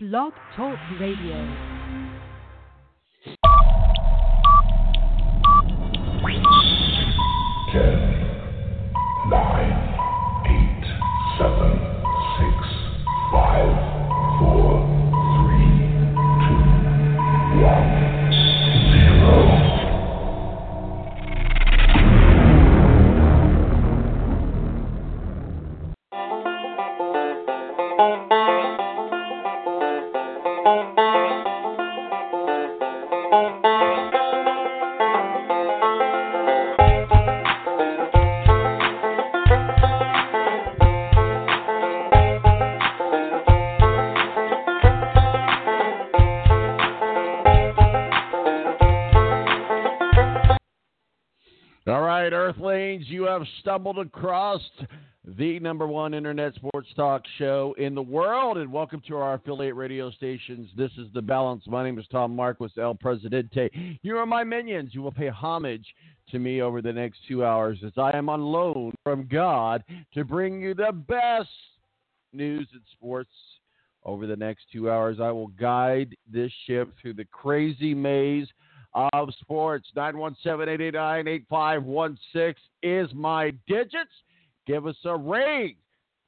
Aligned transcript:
Blog 0.00 0.32
Talk 0.54 0.78
Radio. 1.00 1.34
Ten, 7.72 7.98
nine, 9.28 9.74
eight, 10.46 10.84
seven, 11.36 11.87
stumbled 53.78 54.04
across 54.04 54.60
the 55.38 55.60
number 55.60 55.86
one 55.86 56.12
internet 56.12 56.52
sports 56.56 56.88
talk 56.96 57.22
show 57.38 57.76
in 57.78 57.94
the 57.94 58.02
world, 58.02 58.58
and 58.58 58.72
welcome 58.72 59.00
to 59.06 59.16
our 59.16 59.34
affiliate 59.34 59.76
radio 59.76 60.10
stations. 60.10 60.68
This 60.76 60.90
is 60.98 61.06
The 61.14 61.22
Balance. 61.22 61.62
My 61.68 61.84
name 61.84 61.96
is 61.96 62.04
Tom 62.10 62.34
Marquis, 62.34 62.72
El 62.76 62.96
Presidente. 62.96 63.70
You 64.02 64.16
are 64.16 64.26
my 64.26 64.42
minions. 64.42 64.94
You 64.94 65.02
will 65.02 65.12
pay 65.12 65.28
homage 65.28 65.86
to 66.32 66.40
me 66.40 66.60
over 66.60 66.82
the 66.82 66.92
next 66.92 67.18
two 67.28 67.44
hours 67.44 67.78
as 67.86 67.92
I 67.96 68.16
am 68.16 68.28
on 68.28 68.42
loan 68.42 68.92
from 69.04 69.28
God 69.30 69.84
to 70.12 70.24
bring 70.24 70.60
you 70.60 70.74
the 70.74 70.90
best 71.06 71.48
news 72.32 72.66
in 72.72 72.80
sports. 72.90 73.30
Over 74.02 74.26
the 74.26 74.34
next 74.34 74.64
two 74.72 74.90
hours, 74.90 75.18
I 75.20 75.30
will 75.30 75.48
guide 75.48 76.16
this 76.28 76.50
ship 76.66 76.92
through 77.00 77.14
the 77.14 77.26
crazy 77.26 77.94
maze 77.94 78.48
of 78.94 79.28
sports. 79.40 79.88
917-889-8516 79.96 82.54
is 82.82 83.08
my 83.14 83.52
digits. 83.66 84.12
Give 84.66 84.86
us 84.86 84.96
a 85.04 85.16
ring. 85.16 85.76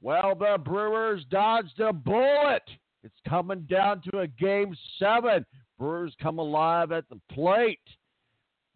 Well, 0.03 0.35
the 0.35 0.57
Brewers 0.63 1.25
dodged 1.31 1.81
a 1.81 1.93
bullet. 1.93 2.63
It's 3.03 3.15
coming 3.29 3.67
down 3.71 4.03
to 4.11 4.21
a 4.21 4.27
game 4.27 4.75
seven. 4.99 5.45
Brewers 5.79 6.15
come 6.23 6.39
alive 6.39 6.93
at 6.93 7.09
the 7.09 7.21
plate. 7.33 7.81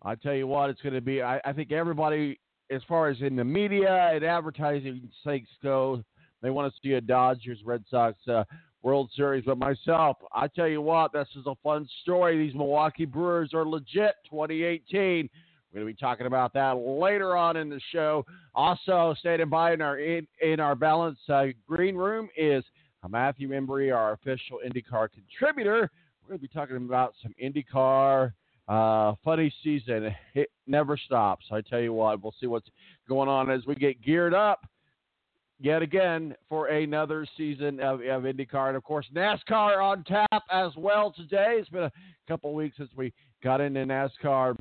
I 0.03 0.15
tell 0.15 0.35
you 0.35 0.47
what, 0.47 0.71
it's 0.71 0.83
going 0.83 0.95
to 0.95 1.01
be. 1.01 1.23
I, 1.23 1.41
I 1.45 1.53
think 1.53 1.73
everybody, 1.73 2.39
as 2.71 2.83
far 2.87 3.09
as 3.09 3.17
in 3.21 3.37
the 3.37 3.45
media 3.45 4.11
and 4.13 4.25
advertising 4.25 5.09
sakes 5.25 5.51
go, 5.63 6.03
they 6.43 6.51
want 6.51 6.73
to 6.73 6.81
see 6.83 6.95
a 6.95 7.01
Dodgers 7.01 7.61
Red 7.65 7.85
Sox 7.91 8.17
uh, 8.29 8.45
World 8.85 9.11
Series. 9.17 9.45
But 9.47 9.57
myself, 9.57 10.19
I 10.33 10.47
tell 10.47 10.69
you 10.69 10.83
what, 10.83 11.13
this 11.13 11.27
is 11.37 11.47
a 11.47 11.55
fun 11.65 11.89
story. 12.03 12.39
These 12.39 12.55
Milwaukee 12.55 13.07
Brewers 13.07 13.55
are 13.55 13.67
legit 13.67 14.15
2018. 14.31 15.29
We're 15.73 15.81
going 15.81 15.87
to 15.89 15.93
be 15.93 15.95
talking 15.95 16.27
about 16.27 16.53
that 16.53 16.73
later 16.73 17.35
on 17.35 17.57
in 17.57 17.71
the 17.71 17.81
show. 17.91 18.27
Also, 18.55 19.15
standing 19.19 19.49
by 19.49 19.73
in 19.73 19.81
our 19.81 19.99
in, 19.99 20.27
in 20.41 20.61
our 20.61 20.75
balance 20.77 21.19
uh, 21.29 21.47
green 21.67 21.97
room 21.97 22.29
is 22.37 22.63
Matthew 23.09 23.49
Embry, 23.49 23.95
our 23.95 24.13
official 24.13 24.61
IndyCar 24.65 25.09
contributor. 25.11 25.91
We're 26.23 26.29
going 26.29 26.39
to 26.39 26.43
be 26.43 26.49
talking 26.49 26.77
about 26.77 27.15
some 27.23 27.35
IndyCar 27.43 28.35
uh, 28.69 29.15
funny 29.25 29.53
season. 29.65 30.15
It 30.35 30.51
never 30.67 30.97
stops. 30.97 31.47
I 31.51 31.63
tell 31.63 31.81
you 31.81 31.95
what, 31.95 32.23
we'll 32.23 32.35
see 32.39 32.47
what's 32.47 32.69
going 33.09 33.29
on 33.29 33.51
as 33.51 33.67
we 33.67 33.75
get 33.75 34.01
geared 34.03 34.35
up 34.35 34.61
yet 35.65 35.81
again 35.81 36.35
for 36.47 36.67
another 36.67 37.27
season 37.39 37.81
of, 37.81 38.01
of 38.01 38.25
IndyCar. 38.25 38.69
And 38.69 38.77
of 38.77 38.85
course, 38.85 39.07
NASCAR 39.15 39.83
on 39.83 40.05
tap 40.05 40.43
as 40.53 40.73
well 40.77 41.11
today. 41.11 41.57
It's 41.59 41.71
been 41.71 41.85
a 41.85 41.93
couple 42.29 42.53
weeks 42.53 42.77
since 42.77 42.91
we 42.95 43.15
got 43.43 43.63
into 43.63 43.81
NASCAR. 43.81 44.59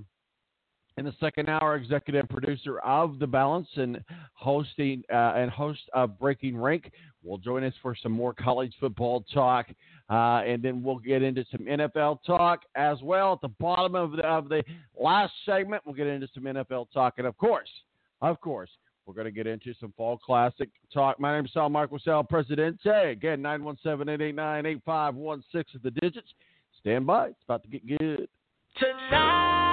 In 0.98 1.06
the 1.06 1.14
second 1.20 1.50
hour, 1.50 1.76
executive 1.76 2.30
producer 2.30 2.80
of 2.80 3.20
The 3.20 3.28
Balance 3.28 3.68
and 3.76 4.02
hosting 4.34 5.04
uh, 5.12 5.34
and 5.36 5.52
host 5.52 5.82
of 5.94 6.18
Breaking 6.20 6.56
Rank 6.56 6.92
will 7.24 7.40
join 7.40 7.64
us 7.64 7.74
for 7.82 7.96
some 8.02 8.12
more 8.12 8.34
college 8.34 8.74
football 8.80 9.26
talk, 9.34 9.66
uh, 10.10 10.44
and 10.46 10.62
then 10.62 10.84
we'll 10.84 11.00
get 11.00 11.24
into 11.24 11.44
some 11.52 11.66
NFL 11.66 12.20
talk 12.26 12.62
as 12.76 13.00
well. 13.02 13.34
At 13.34 13.42
the 13.42 13.56
bottom 13.60 13.96
of 13.96 14.12
the, 14.12 14.24
of 14.24 14.50
the 14.50 14.64
last 14.98 15.34
segment, 15.46 15.82
we'll 15.84 15.96
get 15.96 16.08
into 16.08 16.30
some 16.34 16.44
NFL 16.44 16.92
talk, 16.94 17.16
and 17.18 17.26
of 17.26 17.36
course, 17.38 17.70
of 18.22 18.40
course, 18.40 18.70
we're 19.06 19.14
going 19.14 19.26
to 19.26 19.32
get 19.32 19.48
into 19.48 19.74
some 19.80 19.94
fall 19.98 20.18
classic 20.18 20.70
talk. 20.94 21.20
My 21.20 21.36
name 21.36 21.46
is 21.46 21.54
Sal 21.54 21.70
Marquis 21.70 22.04
El, 22.08 22.24
Presidente. 22.24 23.12
Again, 23.12 23.42
917-889-8516 23.42 25.44
is 25.54 25.66
the 25.84 25.92
digits. 25.92 26.28
Stand 26.80 27.06
by. 27.06 27.28
It's 27.28 27.44
about 27.46 27.62
to 27.64 27.70
get 27.70 27.86
good. 27.88 28.28
Tonight, 28.80 29.73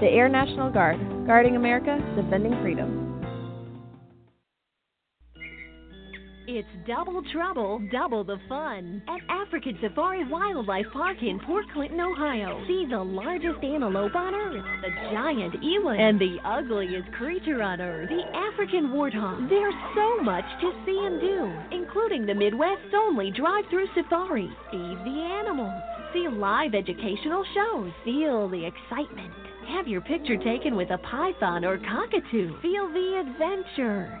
The 0.00 0.06
Air 0.06 0.30
National 0.30 0.70
Guard, 0.70 0.98
guarding 1.26 1.56
America, 1.56 2.00
defending 2.16 2.58
freedom. 2.62 3.06
It's 6.48 6.66
double 6.86 7.22
trouble, 7.30 7.86
double 7.92 8.24
the 8.24 8.38
fun 8.48 9.02
at 9.06 9.20
African 9.28 9.76
Safari 9.82 10.24
Wildlife 10.26 10.86
Park 10.94 11.18
in 11.20 11.38
Port 11.40 11.66
Clinton, 11.74 12.00
Ohio. 12.00 12.64
See 12.66 12.86
the 12.88 12.98
largest 12.98 13.62
antelope 13.62 14.16
on 14.16 14.34
earth, 14.34 14.64
the 14.80 14.88
giant 15.12 15.62
eland, 15.62 16.00
and 16.00 16.18
the 16.18 16.38
ugliest 16.46 17.12
creature 17.12 17.62
on 17.62 17.82
earth, 17.82 18.08
the 18.08 18.24
African 18.34 18.88
warthog. 18.88 19.50
There's 19.50 19.74
so 19.94 20.22
much 20.22 20.46
to 20.62 20.72
see 20.86 20.98
and 21.04 21.20
do, 21.20 21.76
including 21.76 22.24
the 22.24 22.34
Midwest's 22.34 22.94
only 22.96 23.30
drive-through 23.32 23.88
safari. 23.94 24.48
Feed 24.70 24.98
the 25.04 25.44
animals, 25.44 25.82
see 26.14 26.26
live 26.26 26.74
educational 26.74 27.44
shows, 27.54 27.92
feel 28.02 28.48
the 28.48 28.64
excitement. 28.64 29.49
Have 29.70 29.86
your 29.86 30.00
picture 30.00 30.36
taken 30.36 30.74
with 30.74 30.90
a 30.90 30.98
python 30.98 31.64
or 31.64 31.78
cockatoo. 31.78 32.60
Feel 32.60 32.88
the 32.92 33.20
adventure. 33.20 34.20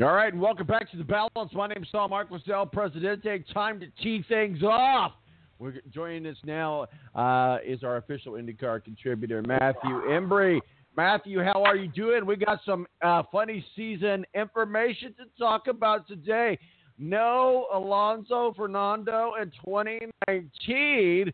All 0.00 0.12
right, 0.12 0.32
and 0.32 0.42
welcome 0.42 0.66
back 0.66 0.90
to 0.90 0.96
the 0.96 1.04
balance. 1.04 1.52
My 1.52 1.68
name 1.68 1.82
is 1.82 1.88
Saul 1.90 2.08
Marquis 2.08 2.42
El, 2.52 2.66
Presidente. 2.66 3.44
Time 3.52 3.78
to 3.78 3.86
tee 4.02 4.24
things 4.28 4.62
off. 4.62 5.12
We're 5.58 5.74
joining 5.92 6.26
us 6.26 6.36
now 6.44 6.86
uh, 7.14 7.58
is 7.64 7.84
our 7.84 7.98
official 7.98 8.32
IndyCar 8.32 8.82
contributor, 8.82 9.42
Matthew 9.46 10.02
Embry. 10.08 10.60
Matthew, 10.96 11.42
how 11.42 11.62
are 11.62 11.76
you 11.76 11.88
doing? 11.88 12.26
We 12.26 12.36
got 12.36 12.60
some 12.66 12.86
uh, 13.02 13.22
funny 13.30 13.64
season 13.76 14.24
information 14.34 15.14
to 15.14 15.24
talk 15.38 15.68
about 15.68 16.08
today. 16.08 16.58
No 16.98 17.66
Alonso 17.72 18.52
Fernando 18.56 19.32
in 19.40 19.50
2019. 19.64 21.32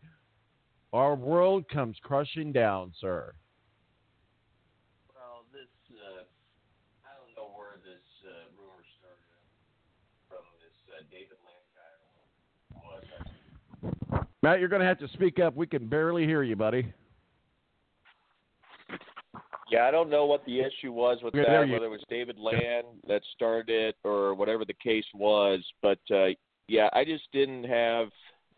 Our 0.93 1.15
world 1.15 1.69
comes 1.69 1.95
crushing 2.01 2.51
down, 2.51 2.93
sir. 2.99 3.33
Well, 5.13 5.45
this 5.53 5.69
uh, 5.91 6.23
I 7.05 7.13
don't 7.21 7.35
know 7.37 7.53
where 7.55 7.77
this 7.85 8.03
uh, 8.25 8.49
rumor 8.57 8.83
started 8.99 9.39
from 10.27 10.43
this 10.59 10.75
uh, 10.89 11.03
David 11.11 11.37
Land 11.45 11.67
guy. 11.77 11.93
Was 12.81 14.25
Matt, 14.43 14.59
you're 14.59 14.69
going 14.69 14.81
to 14.81 14.87
have 14.87 14.99
to 14.99 15.07
speak 15.09 15.39
up. 15.39 15.55
We 15.55 15.67
can 15.67 15.87
barely 15.87 16.25
hear 16.25 16.41
you, 16.41 16.55
buddy. 16.55 16.91
Yeah, 19.71 19.85
I 19.85 19.91
don't 19.91 20.09
know 20.09 20.25
what 20.25 20.43
the 20.45 20.59
issue 20.59 20.91
was 20.91 21.19
with 21.23 21.33
Yeah, 21.33 21.43
that, 21.43 21.69
whether 21.69 21.85
it 21.85 21.89
was 21.89 22.03
David 22.09 22.37
Land 22.37 22.87
that 23.07 23.21
started 23.35 23.69
it 23.69 23.95
or 24.03 24.33
whatever 24.33 24.65
the 24.65 24.73
case 24.73 25.05
was. 25.13 25.63
But 25.81 25.99
uh, 26.09 26.29
yeah, 26.67 26.89
I 26.91 27.05
just 27.05 27.23
didn't 27.31 27.63
have 27.65 28.09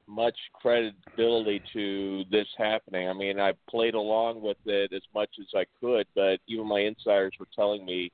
much 0.08 0.36
credibility 0.54 1.62
to 1.74 2.24
this 2.32 2.48
happening. 2.58 3.08
I 3.08 3.14
mean, 3.14 3.40
I 3.40 3.54
played 3.70 3.94
along 3.94 4.42
with 4.42 4.58
it 4.66 4.92
as 4.92 5.04
much 5.14 5.30
as 5.40 5.48
I 5.56 5.66
could, 5.80 6.08
but 6.16 6.40
even 6.48 6.68
my 6.68 6.80
insiders 6.80 7.34
were 7.40 7.48
telling 7.56 7.86
me 7.86 8.12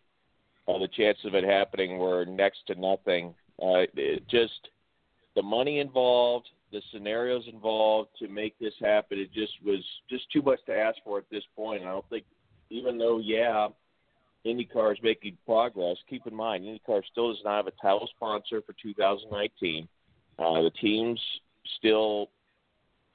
uh, 0.67 0.77
the 0.77 0.87
chances 0.89 1.25
of 1.25 1.35
it 1.35 1.43
happening 1.43 1.99
were 1.99 2.25
next 2.25 2.67
to 2.67 2.75
nothing. 2.75 3.33
Uh, 3.61 3.85
it 3.95 4.27
just 4.27 4.69
the 5.35 5.41
money 5.41 5.79
involved, 5.79 6.49
the 6.71 6.81
scenarios 6.91 7.43
involved 7.51 8.09
to 8.19 8.27
make 8.27 8.57
this 8.59 8.73
happen, 8.79 9.19
it 9.19 9.33
just 9.33 9.53
was 9.65 9.83
just 10.09 10.31
too 10.31 10.41
much 10.41 10.59
to 10.65 10.75
ask 10.75 10.97
for 11.03 11.17
at 11.17 11.29
this 11.31 11.43
point. 11.55 11.83
I 11.83 11.91
don't 11.91 12.09
think, 12.09 12.25
even 12.69 12.97
though 12.97 13.19
yeah, 13.19 13.67
IndyCar 14.45 14.93
is 14.93 14.99
making 15.03 15.37
progress. 15.45 15.97
Keep 16.09 16.27
in 16.27 16.35
mind, 16.35 16.63
IndyCar 16.63 17.01
still 17.11 17.33
does 17.33 17.41
not 17.43 17.57
have 17.57 17.67
a 17.67 17.81
title 17.81 18.07
sponsor 18.15 18.61
for 18.61 18.73
2019. 18.81 19.87
Uh, 20.37 20.61
the 20.61 20.71
teams 20.81 21.19
still 21.77 22.29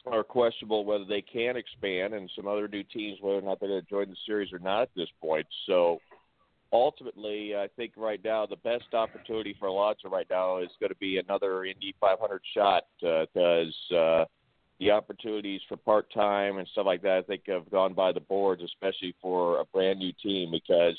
are 0.07 0.23
questionable 0.23 0.85
whether 0.85 1.05
they 1.05 1.23
can 1.23 1.57
expand, 1.57 2.13
and 2.13 2.31
some 2.37 2.47
other 2.47 2.69
new 2.69 2.83
teams 2.83 3.19
whether 3.21 3.39
or 3.39 3.43
not 3.43 3.59
they're 3.61 3.71
going 3.71 3.83
to 3.83 3.89
join 3.89 4.09
the 4.11 4.17
series 4.27 4.53
or 4.53 4.59
not 4.59 4.83
at 4.83 4.91
this 4.95 5.09
point. 5.21 5.47
So 5.67 6.01
ultimately, 6.75 7.55
I 7.57 7.69
think 7.77 7.93
right 7.97 8.21
now 8.23 8.45
the 8.45 8.57
best 8.57 8.93
opportunity 8.93 9.57
for 9.59 9.67
Alonso 9.67 10.09
right 10.09 10.27
now 10.29 10.59
is 10.59 10.71
going 10.81 10.91
to 10.91 10.97
be 10.97 11.19
another 11.19 11.65
Indy 11.65 11.95
500 12.01 12.43
shot 12.53 12.83
because 13.01 13.75
uh, 13.97 14.25
the 14.81 14.91
opportunities 14.91 15.61
for 15.69 15.77
part 15.77 16.13
time 16.13 16.59
and 16.59 16.67
stuff 16.69 16.87
like 16.87 17.03
that 17.03 17.19
I 17.19 17.23
think 17.23 17.43
have 17.47 17.71
gone 17.71 17.95
by 17.95 18.13
the 18.13 18.21
boards, 18.21 18.63
especially 18.63 19.15
for 19.23 19.61
a 19.61 19.65
brand 19.67 20.01
new 20.01 20.13
team 20.23 20.51
because. 20.51 20.99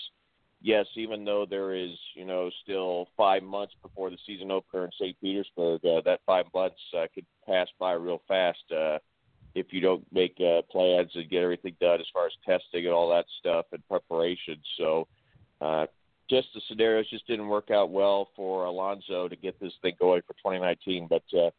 Yes, 0.62 0.88
even 0.95 1.25
though 1.25 1.45
there 1.48 1.75
is, 1.75 1.92
you 2.16 2.25
know, 2.25 2.50
still 2.63 3.10
five 3.16 3.44
months 3.44 3.75
before 3.83 4.10
the 4.10 4.18
season 4.25 4.50
opener 4.50 4.86
in 4.86 4.92
St. 5.00 5.16
Petersburg, 5.22 5.86
uh, 5.86 6.01
that 6.06 6.22
five 6.25 6.45
months 6.56 6.80
uh, 6.98 7.06
could 7.13 7.25
pass 7.45 7.68
by 7.77 7.92
real 7.92 8.22
fast 8.27 8.63
uh, 8.72 8.98
if 9.54 9.68
you 9.72 9.80
don't 9.80 10.04
make 10.12 10.36
uh, 10.39 10.62
plans 10.72 11.12
and 11.13 11.30
get 11.30 11.44
everything 11.44 11.75
done 11.79 12.00
as 12.00 12.08
far 12.12 12.25
as 12.25 12.32
testing 12.46 12.86
and 12.86 12.96
all 12.96 13.10
that 13.10 13.25
stuff 13.38 13.65
and 13.74 13.88
preparation. 13.88 14.58
So, 14.77 15.08
uh, 15.62 15.85
just 16.29 16.47
the 16.53 16.62
scenarios 16.67 17.09
just 17.09 17.27
didn't 17.27 17.47
work 17.47 17.69
out 17.71 17.91
well 17.91 18.29
for 18.35 18.65
Alonso 18.65 19.27
to 19.27 19.35
get 19.35 19.59
this 19.59 19.74
thing 19.81 19.93
going 20.00 20.21
for 20.25 20.33
2019. 20.33 21.07
But 21.09 21.24
uh, 21.38 21.51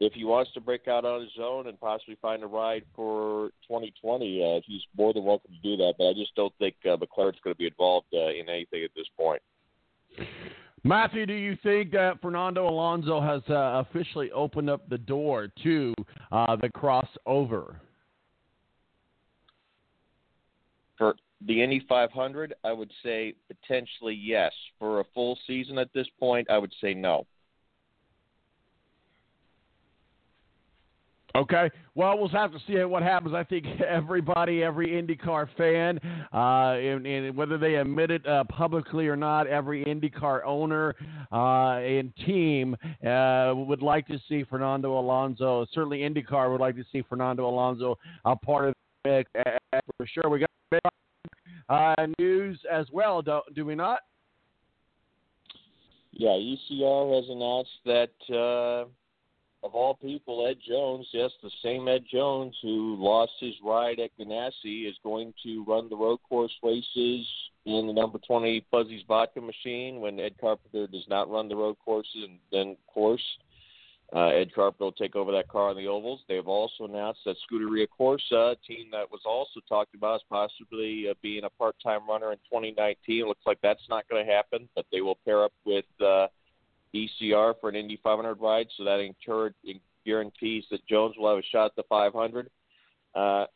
if 0.00 0.12
he 0.12 0.24
wants 0.24 0.52
to 0.54 0.60
break 0.60 0.88
out 0.88 1.04
on 1.04 1.20
his 1.20 1.38
own 1.40 1.68
and 1.68 1.78
possibly 1.78 2.16
find 2.20 2.42
a 2.42 2.46
ride 2.46 2.84
for 2.94 3.50
2020, 3.68 4.42
uh, 4.42 4.60
he's 4.66 4.82
more 4.96 5.12
than 5.12 5.24
welcome 5.24 5.52
to 5.52 5.76
do 5.76 5.76
that. 5.76 5.94
But 5.98 6.08
I 6.08 6.12
just 6.14 6.34
don't 6.34 6.52
think 6.58 6.74
uh, 6.84 6.96
McLaren's 6.96 7.38
going 7.42 7.54
to 7.54 7.58
be 7.58 7.66
involved 7.66 8.08
uh, 8.12 8.30
in 8.30 8.48
anything 8.48 8.84
at 8.84 8.90
this 8.96 9.06
point. 9.16 9.40
Matthew, 10.82 11.24
do 11.24 11.32
you 11.32 11.56
think 11.62 11.92
that 11.92 12.20
Fernando 12.20 12.68
Alonso 12.68 13.20
has 13.20 13.40
uh, 13.48 13.82
officially 13.88 14.30
opened 14.32 14.68
up 14.68 14.86
the 14.88 14.98
door 14.98 15.48
to 15.62 15.94
uh, 16.30 16.56
the 16.56 16.68
crossover? 16.68 17.76
For 20.98 21.16
the 21.46 21.62
Indy 21.62 21.84
500, 21.88 22.54
I 22.64 22.72
would 22.72 22.90
say 23.02 23.34
potentially 23.48 24.14
yes. 24.14 24.52
For 24.78 25.00
a 25.00 25.04
full 25.14 25.38
season 25.46 25.78
at 25.78 25.92
this 25.92 26.06
point, 26.18 26.48
I 26.50 26.58
would 26.58 26.72
say 26.80 26.94
no. 26.94 27.26
Okay. 31.36 31.68
Well, 31.96 32.16
we'll 32.16 32.28
have 32.28 32.52
to 32.52 32.58
see 32.66 32.74
what 32.84 33.02
happens. 33.02 33.34
I 33.34 33.42
think 33.42 33.66
everybody, 33.88 34.62
every 34.62 34.88
IndyCar 34.88 35.48
fan, 35.56 35.98
uh, 36.32 36.78
and, 36.78 37.04
and 37.06 37.36
whether 37.36 37.58
they 37.58 37.74
admit 37.74 38.12
it 38.12 38.24
uh, 38.26 38.44
publicly 38.44 39.08
or 39.08 39.16
not, 39.16 39.48
every 39.48 39.84
IndyCar 39.84 40.44
owner 40.44 40.94
uh, 41.32 41.78
and 41.78 42.14
team 42.24 42.76
uh, 43.04 43.52
would 43.56 43.82
like 43.82 44.06
to 44.06 44.18
see 44.28 44.44
Fernando 44.44 44.96
Alonso. 44.98 45.66
Certainly, 45.72 45.98
IndyCar 46.00 46.52
would 46.52 46.60
like 46.60 46.76
to 46.76 46.84
see 46.92 47.02
Fernando 47.08 47.48
Alonso 47.48 47.98
a 48.24 48.36
part 48.36 48.68
of 48.68 48.74
it 49.04 49.26
uh, 49.36 49.80
for 49.96 50.06
sure. 50.06 50.30
We 50.30 50.38
got 50.38 50.50
uh, 51.68 52.06
news 52.18 52.58
as 52.70 52.86
well, 52.92 53.22
do, 53.22 53.40
do 53.54 53.64
we 53.64 53.74
not? 53.74 54.00
Yeah, 56.12 56.30
ECR 56.30 57.14
has 57.16 57.28
announced 57.28 57.70
that 57.86 58.34
uh, 58.34 58.88
of 59.64 59.74
all 59.74 59.94
people, 59.94 60.46
Ed 60.46 60.58
Jones, 60.66 61.06
yes, 61.12 61.30
the 61.42 61.50
same 61.62 61.88
Ed 61.88 62.04
Jones 62.10 62.54
who 62.62 62.96
lost 62.98 63.32
his 63.40 63.54
ride 63.64 63.98
at 63.98 64.10
Ganassi, 64.18 64.88
is 64.88 64.94
going 65.02 65.32
to 65.42 65.64
run 65.64 65.88
the 65.88 65.96
road 65.96 66.18
course 66.28 66.52
races 66.62 67.26
in 67.64 67.86
the 67.86 67.92
number 67.92 68.18
20 68.18 68.64
Fuzzy's 68.70 69.02
Vodka 69.08 69.40
machine 69.40 70.00
when 70.00 70.20
Ed 70.20 70.34
Carpenter 70.38 70.86
does 70.86 71.06
not 71.08 71.30
run 71.30 71.48
the 71.48 71.56
road 71.56 71.76
courses, 71.82 72.24
and 72.28 72.38
then, 72.52 72.76
course, 72.86 73.22
uh, 73.40 73.53
Ed 74.12 74.54
Carpenter 74.54 74.84
will 74.84 74.92
take 74.92 75.16
over 75.16 75.32
that 75.32 75.48
car 75.48 75.70
on 75.70 75.76
the 75.76 75.88
ovals. 75.88 76.20
They've 76.28 76.46
also 76.46 76.84
announced 76.84 77.20
that 77.24 77.36
Scuderia 77.50 77.86
Corsa, 77.98 78.52
a 78.52 78.56
team 78.66 78.88
that 78.92 79.10
was 79.10 79.22
also 79.24 79.60
talked 79.68 79.94
about 79.94 80.16
as 80.16 80.20
possibly 80.28 81.08
uh, 81.10 81.14
being 81.22 81.44
a 81.44 81.50
part-time 81.50 82.08
runner 82.08 82.32
in 82.32 82.38
2019. 82.50 83.26
Looks 83.26 83.40
like 83.46 83.58
that's 83.62 83.88
not 83.88 84.08
going 84.08 84.24
to 84.24 84.32
happen, 84.32 84.68
but 84.74 84.86
they 84.92 85.00
will 85.00 85.18
pair 85.24 85.42
up 85.44 85.52
with 85.64 85.86
uh, 86.00 86.28
ECR 86.94 87.54
for 87.60 87.68
an 87.68 87.76
Indy 87.76 87.98
500 88.02 88.34
ride, 88.34 88.68
so 88.76 88.84
that 88.84 89.00
encourage, 89.00 89.54
guarantees 90.04 90.64
that 90.70 90.86
Jones 90.86 91.14
will 91.18 91.30
have 91.30 91.38
a 91.38 91.46
shot 91.50 91.66
at 91.66 91.76
the 91.76 91.82
500. 91.88 92.50
Uh, 93.14 93.46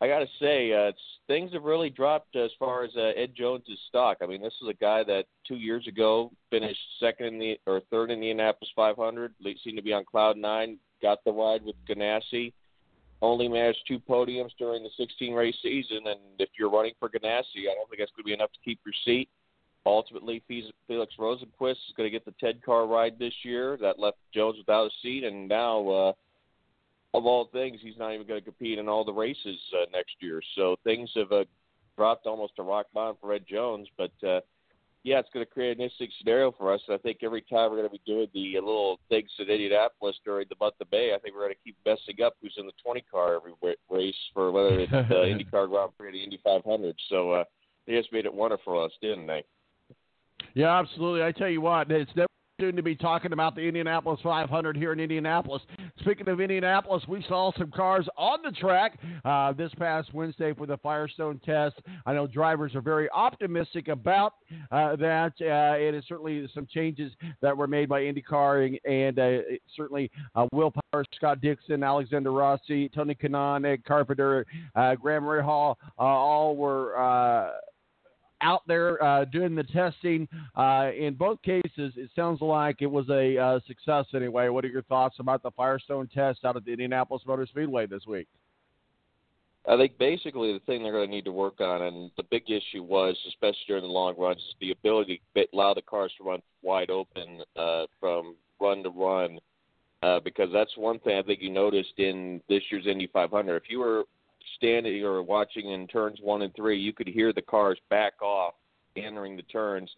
I 0.00 0.08
got 0.08 0.18
to 0.18 0.26
say, 0.40 0.72
uh, 0.72 0.92
things 1.26 1.52
have 1.52 1.62
really 1.62 1.90
dropped 1.90 2.36
as 2.36 2.50
far 2.58 2.84
as 2.84 2.90
uh, 2.96 3.12
Ed 3.16 3.32
Jones' 3.36 3.64
stock. 3.88 4.18
I 4.22 4.26
mean, 4.26 4.42
this 4.42 4.54
is 4.60 4.68
a 4.68 4.74
guy 4.74 5.04
that 5.04 5.24
two 5.46 5.56
years 5.56 5.86
ago 5.86 6.30
finished 6.50 6.80
second 7.00 7.26
in 7.26 7.38
the 7.38 7.58
or 7.66 7.80
third 7.90 8.10
in 8.10 8.20
the 8.20 8.30
Indianapolis 8.30 8.70
500. 8.74 9.34
Seemed 9.62 9.76
to 9.76 9.82
be 9.82 9.92
on 9.92 10.04
cloud 10.04 10.36
nine. 10.36 10.78
Got 11.00 11.18
the 11.24 11.32
ride 11.32 11.64
with 11.64 11.76
Ganassi. 11.88 12.52
Only 13.22 13.48
managed 13.48 13.78
two 13.86 14.00
podiums 14.00 14.50
during 14.58 14.82
the 14.82 14.90
16 14.98 15.32
race 15.32 15.54
season, 15.62 16.00
and 16.06 16.20
if 16.38 16.50
you're 16.58 16.70
running 16.70 16.92
for 16.98 17.08
Ganassi, 17.08 17.70
I 17.70 17.74
don't 17.74 17.88
think 17.88 18.00
that's 18.00 18.10
going 18.12 18.24
to 18.24 18.24
be 18.24 18.34
enough 18.34 18.52
to 18.52 18.58
keep 18.64 18.80
your 18.84 18.94
seat. 19.04 19.28
Ultimately, 19.86 20.42
Felix 20.88 21.14
Rosenqvist 21.18 21.70
is 21.70 21.94
going 21.96 22.06
to 22.06 22.10
get 22.10 22.24
the 22.24 22.34
Ted 22.40 22.62
Car 22.64 22.86
ride 22.86 23.18
this 23.18 23.34
year. 23.42 23.78
That 23.80 23.98
left 23.98 24.18
Jones 24.34 24.56
without 24.58 24.86
a 24.86 24.90
seat, 25.02 25.24
and 25.24 25.48
now. 25.48 25.88
Uh, 25.88 26.12
of 27.14 27.26
all 27.26 27.48
things, 27.52 27.78
he's 27.80 27.96
not 27.96 28.12
even 28.12 28.26
going 28.26 28.40
to 28.40 28.44
compete 28.44 28.78
in 28.78 28.88
all 28.88 29.04
the 29.04 29.12
races 29.12 29.58
uh, 29.72 29.86
next 29.92 30.16
year. 30.20 30.42
So 30.56 30.76
things 30.84 31.10
have 31.14 31.30
uh, 31.30 31.44
dropped 31.96 32.26
almost 32.26 32.56
to 32.56 32.62
rock 32.62 32.86
bottom 32.92 33.16
for 33.20 33.32
Ed 33.32 33.44
Jones. 33.48 33.88
But 33.96 34.12
uh, 34.26 34.40
yeah, 35.04 35.20
it's 35.20 35.28
going 35.32 35.46
to 35.46 35.50
create 35.50 35.76
an 35.76 35.82
interesting 35.82 36.10
scenario 36.18 36.50
for 36.50 36.74
us. 36.74 36.80
And 36.88 36.94
I 36.94 36.98
think 36.98 37.18
every 37.22 37.42
time 37.42 37.70
we're 37.70 37.76
going 37.76 37.88
to 37.88 37.90
be 37.90 38.00
doing 38.04 38.26
the 38.34 38.58
uh, 38.58 38.60
little 38.60 38.98
things 39.08 39.30
at 39.38 39.48
Indianapolis 39.48 40.16
during 40.24 40.46
the 40.48 40.56
month 40.60 40.74
of 40.80 40.88
May, 40.90 41.12
I 41.14 41.18
think 41.20 41.34
we're 41.34 41.42
going 41.42 41.54
to 41.54 41.64
keep 41.64 41.76
messing 41.86 42.24
up 42.24 42.34
who's 42.42 42.54
in 42.58 42.66
the 42.66 42.72
20 42.84 43.02
car 43.02 43.36
every 43.36 43.52
race 43.88 44.14
for 44.32 44.50
whether 44.50 44.80
it's 44.80 44.90
the 44.90 44.96
IndyCar 45.52 45.68
Grand 45.68 45.90
Prix 45.96 46.08
or 46.08 46.12
the 46.12 46.22
Indy 46.22 46.40
500. 46.42 46.96
So 47.08 47.30
uh, 47.30 47.44
they 47.86 47.94
just 47.94 48.12
made 48.12 48.24
it 48.24 48.34
wonderful 48.34 48.74
for 48.74 48.84
us, 48.84 48.92
didn't 49.00 49.28
they? 49.28 49.44
Yeah, 50.54 50.78
absolutely. 50.78 51.22
I 51.22 51.32
tell 51.32 51.48
you 51.48 51.60
what, 51.60 51.90
it's 51.90 52.10
never 52.16 52.28
to 52.60 52.82
be 52.82 52.94
talking 52.94 53.32
about 53.32 53.56
the 53.56 53.62
Indianapolis 53.62 54.20
500 54.22 54.76
here 54.76 54.92
in 54.92 55.00
Indianapolis. 55.00 55.60
Speaking 55.98 56.28
of 56.28 56.40
Indianapolis, 56.40 57.02
we 57.08 57.24
saw 57.26 57.50
some 57.58 57.72
cars 57.72 58.06
on 58.16 58.42
the 58.44 58.52
track 58.52 58.96
uh, 59.24 59.52
this 59.52 59.72
past 59.76 60.14
Wednesday 60.14 60.54
for 60.54 60.64
the 60.64 60.76
Firestone 60.76 61.40
test. 61.44 61.74
I 62.06 62.14
know 62.14 62.28
drivers 62.28 62.76
are 62.76 62.80
very 62.80 63.10
optimistic 63.10 63.88
about 63.88 64.34
uh, 64.70 64.94
that. 64.94 65.32
Uh, 65.40 65.76
it 65.76 65.96
is 65.96 66.04
certainly 66.08 66.48
some 66.54 66.68
changes 66.72 67.10
that 67.42 67.56
were 67.56 67.66
made 67.66 67.88
by 67.88 68.02
IndyCar 68.02 68.66
and, 68.66 68.78
and 68.84 69.18
uh, 69.18 69.42
certainly 69.76 70.08
uh, 70.36 70.46
Will 70.52 70.72
Power, 70.92 71.04
Scott 71.16 71.40
Dixon, 71.40 71.82
Alexander 71.82 72.30
Rossi, 72.30 72.88
Tony 72.88 73.16
Kanaan, 73.16 73.66
Ed 73.66 73.84
Carpenter, 73.84 74.46
uh, 74.76 74.94
Graham 74.94 75.24
Rahal, 75.24 75.74
all 75.98 76.54
were 76.54 77.52
out 78.40 78.62
there 78.66 79.02
uh, 79.02 79.24
doing 79.24 79.54
the 79.54 79.64
testing. 79.64 80.28
Uh, 80.54 80.90
in 80.96 81.14
both 81.14 81.40
cases, 81.42 81.92
it 81.96 82.10
sounds 82.14 82.40
like 82.40 82.76
it 82.80 82.90
was 82.90 83.08
a 83.08 83.38
uh, 83.38 83.60
success 83.66 84.06
anyway. 84.14 84.48
What 84.48 84.64
are 84.64 84.68
your 84.68 84.82
thoughts 84.82 85.16
about 85.18 85.42
the 85.42 85.50
Firestone 85.52 86.08
test 86.08 86.44
out 86.44 86.56
at 86.56 86.64
the 86.64 86.72
Indianapolis 86.72 87.22
Motor 87.26 87.46
Speedway 87.46 87.86
this 87.86 88.06
week? 88.06 88.28
I 89.66 89.78
think 89.78 89.96
basically 89.96 90.52
the 90.52 90.60
thing 90.60 90.82
they're 90.82 90.92
going 90.92 91.08
to 91.08 91.14
need 91.14 91.24
to 91.24 91.32
work 91.32 91.60
on, 91.60 91.82
and 91.82 92.10
the 92.18 92.22
big 92.24 92.50
issue 92.50 92.82
was, 92.82 93.16
especially 93.28 93.64
during 93.66 93.84
the 93.84 93.88
long 93.88 94.14
runs, 94.18 94.42
the 94.60 94.72
ability 94.72 95.22
to 95.34 95.46
allow 95.54 95.72
the 95.72 95.82
cars 95.82 96.12
to 96.18 96.24
run 96.24 96.42
wide 96.62 96.90
open 96.90 97.40
uh, 97.56 97.84
from 97.98 98.36
run 98.60 98.82
to 98.82 98.90
run. 98.90 99.38
Uh, 100.02 100.20
because 100.20 100.50
that's 100.52 100.76
one 100.76 100.98
thing 100.98 101.16
I 101.16 101.22
think 101.22 101.40
you 101.40 101.48
noticed 101.48 101.94
in 101.96 102.42
this 102.46 102.62
year's 102.70 102.86
Indy 102.86 103.08
500. 103.10 103.56
If 103.56 103.70
you 103.70 103.78
were 103.78 104.04
standing 104.56 105.02
or 105.04 105.22
watching 105.22 105.70
in 105.70 105.86
turns 105.86 106.18
one 106.22 106.42
and 106.42 106.54
three, 106.54 106.78
you 106.78 106.92
could 106.92 107.08
hear 107.08 107.32
the 107.32 107.42
cars 107.42 107.78
back 107.90 108.20
off 108.22 108.54
entering 108.96 109.36
the 109.36 109.42
turns. 109.42 109.90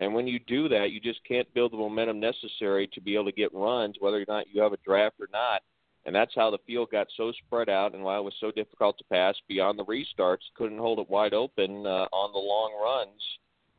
And 0.00 0.14
when 0.14 0.26
you 0.26 0.40
do 0.40 0.68
that, 0.68 0.90
you 0.90 1.00
just 1.00 1.20
can't 1.24 1.52
build 1.54 1.72
the 1.72 1.76
momentum 1.76 2.18
necessary 2.18 2.88
to 2.92 3.00
be 3.00 3.14
able 3.14 3.26
to 3.26 3.32
get 3.32 3.54
runs, 3.54 3.96
whether 4.00 4.20
or 4.20 4.24
not 4.26 4.46
you 4.52 4.60
have 4.60 4.72
a 4.72 4.78
draft 4.84 5.16
or 5.20 5.28
not. 5.32 5.62
And 6.04 6.14
that's 6.14 6.34
how 6.34 6.50
the 6.50 6.58
field 6.66 6.88
got 6.90 7.06
so 7.16 7.32
spread 7.46 7.68
out 7.68 7.94
and 7.94 8.02
why 8.02 8.16
it 8.16 8.24
was 8.24 8.34
so 8.40 8.50
difficult 8.50 8.98
to 8.98 9.04
pass 9.04 9.36
beyond 9.48 9.78
the 9.78 9.84
restarts. 9.84 10.38
Couldn't 10.56 10.78
hold 10.78 10.98
it 10.98 11.08
wide 11.08 11.34
open 11.34 11.86
uh, 11.86 12.08
on 12.12 12.32
the 12.32 12.38
long 12.38 12.72
runs. 12.82 13.22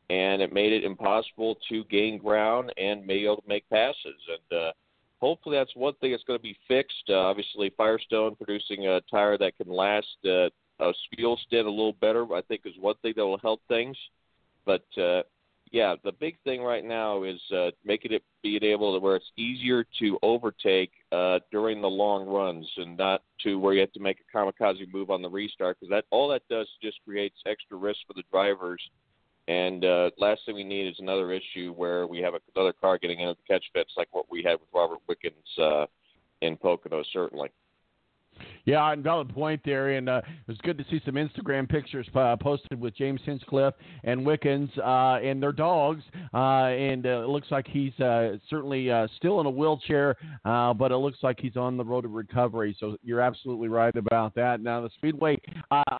And 0.08 0.40
it 0.40 0.52
made 0.52 0.72
it 0.72 0.84
impossible 0.84 1.56
to 1.68 1.84
gain 1.84 2.18
ground 2.18 2.72
and 2.78 3.06
be 3.06 3.24
able 3.24 3.36
to 3.36 3.48
make 3.48 3.68
passes. 3.68 3.96
And 4.04 4.58
uh, 4.58 4.72
hopefully 5.20 5.56
that's 5.56 5.74
one 5.74 5.94
thing 6.00 6.10
that's 6.10 6.24
going 6.24 6.38
to 6.38 6.42
be 6.42 6.56
fixed. 6.68 7.04
Uh, 7.08 7.14
obviously, 7.14 7.72
Firestone 7.76 8.34
producing 8.36 8.86
a 8.86 9.00
tire 9.10 9.38
that 9.38 9.56
can 9.56 9.72
last 9.72 10.16
uh, 10.24 10.48
a 10.80 10.92
fuel 11.14 11.38
stint 11.46 11.66
a 11.66 11.70
little 11.70 11.94
better, 11.94 12.24
I 12.34 12.42
think, 12.42 12.62
is 12.64 12.74
one 12.80 12.96
thing 13.02 13.14
that 13.16 13.24
will 13.24 13.38
help 13.38 13.60
things. 13.68 13.96
But 14.66 14.84
uh, 15.00 15.22
yeah, 15.70 15.96
the 16.04 16.12
big 16.12 16.36
thing 16.44 16.62
right 16.62 16.84
now 16.84 17.24
is 17.24 17.40
uh, 17.54 17.70
making 17.84 18.12
it 18.12 18.22
being 18.42 18.62
able 18.62 18.94
to 18.94 19.00
where 19.00 19.16
it's 19.16 19.32
easier 19.36 19.84
to 19.98 20.18
overtake 20.22 20.92
uh, 21.10 21.40
during 21.50 21.80
the 21.80 21.88
long 21.88 22.26
runs 22.26 22.70
and 22.76 22.96
not 22.96 23.22
to 23.42 23.58
where 23.58 23.74
you 23.74 23.80
have 23.80 23.92
to 23.92 24.00
make 24.00 24.18
a 24.20 24.36
kamikaze 24.36 24.92
move 24.92 25.10
on 25.10 25.20
the 25.20 25.28
restart 25.28 25.78
because 25.78 25.90
that 25.90 26.04
all 26.10 26.28
that 26.28 26.42
does 26.48 26.68
just 26.82 26.98
creates 27.04 27.36
extra 27.46 27.76
risk 27.76 27.98
for 28.06 28.14
the 28.14 28.22
drivers 28.30 28.80
and 29.48 29.84
uh, 29.84 30.10
last 30.18 30.42
thing 30.46 30.54
we 30.54 30.64
need 30.64 30.88
is 30.88 30.96
another 30.98 31.32
issue 31.32 31.72
where 31.76 32.06
we 32.06 32.18
have 32.20 32.34
another 32.54 32.72
car 32.72 32.98
getting 32.98 33.20
into 33.20 33.34
the 33.34 33.54
catch 33.54 33.64
pits 33.74 33.90
like 33.96 34.08
what 34.12 34.26
we 34.30 34.42
had 34.42 34.54
with 34.54 34.68
Robert 34.74 35.00
Wickens 35.06 35.34
uh, 35.60 35.86
in 36.40 36.56
Pocono, 36.56 37.02
certainly. 37.12 37.50
Yeah, 38.64 38.92
and 38.92 39.04
valid 39.04 39.32
point 39.32 39.60
there. 39.64 39.90
And 39.90 40.08
uh, 40.08 40.22
it 40.26 40.48
was 40.48 40.58
good 40.62 40.78
to 40.78 40.84
see 40.90 41.00
some 41.04 41.14
Instagram 41.14 41.68
pictures 41.68 42.08
uh, 42.14 42.36
posted 42.36 42.80
with 42.80 42.96
James 42.96 43.20
Hinchcliffe 43.24 43.74
and 44.04 44.24
Wickens 44.24 44.70
uh, 44.78 45.18
and 45.22 45.42
their 45.42 45.52
dogs. 45.52 46.02
Uh, 46.32 46.64
and 46.66 47.06
uh, 47.06 47.22
it 47.22 47.28
looks 47.28 47.48
like 47.50 47.66
he's 47.68 47.92
uh, 48.00 48.36
certainly 48.48 48.90
still 49.16 49.40
in 49.40 49.46
a 49.46 49.50
wheelchair, 49.50 50.16
but 50.44 50.90
it 50.90 50.96
looks 50.96 51.18
like 51.22 51.38
he's 51.38 51.56
on 51.56 51.76
the 51.76 51.84
road 51.84 52.02
to 52.02 52.08
recovery. 52.08 52.76
So 52.80 52.96
you're 53.02 53.20
absolutely 53.20 53.68
right 53.68 53.94
about 53.96 54.34
that. 54.34 54.60
Now, 54.60 54.80
the 54.80 54.90
Speedway 54.94 55.36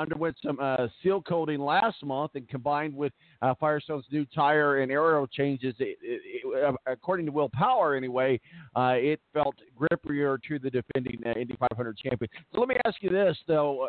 underwent 0.00 0.36
some 0.44 0.58
seal 1.02 1.20
coating 1.22 1.60
last 1.60 2.02
month, 2.02 2.32
and 2.34 2.48
combined 2.48 2.96
with 2.96 3.12
Firestone's 3.60 4.04
new 4.10 4.24
tire 4.26 4.80
and 4.80 4.90
aero 4.90 5.26
changes, 5.26 5.74
it, 5.78 5.98
it, 6.02 6.20
it, 6.24 6.74
according 6.86 7.26
to 7.26 7.32
Will 7.32 7.50
Power 7.50 7.94
anyway, 7.94 8.40
it 8.76 9.20
felt 9.32 9.56
grippier 9.78 10.38
to 10.48 10.58
the 10.58 10.70
defending 10.70 11.20
Indy 11.36 11.56
500 11.58 11.96
champion. 11.98 12.30
So 12.52 12.60
let 12.60 12.68
me 12.68 12.76
ask 12.86 12.96
you 13.02 13.10
this, 13.10 13.36
though: 13.46 13.88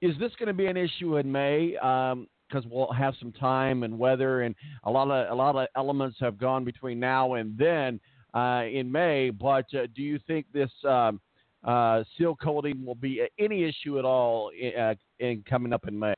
Is 0.00 0.18
this 0.18 0.32
going 0.38 0.48
to 0.48 0.52
be 0.54 0.66
an 0.66 0.76
issue 0.76 1.16
in 1.16 1.30
May? 1.30 1.76
Um, 1.76 2.26
because 2.52 2.68
we'll 2.70 2.92
have 2.92 3.14
some 3.18 3.32
time 3.32 3.82
and 3.82 3.98
weather, 3.98 4.42
and 4.42 4.54
a 4.84 4.90
lot 4.90 5.10
of 5.10 5.30
a 5.30 5.34
lot 5.34 5.56
of 5.56 5.66
elements 5.76 6.18
have 6.20 6.38
gone 6.38 6.64
between 6.64 7.00
now 7.00 7.34
and 7.34 7.56
then 7.56 7.98
uh, 8.34 8.64
in 8.70 8.90
May. 8.90 9.30
But 9.30 9.66
uh, 9.74 9.86
do 9.94 10.02
you 10.02 10.18
think 10.26 10.46
this 10.52 10.70
um, 10.86 11.20
uh, 11.64 12.04
seal 12.16 12.36
coating 12.36 12.84
will 12.84 12.94
be 12.94 13.22
any 13.38 13.64
issue 13.64 13.98
at 13.98 14.04
all 14.04 14.50
in, 14.58 14.78
uh, 14.78 14.94
in 15.18 15.42
coming 15.48 15.72
up 15.72 15.86
in 15.88 15.98
May? 15.98 16.14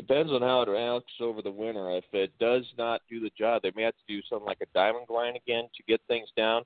Depends 0.00 0.32
on 0.32 0.40
how 0.40 0.62
it 0.62 0.68
acts 0.70 1.12
over 1.20 1.42
the 1.42 1.50
winter. 1.50 1.90
If 1.90 2.04
it 2.14 2.32
does 2.40 2.64
not 2.78 3.02
do 3.08 3.20
the 3.20 3.30
job, 3.38 3.60
they 3.60 3.70
may 3.76 3.82
have 3.82 3.92
to 3.92 4.14
do 4.14 4.22
something 4.28 4.46
like 4.46 4.62
a 4.62 4.66
diamond 4.74 5.06
grind 5.06 5.36
again 5.36 5.64
to 5.76 5.82
get 5.86 6.00
things 6.08 6.30
down. 6.38 6.62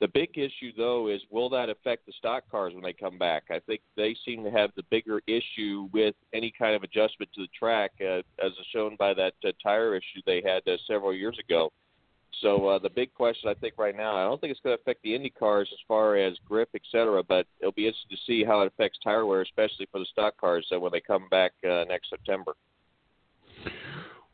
The 0.00 0.08
big 0.08 0.30
issue, 0.38 0.72
though, 0.74 1.08
is 1.08 1.20
will 1.30 1.50
that 1.50 1.68
affect 1.68 2.06
the 2.06 2.12
stock 2.16 2.44
cars 2.50 2.72
when 2.72 2.82
they 2.82 2.94
come 2.94 3.18
back? 3.18 3.44
I 3.50 3.60
think 3.66 3.82
they 3.94 4.16
seem 4.24 4.42
to 4.42 4.50
have 4.50 4.70
the 4.74 4.84
bigger 4.90 5.20
issue 5.26 5.90
with 5.92 6.14
any 6.32 6.50
kind 6.58 6.74
of 6.74 6.82
adjustment 6.82 7.30
to 7.34 7.42
the 7.42 7.48
track, 7.56 7.90
uh, 8.00 8.22
as 8.44 8.52
shown 8.72 8.96
by 8.98 9.12
that 9.12 9.34
uh, 9.44 9.52
tire 9.62 9.94
issue 9.94 10.22
they 10.24 10.42
had 10.42 10.66
uh, 10.66 10.78
several 10.86 11.12
years 11.12 11.36
ago. 11.38 11.70
So 12.40 12.68
uh, 12.68 12.78
the 12.78 12.90
big 12.90 13.12
question, 13.12 13.50
I 13.50 13.54
think, 13.54 13.74
right 13.76 13.96
now, 13.96 14.16
I 14.16 14.24
don't 14.24 14.40
think 14.40 14.50
it's 14.50 14.60
going 14.60 14.76
to 14.76 14.80
affect 14.80 15.02
the 15.02 15.14
Indy 15.14 15.30
cars 15.30 15.68
as 15.72 15.78
far 15.86 16.16
as 16.16 16.36
grip, 16.48 16.70
et 16.74 16.82
cetera, 16.90 17.22
but 17.22 17.46
it'll 17.60 17.72
be 17.72 17.86
interesting 17.86 18.16
to 18.16 18.22
see 18.26 18.44
how 18.44 18.62
it 18.62 18.66
affects 18.66 18.98
tire 19.04 19.26
wear, 19.26 19.42
especially 19.42 19.86
for 19.92 19.98
the 19.98 20.06
stock 20.06 20.38
cars 20.38 20.66
uh, 20.74 20.80
when 20.80 20.92
they 20.92 21.02
come 21.02 21.28
back 21.28 21.52
uh, 21.68 21.84
next 21.86 22.08
September. 22.08 22.54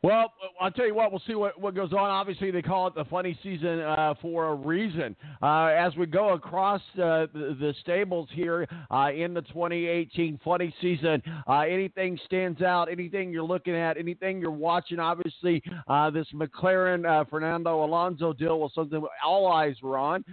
Well, 0.05 0.31
I'll 0.61 0.69
tell 0.69 0.85
you 0.85 0.93
what. 0.93 1.11
We'll 1.11 1.23
see 1.25 1.33
what, 1.33 1.59
what 1.59 1.73
goes 1.73 1.91
on. 1.91 1.97
Obviously, 1.97 2.51
they 2.51 2.61
call 2.61 2.85
it 2.85 2.93
the 2.93 3.05
funny 3.05 3.35
season 3.41 3.79
uh, 3.79 4.13
for 4.21 4.49
a 4.49 4.53
reason. 4.53 5.15
Uh, 5.41 5.65
as 5.65 5.95
we 5.95 6.05
go 6.05 6.33
across 6.33 6.79
uh, 6.93 7.25
the, 7.33 7.57
the, 7.59 7.73
stables 7.81 8.29
here 8.31 8.67
uh, 8.91 9.09
in 9.11 9.33
the 9.33 9.41
2018 9.41 10.39
funny 10.45 10.71
season, 10.79 11.23
uh, 11.47 11.61
anything 11.61 12.19
stands 12.23 12.61
out? 12.61 12.85
Anything 12.91 13.31
you're 13.31 13.41
looking 13.41 13.75
at? 13.75 13.97
Anything 13.97 14.39
you're 14.39 14.51
watching? 14.51 14.99
Obviously, 14.99 15.63
uh, 15.87 16.11
this 16.11 16.27
McLaren 16.35 17.27
Fernando 17.27 17.83
Alonso 17.83 18.31
deal 18.31 18.59
was 18.59 18.69
something 18.75 19.03
all 19.25 19.51
eyes 19.51 19.75
were 19.81 19.97
on. 19.97 20.23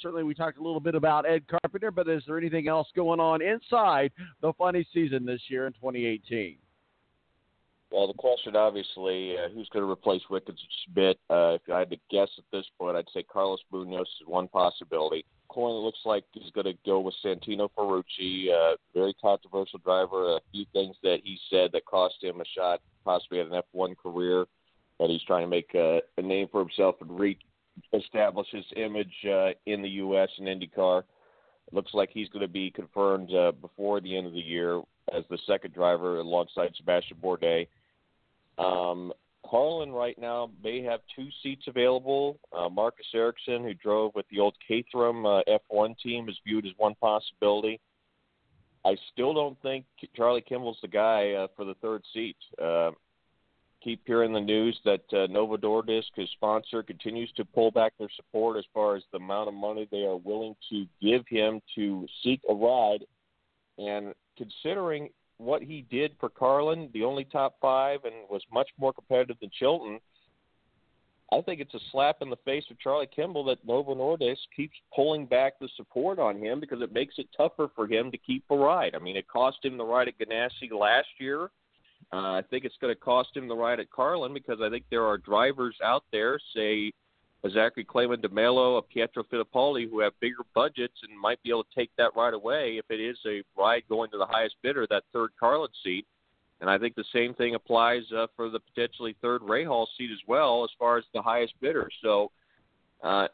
certainly, 0.00 0.22
we 0.22 0.32
talked 0.32 0.58
a 0.58 0.62
little 0.62 0.78
bit 0.78 0.94
about 0.94 1.28
Ed 1.28 1.42
Carpenter, 1.48 1.90
but 1.90 2.08
is 2.08 2.22
there 2.28 2.38
anything 2.38 2.68
else 2.68 2.86
going 2.94 3.18
on 3.18 3.42
inside 3.42 4.12
the 4.42 4.52
funny 4.52 4.86
season 4.94 5.26
this 5.26 5.40
year 5.48 5.66
in 5.66 5.72
2018? 5.72 6.58
Well, 7.90 8.06
the 8.06 8.14
question 8.14 8.54
obviously, 8.54 9.36
uh, 9.38 9.48
who's 9.48 9.68
going 9.70 9.84
to 9.84 9.90
replace 9.90 10.22
Wickens 10.28 10.60
Schmidt? 10.84 11.18
Uh, 11.30 11.56
if 11.56 11.62
I 11.72 11.80
had 11.80 11.90
to 11.90 11.96
guess 12.10 12.28
at 12.36 12.44
this 12.52 12.66
point, 12.78 12.96
I'd 12.96 13.08
say 13.14 13.22
Carlos 13.22 13.60
Munoz 13.72 14.06
is 14.20 14.26
one 14.26 14.48
possibility. 14.48 15.24
Coyne 15.48 15.82
looks 15.82 16.00
like 16.04 16.24
he's 16.32 16.50
going 16.52 16.66
to 16.66 16.78
go 16.84 17.00
with 17.00 17.14
Santino 17.24 17.70
Ferrucci, 17.76 18.50
uh, 18.52 18.76
very 18.94 19.14
controversial 19.14 19.78
driver. 19.78 20.36
A 20.36 20.40
few 20.52 20.66
things 20.74 20.96
that 21.02 21.20
he 21.24 21.38
said 21.48 21.70
that 21.72 21.86
cost 21.86 22.16
him 22.20 22.40
a 22.40 22.44
shot, 22.54 22.82
possibly 23.04 23.40
at 23.40 23.46
an 23.46 23.62
F1 23.74 23.96
career, 23.96 24.44
that 25.00 25.08
he's 25.08 25.22
trying 25.22 25.44
to 25.44 25.48
make 25.48 25.70
uh, 25.74 26.00
a 26.18 26.22
name 26.22 26.48
for 26.52 26.60
himself 26.60 26.96
and 27.00 27.18
re-establish 27.18 28.48
his 28.52 28.66
image 28.76 29.14
uh, 29.26 29.50
in 29.64 29.80
the 29.80 29.88
U.S. 29.88 30.28
and 30.38 30.46
IndyCar. 30.46 31.00
It 31.68 31.74
looks 31.74 31.94
like 31.94 32.10
he's 32.12 32.28
going 32.28 32.46
to 32.46 32.52
be 32.52 32.70
confirmed 32.70 33.32
uh, 33.32 33.52
before 33.52 34.00
the 34.00 34.16
end 34.16 34.26
of 34.26 34.34
the 34.34 34.40
year 34.40 34.82
as 35.16 35.24
the 35.30 35.38
second 35.46 35.72
driver 35.72 36.18
alongside 36.18 36.72
Sebastian 36.76 37.16
Bourdais. 37.22 37.68
Um, 38.58 39.12
right 39.92 40.18
now 40.18 40.50
may 40.62 40.82
have 40.82 41.00
two 41.14 41.28
seats 41.42 41.64
available. 41.66 42.38
Uh, 42.56 42.68
Marcus 42.68 43.06
Ericsson, 43.14 43.62
who 43.62 43.74
drove 43.74 44.14
with 44.14 44.26
the 44.30 44.40
old 44.40 44.54
Caterham 44.66 45.24
uh, 45.24 45.40
F1 45.48 45.96
team, 45.98 46.28
is 46.28 46.36
viewed 46.44 46.66
as 46.66 46.72
one 46.76 46.94
possibility. 47.00 47.80
I 48.84 48.96
still 49.12 49.34
don't 49.34 49.60
think 49.62 49.84
Charlie 50.14 50.40
Kimball's 50.40 50.78
the 50.82 50.88
guy 50.88 51.32
uh, 51.32 51.48
for 51.56 51.64
the 51.64 51.74
third 51.74 52.02
seat. 52.12 52.36
Uh, 52.62 52.90
keep 53.82 54.02
hearing 54.06 54.32
the 54.32 54.40
news 54.40 54.78
that 54.84 55.02
uh, 55.12 55.26
Nordisk, 55.26 56.14
his 56.14 56.28
sponsor, 56.30 56.82
continues 56.82 57.30
to 57.36 57.44
pull 57.44 57.70
back 57.70 57.92
their 57.98 58.08
support 58.16 58.56
as 58.56 58.64
far 58.74 58.96
as 58.96 59.02
the 59.12 59.18
amount 59.18 59.48
of 59.48 59.54
money 59.54 59.88
they 59.90 60.02
are 60.02 60.16
willing 60.16 60.54
to 60.70 60.86
give 61.00 61.22
him 61.28 61.60
to 61.74 62.06
seek 62.22 62.40
a 62.48 62.54
ride. 62.54 63.04
And 63.78 64.14
considering 64.36 65.10
what 65.38 65.62
he 65.62 65.86
did 65.90 66.12
for 66.20 66.28
Carlin, 66.28 66.90
the 66.92 67.04
only 67.04 67.24
top 67.24 67.56
five, 67.60 68.00
and 68.04 68.14
was 68.28 68.42
much 68.52 68.68
more 68.78 68.92
competitive 68.92 69.36
than 69.40 69.50
Chilton, 69.58 70.00
I 71.30 71.42
think 71.42 71.60
it's 71.60 71.74
a 71.74 71.80
slap 71.92 72.16
in 72.22 72.30
the 72.30 72.36
face 72.44 72.64
of 72.70 72.78
Charlie 72.78 73.08
Kimball 73.14 73.44
that 73.44 73.64
Novo 73.66 73.94
Nordisk 73.94 74.38
keeps 74.56 74.76
pulling 74.94 75.26
back 75.26 75.58
the 75.58 75.68
support 75.76 76.18
on 76.18 76.38
him 76.38 76.58
because 76.58 76.80
it 76.80 76.92
makes 76.92 77.16
it 77.18 77.28
tougher 77.36 77.68
for 77.76 77.86
him 77.86 78.10
to 78.10 78.18
keep 78.18 78.44
a 78.50 78.56
ride. 78.56 78.94
I 78.94 78.98
mean, 78.98 79.16
it 79.16 79.28
cost 79.28 79.58
him 79.62 79.76
the 79.76 79.84
ride 79.84 80.08
at 80.08 80.18
Ganassi 80.18 80.72
last 80.72 81.08
year. 81.18 81.50
Uh, 82.12 82.38
I 82.38 82.42
think 82.48 82.64
it's 82.64 82.76
going 82.80 82.94
to 82.94 83.00
cost 83.00 83.36
him 83.36 83.46
the 83.46 83.54
ride 83.54 83.80
at 83.80 83.90
Carlin 83.90 84.32
because 84.32 84.60
I 84.62 84.70
think 84.70 84.84
there 84.90 85.04
are 85.04 85.18
drivers 85.18 85.76
out 85.84 86.04
there, 86.10 86.38
say 86.56 86.92
Zachary 87.48 87.84
Claman 87.84 88.20
DeMelo, 88.20 88.78
of 88.78 88.88
Pietro 88.88 89.22
Fittipaldi, 89.22 89.88
who 89.88 90.00
have 90.00 90.12
bigger 90.20 90.42
budgets 90.54 90.94
and 91.08 91.18
might 91.18 91.42
be 91.42 91.50
able 91.50 91.64
to 91.64 91.74
take 91.74 91.90
that 91.96 92.16
right 92.16 92.34
away 92.34 92.78
if 92.78 92.84
it 92.90 93.00
is 93.00 93.16
a 93.26 93.42
ride 93.56 93.82
going 93.88 94.10
to 94.10 94.18
the 94.18 94.26
highest 94.26 94.56
bidder, 94.62 94.86
that 94.90 95.04
third 95.12 95.30
Carlin 95.38 95.70
seat. 95.84 96.06
And 96.60 96.68
I 96.68 96.78
think 96.78 96.96
the 96.96 97.04
same 97.12 97.34
thing 97.34 97.54
applies 97.54 98.02
uh, 98.16 98.26
for 98.34 98.50
the 98.50 98.58
potentially 98.58 99.14
third 99.22 99.42
Rahal 99.42 99.86
seat 99.96 100.10
as 100.10 100.18
well, 100.26 100.64
as 100.64 100.70
far 100.78 100.98
as 100.98 101.04
the 101.14 101.22
highest 101.22 101.54
bidder. 101.60 101.88
So, 102.02 102.32
uh, 103.04 103.28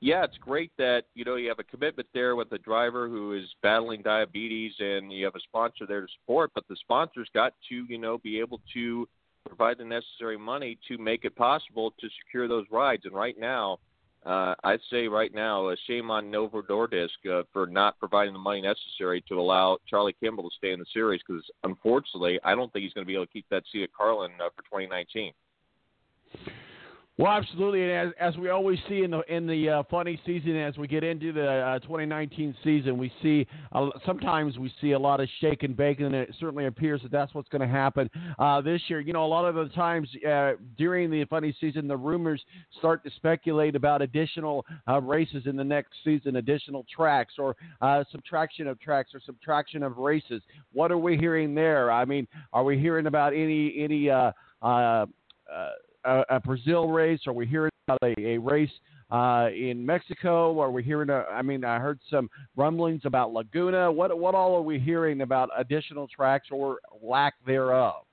yeah, 0.00 0.24
it's 0.24 0.38
great 0.38 0.72
that 0.78 1.04
you 1.14 1.24
know 1.24 1.36
you 1.36 1.48
have 1.48 1.58
a 1.58 1.64
commitment 1.64 2.08
there 2.14 2.36
with 2.36 2.50
a 2.52 2.58
driver 2.58 3.08
who 3.08 3.34
is 3.34 3.44
battling 3.62 4.02
diabetes, 4.02 4.72
and 4.78 5.12
you 5.12 5.24
have 5.26 5.34
a 5.34 5.40
sponsor 5.40 5.86
there 5.86 6.00
to 6.00 6.06
support. 6.20 6.52
But 6.54 6.64
the 6.68 6.76
sponsor's 6.76 7.28
got 7.34 7.52
to 7.68 7.84
you 7.88 7.98
know 7.98 8.18
be 8.18 8.40
able 8.40 8.60
to 8.72 9.06
provide 9.46 9.78
the 9.78 9.84
necessary 9.84 10.38
money 10.38 10.78
to 10.88 10.98
make 10.98 11.24
it 11.24 11.36
possible 11.36 11.92
to 12.00 12.08
secure 12.24 12.48
those 12.48 12.66
rides. 12.70 13.04
And 13.04 13.14
right 13.14 13.38
now, 13.38 13.78
uh, 14.24 14.54
I'd 14.64 14.80
say 14.90 15.06
right 15.06 15.34
now, 15.34 15.68
a 15.68 15.76
shame 15.86 16.10
on 16.10 16.30
Novo 16.30 16.62
Nordisk 16.62 17.08
uh, 17.30 17.42
for 17.52 17.66
not 17.66 17.98
providing 17.98 18.32
the 18.32 18.38
money 18.38 18.62
necessary 18.62 19.22
to 19.28 19.38
allow 19.38 19.78
Charlie 19.88 20.16
Kimball 20.18 20.48
to 20.48 20.56
stay 20.56 20.72
in 20.72 20.78
the 20.78 20.86
series 20.94 21.20
because, 21.26 21.44
unfortunately, 21.62 22.40
I 22.42 22.54
don't 22.54 22.72
think 22.72 22.84
he's 22.84 22.94
going 22.94 23.04
to 23.04 23.06
be 23.06 23.14
able 23.14 23.26
to 23.26 23.32
keep 23.32 23.46
that 23.50 23.64
seat 23.70 23.82
at 23.82 23.92
Carlin 23.92 24.32
uh, 24.40 24.48
for 24.56 24.62
2019. 24.62 25.32
Well, 27.16 27.30
absolutely, 27.30 27.84
and 27.84 28.08
as, 28.08 28.12
as 28.18 28.36
we 28.36 28.48
always 28.48 28.76
see 28.88 29.04
in 29.04 29.12
the 29.12 29.20
in 29.32 29.46
the 29.46 29.68
uh, 29.68 29.82
funny 29.88 30.20
season, 30.26 30.56
as 30.56 30.76
we 30.76 30.88
get 30.88 31.04
into 31.04 31.32
the 31.32 31.48
uh, 31.48 31.78
2019 31.78 32.56
season, 32.64 32.98
we 32.98 33.12
see 33.22 33.46
uh, 33.70 33.90
sometimes 34.04 34.58
we 34.58 34.72
see 34.80 34.92
a 34.92 34.98
lot 34.98 35.20
of 35.20 35.28
shake 35.40 35.62
and 35.62 35.76
bake, 35.76 36.00
and 36.00 36.12
it 36.12 36.34
certainly 36.40 36.66
appears 36.66 37.00
that 37.02 37.12
that's 37.12 37.32
what's 37.32 37.48
going 37.50 37.60
to 37.60 37.68
happen 37.68 38.10
uh, 38.40 38.60
this 38.60 38.80
year. 38.88 38.98
You 38.98 39.12
know, 39.12 39.24
a 39.24 39.28
lot 39.28 39.44
of 39.44 39.54
the 39.54 39.72
times 39.76 40.08
uh, 40.28 40.54
during 40.76 41.08
the 41.08 41.24
funny 41.26 41.56
season, 41.60 41.86
the 41.86 41.96
rumors 41.96 42.42
start 42.78 43.04
to 43.04 43.10
speculate 43.14 43.76
about 43.76 44.02
additional 44.02 44.66
uh, 44.88 45.00
races 45.00 45.44
in 45.46 45.54
the 45.54 45.62
next 45.62 45.92
season, 46.02 46.34
additional 46.34 46.84
tracks, 46.92 47.34
or 47.38 47.54
subtraction 48.10 48.66
of 48.66 48.80
tracks, 48.80 49.14
or 49.14 49.20
subtraction 49.24 49.84
of 49.84 49.98
races. 49.98 50.42
What 50.72 50.90
are 50.90 50.98
we 50.98 51.16
hearing 51.16 51.54
there? 51.54 51.92
I 51.92 52.04
mean, 52.06 52.26
are 52.52 52.64
we 52.64 52.76
hearing 52.76 53.06
about 53.06 53.34
any 53.34 53.72
any 53.78 54.10
a, 56.04 56.22
a 56.30 56.40
Brazil 56.40 56.88
race? 56.88 57.20
Are 57.26 57.32
we 57.32 57.46
hearing 57.46 57.70
about 57.86 57.98
a, 58.02 58.14
a 58.20 58.38
race 58.38 58.70
uh, 59.10 59.48
in 59.54 59.84
Mexico? 59.84 60.58
Are 60.60 60.70
we 60.70 60.82
hearing? 60.82 61.10
A, 61.10 61.24
I 61.30 61.42
mean, 61.42 61.64
I 61.64 61.78
heard 61.78 61.98
some 62.10 62.28
rumblings 62.56 63.02
about 63.04 63.32
Laguna. 63.32 63.90
What 63.90 64.16
what 64.18 64.34
all 64.34 64.56
are 64.56 64.62
we 64.62 64.78
hearing 64.78 65.20
about 65.20 65.50
additional 65.56 66.08
tracks 66.08 66.48
or 66.50 66.78
lack 67.02 67.34
thereof? 67.46 68.04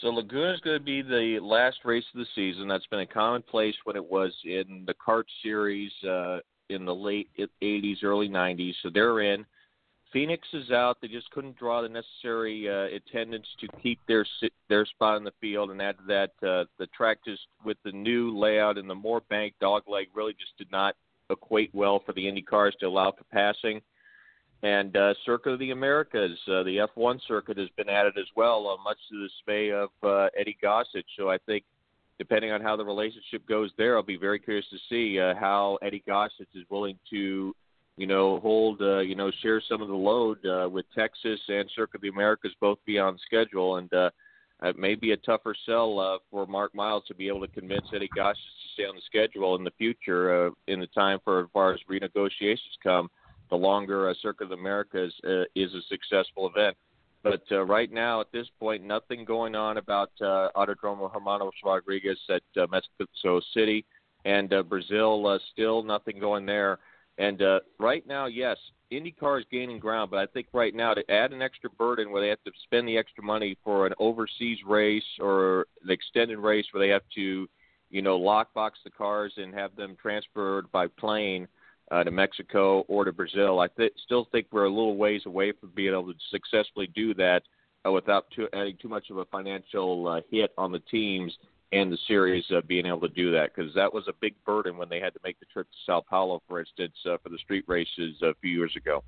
So 0.00 0.08
Laguna 0.08 0.54
is 0.54 0.60
going 0.60 0.78
to 0.78 0.84
be 0.84 1.00
the 1.00 1.38
last 1.40 1.78
race 1.84 2.04
of 2.12 2.18
the 2.18 2.26
season. 2.34 2.66
That's 2.66 2.86
been 2.86 3.00
a 3.00 3.06
commonplace 3.06 3.76
when 3.84 3.94
it 3.94 4.04
was 4.04 4.32
in 4.44 4.82
the 4.84 4.94
CART 4.94 5.28
series 5.44 5.92
uh, 6.02 6.38
in 6.70 6.84
the 6.84 6.94
late 6.94 7.28
80s, 7.62 8.02
early 8.02 8.28
90s. 8.28 8.72
So 8.82 8.90
they're 8.92 9.20
in. 9.20 9.46
Phoenix 10.12 10.46
is 10.52 10.70
out. 10.70 10.98
They 11.00 11.08
just 11.08 11.30
couldn't 11.30 11.56
draw 11.56 11.80
the 11.80 11.88
necessary 11.88 12.68
uh, 12.68 12.94
attendance 12.94 13.46
to 13.60 13.68
keep 13.82 13.98
their 14.06 14.26
their 14.68 14.84
spot 14.84 15.16
in 15.16 15.24
the 15.24 15.32
field, 15.40 15.70
and 15.70 15.80
add 15.80 15.96
to 15.98 16.04
that, 16.08 16.46
uh, 16.46 16.64
the 16.78 16.86
track 16.94 17.18
just 17.24 17.42
with 17.64 17.78
the 17.84 17.92
new 17.92 18.36
layout 18.36 18.78
and 18.78 18.88
the 18.88 18.94
more 18.94 19.22
banked 19.30 19.58
dog 19.60 19.84
leg 19.88 20.08
really 20.14 20.34
just 20.34 20.56
did 20.58 20.70
not 20.70 20.94
equate 21.30 21.70
well 21.72 22.02
for 22.04 22.12
the 22.12 22.28
Indy 22.28 22.42
cars 22.42 22.74
to 22.80 22.86
allow 22.86 23.12
for 23.12 23.24
passing. 23.32 23.80
And 24.62 24.96
uh, 24.96 25.14
Circuit 25.26 25.50
of 25.50 25.58
the 25.58 25.72
Americas, 25.72 26.38
uh, 26.46 26.62
the 26.62 26.86
F1 26.96 27.18
circuit 27.26 27.58
has 27.58 27.68
been 27.76 27.88
added 27.88 28.16
as 28.16 28.26
well, 28.36 28.68
uh, 28.68 28.82
much 28.82 28.98
to 29.10 29.18
the 29.18 29.28
dismay 29.28 29.72
of 29.72 29.88
uh, 30.04 30.28
Eddie 30.38 30.56
Gossage. 30.62 31.02
So 31.18 31.28
I 31.28 31.38
think, 31.46 31.64
depending 32.18 32.52
on 32.52 32.60
how 32.60 32.76
the 32.76 32.84
relationship 32.84 33.44
goes 33.48 33.70
there, 33.76 33.96
I'll 33.96 34.04
be 34.04 34.16
very 34.16 34.38
curious 34.38 34.66
to 34.70 34.78
see 34.88 35.18
uh, 35.18 35.34
how 35.34 35.78
Eddie 35.82 36.04
Gossage 36.06 36.54
is 36.54 36.64
willing 36.70 36.96
to 37.10 37.56
you 37.96 38.06
know, 38.06 38.40
hold, 38.40 38.80
uh, 38.80 39.00
you 39.00 39.14
know, 39.14 39.30
share 39.42 39.60
some 39.68 39.82
of 39.82 39.88
the 39.88 39.94
load 39.94 40.38
uh, 40.46 40.68
with 40.68 40.86
Texas 40.94 41.40
and 41.48 41.70
Circuit 41.74 41.96
of 41.96 42.02
the 42.02 42.08
Americas 42.08 42.52
both 42.60 42.78
be 42.86 42.98
on 42.98 43.18
schedule. 43.26 43.76
And 43.76 43.92
uh, 43.92 44.10
it 44.62 44.78
may 44.78 44.94
be 44.94 45.12
a 45.12 45.16
tougher 45.18 45.54
sell 45.66 45.98
uh, 45.98 46.18
for 46.30 46.46
Mark 46.46 46.74
Miles 46.74 47.04
to 47.08 47.14
be 47.14 47.28
able 47.28 47.40
to 47.40 47.48
convince 47.48 47.86
Eddie 47.94 48.08
Goss 48.14 48.36
to 48.36 48.72
stay 48.74 48.84
on 48.84 48.94
the 48.94 49.02
schedule 49.04 49.56
in 49.56 49.64
the 49.64 49.72
future 49.76 50.46
uh, 50.46 50.50
in 50.68 50.80
the 50.80 50.86
time 50.88 51.18
for 51.24 51.40
as 51.40 51.46
far 51.52 51.72
as 51.72 51.80
renegotiations 51.90 52.58
come. 52.82 53.08
The 53.50 53.56
longer 53.56 54.08
uh, 54.08 54.14
Circuit 54.22 54.44
of 54.44 54.50
the 54.50 54.56
Americas 54.56 55.12
uh, 55.24 55.42
is 55.54 55.74
a 55.74 55.82
successful 55.88 56.50
event. 56.54 56.76
But 57.22 57.42
uh, 57.52 57.62
right 57.64 57.92
now, 57.92 58.20
at 58.20 58.32
this 58.32 58.46
point, 58.58 58.82
nothing 58.82 59.24
going 59.24 59.54
on 59.54 59.76
about 59.76 60.10
uh, 60.20 60.48
Autodromo 60.56 61.12
Hermanos 61.12 61.52
Rodriguez 61.64 62.18
at 62.28 62.42
uh, 62.60 62.66
Mexico 62.70 63.40
City 63.54 63.84
and 64.24 64.52
uh, 64.52 64.62
Brazil. 64.62 65.26
Uh, 65.26 65.38
still 65.52 65.82
nothing 65.82 66.18
going 66.18 66.46
there. 66.46 66.78
And 67.18 67.42
uh, 67.42 67.60
right 67.78 68.06
now, 68.06 68.26
yes, 68.26 68.56
IndyCar 68.92 69.40
is 69.40 69.46
gaining 69.50 69.78
ground, 69.78 70.10
but 70.10 70.18
I 70.18 70.26
think 70.26 70.46
right 70.52 70.74
now 70.74 70.94
to 70.94 71.10
add 71.10 71.32
an 71.32 71.42
extra 71.42 71.70
burden 71.70 72.10
where 72.10 72.22
they 72.22 72.28
have 72.28 72.42
to 72.44 72.52
spend 72.64 72.88
the 72.88 72.98
extra 72.98 73.22
money 73.22 73.56
for 73.62 73.86
an 73.86 73.94
overseas 73.98 74.58
race 74.66 75.02
or 75.20 75.66
an 75.84 75.90
extended 75.90 76.38
race 76.38 76.66
where 76.72 76.84
they 76.84 76.92
have 76.92 77.02
to, 77.14 77.48
you 77.90 78.02
know, 78.02 78.18
lockbox 78.18 78.72
the 78.84 78.90
cars 78.90 79.32
and 79.36 79.54
have 79.54 79.74
them 79.76 79.96
transferred 80.00 80.70
by 80.72 80.86
plane 80.86 81.46
uh, 81.90 82.02
to 82.02 82.10
Mexico 82.10 82.80
or 82.88 83.04
to 83.04 83.12
Brazil. 83.12 83.60
I 83.60 83.68
th- 83.68 83.92
still 84.04 84.26
think 84.32 84.46
we're 84.50 84.64
a 84.64 84.70
little 84.70 84.96
ways 84.96 85.22
away 85.26 85.52
from 85.52 85.70
being 85.74 85.92
able 85.92 86.12
to 86.12 86.18
successfully 86.30 86.88
do 86.94 87.12
that 87.14 87.42
uh, 87.86 87.92
without 87.92 88.30
too, 88.30 88.48
adding 88.54 88.76
too 88.80 88.88
much 88.88 89.10
of 89.10 89.18
a 89.18 89.24
financial 89.26 90.08
uh, 90.08 90.20
hit 90.30 90.52
on 90.56 90.72
the 90.72 90.78
teams 90.78 91.36
and 91.72 91.90
the 91.90 91.98
series 92.06 92.44
uh, 92.54 92.60
being 92.66 92.86
able 92.86 93.00
to 93.00 93.08
do 93.08 93.32
that 93.32 93.50
because 93.54 93.74
that 93.74 93.92
was 93.92 94.04
a 94.08 94.12
big 94.20 94.34
burden 94.44 94.76
when 94.76 94.88
they 94.88 95.00
had 95.00 95.14
to 95.14 95.20
make 95.24 95.40
the 95.40 95.46
trip 95.46 95.66
to 95.70 95.76
Sao 95.86 96.02
Paulo, 96.08 96.42
for 96.46 96.60
instance, 96.60 96.94
uh, 97.06 97.16
for 97.22 97.30
the 97.30 97.38
street 97.38 97.64
races 97.66 98.16
a 98.22 98.34
few 98.40 98.50
years 98.50 98.74
ago. 98.76 99.02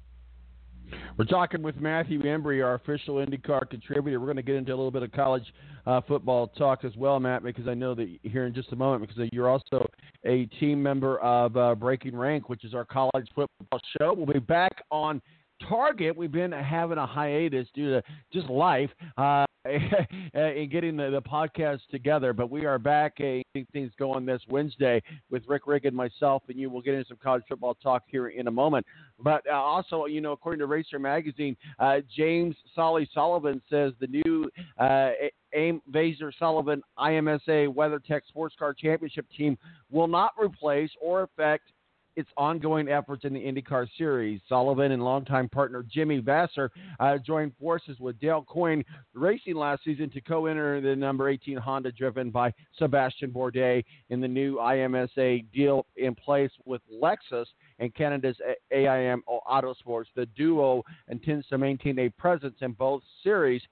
We're 1.16 1.24
talking 1.24 1.62
with 1.62 1.76
Matthew 1.76 2.22
Embry, 2.22 2.64
our 2.64 2.74
official 2.74 3.16
IndyCar 3.16 3.70
contributor. 3.70 4.20
We're 4.20 4.26
going 4.26 4.36
to 4.36 4.42
get 4.42 4.56
into 4.56 4.72
a 4.72 4.76
little 4.76 4.90
bit 4.90 5.02
of 5.02 5.12
college 5.12 5.44
uh, 5.86 6.00
football 6.06 6.48
talk 6.48 6.84
as 6.84 6.94
well, 6.96 7.18
Matt, 7.20 7.42
because 7.42 7.68
I 7.68 7.74
know 7.74 7.94
that 7.94 8.18
here 8.22 8.46
in 8.46 8.54
just 8.54 8.72
a 8.72 8.76
moment, 8.76 9.08
because 9.08 9.28
you're 9.32 9.48
also 9.48 9.86
a 10.24 10.46
team 10.60 10.82
member 10.82 11.18
of 11.18 11.56
uh, 11.56 11.74
Breaking 11.74 12.16
Rank, 12.16 12.48
which 12.48 12.64
is 12.64 12.74
our 12.74 12.84
college 12.84 13.26
football 13.34 13.80
show. 13.98 14.12
We'll 14.14 14.26
be 14.26 14.38
back 14.40 14.84
on 14.90 15.22
Target, 15.68 16.16
we've 16.16 16.32
been 16.32 16.52
having 16.52 16.98
a 16.98 17.06
hiatus 17.06 17.68
due 17.74 17.90
to 17.90 18.02
just 18.32 18.48
life. 18.48 18.90
Uh, 19.16 19.44
in 20.34 20.68
getting 20.70 20.94
the, 20.94 21.08
the 21.08 21.22
podcast 21.22 21.80
together, 21.90 22.34
but 22.34 22.50
we 22.50 22.66
are 22.66 22.78
back 22.78 23.14
uh, 23.20 23.40
things 23.72 23.90
going 23.98 24.26
this 24.26 24.42
Wednesday 24.50 25.02
with 25.30 25.42
Rick 25.46 25.66
Riggin, 25.66 25.94
myself, 25.94 26.42
and 26.48 26.58
you. 26.58 26.68
We'll 26.68 26.82
get 26.82 26.92
into 26.92 27.08
some 27.08 27.16
college 27.22 27.44
football 27.48 27.74
talk 27.82 28.02
here 28.06 28.28
in 28.28 28.46
a 28.46 28.50
moment. 28.50 28.84
But 29.18 29.42
uh, 29.50 29.54
also, 29.54 30.04
you 30.04 30.20
know, 30.20 30.32
according 30.32 30.58
to 30.58 30.66
Racer 30.66 30.98
Magazine, 30.98 31.56
uh, 31.78 32.00
James 32.14 32.54
Solly 32.74 33.08
Sullivan 33.14 33.62
says 33.70 33.94
the 34.00 34.08
new 34.08 34.50
uh, 34.78 35.12
AIM 35.54 35.80
Vasser 35.90 36.30
Sullivan 36.38 36.82
IMSA 36.98 37.72
WeatherTech 37.72 38.20
Sports 38.28 38.54
Car 38.58 38.74
Championship 38.74 39.24
team 39.34 39.56
will 39.90 40.08
not 40.08 40.32
replace 40.38 40.90
or 41.00 41.22
affect 41.22 41.70
its 42.16 42.28
ongoing 42.36 42.88
efforts 42.88 43.24
in 43.24 43.32
the 43.32 43.40
IndyCar 43.40 43.86
Series. 43.96 44.40
Sullivan 44.48 44.92
and 44.92 45.02
longtime 45.02 45.48
partner 45.48 45.84
Jimmy 45.90 46.20
Vasser 46.20 46.70
uh, 47.00 47.18
joined 47.18 47.52
forces 47.58 47.98
with 47.98 48.18
Dale 48.20 48.44
Coyne 48.46 48.84
Racing 49.14 49.56
last 49.56 49.84
season 49.84 50.10
to 50.10 50.20
co-enter 50.20 50.80
the 50.80 50.94
number 50.94 51.28
18 51.28 51.56
Honda 51.56 51.92
driven 51.92 52.30
by 52.30 52.52
Sebastian 52.78 53.30
Bourdais 53.30 53.84
in 54.10 54.20
the 54.20 54.28
new 54.28 54.56
IMSA 54.56 55.50
deal 55.52 55.86
in 55.96 56.14
place 56.14 56.50
with 56.64 56.82
Lexus 56.92 57.46
and 57.78 57.94
Canada's 57.94 58.36
AIM 58.70 59.22
Autosports. 59.28 60.06
The 60.14 60.26
duo 60.36 60.82
intends 61.08 61.46
to 61.48 61.58
maintain 61.58 61.98
a 61.98 62.08
presence 62.10 62.56
in 62.60 62.72
both 62.72 63.02
series. 63.22 63.62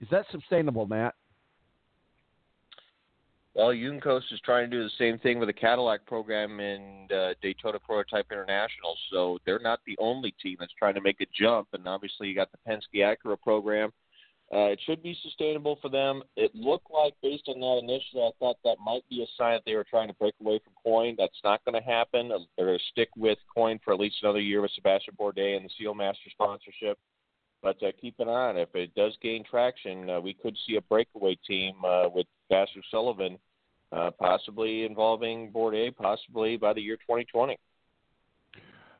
Is 0.00 0.08
that 0.10 0.26
sustainable, 0.30 0.86
Matt? 0.86 1.14
Well, 3.56 3.68
Juncos 3.68 4.20
is 4.32 4.40
trying 4.44 4.70
to 4.70 4.76
do 4.76 4.82
the 4.82 4.90
same 4.98 5.18
thing 5.18 5.38
with 5.38 5.48
the 5.48 5.54
Cadillac 5.54 6.04
program 6.04 6.60
in 6.60 7.08
uh, 7.10 7.32
Daytona 7.40 7.78
Prototype 7.78 8.26
International. 8.30 8.94
So 9.10 9.38
they're 9.46 9.58
not 9.58 9.80
the 9.86 9.96
only 9.98 10.34
team 10.42 10.58
that's 10.60 10.74
trying 10.78 10.92
to 10.92 11.00
make 11.00 11.22
a 11.22 11.26
jump. 11.34 11.68
And 11.72 11.88
obviously, 11.88 12.28
you 12.28 12.34
got 12.34 12.50
the 12.52 12.58
Penske 12.70 13.00
Acura 13.00 13.40
program. 13.40 13.94
Uh, 14.52 14.66
it 14.66 14.80
should 14.84 15.02
be 15.02 15.16
sustainable 15.22 15.78
for 15.80 15.88
them. 15.88 16.22
It 16.36 16.54
looked 16.54 16.90
like, 16.92 17.14
based 17.22 17.48
on 17.48 17.58
that 17.60 17.78
initially, 17.82 18.24
I 18.24 18.30
thought 18.38 18.58
that 18.62 18.76
might 18.84 19.08
be 19.08 19.22
a 19.22 19.26
sign 19.38 19.54
that 19.54 19.62
they 19.64 19.74
were 19.74 19.86
trying 19.88 20.08
to 20.08 20.14
break 20.14 20.34
away 20.38 20.60
from 20.62 20.74
Coyne. 20.84 21.16
That's 21.16 21.40
not 21.42 21.64
going 21.64 21.82
to 21.82 21.90
happen. 21.90 22.28
They're 22.28 22.66
going 22.66 22.78
to 22.78 22.84
stick 22.92 23.08
with 23.16 23.38
Coyne 23.54 23.80
for 23.82 23.94
at 23.94 24.00
least 24.00 24.16
another 24.22 24.38
year 24.38 24.60
with 24.60 24.72
Sebastian 24.74 25.14
Bourdais 25.18 25.56
and 25.56 25.64
the 25.64 25.82
SealMaster 25.82 26.30
sponsorship. 26.30 26.98
But 27.62 27.82
uh, 27.82 27.92
keep 27.98 28.20
an 28.20 28.28
eye 28.28 28.50
on 28.50 28.58
it. 28.58 28.68
If 28.68 28.74
it 28.74 28.94
does 28.94 29.16
gain 29.22 29.44
traction, 29.44 30.10
uh, 30.10 30.20
we 30.20 30.34
could 30.34 30.58
see 30.66 30.76
a 30.76 30.82
breakaway 30.82 31.38
team 31.48 31.76
uh, 31.82 32.10
with 32.10 32.26
Vasser 32.52 32.82
Sullivan 32.90 33.38
uh, 33.92 34.10
possibly 34.18 34.84
involving 34.84 35.50
Bourdais, 35.50 35.94
possibly 35.94 36.56
by 36.56 36.72
the 36.72 36.80
year 36.80 36.96
2020. 36.96 37.56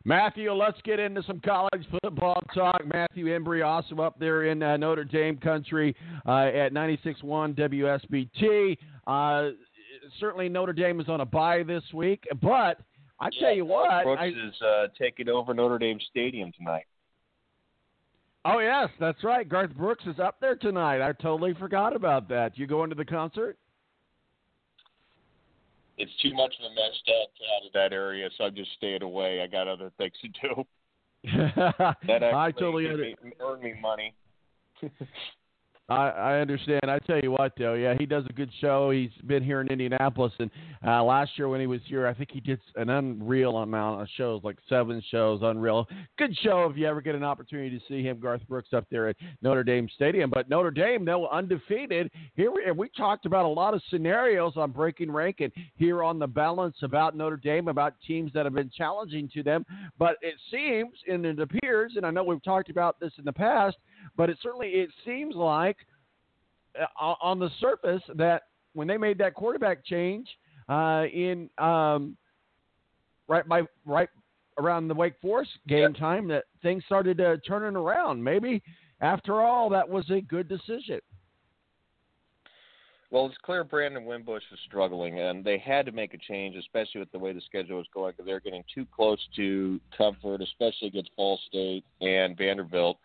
Matthew, 0.05 0.53
let's 0.53 0.81
get 0.83 1.01
into 1.01 1.21
some 1.25 1.41
college 1.41 1.85
football 2.01 2.41
talk. 2.55 2.81
Matthew 2.87 3.27
Embry 3.27 3.67
also 3.67 4.01
up 4.01 4.17
there 4.21 4.45
in 4.45 4.63
uh, 4.63 4.77
Notre 4.77 5.03
Dame 5.03 5.37
country 5.37 5.97
uh, 6.25 6.45
at 6.45 6.73
96.1 6.73 7.59
WSBT. 7.59 8.79
Uh, 9.09 9.51
certainly 10.21 10.49
Notre 10.49 10.73
Dame 10.73 11.01
is 11.01 11.09
on 11.09 11.23
a 11.23 11.27
bye 11.27 11.65
this 11.65 11.83
week, 11.93 12.23
but 12.41 12.79
I 13.19 13.31
yeah, 13.33 13.41
tell 13.41 13.57
you 13.57 13.65
what, 13.65 14.05
Brooks 14.05 14.23
I, 14.23 14.27
is 14.27 14.63
uh, 14.63 14.87
taking 14.97 15.29
over 15.29 15.53
Notre 15.55 15.79
Dame 15.79 15.99
Stadium 16.11 16.53
tonight. 16.57 16.85
Oh 18.45 18.61
yes, 18.61 18.91
that's 19.01 19.25
right. 19.25 19.49
Garth 19.49 19.75
Brooks 19.75 20.05
is 20.07 20.21
up 20.21 20.37
there 20.41 20.55
tonight. 20.55 21.05
I 21.05 21.13
totally 21.21 21.55
forgot 21.55 21.97
about 21.97 22.29
that. 22.29 22.57
You 22.57 22.69
going 22.69 22.91
to 22.91 22.95
the 22.95 23.05
concert? 23.05 23.59
It's 25.99 26.13
too 26.23 26.35
much 26.35 26.55
of 26.59 26.71
a 26.71 26.75
mess 26.75 26.93
out 27.09 27.67
of 27.67 27.73
that 27.73 27.93
area, 27.93 28.29
so 28.37 28.45
I'm 28.45 28.55
just 28.55 28.73
staying 28.77 29.03
away. 29.03 29.41
I 29.43 29.47
got 29.47 29.69
other 29.69 29.91
things 29.99 30.13
to 30.23 30.29
do. 30.29 30.65
that 32.07 32.23
actually 32.23 32.37
I 32.37 32.53
totally 32.53 33.17
earned 33.41 33.63
me 33.63 33.75
money. 33.81 34.15
I, 35.89 36.09
I 36.09 36.39
understand. 36.41 36.81
I 36.89 36.99
tell 36.99 37.21
you 37.21 37.31
what, 37.31 37.53
though, 37.57 37.75
yeah, 37.75 37.95
he 37.97 38.07
does 38.07 38.25
a 38.29 38.33
good 38.33 38.51
show. 38.61 38.91
He's 38.91 39.11
been 39.25 39.43
here 39.43 39.61
in 39.61 39.69
Indianapolis, 39.69 40.33
and 40.41 40.51
uh, 40.85 41.05
last 41.05 41.33
year 41.37 41.49
when 41.49 41.61
he 41.61 41.69
was 41.69 41.81
here, 41.87 42.09
I 42.09 42.15
think 42.15 42.31
he 42.33 42.41
did 42.41 42.59
an 42.75 42.91
unreal 42.91 43.59
amount 43.59 44.03
of 44.03 44.09
shows, 44.17 44.41
like 44.43 44.57
seven 44.69 45.01
shows, 45.11 45.41
unreal. 45.43 45.87
Good 46.19 46.37
show 46.43 46.69
if 46.69 46.77
you 46.77 46.89
ever 46.89 47.01
get 47.01 47.15
an 47.15 47.23
opportunity 47.23 47.79
to 47.79 47.85
see 47.87 48.03
him, 48.03 48.19
Garth 48.19 48.43
Brooks, 48.49 48.71
up 48.73 48.87
there 48.91 49.09
at 49.09 49.17
Notre 49.43 49.63
Dame 49.63 49.89
Stadium. 49.95 50.29
But 50.29 50.49
Notre 50.51 50.73
Dame, 50.73 51.05
were 51.05 51.33
undefeated. 51.33 52.11
Here 52.35 52.51
we, 52.51 52.65
and 52.67 52.77
we 52.77 52.89
talked 52.97 53.25
about 53.25 53.45
a 53.45 53.49
lot 53.49 53.73
of 53.73 53.81
scenarios 53.89 54.55
on 54.57 54.73
Breaking 54.73 55.13
Rank 55.13 55.37
and 55.39 55.53
here 55.77 56.03
on 56.03 56.19
the 56.19 56.27
balance 56.27 56.77
about 56.83 57.17
Notre 57.17 57.37
Dame, 57.37 57.69
about 57.69 57.95
teams 58.05 58.33
that 58.33 58.45
have 58.45 58.55
been 58.55 58.71
challenging 58.77 59.31
to 59.35 59.45
them. 59.45 59.65
But 60.01 60.17
it 60.21 60.35
seems, 60.51 60.95
and 61.07 61.25
it 61.25 61.39
appears, 61.39 61.93
and 61.95 62.05
I 62.05 62.11
know 62.11 62.25
we've 62.25 62.43
talked 62.43 62.71
about 62.71 62.99
this 62.99 63.13
in 63.19 63.25
the 63.25 63.33
past 63.33 63.77
but 64.17 64.31
it 64.31 64.39
certainly 64.43 64.69
it 64.69 64.91
seems 65.05 65.35
like 65.35 65.77
uh, 66.79 67.15
on 67.23 67.39
the 67.39 67.51
surface 67.61 68.03
that 68.15 68.43
when 68.75 68.87
they 68.87 68.97
made 68.97 69.19
that 69.19 69.35
quarterback 69.35 69.85
change 69.85 70.29
uh, 70.69 71.05
in 71.13 71.49
um, 71.59 72.17
right 73.29 73.49
by 73.49 73.63
right 73.85 74.09
around 74.59 74.89
the 74.89 74.95
Wake 74.95 75.15
Forest 75.21 75.51
game 75.69 75.93
yeah. 75.95 76.01
time, 76.01 76.29
that 76.29 76.45
things 76.63 76.83
started 76.87 77.21
uh, 77.21 77.37
turning 77.47 77.77
around. 77.77 78.23
Maybe 78.23 78.63
after 79.01 79.43
all, 79.43 79.69
that 79.71 79.89
was 79.89 80.09
a 80.11 80.21
good 80.21 80.49
decision. 80.49 81.01
Well, 83.11 83.27
it's 83.27 83.37
clear 83.45 83.63
Brandon 83.63 84.05
Wimbush 84.05 84.43
was 84.51 84.59
struggling, 84.67 85.21
and 85.21 85.45
they 85.45 85.59
had 85.59 85.87
to 85.87 85.93
make 85.93 86.13
a 86.13 86.19
change, 86.19 86.57
especially 86.57 87.01
with 87.01 87.13
the 87.13 87.19
way 87.19 87.33
the 87.33 87.41
schedule 87.43 87.77
was 87.77 87.87
going. 87.95 88.15
They're 88.25 88.41
getting 88.41 88.65
too 88.75 88.87
close 88.95 89.21
to 89.37 89.81
comfort, 89.97 90.43
especially 90.43 90.89
against 90.89 91.15
Ball 91.17 91.39
State 91.47 91.85
and 92.01 92.37
Vanderbilt. 92.37 92.99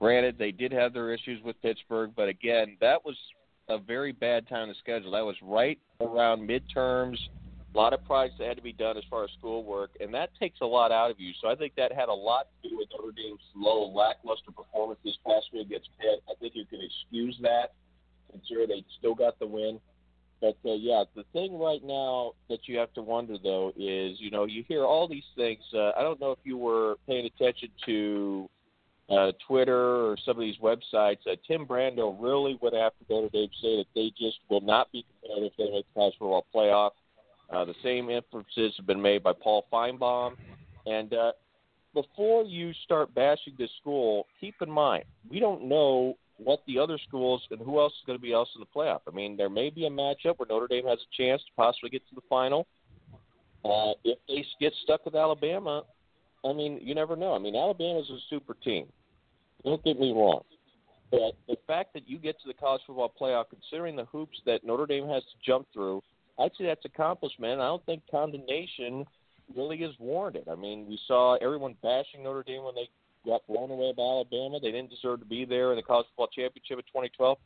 Granted, 0.00 0.38
they 0.38 0.50
did 0.50 0.72
have 0.72 0.94
their 0.94 1.12
issues 1.12 1.42
with 1.44 1.60
Pittsburgh, 1.60 2.12
but 2.16 2.26
again, 2.26 2.78
that 2.80 3.04
was 3.04 3.16
a 3.68 3.78
very 3.78 4.12
bad 4.12 4.48
time 4.48 4.68
to 4.68 4.74
schedule. 4.78 5.10
That 5.10 5.26
was 5.26 5.36
right 5.42 5.78
around 6.00 6.48
midterms. 6.48 7.18
A 7.74 7.78
lot 7.78 7.92
of 7.92 8.02
projects 8.06 8.36
that 8.38 8.48
had 8.48 8.56
to 8.56 8.62
be 8.62 8.72
done 8.72 8.96
as 8.96 9.04
far 9.10 9.24
as 9.24 9.30
schoolwork, 9.38 9.90
and 10.00 10.12
that 10.14 10.30
takes 10.40 10.62
a 10.62 10.66
lot 10.66 10.90
out 10.90 11.10
of 11.10 11.20
you. 11.20 11.32
So 11.42 11.48
I 11.48 11.54
think 11.54 11.74
that 11.76 11.92
had 11.92 12.08
a 12.08 12.14
lot 12.14 12.48
to 12.62 12.70
do 12.70 12.78
with 12.78 12.88
Notre 12.90 13.12
Dame's 13.12 13.40
low, 13.54 13.92
lackluster 13.92 14.50
performance 14.50 14.98
this 15.04 15.18
past 15.24 15.46
week 15.52 15.66
against 15.66 15.90
Pitt. 16.00 16.22
I 16.28 16.34
think 16.40 16.54
you 16.56 16.64
can 16.64 16.80
excuse 16.80 17.38
that, 17.42 17.74
consider 18.32 18.66
they 18.66 18.82
still 18.98 19.14
got 19.14 19.38
the 19.38 19.46
win. 19.46 19.78
But 20.40 20.56
uh, 20.64 20.72
yeah, 20.72 21.04
the 21.14 21.24
thing 21.34 21.58
right 21.58 21.84
now 21.84 22.32
that 22.48 22.60
you 22.66 22.78
have 22.78 22.92
to 22.94 23.02
wonder 23.02 23.36
though 23.40 23.68
is, 23.76 24.16
you 24.18 24.30
know, 24.30 24.46
you 24.46 24.64
hear 24.66 24.84
all 24.84 25.06
these 25.06 25.28
things. 25.36 25.60
Uh, 25.74 25.90
I 25.90 26.02
don't 26.02 26.18
know 26.18 26.32
if 26.32 26.38
you 26.42 26.56
were 26.56 26.96
paying 27.06 27.26
attention 27.26 27.68
to 27.84 28.48
uh, 29.10 29.32
Twitter 29.46 30.06
or 30.06 30.16
some 30.24 30.36
of 30.36 30.40
these 30.40 30.56
websites, 30.62 31.18
uh, 31.26 31.34
Tim 31.46 31.66
Brando 31.66 32.16
really 32.20 32.58
went 32.62 32.74
after 32.74 33.04
Notre 33.08 33.28
Dame 33.28 33.48
State 33.58 33.76
that 33.78 33.86
they 33.94 34.12
just 34.16 34.38
will 34.48 34.60
not 34.60 34.90
be 34.92 35.04
competitive 35.20 35.52
if 35.52 35.56
they 35.56 35.72
make 35.72 35.86
the 35.86 35.94
college 35.94 36.14
football 36.18 36.46
playoff. 36.54 36.90
Uh, 37.52 37.64
the 37.64 37.74
same 37.82 38.08
inferences 38.08 38.72
have 38.76 38.86
been 38.86 39.02
made 39.02 39.22
by 39.22 39.32
Paul 39.32 39.66
Finebaum. 39.72 40.36
And 40.86 41.12
uh, 41.12 41.32
before 41.92 42.44
you 42.44 42.72
start 42.84 43.12
bashing 43.14 43.54
this 43.58 43.70
school, 43.80 44.26
keep 44.40 44.54
in 44.62 44.70
mind 44.70 45.04
we 45.28 45.40
don't 45.40 45.64
know 45.64 46.16
what 46.38 46.62
the 46.66 46.78
other 46.78 46.98
schools 47.06 47.42
and 47.50 47.60
who 47.60 47.80
else 47.80 47.92
is 47.92 48.06
going 48.06 48.18
to 48.18 48.22
be 48.22 48.32
else 48.32 48.48
in 48.54 48.60
the 48.60 48.66
playoff. 48.74 49.00
I 49.06 49.14
mean, 49.14 49.36
there 49.36 49.50
may 49.50 49.70
be 49.70 49.86
a 49.86 49.90
matchup 49.90 50.38
where 50.38 50.46
Notre 50.48 50.68
Dame 50.68 50.86
has 50.86 50.98
a 50.98 51.22
chance 51.22 51.42
to 51.42 51.50
possibly 51.56 51.90
get 51.90 52.08
to 52.08 52.14
the 52.14 52.22
final. 52.28 52.66
Uh, 53.64 53.92
if 54.04 54.18
they 54.26 54.44
get 54.58 54.72
stuck 54.84 55.04
with 55.04 55.14
Alabama, 55.14 55.82
I 56.44 56.52
mean, 56.52 56.80
you 56.82 56.94
never 56.94 57.16
know. 57.16 57.34
I 57.34 57.38
mean, 57.38 57.54
Alabama's 57.54 58.08
a 58.08 58.18
super 58.30 58.54
team. 58.54 58.86
Don't 59.64 59.82
get 59.84 59.98
me 59.98 60.12
wrong. 60.12 60.42
But 61.10 61.32
the 61.48 61.56
fact 61.66 61.92
that 61.94 62.08
you 62.08 62.18
get 62.18 62.40
to 62.42 62.48
the 62.48 62.54
college 62.54 62.82
football 62.86 63.12
playoff, 63.20 63.46
considering 63.50 63.96
the 63.96 64.04
hoops 64.06 64.40
that 64.46 64.64
Notre 64.64 64.86
Dame 64.86 65.08
has 65.08 65.22
to 65.24 65.38
jump 65.44 65.66
through, 65.72 66.02
I'd 66.38 66.52
say 66.56 66.66
that's 66.66 66.84
accomplishment. 66.84 67.60
I 67.60 67.66
don't 67.66 67.84
think 67.84 68.02
condemnation 68.10 69.04
really 69.56 69.78
is 69.78 69.94
warranted. 69.98 70.48
I 70.48 70.54
mean, 70.54 70.86
we 70.88 70.98
saw 71.06 71.34
everyone 71.36 71.74
bashing 71.82 72.22
Notre 72.22 72.44
Dame 72.44 72.62
when 72.62 72.74
they 72.74 72.88
got 73.26 73.46
blown 73.46 73.70
away 73.70 73.92
by 73.96 74.02
Alabama. 74.02 74.60
They 74.60 74.70
didn't 74.70 74.90
deserve 74.90 75.20
to 75.20 75.26
be 75.26 75.44
there 75.44 75.70
in 75.72 75.76
the 75.76 75.82
college 75.82 76.06
football 76.10 76.28
championship 76.28 76.78
of 76.78 76.86
2012. 76.86 77.38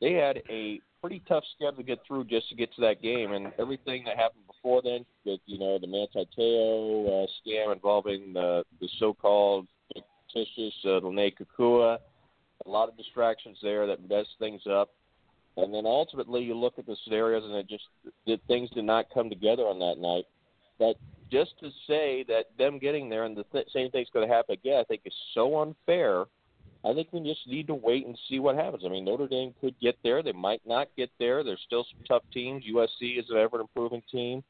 They 0.00 0.12
had 0.12 0.42
a 0.48 0.80
pretty 1.00 1.22
tough 1.26 1.44
schedule 1.54 1.76
to 1.78 1.82
get 1.82 1.98
through 2.06 2.24
just 2.24 2.48
to 2.50 2.54
get 2.54 2.72
to 2.74 2.80
that 2.82 3.02
game, 3.02 3.32
and 3.32 3.52
everything 3.58 4.04
that 4.04 4.16
happened 4.16 4.46
before 4.46 4.82
then, 4.82 5.04
with 5.24 5.40
you 5.46 5.58
know 5.58 5.78
the 5.78 5.86
Manti 5.86 6.28
Te'o 6.36 7.24
uh, 7.24 7.26
scam 7.40 7.72
involving 7.72 8.34
the 8.34 8.64
the 8.80 8.88
so-called 8.98 9.66
fictitious 10.26 10.74
uh, 10.84 11.00
Lennay 11.00 11.32
Kekua. 11.34 11.98
A 12.64 12.68
lot 12.68 12.88
of 12.88 12.96
distractions 12.96 13.58
there 13.62 13.86
that 13.86 14.08
mess 14.08 14.26
things 14.38 14.62
up. 14.70 14.90
And 15.56 15.72
then 15.72 15.86
ultimately, 15.86 16.42
you 16.42 16.54
look 16.54 16.78
at 16.78 16.86
the 16.86 16.96
scenarios, 17.04 17.44
and 17.44 17.54
it 17.54 17.68
just 17.68 17.84
the 18.26 18.38
things 18.46 18.68
did 18.70 18.84
not 18.84 19.06
come 19.12 19.30
together 19.30 19.62
on 19.62 19.78
that 19.78 19.98
night. 19.98 20.24
But 20.78 20.96
just 21.30 21.58
to 21.60 21.70
say 21.86 22.24
that 22.28 22.46
them 22.58 22.78
getting 22.78 23.08
there 23.08 23.24
and 23.24 23.36
the 23.36 23.44
th- 23.52 23.68
same 23.72 23.90
thing's 23.90 24.10
going 24.12 24.28
to 24.28 24.34
happen 24.34 24.52
again, 24.52 24.80
I 24.80 24.84
think 24.84 25.02
is 25.04 25.14
so 25.34 25.60
unfair. 25.60 26.24
I 26.84 26.92
think 26.92 27.08
we 27.10 27.20
just 27.20 27.46
need 27.48 27.66
to 27.68 27.74
wait 27.74 28.06
and 28.06 28.16
see 28.28 28.38
what 28.38 28.54
happens. 28.54 28.82
I 28.84 28.90
mean, 28.90 29.04
Notre 29.04 29.26
Dame 29.26 29.54
could 29.60 29.74
get 29.80 29.96
there; 30.04 30.22
they 30.22 30.32
might 30.32 30.60
not 30.66 30.88
get 30.96 31.10
there. 31.18 31.42
There's 31.42 31.62
still 31.66 31.84
some 31.90 32.04
tough 32.06 32.22
teams. 32.32 32.64
USC 32.64 33.18
is 33.18 33.24
an 33.30 33.38
ever 33.38 33.60
improving 33.60 34.02
team, 34.12 34.44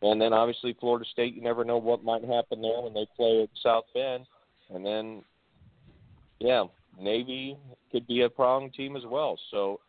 and 0.00 0.20
then 0.20 0.32
obviously 0.32 0.76
Florida 0.78 1.04
State. 1.10 1.34
You 1.34 1.42
never 1.42 1.64
know 1.64 1.76
what 1.76 2.04
might 2.04 2.24
happen 2.24 2.62
there 2.62 2.80
when 2.80 2.94
they 2.94 3.06
play 3.16 3.42
at 3.42 3.50
South 3.62 3.84
Bend. 3.94 4.26
And 4.74 4.84
then 4.84 5.22
yeah, 6.42 6.64
Navy 7.00 7.56
could 7.90 8.06
be 8.06 8.22
a 8.22 8.28
prong 8.28 8.70
team 8.70 8.96
as 8.96 9.04
well. 9.06 9.38
So 9.50 9.80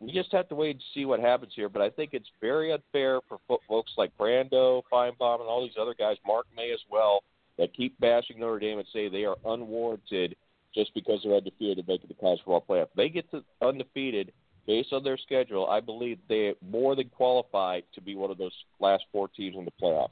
we 0.00 0.10
just 0.12 0.32
have 0.32 0.48
to 0.48 0.54
wait 0.54 0.76
and 0.76 0.82
see 0.94 1.04
what 1.04 1.20
happens 1.20 1.52
here. 1.54 1.68
But 1.68 1.82
I 1.82 1.90
think 1.90 2.10
it's 2.12 2.28
very 2.40 2.72
unfair 2.72 3.20
for 3.28 3.38
folks 3.68 3.92
like 3.96 4.10
Brando, 4.18 4.82
Finebaum, 4.92 5.40
and 5.40 5.48
all 5.48 5.62
these 5.62 5.76
other 5.80 5.94
guys, 5.94 6.16
Mark 6.26 6.46
May 6.56 6.72
as 6.72 6.80
well, 6.90 7.22
that 7.58 7.74
keep 7.74 7.98
bashing 8.00 8.40
Notre 8.40 8.58
Dame 8.58 8.78
and 8.78 8.88
say 8.92 9.08
they 9.08 9.24
are 9.24 9.36
unwarranted 9.44 10.34
just 10.74 10.92
because 10.94 11.20
they're 11.22 11.36
undefeated 11.36 11.86
it 11.86 12.08
to 12.08 12.14
college 12.14 12.40
football 12.44 12.64
playoff. 12.68 12.88
They 12.96 13.10
get 13.10 13.30
to 13.30 13.44
undefeated 13.60 14.32
based 14.66 14.92
on 14.92 15.04
their 15.04 15.18
schedule. 15.18 15.66
I 15.66 15.80
believe 15.80 16.18
they 16.28 16.54
more 16.66 16.96
than 16.96 17.10
qualified 17.10 17.84
to 17.94 18.00
be 18.00 18.14
one 18.14 18.30
of 18.30 18.38
those 18.38 18.54
last 18.80 19.04
four 19.12 19.28
teams 19.28 19.56
in 19.56 19.66
the 19.66 19.72
playoff. 19.82 20.08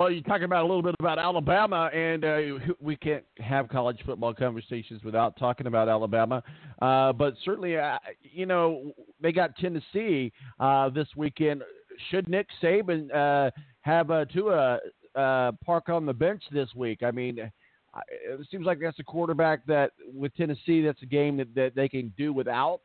Well, 0.00 0.10
you're 0.10 0.22
talking 0.22 0.44
about 0.44 0.62
a 0.62 0.66
little 0.66 0.82
bit 0.82 0.96
about 0.98 1.20
Alabama, 1.20 1.88
and 1.94 2.24
uh, 2.24 2.38
we 2.80 2.96
can't 2.96 3.22
have 3.38 3.68
college 3.68 4.00
football 4.04 4.34
conversations 4.34 5.04
without 5.04 5.36
talking 5.36 5.68
about 5.68 5.88
Alabama. 5.88 6.42
Uh, 6.82 7.12
but 7.12 7.34
certainly, 7.44 7.78
uh, 7.78 7.98
you 8.22 8.44
know, 8.44 8.92
they 9.20 9.30
got 9.30 9.54
Tennessee 9.56 10.32
uh, 10.58 10.88
this 10.88 11.06
weekend. 11.16 11.62
Should 12.10 12.28
Nick 12.28 12.48
Saban 12.60 13.14
uh, 13.14 13.52
have 13.82 14.10
uh, 14.10 14.24
Tua 14.24 14.80
uh, 15.14 15.52
park 15.64 15.88
on 15.88 16.06
the 16.06 16.12
bench 16.12 16.42
this 16.50 16.68
week? 16.74 17.04
I 17.04 17.12
mean, 17.12 17.38
it 17.38 18.46
seems 18.50 18.66
like 18.66 18.80
that's 18.80 18.98
a 18.98 19.04
quarterback 19.04 19.64
that 19.66 19.92
with 20.12 20.34
Tennessee, 20.34 20.82
that's 20.82 21.02
a 21.02 21.06
game 21.06 21.36
that, 21.36 21.54
that 21.54 21.76
they 21.76 21.88
can 21.88 22.12
do 22.18 22.32
without. 22.32 22.80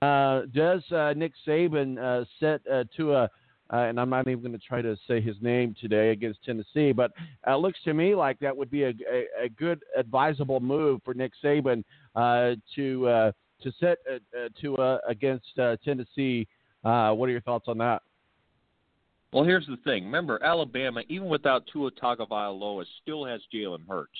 Does 0.00 0.82
Nick 1.16 1.32
Saban 1.46 2.26
set 2.40 2.62
Tua? 2.96 3.28
Uh, 3.72 3.76
and 3.76 3.98
I'm 4.00 4.10
not 4.10 4.28
even 4.28 4.40
going 4.40 4.52
to 4.52 4.58
try 4.58 4.80
to 4.80 4.96
say 5.08 5.20
his 5.20 5.36
name 5.40 5.74
today 5.80 6.10
against 6.10 6.44
Tennessee, 6.44 6.92
but 6.92 7.12
it 7.46 7.58
looks 7.58 7.78
to 7.84 7.94
me 7.94 8.14
like 8.14 8.38
that 8.40 8.56
would 8.56 8.70
be 8.70 8.84
a, 8.84 8.90
a, 9.10 9.44
a 9.44 9.48
good 9.48 9.80
advisable 9.96 10.60
move 10.60 11.00
for 11.04 11.14
Nick 11.14 11.32
Saban 11.42 11.82
uh, 12.14 12.54
to 12.74 13.08
uh, 13.08 13.32
to 13.62 13.72
set 13.80 13.98
uh, 14.10 14.38
uh, 14.38 14.48
to 14.60 14.98
against 15.08 15.46
Tennessee. 15.84 16.46
What 16.82 17.28
are 17.28 17.30
your 17.30 17.40
thoughts 17.40 17.66
on 17.68 17.78
that? 17.78 18.02
Well, 19.32 19.44
here's 19.44 19.66
the 19.66 19.76
thing. 19.84 20.04
Remember, 20.04 20.42
Alabama, 20.42 21.02
even 21.08 21.28
without 21.28 21.64
Tua 21.72 21.90
Tagovailoa, 21.90 22.84
still 23.02 23.24
has 23.24 23.40
Jalen 23.52 23.86
Hurts. 23.88 24.10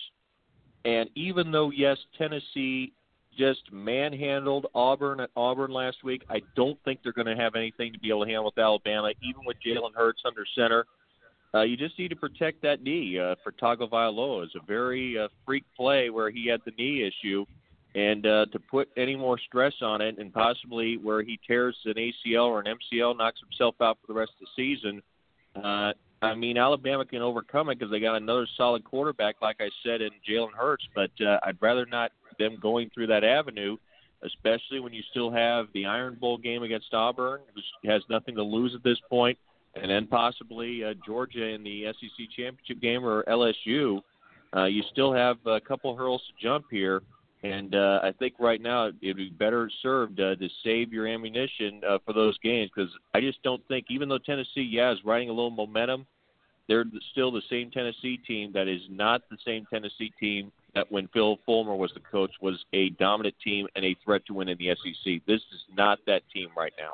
And 0.84 1.08
even 1.14 1.50
though, 1.50 1.70
yes, 1.70 1.96
Tennessee 2.18 2.92
just 3.36 3.72
manhandled 3.72 4.66
Auburn 4.74 5.20
at 5.20 5.30
Auburn 5.36 5.70
last 5.70 5.98
week, 6.04 6.22
I 6.28 6.42
don't 6.54 6.78
think 6.84 7.00
they're 7.02 7.12
going 7.12 7.26
to 7.26 7.36
have 7.36 7.54
anything 7.54 7.92
to 7.92 7.98
be 7.98 8.08
able 8.08 8.24
to 8.24 8.30
handle 8.30 8.46
with 8.46 8.58
Alabama, 8.58 9.10
even 9.22 9.42
with 9.44 9.56
Jalen 9.64 9.94
Hurts 9.94 10.22
under 10.26 10.44
center. 10.56 10.86
Uh, 11.54 11.62
you 11.62 11.76
just 11.76 11.98
need 11.98 12.08
to 12.08 12.16
protect 12.16 12.60
that 12.62 12.82
knee 12.82 13.18
uh, 13.18 13.34
for 13.42 13.52
Tagovailoa. 13.52 14.44
It's 14.44 14.54
a 14.54 14.66
very 14.66 15.18
uh, 15.18 15.28
freak 15.44 15.64
play 15.76 16.10
where 16.10 16.30
he 16.30 16.48
had 16.48 16.60
the 16.64 16.72
knee 16.78 17.02
issue, 17.02 17.46
and 17.94 18.26
uh, 18.26 18.46
to 18.52 18.58
put 18.58 18.88
any 18.96 19.16
more 19.16 19.38
stress 19.38 19.72
on 19.80 20.00
it, 20.00 20.18
and 20.18 20.32
possibly 20.32 20.98
where 20.98 21.22
he 21.22 21.38
tears 21.46 21.76
an 21.84 21.94
ACL 21.94 22.46
or 22.46 22.60
an 22.60 22.66
MCL, 22.66 23.16
knocks 23.16 23.40
himself 23.40 23.74
out 23.80 23.98
for 24.00 24.12
the 24.12 24.18
rest 24.18 24.32
of 24.40 24.46
the 24.46 24.62
season. 24.62 25.02
Uh, 25.54 25.92
I 26.20 26.34
mean, 26.34 26.58
Alabama 26.58 27.04
can 27.04 27.22
overcome 27.22 27.70
it 27.70 27.78
because 27.78 27.90
they 27.90 28.00
got 28.00 28.16
another 28.16 28.46
solid 28.56 28.84
quarterback, 28.84 29.36
like 29.40 29.56
I 29.60 29.68
said, 29.84 30.00
in 30.00 30.10
Jalen 30.28 30.52
Hurts. 30.52 30.84
But 30.94 31.10
uh, 31.24 31.38
I'd 31.44 31.60
rather 31.60 31.86
not 31.86 32.10
them 32.38 32.58
going 32.60 32.90
through 32.90 33.08
that 33.08 33.24
avenue, 33.24 33.76
especially 34.22 34.80
when 34.80 34.92
you 34.92 35.02
still 35.10 35.30
have 35.30 35.66
the 35.74 35.86
Iron 35.86 36.16
Bowl 36.20 36.38
game 36.38 36.62
against 36.62 36.92
Auburn, 36.92 37.40
who 37.54 37.90
has 37.90 38.02
nothing 38.08 38.34
to 38.36 38.42
lose 38.42 38.74
at 38.74 38.82
this 38.82 38.98
point, 39.10 39.38
and 39.74 39.90
then 39.90 40.06
possibly 40.06 40.84
uh, 40.84 40.94
Georgia 41.04 41.44
in 41.44 41.62
the 41.62 41.84
SEC 42.00 42.26
championship 42.36 42.80
game 42.80 43.04
or 43.04 43.24
LSU. 43.24 44.00
Uh, 44.56 44.64
you 44.64 44.82
still 44.90 45.12
have 45.12 45.36
a 45.46 45.60
couple 45.60 45.94
hurdles 45.94 46.22
to 46.28 46.42
jump 46.42 46.66
here, 46.70 47.02
and 47.42 47.74
uh, 47.74 48.00
I 48.02 48.12
think 48.12 48.34
right 48.38 48.60
now 48.60 48.90
it'd 49.02 49.16
be 49.16 49.28
better 49.28 49.70
served 49.82 50.18
uh, 50.20 50.36
to 50.36 50.48
save 50.64 50.92
your 50.92 51.06
ammunition 51.06 51.82
uh, 51.86 51.98
for 52.04 52.12
those 52.12 52.38
games 52.38 52.70
because 52.74 52.90
I 53.14 53.20
just 53.20 53.42
don't 53.42 53.66
think, 53.68 53.86
even 53.90 54.08
though 54.08 54.18
Tennessee, 54.18 54.62
yeah, 54.62 54.92
is 54.92 54.98
riding 55.04 55.28
a 55.28 55.32
little 55.32 55.50
momentum, 55.50 56.06
they're 56.68 56.84
still 57.12 57.30
the 57.30 57.42
same 57.48 57.70
Tennessee 57.70 58.16
team 58.16 58.52
that 58.52 58.68
is 58.68 58.80
not 58.88 59.22
the 59.30 59.38
same 59.44 59.66
Tennessee 59.70 60.12
team 60.18 60.50
that 60.76 60.92
when 60.92 61.08
Phil 61.08 61.38
Fulmer 61.44 61.74
was 61.74 61.90
the 61.94 62.00
coach 62.00 62.30
was 62.40 62.64
a 62.72 62.90
dominant 62.90 63.34
team 63.42 63.66
and 63.74 63.84
a 63.84 63.96
threat 64.04 64.24
to 64.26 64.34
win 64.34 64.48
in 64.48 64.58
the 64.58 64.68
SEC. 64.76 65.20
This 65.26 65.40
is 65.52 65.64
not 65.74 65.98
that 66.06 66.22
team 66.32 66.50
right 66.56 66.72
now. 66.78 66.92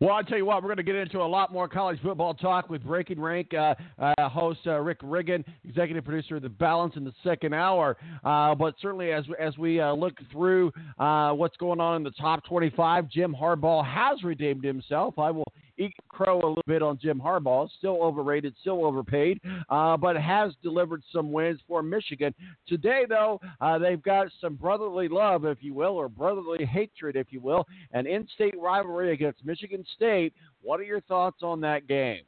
Well, 0.00 0.10
I'll 0.10 0.24
tell 0.24 0.36
you 0.36 0.44
what, 0.44 0.62
we're 0.62 0.68
going 0.68 0.78
to 0.78 0.82
get 0.82 0.96
into 0.96 1.20
a 1.20 1.22
lot 1.22 1.52
more 1.52 1.68
college 1.68 2.00
football 2.02 2.34
talk 2.34 2.68
with 2.68 2.82
Breaking 2.82 3.20
Rank 3.20 3.54
uh, 3.54 3.74
uh, 3.98 4.28
host 4.28 4.60
uh, 4.66 4.80
Rick 4.80 4.98
Riggin, 5.02 5.44
executive 5.64 6.04
producer 6.04 6.36
of 6.36 6.42
The 6.42 6.48
Balance 6.48 6.94
in 6.96 7.04
the 7.04 7.14
second 7.22 7.54
hour. 7.54 7.96
Uh, 8.24 8.54
but 8.56 8.74
certainly, 8.82 9.12
as, 9.12 9.24
as 9.38 9.56
we 9.56 9.80
uh, 9.80 9.92
look 9.92 10.14
through 10.32 10.72
uh, 10.98 11.30
what's 11.30 11.56
going 11.56 11.80
on 11.80 11.96
in 11.96 12.02
the 12.02 12.10
top 12.10 12.44
25, 12.44 13.08
Jim 13.08 13.34
Harbaugh 13.40 13.86
has 13.86 14.22
redeemed 14.24 14.64
himself. 14.64 15.18
I 15.18 15.30
will 15.30 15.44
eat 15.78 15.92
crow 16.08 16.36
a 16.36 16.46
little 16.46 16.62
bit 16.66 16.82
on 16.82 16.98
Jim 17.00 17.20
Harbaugh. 17.20 17.68
Still 17.78 18.02
overrated, 18.02 18.54
still 18.60 18.84
overpaid, 18.84 19.40
but 19.68 20.16
has 20.16 20.52
delivered 20.62 21.02
some 21.12 21.32
wins 21.32 21.60
for 21.66 21.82
Michigan. 21.82 22.32
Today, 22.68 23.04
though, 23.08 23.40
they've 23.80 24.02
got 24.02 24.28
some 24.40 24.54
brotherly 24.54 25.08
love, 25.08 25.44
if 25.44 25.58
you 25.62 25.74
will, 25.74 25.96
or 25.96 26.08
brotherly 26.08 26.64
hatred, 26.64 27.16
if 27.16 27.28
you 27.30 27.40
will, 27.40 27.66
an 27.92 28.06
in-state 28.06 28.54
rivalry 28.56 29.12
against 29.12 29.43
Michigan 29.44 29.84
State. 29.94 30.32
What 30.62 30.80
are 30.80 30.84
your 30.84 31.00
thoughts 31.02 31.42
on 31.42 31.60
that 31.62 31.86
game? 31.86 32.22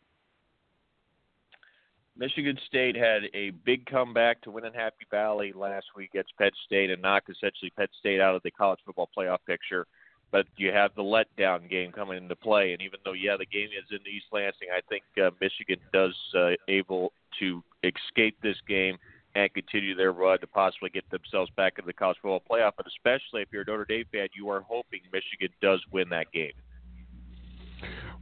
Michigan 2.18 2.58
State 2.66 2.96
had 2.96 3.24
a 3.34 3.50
big 3.50 3.84
comeback 3.86 4.40
to 4.42 4.50
win 4.50 4.64
in 4.64 4.72
Happy 4.72 5.06
Valley 5.10 5.52
last 5.54 5.86
week 5.94 6.10
against 6.14 6.36
Penn 6.38 6.50
State 6.64 6.90
and 6.90 7.02
knock 7.02 7.24
essentially 7.28 7.70
Penn 7.76 7.88
State 7.98 8.20
out 8.20 8.34
of 8.34 8.42
the 8.42 8.50
college 8.50 8.80
football 8.86 9.10
playoff 9.16 9.38
picture. 9.46 9.86
But 10.32 10.46
you 10.56 10.72
have 10.72 10.92
the 10.96 11.02
letdown 11.02 11.68
game 11.70 11.92
coming 11.92 12.16
into 12.16 12.34
play, 12.34 12.72
and 12.72 12.82
even 12.82 12.98
though 13.04 13.12
yeah 13.12 13.36
the 13.38 13.46
game 13.46 13.68
is 13.68 13.84
in 13.90 13.98
East 14.10 14.26
Lansing, 14.32 14.68
I 14.74 14.80
think 14.88 15.04
uh, 15.22 15.30
Michigan 15.40 15.78
does 15.92 16.16
uh, 16.34 16.52
able 16.68 17.12
to 17.38 17.62
escape 17.84 18.36
this 18.42 18.56
game 18.66 18.96
and 19.36 19.52
continue 19.52 19.94
their 19.94 20.12
run 20.12 20.40
to 20.40 20.46
possibly 20.46 20.88
get 20.88 21.08
themselves 21.10 21.50
back 21.56 21.74
into 21.78 21.86
the 21.86 21.92
college 21.92 22.16
football 22.22 22.42
playoff. 22.50 22.72
But 22.76 22.86
especially 22.86 23.42
if 23.42 23.48
you're 23.52 23.62
a 23.62 23.66
Notre 23.66 23.84
Dame 23.84 24.06
fan, 24.10 24.28
you 24.34 24.48
are 24.48 24.62
hoping 24.62 25.00
Michigan 25.12 25.54
does 25.60 25.80
win 25.92 26.08
that 26.08 26.32
game. 26.32 26.52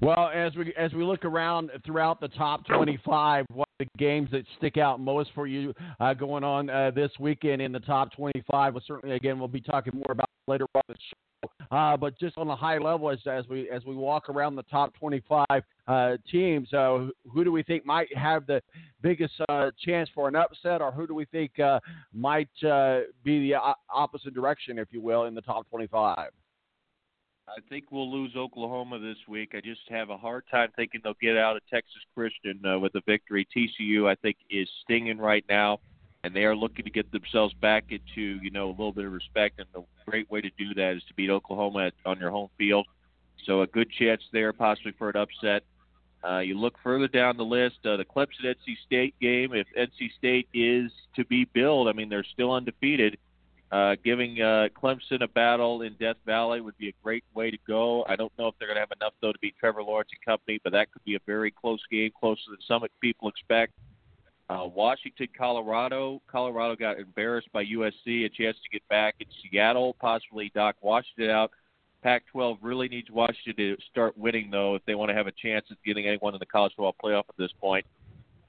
Well, 0.04 0.28
as 0.34 0.54
we 0.54 0.74
as 0.76 0.92
we 0.92 1.02
look 1.02 1.24
around 1.24 1.70
throughout 1.86 2.20
the 2.20 2.28
top 2.28 2.66
25, 2.66 3.46
what 3.54 3.66
are 3.80 3.86
the 3.86 3.98
games 3.98 4.28
that 4.32 4.44
stick 4.58 4.76
out 4.76 5.00
most 5.00 5.30
for 5.34 5.46
you 5.46 5.72
uh, 5.98 6.12
going 6.12 6.44
on 6.44 6.68
uh, 6.68 6.90
this 6.94 7.10
weekend 7.18 7.62
in 7.62 7.72
the 7.72 7.80
top 7.80 8.12
25? 8.12 8.74
Well, 8.74 8.82
certainly, 8.86 9.16
again, 9.16 9.38
we'll 9.38 9.48
be 9.48 9.62
talking 9.62 9.94
more 9.94 10.10
about 10.10 10.28
later 10.46 10.66
on 10.74 10.82
the 10.88 10.94
show. 10.94 11.50
Uh, 11.70 11.96
but 11.96 12.18
just 12.18 12.36
on 12.36 12.50
a 12.50 12.56
high 12.56 12.76
level, 12.76 13.08
as, 13.08 13.18
as 13.26 13.48
we 13.48 13.70
as 13.70 13.82
we 13.86 13.94
walk 13.94 14.28
around 14.28 14.56
the 14.56 14.62
top 14.64 14.92
25 14.92 15.46
uh, 15.88 16.16
teams, 16.30 16.70
uh, 16.74 17.06
who 17.32 17.42
do 17.42 17.50
we 17.50 17.62
think 17.62 17.86
might 17.86 18.14
have 18.14 18.46
the 18.46 18.60
biggest 19.00 19.32
uh, 19.48 19.70
chance 19.82 20.10
for 20.14 20.28
an 20.28 20.36
upset, 20.36 20.82
or 20.82 20.92
who 20.92 21.06
do 21.06 21.14
we 21.14 21.24
think 21.24 21.52
might 22.12 22.50
be 22.60 23.48
the 23.48 23.54
opposite 23.88 24.34
direction, 24.34 24.78
if 24.78 24.88
you 24.90 25.00
will, 25.00 25.24
in 25.24 25.34
the 25.34 25.40
top 25.40 25.66
25? 25.70 26.28
I 27.46 27.60
think 27.68 27.86
we'll 27.90 28.10
lose 28.10 28.34
Oklahoma 28.36 28.98
this 28.98 29.18
week. 29.28 29.54
I 29.54 29.60
just 29.60 29.82
have 29.90 30.08
a 30.08 30.16
hard 30.16 30.44
time 30.50 30.70
thinking 30.76 31.02
they'll 31.04 31.14
get 31.20 31.36
out 31.36 31.56
of 31.56 31.62
Texas 31.68 32.00
Christian 32.14 32.64
uh, 32.64 32.78
with 32.78 32.94
a 32.94 33.02
victory. 33.06 33.46
TCU, 33.54 34.08
I 34.08 34.14
think, 34.14 34.38
is 34.48 34.68
stinging 34.82 35.18
right 35.18 35.44
now, 35.48 35.78
and 36.22 36.34
they 36.34 36.44
are 36.44 36.56
looking 36.56 36.86
to 36.86 36.90
get 36.90 37.12
themselves 37.12 37.52
back 37.60 37.84
into 37.90 38.38
you 38.42 38.50
know 38.50 38.68
a 38.68 38.70
little 38.70 38.92
bit 38.92 39.04
of 39.04 39.12
respect. 39.12 39.58
And 39.58 39.68
the 39.74 39.84
great 40.06 40.30
way 40.30 40.40
to 40.40 40.50
do 40.56 40.72
that 40.74 40.94
is 40.96 41.02
to 41.08 41.14
beat 41.14 41.28
Oklahoma 41.28 41.88
at, 41.88 41.94
on 42.06 42.18
your 42.18 42.30
home 42.30 42.48
field. 42.56 42.86
So 43.44 43.60
a 43.60 43.66
good 43.66 43.90
chance 43.90 44.22
there, 44.32 44.54
possibly 44.54 44.92
for 44.92 45.10
an 45.10 45.16
upset. 45.16 45.64
Uh, 46.26 46.38
you 46.38 46.58
look 46.58 46.76
further 46.82 47.08
down 47.08 47.36
the 47.36 47.44
list, 47.44 47.76
uh, 47.84 47.98
the 47.98 48.04
Clemson 48.06 48.44
NC 48.44 48.76
State 48.86 49.14
game. 49.20 49.52
If 49.52 49.66
NC 49.76 50.10
State 50.16 50.48
is 50.54 50.90
to 51.16 51.26
be 51.26 51.44
billed, 51.44 51.88
I 51.88 51.92
mean 51.92 52.08
they're 52.08 52.24
still 52.24 52.52
undefeated. 52.52 53.18
Uh, 53.74 53.96
giving 54.04 54.40
uh, 54.40 54.68
Clemson 54.80 55.20
a 55.22 55.26
battle 55.26 55.82
in 55.82 55.94
Death 55.94 56.18
Valley 56.24 56.60
would 56.60 56.78
be 56.78 56.90
a 56.90 56.92
great 57.02 57.24
way 57.34 57.50
to 57.50 57.58
go. 57.66 58.04
I 58.08 58.14
don't 58.14 58.30
know 58.38 58.46
if 58.46 58.54
they're 58.56 58.68
going 58.68 58.76
to 58.76 58.80
have 58.80 58.92
enough 59.00 59.14
though 59.20 59.32
to 59.32 59.38
beat 59.40 59.56
Trevor 59.58 59.82
Lawrence 59.82 60.10
and 60.12 60.24
company, 60.24 60.60
but 60.62 60.72
that 60.74 60.92
could 60.92 61.02
be 61.02 61.16
a 61.16 61.18
very 61.26 61.50
close 61.50 61.80
game, 61.90 62.12
closer 62.16 62.42
than 62.50 62.58
some 62.68 62.86
people 63.00 63.28
expect. 63.28 63.72
Uh, 64.48 64.68
Washington, 64.72 65.26
Colorado. 65.36 66.22
Colorado 66.30 66.76
got 66.76 67.00
embarrassed 67.00 67.48
by 67.52 67.64
USC. 67.64 68.24
A 68.24 68.28
chance 68.28 68.56
to 68.62 68.70
get 68.70 68.86
back 68.88 69.16
in 69.18 69.26
Seattle, 69.42 69.96
possibly 70.00 70.52
knock 70.54 70.76
Washington 70.80 71.30
out. 71.30 71.50
Pac-12 72.00 72.58
really 72.62 72.86
needs 72.86 73.10
Washington 73.10 73.56
to 73.56 73.76
start 73.90 74.16
winning 74.16 74.52
though 74.52 74.76
if 74.76 74.84
they 74.86 74.94
want 74.94 75.08
to 75.08 75.16
have 75.16 75.26
a 75.26 75.32
chance 75.32 75.66
at 75.72 75.78
getting 75.84 76.06
anyone 76.06 76.32
in 76.32 76.38
the 76.38 76.46
college 76.46 76.74
football 76.76 76.94
playoff 77.02 77.24
at 77.28 77.36
this 77.38 77.50
point. 77.60 77.84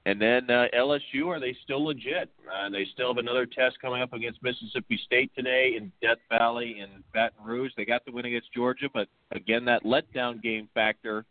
And 0.06 0.22
then 0.22 0.48
uh, 0.48 0.66
LSU, 0.72 1.26
are 1.26 1.40
they 1.40 1.56
still 1.64 1.84
legit? 1.84 2.30
Uh, 2.48 2.70
they 2.70 2.86
still 2.94 3.08
have 3.08 3.18
another 3.18 3.44
test 3.44 3.80
coming 3.80 4.02
up 4.02 4.12
against 4.12 4.40
Mississippi 4.40 5.00
State 5.04 5.32
today 5.34 5.74
in 5.76 5.90
Death 6.00 6.18
Valley 6.30 6.78
and 6.78 7.02
Baton 7.12 7.44
Rouge. 7.44 7.72
They 7.76 7.84
got 7.84 8.04
the 8.04 8.12
win 8.12 8.24
against 8.24 8.52
Georgia, 8.54 8.88
but 8.94 9.08
again, 9.32 9.64
that 9.64 9.82
letdown 9.82 10.40
game 10.40 10.68
factor, 10.74 11.24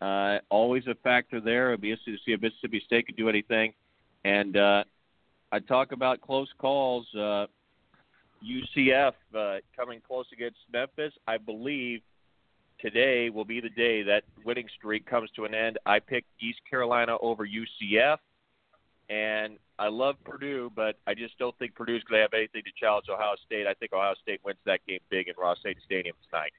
uh, 0.00 0.38
always 0.48 0.88
a 0.88 0.96
factor 1.04 1.40
there. 1.40 1.68
It'd 1.68 1.82
be 1.82 1.92
interesting 1.92 2.16
to 2.16 2.20
see 2.26 2.32
if 2.32 2.42
Mississippi 2.42 2.82
State 2.84 3.06
could 3.06 3.16
do 3.16 3.28
anything. 3.28 3.74
And 4.24 4.56
uh, 4.56 4.82
I 5.52 5.60
talk 5.60 5.92
about 5.92 6.20
close 6.20 6.48
calls. 6.58 7.06
Uh, 7.14 7.46
UCF 8.44 9.12
uh, 9.36 9.58
coming 9.76 10.00
close 10.04 10.26
against 10.32 10.58
Memphis. 10.72 11.12
I 11.28 11.38
believe 11.38 12.00
today 12.82 13.30
will 13.30 13.44
be 13.44 13.60
the 13.60 13.70
day 13.70 14.02
that 14.02 14.22
winning 14.44 14.68
streak 14.76 15.06
comes 15.06 15.30
to 15.36 15.44
an 15.44 15.54
end. 15.54 15.78
I 15.86 15.98
picked 15.98 16.28
East 16.40 16.60
Carolina 16.68 17.16
over 17.20 17.46
UCF, 17.46 18.18
and 19.08 19.58
I 19.78 19.88
love 19.88 20.16
Purdue, 20.24 20.70
but 20.74 20.96
I 21.06 21.14
just 21.14 21.38
don't 21.38 21.56
think 21.58 21.74
Purdue's 21.74 22.02
going 22.04 22.18
to 22.18 22.22
have 22.22 22.34
anything 22.34 22.62
to 22.64 22.70
challenge 22.78 23.06
Ohio 23.12 23.34
State. 23.46 23.66
I 23.66 23.74
think 23.74 23.92
Ohio 23.92 24.14
State 24.22 24.40
wins 24.44 24.58
that 24.66 24.80
game 24.86 25.00
big 25.10 25.28
in 25.28 25.34
Ross-Ade 25.38 25.78
Stadium 25.84 26.14
tonight. 26.30 26.52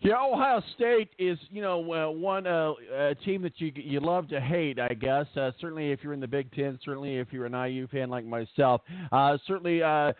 Yeah, 0.00 0.16
Ohio 0.20 0.62
State 0.74 1.08
is, 1.18 1.38
you 1.50 1.62
know, 1.62 1.80
uh, 1.92 2.10
one 2.10 2.46
uh, 2.46 2.72
uh, 2.94 3.14
team 3.24 3.40
that 3.40 3.58
you 3.58 3.72
you 3.74 4.00
love 4.00 4.28
to 4.28 4.40
hate, 4.40 4.78
I 4.78 4.92
guess. 4.92 5.24
Uh, 5.34 5.50
certainly, 5.58 5.92
if 5.92 6.00
you're 6.02 6.12
in 6.12 6.20
the 6.20 6.28
Big 6.28 6.52
Ten, 6.52 6.78
certainly 6.84 7.16
if 7.16 7.28
you're 7.32 7.46
an 7.46 7.54
IU 7.54 7.86
fan 7.86 8.10
like 8.10 8.26
myself, 8.26 8.82
uh, 9.12 9.38
certainly, 9.46 9.82
uh, 9.82 10.12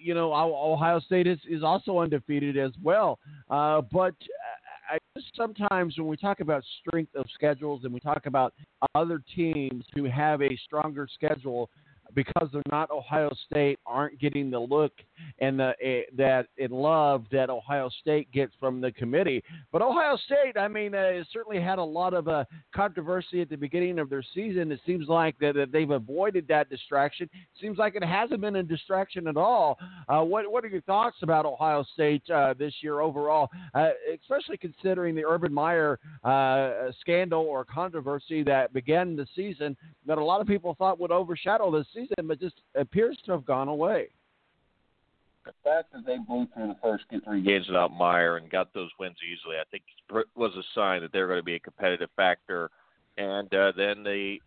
you 0.00 0.14
know, 0.14 0.32
Ohio 0.32 1.00
State 1.00 1.26
is 1.26 1.38
is 1.48 1.62
also 1.62 1.98
undefeated 1.98 2.56
as 2.56 2.72
well. 2.82 3.18
Uh, 3.48 3.82
but 3.92 4.14
I 4.90 4.98
just 5.16 5.34
sometimes 5.36 5.96
when 5.98 6.08
we 6.08 6.16
talk 6.16 6.40
about 6.40 6.64
strength 6.80 7.14
of 7.14 7.24
schedules 7.34 7.84
and 7.84 7.92
we 7.92 8.00
talk 8.00 8.26
about 8.26 8.54
other 8.94 9.22
teams 9.34 9.84
who 9.94 10.04
have 10.04 10.42
a 10.42 10.56
stronger 10.64 11.06
schedule 11.12 11.70
because 12.14 12.48
they're 12.52 12.62
not 12.70 12.90
Ohio 12.90 13.30
State, 13.48 13.78
aren't 13.86 14.18
getting 14.18 14.50
the 14.50 14.58
look 14.58 14.92
and 15.38 15.58
the 15.58 15.68
uh, 15.68 16.02
that 16.16 16.46
in 16.58 16.70
love 16.70 17.24
that 17.32 17.50
Ohio 17.50 17.90
State 18.00 18.30
gets 18.32 18.52
from 18.60 18.80
the 18.80 18.92
committee. 18.92 19.42
But 19.72 19.82
Ohio 19.82 20.16
State, 20.26 20.58
I 20.58 20.68
mean, 20.68 20.94
uh, 20.94 21.22
certainly 21.32 21.60
had 21.60 21.78
a 21.78 21.84
lot 21.84 22.14
of 22.14 22.28
uh, 22.28 22.44
controversy 22.74 23.40
at 23.40 23.48
the 23.48 23.56
beginning 23.56 23.98
of 23.98 24.10
their 24.10 24.22
season. 24.34 24.72
It 24.72 24.80
seems 24.86 25.08
like 25.08 25.38
that, 25.40 25.54
that 25.54 25.72
they've 25.72 25.90
avoided 25.90 26.46
that 26.48 26.70
distraction. 26.70 27.28
Seems 27.60 27.78
like 27.78 27.94
it 27.94 28.04
hasn't 28.04 28.40
been 28.40 28.56
a 28.56 28.62
distraction 28.62 29.26
at 29.26 29.36
all. 29.36 29.78
Uh, 30.08 30.22
what 30.22 30.50
what 30.50 30.64
are 30.64 30.68
your 30.68 30.82
thoughts 30.82 31.16
about 31.22 31.46
Ohio 31.46 31.84
State 31.94 32.22
uh, 32.30 32.54
this 32.58 32.74
year 32.80 33.00
overall, 33.00 33.48
uh, 33.74 33.90
especially 34.20 34.56
considering 34.56 35.14
the 35.14 35.24
Urban 35.24 35.52
Meyer 35.52 35.98
uh, 36.24 36.90
scandal 37.00 37.42
or 37.42 37.64
controversy 37.64 38.42
that 38.44 38.72
began 38.72 39.16
the 39.16 39.26
season 39.34 39.76
that 40.06 40.18
a 40.18 40.24
lot 40.24 40.40
of 40.40 40.46
people 40.46 40.74
thought 40.74 40.98
would 41.00 41.10
overshadow 41.10 41.70
the 41.70 41.84
season, 41.94 42.26
but 42.26 42.40
just 42.40 42.60
appears 42.74 43.18
to 43.24 43.32
have 43.32 43.44
gone 43.44 43.68
away 43.68 44.08
the 45.50 45.70
fact 45.70 45.92
that 45.92 46.06
they 46.06 46.18
blew 46.18 46.46
through 46.54 46.68
the 46.68 46.76
first 46.82 47.04
three 47.24 47.42
games 47.42 47.66
without 47.66 47.92
Meyer 47.92 48.36
and 48.36 48.50
got 48.50 48.72
those 48.72 48.90
wins 48.98 49.16
easily, 49.24 49.56
I 49.56 49.64
think 49.70 49.82
was 50.34 50.52
a 50.56 50.62
sign 50.74 51.02
that 51.02 51.12
they're 51.12 51.26
going 51.26 51.38
to 51.38 51.44
be 51.44 51.54
a 51.54 51.60
competitive 51.60 52.10
factor. 52.16 52.70
And 53.18 53.52
uh, 53.54 53.72
then 53.76 54.02
they 54.02 54.40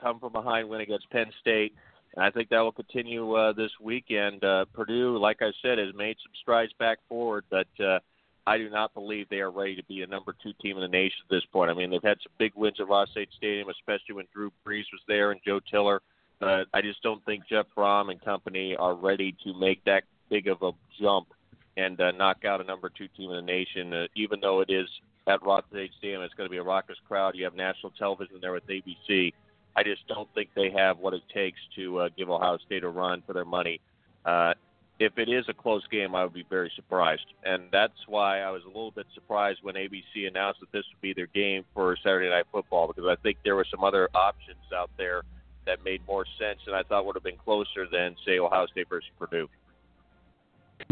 come 0.00 0.20
from 0.20 0.32
behind 0.32 0.68
win 0.68 0.80
against 0.80 1.10
Penn 1.10 1.26
State. 1.40 1.74
And 2.14 2.24
I 2.24 2.30
think 2.30 2.48
that 2.48 2.60
will 2.60 2.72
continue 2.72 3.34
uh, 3.34 3.52
this 3.52 3.70
weekend. 3.80 4.44
Uh, 4.44 4.64
Purdue, 4.72 5.18
like 5.18 5.38
I 5.40 5.50
said, 5.62 5.78
has 5.78 5.94
made 5.94 6.16
some 6.22 6.32
strides 6.40 6.72
back 6.78 6.98
forward, 7.08 7.44
but 7.50 7.68
uh, 7.82 8.00
I 8.46 8.58
do 8.58 8.68
not 8.68 8.94
believe 8.94 9.28
they 9.28 9.40
are 9.40 9.50
ready 9.50 9.76
to 9.76 9.84
be 9.84 10.02
a 10.02 10.06
number 10.06 10.34
two 10.42 10.52
team 10.60 10.76
in 10.76 10.82
the 10.82 10.88
nation 10.88 11.18
at 11.24 11.30
this 11.30 11.44
point. 11.52 11.70
I 11.70 11.74
mean, 11.74 11.90
they've 11.90 12.02
had 12.02 12.18
some 12.22 12.32
big 12.38 12.52
wins 12.56 12.80
at 12.80 12.88
Ross-Ade 12.88 13.28
Stadium, 13.36 13.68
especially 13.68 14.14
when 14.14 14.26
Drew 14.34 14.50
Brees 14.66 14.90
was 14.92 15.02
there 15.06 15.30
and 15.30 15.40
Joe 15.46 15.60
Tiller. 15.70 16.02
But 16.40 16.66
I 16.72 16.80
just 16.80 17.02
don't 17.02 17.24
think 17.24 17.46
Jeff 17.48 17.66
Brohm 17.76 18.10
and 18.10 18.20
company 18.24 18.74
are 18.74 18.94
ready 18.94 19.36
to 19.44 19.58
make 19.58 19.84
that 19.84 20.04
big 20.30 20.48
of 20.48 20.62
a 20.62 20.72
jump 21.00 21.28
and 21.76 22.00
uh, 22.00 22.12
knock 22.12 22.44
out 22.44 22.60
a 22.60 22.64
number 22.64 22.88
two 22.88 23.08
team 23.16 23.30
in 23.30 23.36
the 23.36 23.42
nation. 23.42 23.92
Uh, 23.92 24.06
even 24.16 24.40
though 24.40 24.60
it 24.60 24.70
is 24.70 24.88
at 25.26 25.42
Ross-Ade 25.42 25.90
Stadium, 25.98 26.22
it's 26.22 26.34
going 26.34 26.48
to 26.48 26.50
be 26.50 26.56
a 26.56 26.62
raucous 26.62 26.96
crowd. 27.06 27.36
You 27.36 27.44
have 27.44 27.54
national 27.54 27.92
television 27.98 28.38
there 28.40 28.52
with 28.52 28.66
ABC. 28.66 29.32
I 29.76 29.82
just 29.82 30.06
don't 30.08 30.28
think 30.34 30.50
they 30.54 30.70
have 30.70 30.98
what 30.98 31.14
it 31.14 31.22
takes 31.32 31.58
to 31.76 31.98
uh, 32.00 32.08
give 32.16 32.30
Ohio 32.30 32.58
State 32.66 32.84
a 32.84 32.88
run 32.88 33.22
for 33.26 33.32
their 33.32 33.44
money. 33.44 33.80
Uh, 34.24 34.54
if 34.98 35.16
it 35.16 35.30
is 35.30 35.46
a 35.48 35.54
close 35.54 35.86
game, 35.86 36.14
I 36.14 36.24
would 36.24 36.34
be 36.34 36.44
very 36.48 36.70
surprised, 36.76 37.24
and 37.42 37.62
that's 37.72 38.06
why 38.06 38.40
I 38.40 38.50
was 38.50 38.62
a 38.64 38.66
little 38.66 38.90
bit 38.90 39.06
surprised 39.14 39.60
when 39.62 39.74
ABC 39.74 40.28
announced 40.28 40.60
that 40.60 40.70
this 40.72 40.84
would 40.92 41.00
be 41.00 41.14
their 41.14 41.26
game 41.26 41.64
for 41.72 41.96
Saturday 42.02 42.28
Night 42.28 42.44
Football 42.52 42.88
because 42.88 43.06
I 43.06 43.16
think 43.22 43.38
there 43.42 43.56
were 43.56 43.64
some 43.70 43.82
other 43.82 44.10
options 44.14 44.58
out 44.76 44.90
there 44.98 45.22
that 45.64 45.82
made 45.84 46.02
more 46.06 46.26
sense 46.38 46.58
and 46.66 46.76
I 46.76 46.82
thought 46.82 47.06
would 47.06 47.16
have 47.16 47.22
been 47.22 47.36
closer 47.36 47.86
than 47.90 48.16
say 48.26 48.38
Ohio 48.38 48.66
State 48.66 48.88
versus 48.88 49.10
Purdue. 49.18 49.48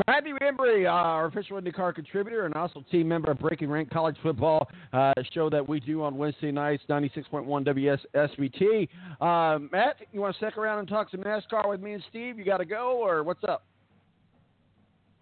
Matthew 0.07 0.37
Embry, 0.39 0.87
uh, 0.87 0.91
our 0.91 1.27
official 1.27 1.61
IndyCar 1.61 1.95
contributor 1.95 2.47
and 2.47 2.55
also 2.55 2.85
team 2.91 3.09
member 3.09 3.31
of 3.31 3.39
Breaking 3.39 3.69
Rank 3.69 3.91
College 3.91 4.17
Football 4.23 4.69
uh, 4.93 5.13
show 5.33 5.51
that 5.51 5.67
we 5.67 5.81
do 5.81 6.03
on 6.03 6.17
Wednesday 6.17 6.51
nights, 6.51 6.83
96.1 6.89 7.99
WSBT. 8.15 8.89
Uh, 9.21 9.59
Matt, 9.73 9.97
you 10.13 10.21
want 10.21 10.35
to 10.35 10.39
stick 10.39 10.57
around 10.57 10.81
and 10.81 10.89
talk 10.89 11.11
some 11.11 11.21
NASCAR 11.21 11.69
with 11.69 11.81
me 11.81 11.95
and 11.95 12.03
Steve? 12.11 12.39
You 12.39 12.45
got 12.45 12.59
to 12.59 12.65
go, 12.65 12.99
or 13.03 13.23
what's 13.23 13.45
up? 13.45 13.65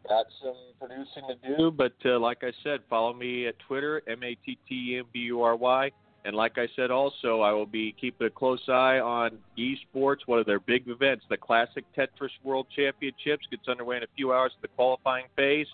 Got 0.09 0.27
some 0.41 0.55
producing 0.79 1.25
to 1.29 1.57
do, 1.57 1.71
but 1.71 1.95
uh, 2.05 2.19
like 2.19 2.39
I 2.43 2.53
said, 2.63 2.81
follow 2.89 3.13
me 3.13 3.49
at 3.49 3.59
Twitter, 3.67 4.03
M 4.07 4.23
A 4.23 4.37
T 4.47 4.57
T 4.69 4.97
M 4.99 5.07
B 5.13 5.21
U 5.21 5.43
R 5.43 5.57
Y. 5.57 5.91
And 6.27 6.35
like 6.35 6.59
I 6.59 6.67
said, 6.75 6.91
also, 6.91 7.41
I 7.41 7.53
will 7.53 7.67
be 7.67 7.95
keeping 8.01 8.27
a 8.27 8.31
close 8.31 8.61
eye 8.67 8.99
on 8.99 9.39
esports, 9.57 10.27
one 10.27 10.41
of 10.41 10.47
their 10.47 10.59
big 10.59 10.89
events. 10.89 11.25
The 11.31 11.37
Classic 11.37 11.85
Tetris 11.97 12.31
World 12.43 12.67
Championships 12.75 13.47
gets 13.49 13.69
underway 13.69 13.99
in 13.99 14.03
a 14.03 14.09
few 14.17 14.33
hours, 14.33 14.51
the 14.61 14.67
qualifying 14.67 15.27
phase. 15.37 15.69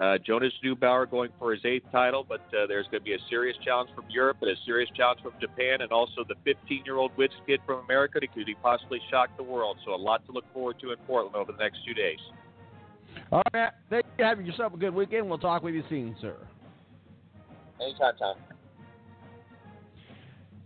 Uh, 0.00 0.16
Jonas 0.26 0.54
Neubauer 0.64 1.10
going 1.10 1.30
for 1.38 1.52
his 1.52 1.62
eighth 1.66 1.84
title, 1.92 2.24
but 2.26 2.40
uh, 2.56 2.66
there's 2.66 2.86
going 2.86 3.02
to 3.02 3.04
be 3.04 3.12
a 3.12 3.18
serious 3.28 3.54
challenge 3.62 3.90
from 3.94 4.06
Europe 4.08 4.38
and 4.40 4.50
a 4.50 4.54
serious 4.64 4.88
challenge 4.96 5.20
from 5.20 5.32
Japan, 5.38 5.82
and 5.82 5.92
also 5.92 6.24
the 6.26 6.36
15-year-old 6.50 7.14
Witch 7.18 7.34
Kid 7.46 7.60
from 7.66 7.84
America 7.84 8.18
that 8.18 8.32
could 8.32 8.48
he 8.48 8.54
possibly 8.62 8.98
shock 9.10 9.28
the 9.36 9.42
world. 9.42 9.76
So 9.84 9.94
a 9.94 9.94
lot 9.94 10.24
to 10.24 10.32
look 10.32 10.50
forward 10.54 10.76
to 10.80 10.92
in 10.92 10.98
Portland 11.06 11.36
over 11.36 11.52
the 11.52 11.58
next 11.58 11.80
two 11.86 11.92
days. 11.92 12.18
All 13.30 13.42
right, 13.52 13.72
thank 13.90 14.06
you. 14.16 14.24
Have 14.24 14.40
yourself 14.40 14.72
a 14.72 14.78
good 14.78 14.94
weekend. 14.94 15.28
We'll 15.28 15.36
talk 15.36 15.62
with 15.62 15.74
you 15.74 15.84
soon, 15.90 16.16
sir. 16.22 16.36
Anytime, 17.78 18.16
Tom. 18.18 18.36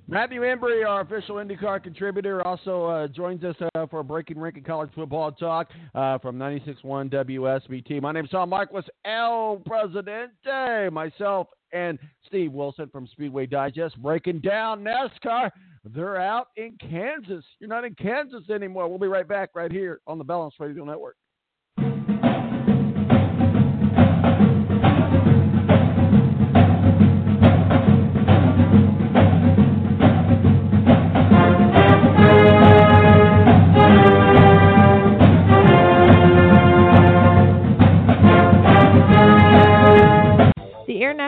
Matthew 0.08 0.42
Embry, 0.42 0.86
our 0.86 1.00
official 1.00 1.36
IndyCar 1.36 1.82
contributor, 1.82 2.46
also 2.46 2.84
uh, 2.84 3.08
joins 3.08 3.42
us 3.42 3.56
uh, 3.74 3.86
for 3.86 3.98
a 3.98 4.04
Breaking 4.04 4.38
Rank 4.38 4.56
and 4.56 4.64
College 4.64 4.90
Football 4.94 5.32
Talk 5.32 5.68
uh, 5.96 6.18
from 6.18 6.38
96.1 6.38 7.12
WSBT. 7.12 8.00
My 8.00 8.12
name 8.12 8.24
is 8.24 8.30
Tom 8.30 8.50
Marquis, 8.50 8.88
El 9.04 9.60
Presidente. 9.66 10.90
Myself 10.92 11.48
and 11.72 11.98
Steve 12.24 12.52
Wilson 12.52 12.88
from 12.90 13.08
Speedway 13.08 13.46
Digest 13.46 14.00
breaking 14.00 14.42
down 14.42 14.84
NASCAR. 14.84 15.50
They're 15.84 16.20
out 16.20 16.48
in 16.56 16.76
Kansas. 16.80 17.44
You're 17.58 17.68
not 17.68 17.84
in 17.84 17.96
Kansas 17.96 18.48
anymore. 18.48 18.88
We'll 18.88 19.00
be 19.00 19.08
right 19.08 19.26
back 19.26 19.50
right 19.56 19.72
here 19.72 20.00
on 20.06 20.18
the 20.18 20.24
Balance 20.24 20.54
Radio 20.60 20.84
Network. 20.84 21.16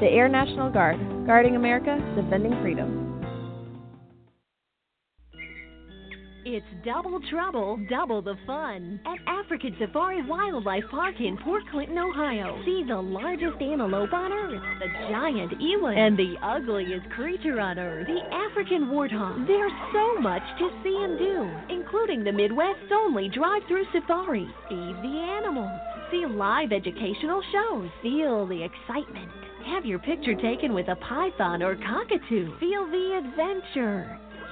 The 0.00 0.06
Air 0.06 0.30
National 0.30 0.70
Guard, 0.70 0.98
guarding 1.26 1.56
America, 1.56 2.00
defending 2.16 2.58
freedom. 2.62 3.06
It's 6.46 6.64
double 6.86 7.20
trouble, 7.30 7.78
double 7.90 8.22
the 8.22 8.34
fun 8.46 8.98
at 9.04 9.18
African 9.26 9.76
Safari 9.78 10.26
Wildlife 10.26 10.84
Park 10.90 11.16
in 11.20 11.36
Port 11.44 11.64
Clinton, 11.70 11.98
Ohio. 11.98 12.62
See 12.64 12.82
the 12.88 12.96
largest 12.96 13.60
antelope 13.60 14.14
on 14.14 14.32
earth, 14.32 14.62
the 14.78 14.88
giant 15.10 15.52
eland, 15.60 15.98
and 15.98 16.16
the 16.16 16.34
ugliest 16.42 17.10
creature 17.10 17.60
on 17.60 17.78
earth, 17.78 18.06
the 18.06 18.34
African 18.34 18.86
warthog. 18.86 19.46
There's 19.46 19.72
so 19.92 20.18
much 20.22 20.42
to 20.60 20.70
see 20.82 20.96
and 20.98 21.18
do, 21.18 21.50
including 21.68 22.24
the 22.24 22.32
Midwest's 22.32 22.90
only 22.90 23.28
drive-through 23.28 23.84
safari. 23.92 24.48
Feed 24.66 24.96
the 25.02 25.36
animals, 25.44 25.78
see 26.10 26.24
live 26.24 26.72
educational 26.72 27.42
shows, 27.52 27.90
feel 28.00 28.46
the 28.46 28.64
excitement. 28.64 29.30
Have 29.70 29.86
your 29.86 30.00
picture 30.00 30.34
taken 30.34 30.74
with 30.74 30.88
a 30.88 30.96
python 30.96 31.62
or 31.62 31.76
cockatoo. 31.76 32.58
Feel 32.58 32.86
the 32.90 33.22
adventure. 33.22 34.18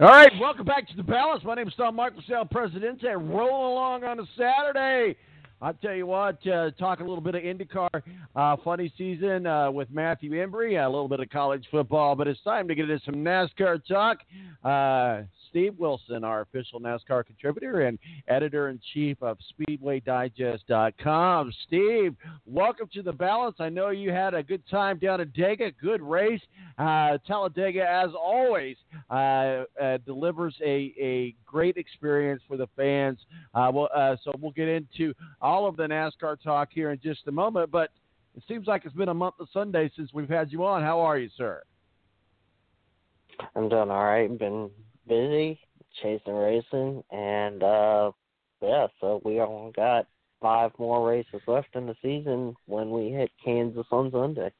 All 0.00 0.06
right, 0.06 0.30
welcome 0.40 0.64
back 0.64 0.86
to 0.90 0.96
the 0.96 1.02
Balance. 1.02 1.42
My 1.42 1.56
name 1.56 1.66
is 1.66 1.74
Tom 1.76 1.96
Marquis 1.96 2.32
El, 2.32 2.44
Presidente, 2.44 3.08
rolling 3.08 3.72
along 3.72 4.04
on 4.04 4.20
a 4.20 4.24
Saturday. 4.36 5.16
I'll 5.60 5.74
tell 5.74 5.94
you 5.94 6.06
what, 6.06 6.46
uh, 6.46 6.70
talk 6.78 7.00
a 7.00 7.04
little 7.04 7.20
bit 7.20 7.34
of 7.34 7.42
IndyCar, 7.42 8.02
uh, 8.36 8.56
funny 8.62 8.92
season 8.96 9.44
uh, 9.44 9.68
with 9.72 9.90
Matthew 9.90 10.30
Embry, 10.30 10.84
a 10.84 10.88
little 10.88 11.08
bit 11.08 11.18
of 11.18 11.28
college 11.30 11.66
football, 11.68 12.14
but 12.14 12.28
it's 12.28 12.40
time 12.42 12.68
to 12.68 12.76
get 12.76 12.88
into 12.88 13.04
some 13.04 13.16
NASCAR 13.16 13.80
talk. 13.84 14.18
Uh, 14.62 15.22
Steve 15.50 15.74
Wilson, 15.78 16.22
our 16.24 16.42
official 16.42 16.78
NASCAR 16.78 17.24
contributor 17.26 17.80
and 17.80 17.98
editor 18.28 18.68
in 18.68 18.78
chief 18.92 19.16
of 19.22 19.38
SpeedwayDigest.com. 19.68 21.52
Steve, 21.66 22.14
welcome 22.46 22.88
to 22.92 23.02
the 23.02 23.12
balance. 23.12 23.56
I 23.58 23.68
know 23.68 23.88
you 23.88 24.12
had 24.12 24.34
a 24.34 24.42
good 24.42 24.62
time 24.70 24.98
down 24.98 25.20
at 25.20 25.32
Dega, 25.32 25.72
good 25.82 26.02
race. 26.02 26.42
Uh, 26.78 27.18
Talladega, 27.26 27.82
as 27.82 28.10
always, 28.14 28.76
uh, 29.10 29.64
delivers 30.06 30.54
a, 30.62 30.94
a 31.00 31.34
great 31.44 31.76
experience 31.78 32.42
for 32.46 32.56
the 32.56 32.68
fans. 32.76 33.18
Well, 33.54 33.88
so 34.22 34.32
we'll 34.40 34.52
get 34.52 34.68
into 34.68 35.14
all 35.48 35.66
of 35.66 35.78
the 35.78 35.84
NASCAR 35.84 36.38
talk 36.42 36.68
here 36.70 36.90
in 36.90 37.00
just 37.02 37.20
a 37.26 37.32
moment, 37.32 37.70
but 37.70 37.88
it 38.36 38.42
seems 38.46 38.66
like 38.66 38.84
it's 38.84 38.94
been 38.94 39.08
a 39.08 39.14
month 39.14 39.36
of 39.40 39.48
Sunday 39.50 39.90
since 39.96 40.10
we've 40.12 40.28
had 40.28 40.52
you 40.52 40.62
on. 40.62 40.82
How 40.82 41.00
are 41.00 41.16
you, 41.16 41.30
sir? 41.38 41.62
I'm 43.56 43.70
doing 43.70 43.90
all 43.90 44.04
right. 44.04 44.38
Been 44.38 44.68
busy 45.08 45.58
chasing 46.02 46.34
racing, 46.34 47.02
and 47.10 47.62
uh 47.62 48.12
yeah, 48.60 48.88
so 49.00 49.22
we 49.24 49.40
only 49.40 49.72
got 49.72 50.06
five 50.42 50.70
more 50.78 51.08
races 51.08 51.40
left 51.46 51.74
in 51.74 51.86
the 51.86 51.96
season 52.02 52.54
when 52.66 52.90
we 52.90 53.08
hit 53.08 53.30
Kansas 53.42 53.86
on 53.90 54.10
Sunday. 54.10 54.52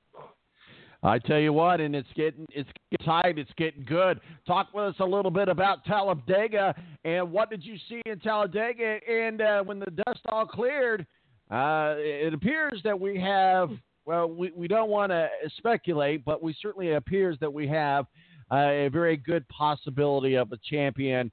I 1.02 1.18
tell 1.20 1.38
you 1.38 1.52
what, 1.52 1.80
and 1.80 1.94
it's 1.94 2.08
getting 2.16 2.46
it's 2.50 2.68
getting 2.90 3.06
tight. 3.06 3.38
It's 3.38 3.52
getting 3.56 3.84
good. 3.84 4.20
Talk 4.46 4.74
with 4.74 4.84
us 4.84 4.94
a 4.98 5.04
little 5.04 5.30
bit 5.30 5.48
about 5.48 5.84
Talladega 5.84 6.74
and 7.04 7.30
what 7.30 7.50
did 7.50 7.64
you 7.64 7.76
see 7.88 8.02
in 8.04 8.18
Talladega? 8.18 8.98
And 9.08 9.40
uh, 9.40 9.62
when 9.62 9.78
the 9.78 9.90
dust 10.06 10.20
all 10.28 10.46
cleared, 10.46 11.06
uh, 11.50 11.94
it 11.96 12.34
appears 12.34 12.80
that 12.84 12.98
we 12.98 13.18
have. 13.20 13.70
Well, 14.04 14.28
we, 14.28 14.50
we 14.56 14.68
don't 14.68 14.90
want 14.90 15.12
to 15.12 15.28
speculate, 15.58 16.24
but 16.24 16.42
we 16.42 16.56
certainly 16.60 16.94
appears 16.94 17.36
that 17.40 17.52
we 17.52 17.68
have 17.68 18.06
uh, 18.50 18.56
a 18.56 18.88
very 18.88 19.16
good 19.16 19.46
possibility 19.48 20.34
of 20.34 20.50
a 20.52 20.58
champion 20.68 21.30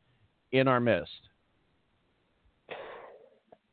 in 0.52 0.68
our 0.68 0.80
midst. 0.80 1.12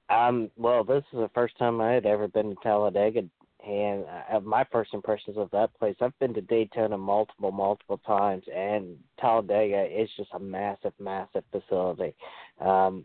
Um, 0.08 0.50
well, 0.56 0.84
this 0.84 1.02
is 1.12 1.18
the 1.18 1.30
first 1.34 1.56
time 1.58 1.80
I 1.80 1.92
had 1.92 2.06
ever 2.06 2.28
been 2.28 2.50
to 2.50 2.56
Talladega, 2.62 3.22
and 3.66 4.04
uh, 4.32 4.40
my 4.40 4.64
first 4.72 4.92
impressions 4.92 5.36
of 5.36 5.50
that 5.52 5.74
place. 5.78 5.94
I've 6.00 6.18
been 6.18 6.34
to 6.34 6.40
Daytona 6.40 6.98
multiple, 6.98 7.52
multiple 7.52 8.00
times, 8.06 8.44
and 8.54 8.96
Talladega 9.20 9.86
is 9.86 10.08
just 10.16 10.30
a 10.34 10.38
massive, 10.38 10.92
massive 10.98 11.44
facility. 11.52 12.14
Um, 12.60 13.04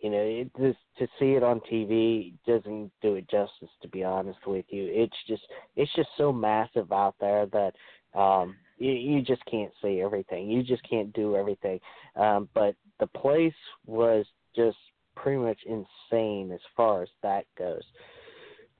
you 0.00 0.10
know, 0.10 0.18
it 0.18 0.50
just 0.60 0.78
to 0.98 1.06
see 1.18 1.32
it 1.32 1.42
on 1.42 1.60
TV 1.60 2.34
doesn't 2.46 2.92
do 3.00 3.14
it 3.14 3.28
justice. 3.30 3.70
To 3.80 3.88
be 3.88 4.04
honest 4.04 4.40
with 4.46 4.66
you, 4.68 4.86
it's 4.90 5.16
just 5.26 5.42
it's 5.76 5.94
just 5.96 6.10
so 6.18 6.30
massive 6.30 6.92
out 6.92 7.14
there 7.20 7.46
that 7.46 7.72
um, 8.18 8.56
you, 8.76 8.92
you 8.92 9.22
just 9.22 9.42
can't 9.46 9.72
see 9.82 10.02
everything. 10.02 10.50
You 10.50 10.62
just 10.62 10.86
can't 10.88 11.10
do 11.14 11.36
everything. 11.36 11.80
Um, 12.16 12.50
but 12.54 12.74
the 13.00 13.06
place 13.06 13.54
was 13.86 14.26
just 14.54 14.76
pretty 15.16 15.38
much 15.38 15.58
insane 15.66 16.52
as 16.52 16.60
far 16.76 17.02
as 17.02 17.08
that 17.22 17.46
goes. 17.56 17.82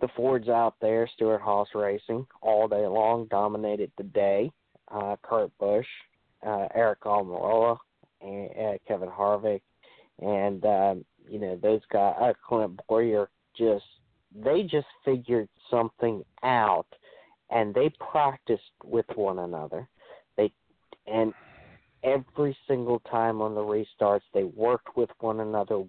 The 0.05 0.11
Fords 0.17 0.51
out 0.51 0.75
there, 0.83 1.09
Stewart 1.15 1.41
Haas 1.41 1.69
Racing, 1.75 2.27
all 2.43 2.69
day 2.69 2.87
long, 2.87 3.27
dominated 3.31 3.91
the 3.97 4.03
day. 4.03 4.51
Uh, 4.89 5.17
Kurt 5.23 5.51
Busch, 5.57 5.87
uh, 6.47 6.69
Aric 6.77 6.99
Almirola, 7.07 7.79
and 8.21 8.51
uh, 8.51 8.73
Kevin 8.87 9.09
Harvick, 9.09 9.63
and 10.21 10.63
um, 10.67 11.05
you 11.27 11.39
know 11.39 11.57
those 11.57 11.81
guys, 11.91 12.17
uh, 12.21 12.35
Clint 12.47 12.79
Bowyer, 12.87 13.31
just 13.57 13.87
they 14.35 14.65
just 14.65 14.87
figured 15.07 15.49
something 15.71 16.23
out, 16.43 16.87
and 17.49 17.75
they 17.75 17.91
practiced 18.13 18.63
with 18.85 19.07
one 19.15 19.39
another. 19.39 19.89
They 20.37 20.53
and 21.07 21.33
every 22.03 22.55
single 22.69 22.99
time 23.11 23.41
on 23.41 23.55
the 23.55 23.63
restarts, 23.63 24.21
they 24.35 24.45
worked 24.45 24.99
with 24.99 25.09
one 25.21 25.41
another 25.41 25.83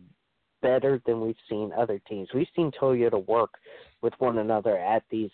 better 0.66 1.00
than 1.06 1.22
we've 1.22 1.36
seen 1.48 1.72
other 1.78 2.02
teams. 2.10 2.28
We've 2.34 2.48
seen 2.56 2.72
Toyota 2.72 3.24
work 3.28 3.52
with 4.02 4.14
one 4.18 4.40
another 4.40 4.78
at 4.78 5.04
these 5.12 5.30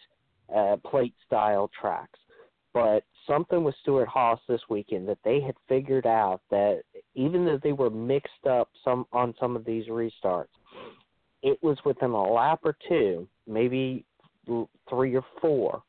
uh, 0.53 0.75
plate 0.85 1.15
style 1.25 1.71
tracks. 1.79 2.19
But 2.73 3.03
something 3.27 3.63
with 3.63 3.75
Stewart 3.81 4.09
Haas 4.09 4.39
this 4.49 4.61
weekend 4.69 5.07
that 5.07 5.19
they 5.23 5.39
had 5.39 5.55
figured 5.69 6.05
out 6.05 6.41
that 6.49 6.81
even 7.15 7.45
though 7.45 7.59
they 7.63 7.71
were 7.71 7.89
mixed 7.89 8.45
up 8.49 8.69
some 8.83 9.05
on 9.13 9.33
some 9.39 9.55
of 9.55 9.63
these 9.63 9.87
restarts, 9.87 10.47
it 11.43 11.57
was 11.61 11.77
within 11.85 12.11
a 12.11 12.33
lap 12.33 12.59
or 12.63 12.75
two, 12.89 13.27
maybe 13.47 14.05
three 14.89 15.15
or 15.15 15.25
four, 15.41 15.81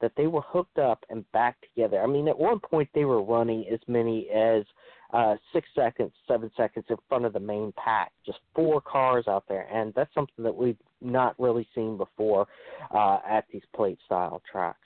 that 0.00 0.12
they 0.16 0.26
were 0.26 0.42
hooked 0.42 0.78
up 0.78 1.04
and 1.10 1.30
back 1.32 1.56
together. 1.62 2.02
I 2.02 2.06
mean, 2.06 2.28
at 2.28 2.38
one 2.38 2.60
point 2.60 2.88
they 2.94 3.04
were 3.04 3.22
running 3.22 3.64
as 3.72 3.80
many 3.86 4.28
as 4.30 4.64
uh, 5.12 5.36
six 5.52 5.68
seconds, 5.74 6.12
seven 6.26 6.50
seconds 6.56 6.86
in 6.88 6.96
front 7.08 7.24
of 7.24 7.32
the 7.32 7.40
main 7.40 7.72
pack. 7.76 8.12
Just 8.24 8.38
four 8.54 8.80
cars 8.80 9.26
out 9.28 9.44
there, 9.48 9.66
and 9.72 9.92
that's 9.94 10.12
something 10.14 10.42
that 10.44 10.54
we've 10.54 10.76
not 11.00 11.34
really 11.38 11.66
seen 11.74 11.96
before 11.96 12.46
uh, 12.94 13.18
at 13.28 13.44
these 13.52 13.62
plate 13.74 13.98
style 14.06 14.42
tracks. 14.50 14.78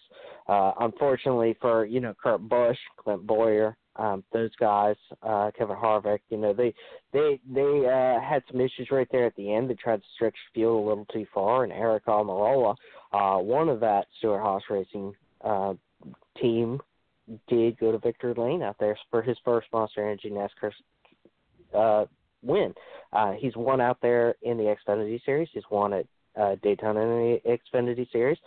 Uh, 0.49 0.73
unfortunately 0.81 1.57
for 1.61 1.85
you 1.85 2.01
know 2.01 2.15
Kurt 2.23 2.49
Busch, 2.49 2.79
Clint 2.97 3.27
Bowyer, 3.27 3.77
um, 3.97 4.25
those 4.33 4.55
guys, 4.59 4.97
uh, 5.23 5.51
Kevin 5.57 5.77
Harvick, 5.77 6.21
you 6.29 6.37
know 6.37 6.53
they 6.53 6.75
they 7.13 7.41
they 7.53 7.87
uh, 7.87 8.21
had 8.21 8.43
some 8.51 8.61
issues 8.61 8.89
right 8.91 9.09
there 9.13 9.27
at 9.27 9.37
the 9.37 9.53
end. 9.53 9.71
They 9.71 9.75
tried 9.75 9.99
to 9.99 10.09
stretch 10.15 10.37
fuel 10.55 10.85
a 10.85 10.89
little 10.89 11.07
too 11.07 11.27
far, 11.33 11.65
and 11.65 11.73
Aric 11.73 12.05
Almirola, 12.07 12.75
uh, 13.13 13.39
one 13.39 13.69
of 13.69 13.81
that 13.81 14.07
Stewart 14.19 14.43
Haas 14.43 14.63
Racing 14.69 15.15
uh, 15.43 15.75
team 16.41 16.81
did 17.49 17.79
go 17.79 17.93
to 17.93 17.99
victory 17.99 18.35
lane 18.37 18.63
out 18.63 18.77
there 18.79 18.97
for 19.11 19.23
his 19.23 19.37
first 19.45 19.67
Monster 19.73 20.03
Energy 20.03 20.31
NASCAR 20.31 20.73
uh, 21.75 22.07
win. 22.43 22.75
Uh, 23.13 23.33
he's 23.33 23.57
won 23.57 23.81
out 23.81 23.99
there 24.01 24.35
in 24.43 24.57
the 24.57 24.75
Xfinity 24.89 25.23
Series. 25.25 25.49
He's 25.53 25.65
won 25.71 25.93
at 25.93 26.07
uh, 26.41 26.57
Daytona 26.63 27.01
in 27.01 27.41
the 27.45 27.59
Xfinity 27.75 28.11
Series, 28.13 28.39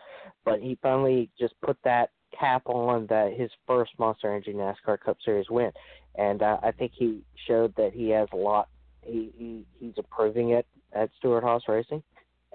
but 0.45 0.61
he 0.61 0.77
finally 0.81 1.29
just 1.39 1.53
put 1.61 1.77
that 1.83 2.11
cap 2.37 2.61
on 2.67 3.07
that 3.07 3.33
his 3.35 3.49
first 3.65 3.91
Monster 3.97 4.27
Energy 4.27 4.53
NASCAR 4.53 4.99
Cup 4.99 5.17
Series 5.25 5.49
win, 5.49 5.71
and 6.15 6.41
uh, 6.41 6.57
I 6.61 6.71
think 6.71 6.91
he 6.95 7.21
showed 7.47 7.75
that 7.75 7.93
he 7.93 8.09
has 8.09 8.27
a 8.31 8.37
lot. 8.37 8.69
He, 9.01 9.31
he 9.35 9.65
he's 9.79 9.93
improving 9.97 10.51
it 10.51 10.67
at 10.93 11.09
Stewart 11.17 11.43
Haas 11.43 11.63
Racing. 11.67 12.03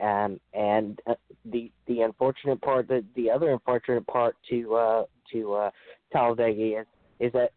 Um, 0.00 0.40
and 0.52 1.00
uh, 1.06 1.14
the 1.44 1.70
the 1.86 2.00
unfortunate 2.00 2.60
part, 2.60 2.88
the 2.88 3.04
the 3.14 3.30
other 3.30 3.50
unfortunate 3.50 4.06
part 4.06 4.36
to 4.50 4.74
uh, 4.74 5.04
to 5.32 5.54
uh, 5.54 5.70
Talladega 6.14 6.80
is 6.80 6.86
is 7.20 7.32
that 7.32 7.50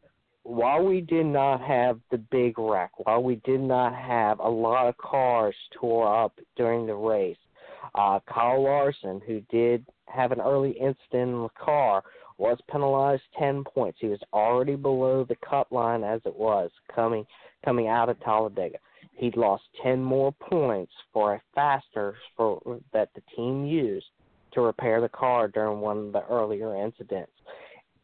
while 0.44 0.84
we 0.84 1.02
did 1.02 1.26
not 1.26 1.62
have 1.62 2.00
the 2.12 2.18
big 2.18 2.58
wreck, 2.58 2.92
while 3.06 3.22
we 3.22 3.36
did 3.44 3.60
not 3.60 3.94
have 3.94 4.40
a 4.40 4.50
lot 4.50 4.88
of 4.88 4.98
cars 4.98 5.56
tore 5.80 6.24
up 6.24 6.40
during 6.56 6.86
the 6.86 6.96
race, 6.96 7.38
uh, 7.96 8.20
Kyle 8.28 8.64
Larson, 8.64 9.22
who 9.26 9.42
did 9.50 9.86
have 10.08 10.32
an 10.32 10.42
early 10.42 10.72
incident 10.72 11.32
in 11.32 11.42
the 11.44 11.50
car, 11.60 12.04
was 12.38 12.58
penalized 12.70 13.24
10 13.38 13.64
points. 13.64 13.98
He 14.00 14.08
was 14.08 14.20
already 14.32 14.76
below 14.76 15.24
the 15.24 15.38
cut 15.48 15.72
line 15.72 16.04
as 16.04 16.22
it 16.26 16.36
was 16.36 16.70
coming 16.94 17.26
coming 17.66 17.88
out 17.88 18.10
of 18.10 18.20
Talladega 18.22 18.78
he 19.18 19.32
lost 19.36 19.64
10 19.84 20.02
more 20.02 20.32
points 20.32 20.94
for 21.12 21.34
a 21.34 21.42
faster 21.56 22.16
for 22.36 22.62
that 22.94 23.10
the 23.16 23.22
team 23.36 23.66
used 23.66 24.06
to 24.54 24.62
repair 24.62 25.02
the 25.02 25.10
car 25.10 25.48
during 25.48 25.80
one 25.80 25.98
of 25.98 26.14
the 26.14 26.24
earlier 26.30 26.76
incidents. 26.76 27.32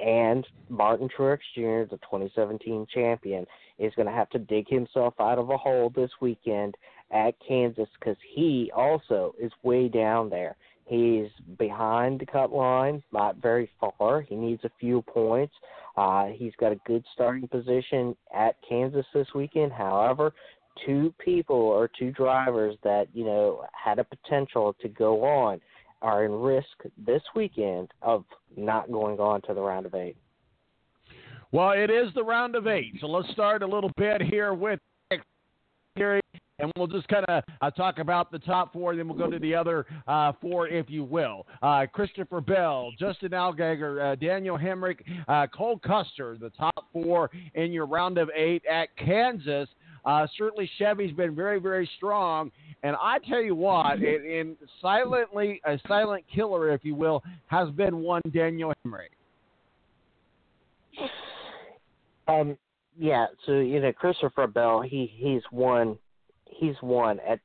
And 0.03 0.45
Martin 0.69 1.07
Truex 1.07 1.39
Jr., 1.55 1.89
the 1.89 1.99
2017 2.01 2.87
champion, 2.93 3.45
is 3.79 3.93
going 3.95 4.07
to 4.07 4.13
have 4.13 4.29
to 4.31 4.39
dig 4.39 4.67
himself 4.67 5.13
out 5.19 5.39
of 5.39 5.49
a 5.49 5.57
hole 5.57 5.91
this 5.95 6.11
weekend 6.19 6.75
at 7.11 7.35
Kansas 7.47 7.87
because 7.99 8.17
he 8.35 8.69
also 8.75 9.33
is 9.39 9.51
way 9.63 9.87
down 9.87 10.29
there. 10.29 10.57
He's 10.85 11.29
behind 11.57 12.19
the 12.19 12.25
cut 12.25 12.51
line, 12.51 13.01
not 13.13 13.37
very 13.37 13.69
far. 13.79 14.21
He 14.21 14.35
needs 14.35 14.63
a 14.65 14.71
few 14.79 15.01
points. 15.03 15.53
Uh, 15.95 16.25
he's 16.27 16.53
got 16.59 16.73
a 16.73 16.79
good 16.85 17.05
starting 17.13 17.47
position 17.47 18.15
at 18.35 18.55
Kansas 18.67 19.05
this 19.13 19.27
weekend. 19.33 19.71
However, 19.71 20.33
two 20.85 21.13
people 21.23 21.55
or 21.55 21.89
two 21.97 22.11
drivers 22.11 22.75
that 22.83 23.07
you 23.13 23.23
know 23.23 23.63
had 23.71 23.99
a 23.99 24.03
potential 24.03 24.75
to 24.81 24.89
go 24.89 25.23
on 25.23 25.61
are 26.03 26.25
in 26.25 26.31
risk 26.31 26.67
this 26.97 27.21
weekend 27.35 27.89
of 28.01 28.25
not 28.55 28.91
going 28.91 29.19
on 29.19 29.41
to 29.43 29.53
the 29.53 29.61
round 29.61 29.85
of 29.85 29.95
eight. 29.95 30.17
Well, 31.51 31.71
it 31.71 31.89
is 31.89 32.13
the 32.13 32.23
round 32.23 32.55
of 32.55 32.67
eight, 32.67 32.93
so 32.99 33.07
let's 33.07 33.31
start 33.31 33.63
a 33.63 33.67
little 33.67 33.91
bit 33.97 34.21
here 34.21 34.53
with 34.53 34.79
and 36.59 36.71
we'll 36.77 36.87
just 36.87 37.07
kind 37.07 37.25
of 37.27 37.43
uh, 37.61 37.71
talk 37.71 37.99
about 37.99 38.31
the 38.31 38.39
top 38.39 38.73
four, 38.73 38.95
then 38.95 39.07
we'll 39.07 39.17
go 39.17 39.29
to 39.29 39.39
the 39.39 39.53
other 39.53 39.85
uh, 40.07 40.31
four, 40.41 40.67
if 40.67 40.89
you 40.89 41.03
will. 41.03 41.45
Uh, 41.61 41.85
Christopher 41.91 42.41
Bell, 42.41 42.91
Justin 42.97 43.31
Allgaier, 43.31 44.13
uh, 44.13 44.15
Daniel 44.15 44.57
Hemric, 44.57 44.99
uh, 45.27 45.47
Cole 45.47 45.79
Custer, 45.79 46.37
the 46.39 46.51
top 46.51 46.87
four 46.93 47.31
in 47.55 47.71
your 47.71 47.85
round 47.85 48.17
of 48.17 48.29
eight 48.35 48.63
at 48.65 48.95
Kansas. 48.97 49.67
Uh, 50.05 50.27
certainly, 50.37 50.69
Chevy's 50.77 51.15
been 51.15 51.35
very, 51.35 51.59
very 51.59 51.89
strong. 51.97 52.51
And 52.83 52.95
I 53.01 53.19
tell 53.29 53.41
you 53.41 53.55
what, 53.55 53.93
in, 54.03 54.57
silently 54.81 55.61
a 55.65 55.79
silent 55.87 56.25
killer, 56.33 56.71
if 56.71 56.83
you 56.83 56.95
will, 56.95 57.23
has 57.47 57.69
been 57.71 57.99
one 57.99 58.21
Daniel 58.33 58.73
Hemric. 58.85 59.09
Um, 62.27 62.57
yeah. 62.97 63.27
So 63.45 63.53
you 63.53 63.81
know, 63.81 63.91
Christopher 63.93 64.47
Bell, 64.47 64.81
he 64.81 65.11
he's 65.15 65.41
won, 65.51 65.97
he's 66.45 66.75
won 66.81 67.19
at 67.27 67.39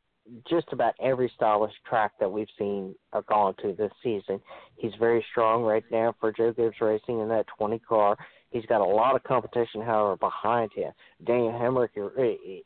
just 0.49 0.67
about 0.73 0.95
every 1.01 1.31
stylish 1.37 1.73
track 1.89 2.13
that 2.21 2.31
we've 2.31 2.49
seen 2.59 2.95
or 3.13 3.23
gone 3.23 3.55
to 3.63 3.73
this 3.73 3.91
season. 4.03 4.41
He's 4.77 4.93
very 4.99 5.25
strong 5.31 5.63
right 5.63 5.85
now 5.91 6.15
for 6.21 6.33
Joe 6.33 6.53
Gibbs 6.53 6.77
Racing 6.81 7.21
in 7.21 7.29
that 7.29 7.47
20 7.57 7.79
car. 7.81 8.17
He's 8.51 8.65
got 8.67 8.81
a 8.81 8.85
lot 8.85 9.15
of 9.15 9.23
competition, 9.25 9.83
however, 9.83 10.17
behind 10.17 10.73
him. 10.73 10.93
Daniel 11.25 11.53
Hemric 11.53 11.91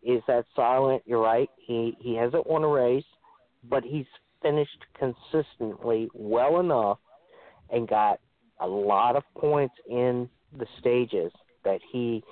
is 0.03 0.23
that 0.29 0.45
silent. 0.55 1.03
You're 1.07 1.23
right. 1.23 1.51
He 1.57 1.97
he 2.01 2.15
hasn't 2.15 2.47
won 2.47 2.63
a 2.63 2.69
race, 2.69 3.05
but 3.69 3.83
he's 3.83 4.07
finished 4.43 4.85
consistently 4.99 6.09
well 6.15 6.61
enough 6.61 6.99
and 7.71 7.89
got 7.89 8.21
a 8.61 8.67
lot 8.67 9.17
of 9.17 9.25
points 9.37 9.75
in 9.89 10.29
the 10.59 10.67
stages 10.79 11.33
that 11.65 11.81
he 11.91 12.23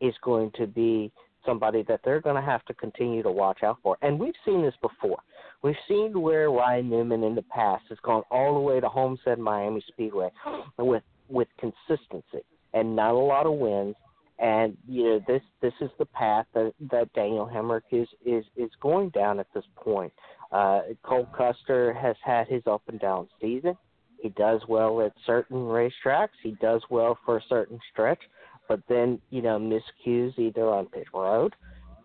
is 0.00 0.14
going 0.22 0.50
to 0.56 0.66
be 0.66 1.10
somebody 1.46 1.82
that 1.88 2.00
they're 2.04 2.20
going 2.20 2.36
to 2.36 2.42
have 2.42 2.64
to 2.66 2.74
continue 2.74 3.22
to 3.22 3.30
watch 3.30 3.62
out 3.62 3.78
for. 3.82 3.96
And 4.02 4.18
we've 4.18 4.34
seen 4.44 4.62
this 4.62 4.74
before. 4.82 5.18
We've 5.62 5.74
seen 5.88 6.20
where 6.20 6.50
Ryan 6.50 6.90
Newman 6.90 7.22
in 7.22 7.34
the 7.34 7.42
past 7.42 7.84
has 7.88 7.98
gone 8.02 8.22
all 8.30 8.54
the 8.54 8.60
way 8.60 8.80
to 8.80 8.88
Homestead 8.88 9.38
Miami 9.38 9.82
Speedway 9.88 10.28
with 10.78 11.02
with 11.30 11.48
consistency 11.58 12.44
and 12.74 12.94
not 12.94 13.14
a 13.14 13.18
lot 13.18 13.46
of 13.46 13.54
wins. 13.54 13.94
And 14.38 14.76
you 14.86 15.04
know 15.04 15.20
this 15.26 15.42
this 15.60 15.72
is 15.80 15.90
the 15.98 16.06
path 16.06 16.46
that 16.54 16.72
that 16.92 17.12
Daniel 17.12 17.50
Hemric 17.52 17.82
is 17.90 18.08
is 18.24 18.44
is 18.56 18.70
going 18.80 19.10
down 19.10 19.40
at 19.40 19.48
this 19.52 19.64
point. 19.74 20.12
Uh, 20.52 20.80
Cole 21.02 21.28
Custer 21.36 21.92
has 21.92 22.14
had 22.24 22.46
his 22.46 22.62
up 22.66 22.82
and 22.86 23.00
down 23.00 23.28
season. 23.40 23.76
He 24.20 24.30
does 24.30 24.60
well 24.68 25.00
at 25.02 25.12
certain 25.26 25.58
racetracks. 25.58 26.38
He 26.42 26.52
does 26.60 26.82
well 26.88 27.18
for 27.24 27.38
a 27.38 27.42
certain 27.48 27.78
stretch, 27.92 28.20
but 28.68 28.80
then 28.88 29.20
you 29.30 29.42
know 29.42 29.58
miscues 29.58 30.38
either 30.38 30.68
on 30.68 30.86
pit 30.86 31.06
road 31.12 31.54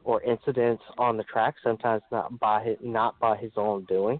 or 0.03 0.21
incidents 0.23 0.83
on 0.97 1.17
the 1.17 1.23
track. 1.23 1.55
Sometimes 1.63 2.01
not 2.11 2.39
by 2.39 2.63
his, 2.63 2.77
not 2.81 3.19
by 3.19 3.37
his 3.37 3.51
own 3.57 3.85
doing. 3.85 4.19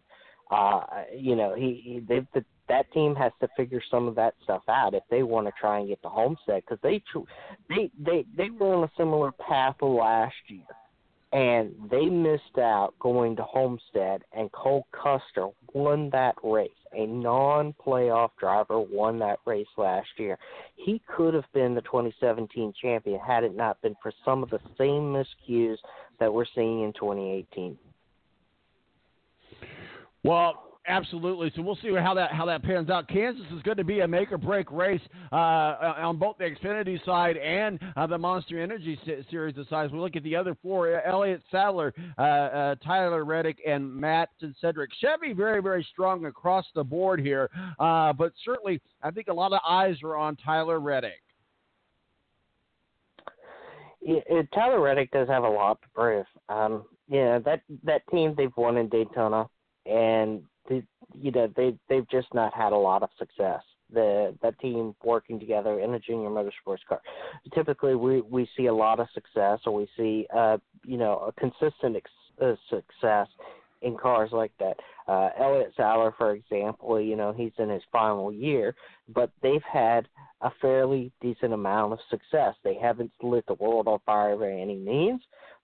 Uh, 0.51 0.81
you 1.17 1.35
know 1.35 1.55
he, 1.55 1.81
he 1.83 1.99
they've 1.99 2.27
the 2.35 2.45
that 2.69 2.91
team 2.93 3.15
has 3.15 3.31
to 3.41 3.47
figure 3.57 3.81
some 3.91 4.07
of 4.07 4.15
that 4.15 4.33
stuff 4.43 4.63
out 4.69 4.93
if 4.93 5.03
they 5.09 5.23
want 5.23 5.47
to 5.47 5.53
try 5.59 5.79
and 5.79 5.87
get 5.87 6.01
to 6.01 6.09
Homestead 6.09 6.63
because 6.65 6.79
they 6.81 7.01
they 7.69 7.91
they 8.03 8.25
they 8.37 8.49
were 8.49 8.75
on 8.75 8.83
a 8.83 8.91
similar 8.97 9.31
path 9.31 9.75
last 9.81 10.35
year 10.47 10.63
and 11.33 11.71
they 11.89 12.05
missed 12.05 12.59
out 12.59 12.93
going 12.99 13.35
to 13.35 13.43
Homestead 13.43 14.21
and 14.33 14.51
Cole 14.51 14.85
Custer 14.91 15.47
won 15.73 16.11
that 16.11 16.35
race. 16.43 16.69
A 16.95 17.07
non-playoff 17.07 18.29
driver 18.39 18.79
won 18.79 19.17
that 19.19 19.39
race 19.45 19.65
last 19.75 20.07
year. 20.17 20.37
He 20.75 21.01
could 21.07 21.33
have 21.33 21.51
been 21.51 21.73
the 21.73 21.81
2017 21.81 22.73
champion 22.79 23.19
had 23.19 23.43
it 23.43 23.55
not 23.55 23.81
been 23.81 23.95
for 24.01 24.13
some 24.23 24.43
of 24.43 24.51
the 24.51 24.59
same 24.77 25.11
miscues 25.11 25.77
that 26.19 26.31
we're 26.31 26.45
seeing 26.53 26.83
in 26.83 26.93
2018. 26.93 27.79
Well, 30.23 30.72
Absolutely. 30.85 31.49
So 31.55 31.61
we'll 31.61 31.77
see 31.81 31.93
how 31.95 32.13
that 32.13 32.31
how 32.31 32.45
that 32.45 32.61
pans 32.61 32.89
out. 32.89 33.07
Kansas 33.07 33.45
is 33.55 33.61
going 33.61 33.77
to 33.77 33.85
be 33.85 34.01
a 34.01 34.07
make 34.07 34.33
or 34.33 34.37
break 34.37 34.69
race 34.69 35.01
uh, 35.31 35.35
on 35.35 36.17
both 36.17 36.37
the 36.37 36.43
Xfinity 36.43 37.03
side 37.05 37.37
and 37.37 37.79
uh, 37.95 38.05
the 38.05 38.17
Monster 38.17 38.61
Energy 38.61 38.99
Series 39.31 39.55
side. 39.69 39.93
We 39.93 39.99
look 39.99 40.17
at 40.17 40.23
the 40.23 40.35
other 40.35 40.57
four: 40.61 41.01
Elliott 41.03 41.41
Sadler, 41.49 41.93
uh, 42.17 42.21
uh, 42.21 42.75
Tyler 42.83 43.23
Reddick, 43.23 43.59
and 43.65 43.95
Matt 43.95 44.29
and 44.41 44.53
Cedric. 44.59 44.89
Chevy 44.99 45.31
very 45.31 45.61
very 45.61 45.87
strong 45.93 46.25
across 46.25 46.65
the 46.75 46.83
board 46.83 47.21
here, 47.21 47.49
uh, 47.79 48.11
but 48.11 48.33
certainly 48.43 48.81
I 49.01 49.11
think 49.11 49.29
a 49.29 49.33
lot 49.33 49.53
of 49.53 49.61
eyes 49.65 49.95
are 50.03 50.17
on 50.17 50.35
Tyler 50.35 50.81
Reddick. 50.81 51.21
Yeah, 54.01 54.41
Tyler 54.53 54.81
Reddick 54.81 55.11
does 55.11 55.29
have 55.29 55.43
a 55.43 55.49
lot 55.49 55.81
to 55.81 55.87
prove. 55.95 56.25
Um, 56.49 56.83
yeah, 57.07 57.39
that 57.39 57.61
that 57.85 58.01
team 58.11 58.33
they've 58.35 58.55
won 58.57 58.75
in 58.75 58.89
Daytona, 58.89 59.47
and 59.85 60.43
you 60.69 61.31
know 61.31 61.51
they 61.55 61.75
they've 61.89 62.09
just 62.09 62.33
not 62.33 62.53
had 62.53 62.73
a 62.73 62.77
lot 62.77 63.03
of 63.03 63.09
success. 63.17 63.61
The 63.91 64.35
that 64.41 64.57
team 64.59 64.95
working 65.03 65.39
together 65.39 65.79
in 65.79 65.93
a 65.93 65.99
junior 65.99 66.29
motorsports 66.29 66.85
car. 66.87 67.01
Typically, 67.53 67.95
we 67.95 68.21
we 68.21 68.47
see 68.57 68.67
a 68.67 68.73
lot 68.73 68.99
of 68.99 69.07
success, 69.13 69.59
or 69.65 69.73
we 69.73 69.87
see 69.97 70.27
uh 70.35 70.57
you 70.83 70.97
know 70.97 71.19
a 71.27 71.31
consistent 71.39 71.97
ex- 71.97 72.41
uh, 72.41 72.55
success 72.69 73.27
in 73.81 73.97
cars 73.97 74.29
like 74.31 74.51
that. 74.59 74.77
Uh, 75.07 75.29
Elliott 75.37 75.73
Sadler, 75.75 76.13
for 76.17 76.31
example, 76.31 76.99
you 76.99 77.15
know 77.15 77.33
he's 77.33 77.51
in 77.59 77.69
his 77.69 77.83
final 77.91 78.31
year, 78.31 78.73
but 79.13 79.29
they've 79.41 79.63
had 79.63 80.07
a 80.41 80.49
fairly 80.61 81.11
decent 81.21 81.53
amount 81.53 81.93
of 81.93 81.99
success. 82.09 82.55
They 82.63 82.75
haven't 82.75 83.11
lit 83.21 83.45
the 83.47 83.55
world 83.55 83.87
on 83.87 83.99
fire 84.05 84.35
by 84.37 84.49
any 84.49 84.75
means, 84.75 85.21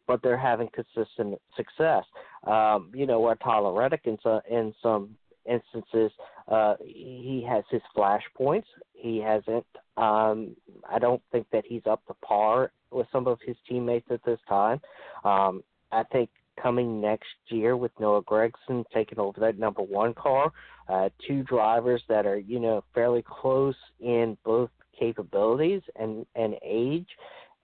but 0.09 0.23
they're 0.23 0.35
having 0.39 0.67
consistent 0.73 1.39
success. 1.55 2.03
Um, 2.47 2.91
you 2.95 3.05
know, 3.05 3.19
where 3.19 3.35
Tyler 3.35 3.71
Reddick 3.71 4.01
in 4.05 4.17
some 4.23 4.41
in 4.49 4.73
some 4.81 5.15
instances, 5.45 6.11
uh, 6.47 6.73
he 6.83 7.45
has 7.47 7.63
his 7.69 7.83
flash 7.93 8.23
points. 8.35 8.67
He 8.93 9.19
hasn't. 9.19 9.67
Um, 9.97 10.55
I 10.89 10.97
don't 10.97 11.21
think 11.31 11.45
that 11.51 11.63
he's 11.67 11.83
up 11.85 12.03
to 12.07 12.15
par 12.25 12.71
with 12.89 13.05
some 13.11 13.27
of 13.27 13.37
his 13.45 13.55
teammates 13.69 14.07
at 14.09 14.25
this 14.25 14.39
time. 14.49 14.81
Um, 15.23 15.63
I 15.91 16.01
think 16.11 16.31
coming 16.59 16.99
next 16.99 17.27
year 17.49 17.77
with 17.77 17.91
Noah 17.99 18.23
Gragson 18.23 18.85
taking 18.91 19.19
over 19.19 19.39
that 19.39 19.59
number 19.59 19.83
one 19.83 20.15
car, 20.15 20.51
uh, 20.87 21.09
two 21.27 21.43
drivers 21.43 22.01
that 22.09 22.25
are 22.25 22.39
you 22.39 22.59
know 22.59 22.83
fairly 22.95 23.23
close 23.23 23.75
in 23.99 24.39
both 24.43 24.71
capabilities 24.99 25.83
and 25.95 26.25
and 26.33 26.55
age 26.63 27.09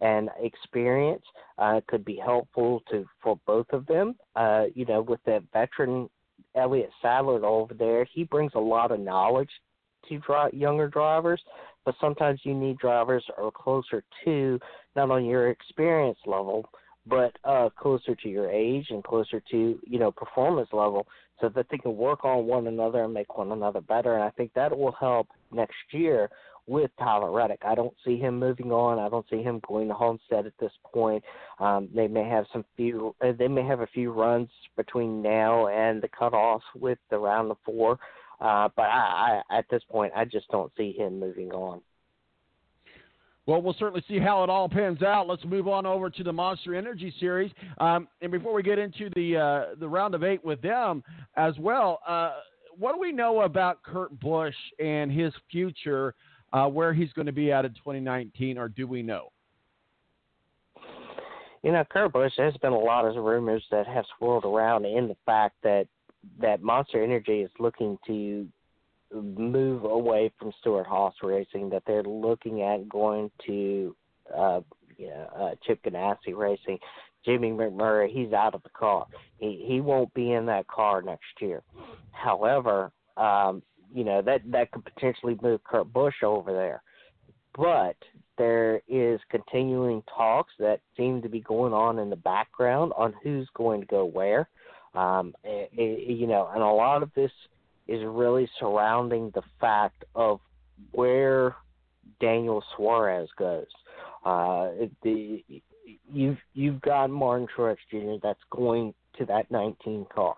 and 0.01 0.29
experience 0.41 1.23
uh, 1.57 1.81
could 1.87 2.03
be 2.03 2.19
helpful 2.23 2.81
to 2.91 3.05
for 3.21 3.39
both 3.45 3.67
of 3.71 3.85
them. 3.85 4.15
Uh, 4.35 4.65
you 4.73 4.85
know, 4.85 5.01
with 5.01 5.19
that 5.25 5.43
veteran 5.53 6.09
Elliott 6.55 6.89
Sadler 7.01 7.45
over 7.45 7.73
there, 7.73 8.05
he 8.13 8.23
brings 8.23 8.51
a 8.55 8.59
lot 8.59 8.91
of 8.91 8.99
knowledge 8.99 9.49
to 10.09 10.19
dri- 10.19 10.57
younger 10.59 10.87
drivers, 10.87 11.41
but 11.83 11.95
sometimes 11.99 12.39
you 12.43 12.53
need 12.53 12.77
drivers 12.77 13.23
who 13.35 13.45
are 13.45 13.51
closer 13.51 14.03
to 14.23 14.59
not 14.95 15.09
only 15.09 15.29
your 15.29 15.49
experience 15.49 16.17
level, 16.25 16.65
but 17.07 17.31
uh, 17.43 17.69
closer 17.77 18.15
to 18.15 18.29
your 18.29 18.49
age 18.49 18.87
and 18.89 19.03
closer 19.03 19.41
to 19.51 19.79
you 19.85 19.99
know 19.99 20.11
performance 20.11 20.69
level, 20.73 21.07
so 21.39 21.49
that 21.49 21.67
they 21.69 21.77
can 21.77 21.95
work 21.95 22.25
on 22.25 22.45
one 22.45 22.67
another 22.67 23.03
and 23.03 23.13
make 23.13 23.37
one 23.37 23.51
another 23.51 23.81
better. 23.81 24.15
And 24.15 24.23
I 24.23 24.29
think 24.31 24.51
that 24.53 24.75
will 24.75 24.95
help 24.99 25.27
next 25.51 25.75
year 25.91 26.29
with 26.67 26.91
Tyler 26.97 27.31
Reddick. 27.31 27.61
I 27.65 27.75
don't 27.75 27.93
see 28.03 28.17
him 28.17 28.39
moving 28.39 28.71
on. 28.71 28.99
I 28.99 29.09
don't 29.09 29.25
see 29.29 29.43
him 29.43 29.61
going 29.67 29.87
to 29.87 29.93
Homestead 29.93 30.45
at 30.45 30.53
this 30.59 30.71
point. 30.93 31.23
Um, 31.59 31.89
they 31.93 32.07
may 32.07 32.27
have 32.27 32.45
some 32.51 32.65
few. 32.75 33.15
Uh, 33.21 33.33
they 33.37 33.47
may 33.47 33.63
have 33.63 33.81
a 33.81 33.87
few 33.87 34.11
runs 34.11 34.49
between 34.75 35.21
now 35.21 35.67
and 35.67 36.01
the 36.01 36.07
cutoffs 36.07 36.61
with 36.75 36.97
the 37.09 37.17
round 37.17 37.51
of 37.51 37.57
four. 37.63 37.99
Uh, 38.41 38.69
but 38.75 38.83
I, 38.83 39.41
I, 39.49 39.57
at 39.57 39.65
this 39.69 39.83
point, 39.89 40.11
I 40.15 40.25
just 40.25 40.47
don't 40.49 40.71
see 40.75 40.91
him 40.91 41.19
moving 41.19 41.51
on. 41.51 41.81
Well, 43.47 43.61
we'll 43.61 43.75
certainly 43.77 44.03
see 44.07 44.17
how 44.17 44.43
it 44.43 44.49
all 44.49 44.67
pans 44.67 45.03
out. 45.03 45.27
Let's 45.27 45.45
move 45.45 45.67
on 45.67 45.85
over 45.85 46.09
to 46.09 46.23
the 46.23 46.33
Monster 46.33 46.73
Energy 46.73 47.13
Series. 47.19 47.51
Um, 47.77 48.07
and 48.21 48.31
before 48.31 48.53
we 48.53 48.63
get 48.63 48.79
into 48.79 49.09
the 49.15 49.37
uh, 49.37 49.75
the 49.79 49.87
round 49.87 50.15
of 50.15 50.23
eight 50.23 50.43
with 50.43 50.61
them 50.61 51.03
as 51.37 51.53
well, 51.59 51.99
uh, 52.07 52.31
what 52.77 52.93
do 52.93 52.99
we 52.99 53.11
know 53.11 53.41
about 53.41 53.83
Kurt 53.83 54.19
Busch 54.19 54.55
and 54.79 55.11
his 55.11 55.31
future? 55.51 56.15
Uh, 56.53 56.67
where 56.67 56.93
he's 56.93 57.11
going 57.13 57.25
to 57.25 57.33
be 57.33 57.51
at 57.51 57.65
in 57.65 57.71
2019, 57.73 58.57
or 58.57 58.69
do 58.69 58.87
we 58.87 59.01
know? 59.01 59.29
You 61.63 61.71
know, 61.71 61.83
Kurt 61.89 62.13
Busch. 62.13 62.31
There's 62.37 62.55
been 62.57 62.73
a 62.73 62.79
lot 62.79 63.05
of 63.05 63.15
rumors 63.15 63.63
that 63.71 63.87
have 63.87 64.05
swirled 64.17 64.45
around 64.45 64.85
in 64.85 65.07
the 65.07 65.17
fact 65.25 65.55
that 65.63 65.87
that 66.39 66.61
Monster 66.61 67.03
Energy 67.03 67.41
is 67.41 67.51
looking 67.59 67.97
to 68.07 68.47
move 69.13 69.83
away 69.83 70.31
from 70.39 70.51
Stewart-Haas 70.59 71.15
Racing. 71.23 71.69
That 71.69 71.83
they're 71.87 72.03
looking 72.03 72.61
at 72.61 72.87
going 72.87 73.31
to 73.47 73.95
uh, 74.35 74.61
you 74.97 75.07
know, 75.07 75.27
uh, 75.35 75.55
Chip 75.65 75.83
Ganassi 75.83 76.35
Racing. 76.35 76.77
Jamie 77.25 77.49
McMurray, 77.49 78.09
he's 78.11 78.33
out 78.33 78.53
of 78.53 78.61
the 78.61 78.69
car. 78.69 79.07
He 79.39 79.65
he 79.67 79.81
won't 79.81 80.13
be 80.13 80.33
in 80.33 80.45
that 80.45 80.67
car 80.67 81.01
next 81.01 81.23
year. 81.41 81.63
However, 82.11 82.91
um, 83.17 83.63
you 83.95 84.03
know 84.03 84.21
that 84.21 84.41
that 84.51 84.71
could 84.71 84.83
potentially 84.83 85.37
move 85.41 85.63
Kurt 85.63 85.91
Busch 85.91 86.21
over 86.21 86.51
there. 86.51 86.83
But 87.57 87.95
there 88.37 88.81
is 88.89 89.21
continuing 89.31 90.03
talks 90.13 90.51
that 90.59 90.81
seem 90.97 91.21
to 91.21 91.29
be 91.29 91.39
going 91.39 91.71
on 91.71 91.99
in 91.99 92.09
the 92.09 92.17
background 92.17 92.91
on 92.97 93.13
who's 93.23 93.47
going 93.55 93.79
to 93.79 93.87
go 93.87 94.03
where. 94.03 94.49
Um, 94.93 95.33
it, 95.43 95.69
it, 95.73 96.17
you 96.17 96.27
know, 96.27 96.49
and 96.53 96.61
a 96.61 96.67
lot 96.67 97.01
of 97.01 97.11
this 97.15 97.31
is 97.87 98.01
really 98.05 98.49
surrounding 98.59 99.31
the 99.33 99.41
fact 99.61 100.03
of 100.15 100.41
where 100.91 101.55
Daniel 102.19 102.61
Suarez 102.75 103.29
goes. 103.37 103.67
Uh, 104.25 104.71
the 105.03 105.43
you've 106.11 106.37
you've 106.53 106.81
got 106.81 107.09
Martin 107.09 107.47
Truex 107.55 107.77
Jr. 107.89 108.15
that's 108.21 108.39
going 108.51 108.93
to 109.17 109.25
that 109.25 109.49
19 109.51 110.07
car, 110.13 110.35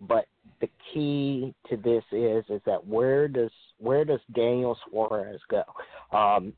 but 0.00 0.26
the 0.60 0.68
key 0.92 1.54
to 1.68 1.76
this 1.76 2.04
is 2.12 2.44
is 2.48 2.60
that 2.66 2.86
where 2.86 3.28
does 3.28 3.50
where 3.78 4.04
does 4.04 4.20
Daniel 4.34 4.76
Suarez 4.88 5.40
go? 5.48 5.62
Um, 6.16 6.52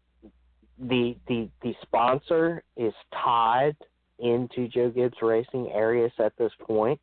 the 0.78 1.16
the 1.28 1.48
the 1.62 1.74
sponsor 1.82 2.62
is 2.76 2.94
tied 3.12 3.76
into 4.18 4.68
Joe 4.68 4.90
Gibbs 4.90 5.16
Racing 5.22 5.70
ARRIS 5.74 6.12
at 6.18 6.36
this 6.38 6.52
point. 6.60 7.00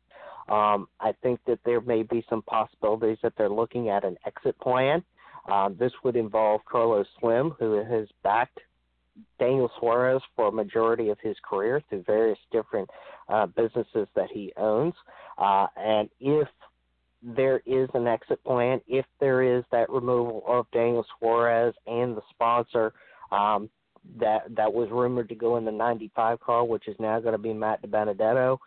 Um, 0.48 0.88
I 1.00 1.12
think 1.22 1.40
that 1.46 1.58
there 1.64 1.80
may 1.80 2.02
be 2.02 2.24
some 2.30 2.42
possibilities 2.42 3.18
that 3.22 3.34
they're 3.36 3.50
looking 3.50 3.90
at 3.90 4.04
an 4.04 4.16
exit 4.26 4.58
plan. 4.60 5.02
Um, 5.50 5.76
this 5.78 5.92
would 6.04 6.16
involve 6.16 6.64
Carlos 6.64 7.06
Slim, 7.20 7.50
who 7.58 7.84
has 7.84 8.08
backed 8.22 8.60
Daniel 9.38 9.70
Suarez 9.78 10.22
for 10.36 10.48
a 10.48 10.52
majority 10.52 11.10
of 11.10 11.18
his 11.20 11.36
career 11.42 11.82
through 11.88 12.04
various 12.04 12.38
different 12.52 12.88
uh, 13.28 13.46
businesses 13.46 14.08
that 14.14 14.28
he 14.32 14.52
owns. 14.56 14.94
Uh, 15.36 15.66
and 15.76 16.08
if 16.20 16.48
there 17.22 17.60
is 17.66 17.88
an 17.94 18.06
exit 18.06 18.42
plan, 18.44 18.80
if 18.86 19.04
there 19.20 19.42
is 19.42 19.64
that 19.72 19.90
removal 19.90 20.42
of 20.46 20.66
Daniel 20.72 21.04
Suarez 21.18 21.74
and 21.86 22.16
the 22.16 22.22
sponsor 22.30 22.92
um, 23.32 23.68
that 24.18 24.54
that 24.54 24.72
was 24.72 24.88
rumored 24.90 25.28
to 25.28 25.34
go 25.34 25.56
in 25.56 25.64
the 25.64 25.72
95 25.72 26.40
car, 26.40 26.64
which 26.64 26.88
is 26.88 26.96
now 26.98 27.18
going 27.20 27.32
to 27.32 27.38
be 27.38 27.52
Matt 27.52 27.82
DiBenedetto, 27.82 28.58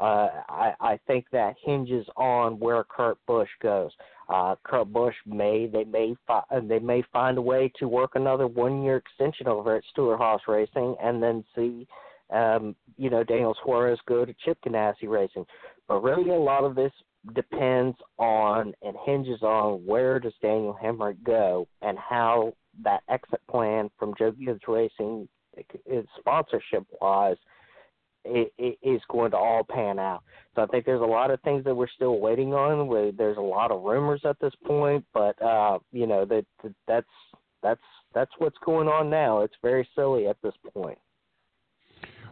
uh, 0.00 0.28
I, 0.48 0.72
I 0.80 1.00
think 1.06 1.26
that 1.32 1.54
hinges 1.62 2.06
on 2.16 2.58
where 2.58 2.84
Kurt 2.84 3.18
Busch 3.26 3.48
goes. 3.62 3.90
Uh, 4.28 4.54
Kurt 4.64 4.92
Busch 4.92 5.14
may 5.26 5.66
they 5.66 5.84
may 5.84 6.14
fi- 6.26 6.44
they 6.62 6.78
may 6.78 7.02
find 7.12 7.36
a 7.38 7.42
way 7.42 7.70
to 7.78 7.88
work 7.88 8.12
another 8.14 8.46
one 8.46 8.82
year 8.82 8.96
extension 8.96 9.46
over 9.46 9.76
at 9.76 9.84
Stewart-Haas 9.90 10.40
Racing, 10.48 10.96
and 11.02 11.22
then 11.22 11.44
see 11.54 11.86
um, 12.30 12.74
you 12.96 13.10
know 13.10 13.24
Daniel 13.24 13.56
Suarez 13.62 13.98
go 14.06 14.24
to 14.24 14.34
Chip 14.44 14.58
Ganassi 14.66 15.08
Racing. 15.08 15.44
But 15.86 16.02
really, 16.02 16.30
a 16.30 16.34
lot 16.34 16.64
of 16.64 16.74
this 16.74 16.92
depends 17.34 17.96
on 18.18 18.72
and 18.82 18.96
hinges 19.04 19.42
on 19.42 19.84
where 19.86 20.18
does 20.18 20.32
Daniel 20.40 20.78
Hemric 20.82 21.22
go 21.22 21.68
and 21.82 21.98
how 21.98 22.54
that 22.82 23.02
exit 23.08 23.40
plan 23.50 23.90
from 23.98 24.14
Joe 24.18 24.32
Gibbs 24.32 24.60
Racing, 24.66 25.28
sponsorship 26.18 26.86
wise, 27.00 27.36
it, 28.24 28.52
it 28.58 28.78
is 28.82 29.00
going 29.08 29.30
to 29.30 29.36
all 29.36 29.64
pan 29.64 29.98
out. 29.98 30.22
So 30.54 30.62
I 30.62 30.66
think 30.66 30.84
there's 30.84 31.00
a 31.00 31.04
lot 31.04 31.30
of 31.30 31.40
things 31.40 31.64
that 31.64 31.74
we're 31.74 31.88
still 31.88 32.20
waiting 32.20 32.52
on. 32.52 33.16
There's 33.16 33.38
a 33.38 33.40
lot 33.40 33.70
of 33.70 33.82
rumors 33.82 34.22
at 34.24 34.38
this 34.40 34.52
point, 34.66 35.04
but 35.14 35.40
uh, 35.42 35.78
you 35.92 36.06
know 36.06 36.24
that 36.26 36.44
that's 36.86 37.06
that's 37.62 37.80
that's 38.14 38.32
what's 38.38 38.58
going 38.64 38.88
on 38.88 39.08
now. 39.08 39.40
It's 39.40 39.54
very 39.62 39.88
silly 39.94 40.26
at 40.26 40.36
this 40.42 40.54
point. 40.74 40.98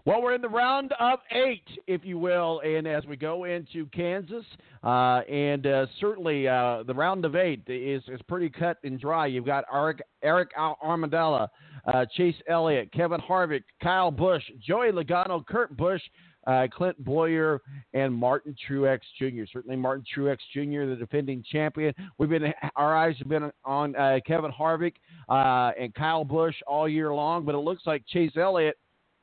Well, 0.09 0.23
we're 0.23 0.33
in 0.33 0.41
the 0.41 0.49
round 0.49 0.95
of 0.99 1.19
eight, 1.33 1.69
if 1.87 2.03
you 2.03 2.19
will, 2.19 2.63
and 2.65 2.87
as 2.87 3.05
we 3.05 3.15
go 3.15 3.45
into 3.45 3.85
Kansas, 3.89 4.47
uh, 4.83 5.21
and 5.29 5.67
uh, 5.67 5.85
certainly 6.01 6.49
uh, 6.49 6.83
the 6.87 6.95
round 6.95 7.27
of 7.27 7.37
eight 7.37 7.61
is, 7.67 8.03
is 8.09 8.19
pretty 8.27 8.49
cut 8.49 8.79
and 8.85 8.99
dry. 8.99 9.27
You've 9.27 9.45
got 9.45 9.67
Eric, 9.71 10.01
Aric 10.25 10.47
Almirola, 10.59 11.49
uh, 11.93 12.07
Chase 12.17 12.37
Elliott, 12.49 12.91
Kevin 12.91 13.21
Harvick, 13.21 13.65
Kyle 13.83 14.11
Busch, 14.11 14.43
Joey 14.67 14.93
Logano, 14.93 15.45
Kurt 15.45 15.77
Busch, 15.77 16.01
uh, 16.47 16.67
Clint 16.73 16.97
Bowyer, 17.05 17.61
and 17.93 18.15
Martin 18.15 18.57
Truex 18.67 19.01
Jr. 19.19 19.45
Certainly, 19.53 19.77
Martin 19.77 20.07
Truex 20.17 20.39
Jr., 20.55 20.89
the 20.89 20.97
defending 20.99 21.45
champion. 21.53 21.93
We've 22.17 22.31
been 22.31 22.55
our 22.77 22.97
eyes 22.97 23.17
have 23.19 23.29
been 23.29 23.51
on 23.63 23.95
uh, 23.95 24.21
Kevin 24.27 24.53
Harvick 24.53 24.95
and 25.29 25.95
Kyle 25.95 26.25
Busch 26.25 26.57
all 26.67 26.89
year 26.89 27.13
long, 27.13 27.45
but 27.45 27.55
it 27.55 27.59
looks 27.59 27.83
like 27.85 28.07
Chase 28.07 28.39
Elliott, 28.39 28.79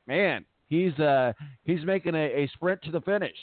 man, 0.06 0.44
he's 0.68 0.98
uh, 0.98 1.32
he's 1.64 1.84
making 1.84 2.14
a, 2.14 2.44
a 2.44 2.50
sprint 2.54 2.82
to 2.82 2.90
the 2.90 3.00
finish. 3.00 3.36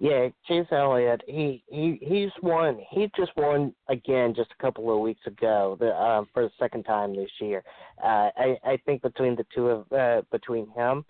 Yeah, 0.00 0.28
Chase 0.46 0.66
Elliott, 0.70 1.22
he 1.26 1.64
he 1.68 1.98
he's 2.00 2.30
won. 2.40 2.78
He 2.90 3.10
just 3.16 3.32
won 3.36 3.74
again 3.88 4.32
just 4.34 4.50
a 4.56 4.62
couple 4.62 4.94
of 4.94 5.00
weeks 5.00 5.26
ago, 5.26 5.76
the, 5.80 5.92
um, 5.92 6.28
for 6.32 6.44
the 6.44 6.50
second 6.56 6.84
time 6.84 7.16
this 7.16 7.30
year. 7.40 7.64
Uh, 8.02 8.30
I 8.36 8.56
I 8.64 8.78
think 8.86 9.02
between 9.02 9.34
the 9.34 9.44
two 9.52 9.68
of 9.68 9.92
uh, 9.92 10.22
between 10.30 10.70
him 10.70 11.04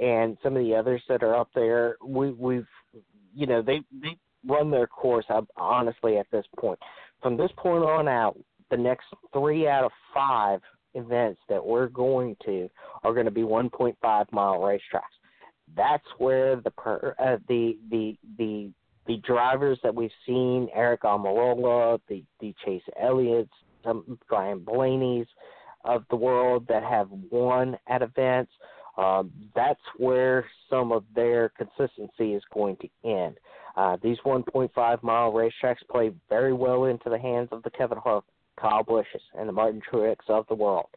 and 0.00 0.36
some 0.42 0.56
of 0.56 0.64
the 0.64 0.74
others 0.74 1.02
that 1.08 1.22
are 1.22 1.36
up 1.36 1.50
there, 1.54 1.96
we 2.04 2.32
we've 2.32 2.66
you 3.32 3.46
know 3.46 3.62
they 3.62 3.80
they 4.02 4.16
run 4.44 4.72
their 4.72 4.88
course. 4.88 5.26
up 5.28 5.46
honestly, 5.56 6.18
at 6.18 6.26
this 6.32 6.46
point, 6.58 6.80
from 7.22 7.36
this 7.36 7.50
point 7.56 7.84
on 7.84 8.08
out, 8.08 8.36
the 8.72 8.76
next 8.76 9.06
three 9.32 9.68
out 9.68 9.84
of 9.84 9.92
five 10.12 10.60
events 10.94 11.40
that 11.48 11.64
we're 11.64 11.88
going 11.88 12.36
to 12.44 12.68
are 13.02 13.12
going 13.12 13.26
to 13.26 13.32
be 13.32 13.42
1.5 13.42 13.94
mile 14.32 14.60
racetracks 14.60 15.02
that's 15.76 16.06
where 16.18 16.56
the 16.56 16.70
per, 16.70 17.14
uh, 17.18 17.36
the 17.48 17.76
the 17.90 18.16
the 18.38 18.70
the 19.06 19.16
drivers 19.18 19.78
that 19.82 19.94
we've 19.94 20.10
seen, 20.26 20.68
Aric 20.76 21.00
Almirola, 21.00 22.00
the 22.08 22.22
the 22.40 22.54
Chase 22.64 22.82
Elliott's, 23.00 23.50
some 23.84 24.18
Ryan 24.30 24.60
Blaney's 24.60 25.26
of 25.84 26.04
the 26.10 26.16
world 26.16 26.66
that 26.68 26.82
have 26.82 27.08
won 27.30 27.76
at 27.88 28.02
events. 28.02 28.52
Um, 28.96 29.32
that's 29.56 29.80
where 29.96 30.44
some 30.68 30.92
of 30.92 31.04
their 31.14 31.50
consistency 31.50 32.34
is 32.34 32.42
going 32.52 32.76
to 32.76 32.88
end. 33.08 33.36
Uh, 33.74 33.96
these 34.02 34.18
1.5 34.24 35.02
mile 35.02 35.32
racetracks 35.32 35.78
play 35.90 36.12
very 36.28 36.52
well 36.52 36.84
into 36.84 37.08
the 37.08 37.18
hands 37.18 37.48
of 37.52 37.62
the 37.62 37.70
Kevin 37.70 37.96
Harvick, 37.96 38.22
Kyle 38.60 38.84
Busch's, 38.84 39.22
and 39.38 39.48
the 39.48 39.52
Martin 39.52 39.80
Truex 39.90 40.16
of 40.28 40.46
the 40.48 40.54
world. 40.54 40.88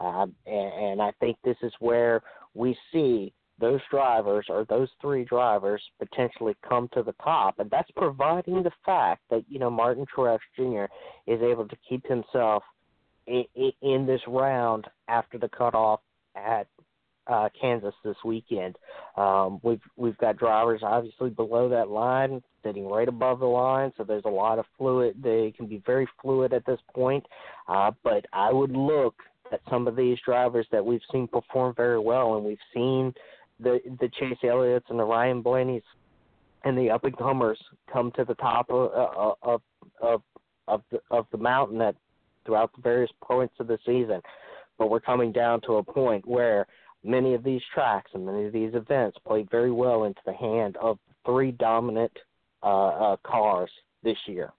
Um, 0.00 0.34
and, 0.46 0.72
and 0.72 1.02
I 1.02 1.12
think 1.20 1.36
this 1.44 1.56
is 1.62 1.72
where 1.78 2.22
we 2.54 2.76
see 2.92 3.32
those 3.60 3.80
drivers 3.90 4.46
or 4.48 4.64
those 4.68 4.88
three 5.00 5.24
drivers 5.24 5.82
potentially 5.98 6.56
come 6.68 6.88
to 6.94 7.02
the 7.02 7.14
top, 7.22 7.58
and 7.58 7.70
that's 7.70 7.90
providing 7.92 8.62
the 8.62 8.72
fact 8.84 9.22
that 9.30 9.44
you 9.48 9.58
know 9.58 9.70
Martin 9.70 10.04
Truex 10.14 10.38
Jr. 10.56 10.84
is 11.26 11.40
able 11.42 11.68
to 11.68 11.76
keep 11.88 12.06
himself 12.06 12.62
in, 13.26 13.44
in 13.82 14.06
this 14.06 14.20
round 14.26 14.86
after 15.08 15.38
the 15.38 15.48
cutoff 15.48 16.00
at 16.34 16.66
uh, 17.26 17.48
Kansas 17.60 17.94
this 18.04 18.16
weekend. 18.24 18.76
Um, 19.16 19.60
we've 19.62 19.80
we've 19.96 20.18
got 20.18 20.36
drivers 20.36 20.80
obviously 20.82 21.30
below 21.30 21.68
that 21.68 21.88
line, 21.88 22.42
sitting 22.64 22.86
right 22.88 23.08
above 23.08 23.40
the 23.40 23.46
line, 23.46 23.92
so 23.96 24.04
there's 24.04 24.24
a 24.24 24.30
lot 24.30 24.58
of 24.58 24.64
fluid. 24.78 25.16
They 25.22 25.52
can 25.56 25.66
be 25.66 25.82
very 25.86 26.08
fluid 26.20 26.52
at 26.52 26.66
this 26.66 26.80
point. 26.94 27.24
Uh, 27.68 27.92
but 28.02 28.26
I 28.32 28.52
would 28.52 28.72
look 28.72 29.14
at 29.52 29.60
some 29.70 29.86
of 29.86 29.96
these 29.96 30.18
drivers 30.24 30.66
that 30.72 30.84
we've 30.84 31.00
seen 31.12 31.28
perform 31.28 31.74
very 31.76 31.98
well, 31.98 32.36
and 32.36 32.44
we've 32.44 32.58
seen 32.74 33.14
the 33.60 33.80
the 34.00 34.10
Chase 34.18 34.38
Elliott's 34.42 34.86
and 34.88 34.98
the 34.98 35.04
Ryan 35.04 35.42
Blaney's 35.42 35.82
and 36.64 36.76
the 36.76 36.90
up 36.90 37.04
and 37.04 37.16
comers 37.16 37.58
come 37.92 38.12
to 38.16 38.24
the 38.24 38.34
top 38.34 38.70
of 38.70 38.90
of 39.42 39.62
of 40.00 40.22
of 40.68 40.82
the, 40.90 41.00
of 41.10 41.26
the 41.32 41.38
mountain 41.38 41.80
at 41.80 41.94
throughout 42.44 42.74
the 42.74 42.82
various 42.82 43.10
points 43.22 43.54
of 43.60 43.66
the 43.66 43.78
season. 43.86 44.20
But 44.78 44.90
we're 44.90 45.00
coming 45.00 45.32
down 45.32 45.60
to 45.62 45.76
a 45.76 45.82
point 45.82 46.26
where 46.26 46.66
many 47.04 47.34
of 47.34 47.42
these 47.42 47.62
tracks 47.74 48.10
and 48.14 48.24
many 48.24 48.44
of 48.44 48.52
these 48.52 48.74
events 48.74 49.18
played 49.26 49.50
very 49.50 49.72
well 49.72 50.04
into 50.04 50.20
the 50.26 50.32
hand 50.32 50.76
of 50.76 50.98
three 51.24 51.52
dominant 51.52 52.12
uh, 52.62 52.88
uh, 52.88 53.16
cars 53.24 53.70
this 54.02 54.16
year. 54.26 54.52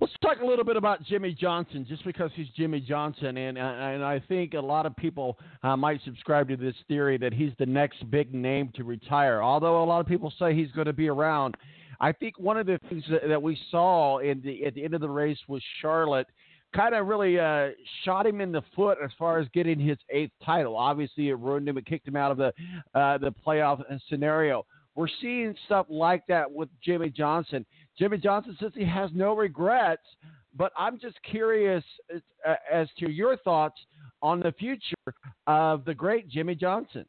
Let's 0.00 0.12
talk 0.22 0.38
a 0.40 0.46
little 0.46 0.64
bit 0.64 0.76
about 0.76 1.02
Jimmie 1.02 1.34
Johnson, 1.34 1.84
just 1.88 2.04
because 2.04 2.30
he's 2.36 2.46
Jimmie 2.56 2.80
Johnson, 2.80 3.36
and 3.36 3.58
and 3.58 4.04
I 4.04 4.22
think 4.28 4.54
a 4.54 4.60
lot 4.60 4.86
of 4.86 4.94
people 4.94 5.36
uh, 5.64 5.76
might 5.76 6.00
subscribe 6.04 6.48
to 6.50 6.56
this 6.56 6.76
theory 6.86 7.18
that 7.18 7.32
he's 7.32 7.50
the 7.58 7.66
next 7.66 8.08
big 8.08 8.32
name 8.32 8.70
to 8.76 8.84
retire. 8.84 9.42
Although 9.42 9.82
a 9.82 9.84
lot 9.84 9.98
of 9.98 10.06
people 10.06 10.32
say 10.38 10.54
he's 10.54 10.70
going 10.70 10.86
to 10.86 10.92
be 10.92 11.08
around, 11.08 11.56
I 11.98 12.12
think 12.12 12.38
one 12.38 12.56
of 12.56 12.66
the 12.66 12.78
things 12.88 13.02
that, 13.28 13.42
we 13.42 13.58
saw 13.72 14.20
the, 14.20 14.64
at 14.64 14.74
the 14.74 14.84
end 14.84 14.94
of 14.94 15.00
the 15.00 15.10
race 15.10 15.38
was 15.48 15.62
Charlotte 15.82 16.28
kind 16.74 16.94
of 16.94 17.06
really 17.06 17.38
uh, 17.38 17.68
shot 18.04 18.26
him 18.26 18.40
in 18.40 18.52
the 18.52 18.62
foot 18.76 18.98
as 19.02 19.10
far 19.18 19.38
as 19.38 19.48
getting 19.54 19.78
his 19.78 19.98
eighth 20.10 20.32
title. 20.44 20.76
Obviously, 20.76 21.28
it 21.28 21.38
ruined 21.38 21.68
him. 21.68 21.78
It 21.78 21.86
kicked 21.86 22.06
him 22.06 22.16
out 22.16 22.30
of 22.30 22.36
the 22.36 22.52
uh, 22.94 23.18
the 23.18 23.32
playoff 23.46 23.82
scenario. 24.08 24.64
We're 24.94 25.08
seeing 25.20 25.54
stuff 25.66 25.86
like 25.88 26.26
that 26.26 26.50
with 26.50 26.68
Jimmie 26.82 27.10
Johnson. 27.10 27.64
Jimmie 27.96 28.18
Johnson 28.18 28.56
says 28.58 28.72
he 28.74 28.84
has 28.84 29.10
no 29.14 29.36
regrets, 29.36 30.02
but 30.56 30.72
I'm 30.76 30.98
just 30.98 31.16
curious 31.22 31.84
as, 32.12 32.20
uh, 32.46 32.56
as 32.68 32.88
to 32.98 33.08
your 33.08 33.36
thoughts 33.36 33.78
on 34.22 34.40
the 34.40 34.50
future 34.58 35.14
of 35.46 35.84
the 35.84 35.94
great 35.94 36.28
Jimmie 36.28 36.56
Johnson. 36.56 37.06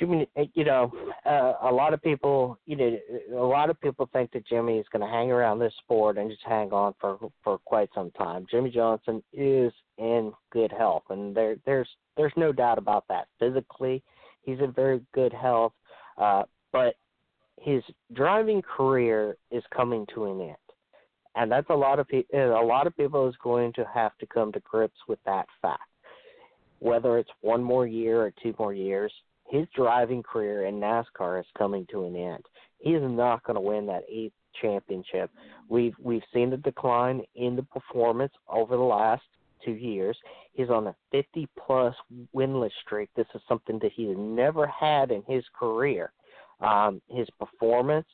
Jimmie, 0.00 0.26
you 0.54 0.64
know, 0.64 0.90
uh, 1.26 1.52
a 1.62 1.70
lot 1.70 1.92
of 1.92 2.02
people, 2.02 2.58
you 2.64 2.74
know, 2.74 2.96
a 3.34 3.44
lot 3.44 3.68
of 3.68 3.78
people 3.80 4.08
think 4.12 4.32
that 4.32 4.46
Jimmie 4.46 4.78
is 4.78 4.86
going 4.90 5.06
to 5.06 5.12
hang 5.12 5.30
around 5.30 5.58
this 5.58 5.74
sport 5.82 6.16
and 6.16 6.30
just 6.30 6.42
hang 6.44 6.72
on 6.72 6.94
for 6.98 7.18
for 7.44 7.58
quite 7.58 7.90
some 7.94 8.10
time. 8.12 8.46
Jimmie 8.50 8.70
Johnson 8.70 9.22
is 9.34 9.72
in 9.98 10.32
good 10.50 10.72
health, 10.72 11.02
and 11.10 11.36
there 11.36 11.56
there's 11.66 11.88
there's 12.16 12.32
no 12.36 12.50
doubt 12.50 12.78
about 12.78 13.04
that. 13.08 13.28
Physically, 13.38 14.02
he's 14.42 14.58
in 14.58 14.72
very 14.72 15.02
good 15.12 15.34
health, 15.34 15.74
uh, 16.16 16.44
but 16.72 16.94
his 17.60 17.82
driving 18.14 18.62
career 18.62 19.36
is 19.50 19.62
coming 19.76 20.06
to 20.14 20.24
an 20.24 20.40
end, 20.40 20.56
and 21.36 21.52
that's 21.52 21.68
a 21.68 21.74
lot 21.74 21.98
of 21.98 22.08
people. 22.08 22.38
A 22.40 22.64
lot 22.64 22.86
of 22.86 22.96
people 22.96 23.28
is 23.28 23.34
going 23.42 23.74
to 23.74 23.84
have 23.92 24.16
to 24.18 24.26
come 24.26 24.50
to 24.52 24.60
grips 24.60 24.98
with 25.08 25.18
that 25.26 25.46
fact. 25.60 25.82
Whether 26.78 27.18
it's 27.18 27.30
one 27.42 27.62
more 27.62 27.86
year 27.86 28.22
or 28.22 28.32
two 28.42 28.54
more 28.58 28.72
years, 28.72 29.12
his 29.50 29.66
driving 29.74 30.22
career 30.22 30.66
in 30.66 30.80
NASCAR 30.80 31.40
is 31.40 31.46
coming 31.58 31.86
to 31.90 32.04
an 32.04 32.16
end. 32.16 32.44
He 32.78 32.90
is 32.90 33.02
not 33.04 33.42
going 33.44 33.56
to 33.56 33.60
win 33.60 33.86
that 33.86 34.04
eighth 34.10 34.32
championship. 34.60 35.30
We've 35.68 35.94
we've 36.00 36.22
seen 36.32 36.50
the 36.50 36.56
decline 36.56 37.22
in 37.34 37.56
the 37.56 37.62
performance 37.64 38.32
over 38.48 38.76
the 38.76 38.82
last 38.82 39.22
two 39.64 39.72
years. 39.72 40.16
He's 40.52 40.70
on 40.70 40.86
a 40.86 40.96
50 41.12 41.48
plus 41.66 41.94
winless 42.34 42.70
streak. 42.84 43.10
This 43.14 43.26
is 43.34 43.42
something 43.48 43.78
that 43.82 43.92
he's 43.94 44.16
never 44.16 44.66
had 44.66 45.10
in 45.10 45.22
his 45.26 45.44
career. 45.58 46.12
Um, 46.60 47.00
his 47.08 47.28
performance, 47.38 48.06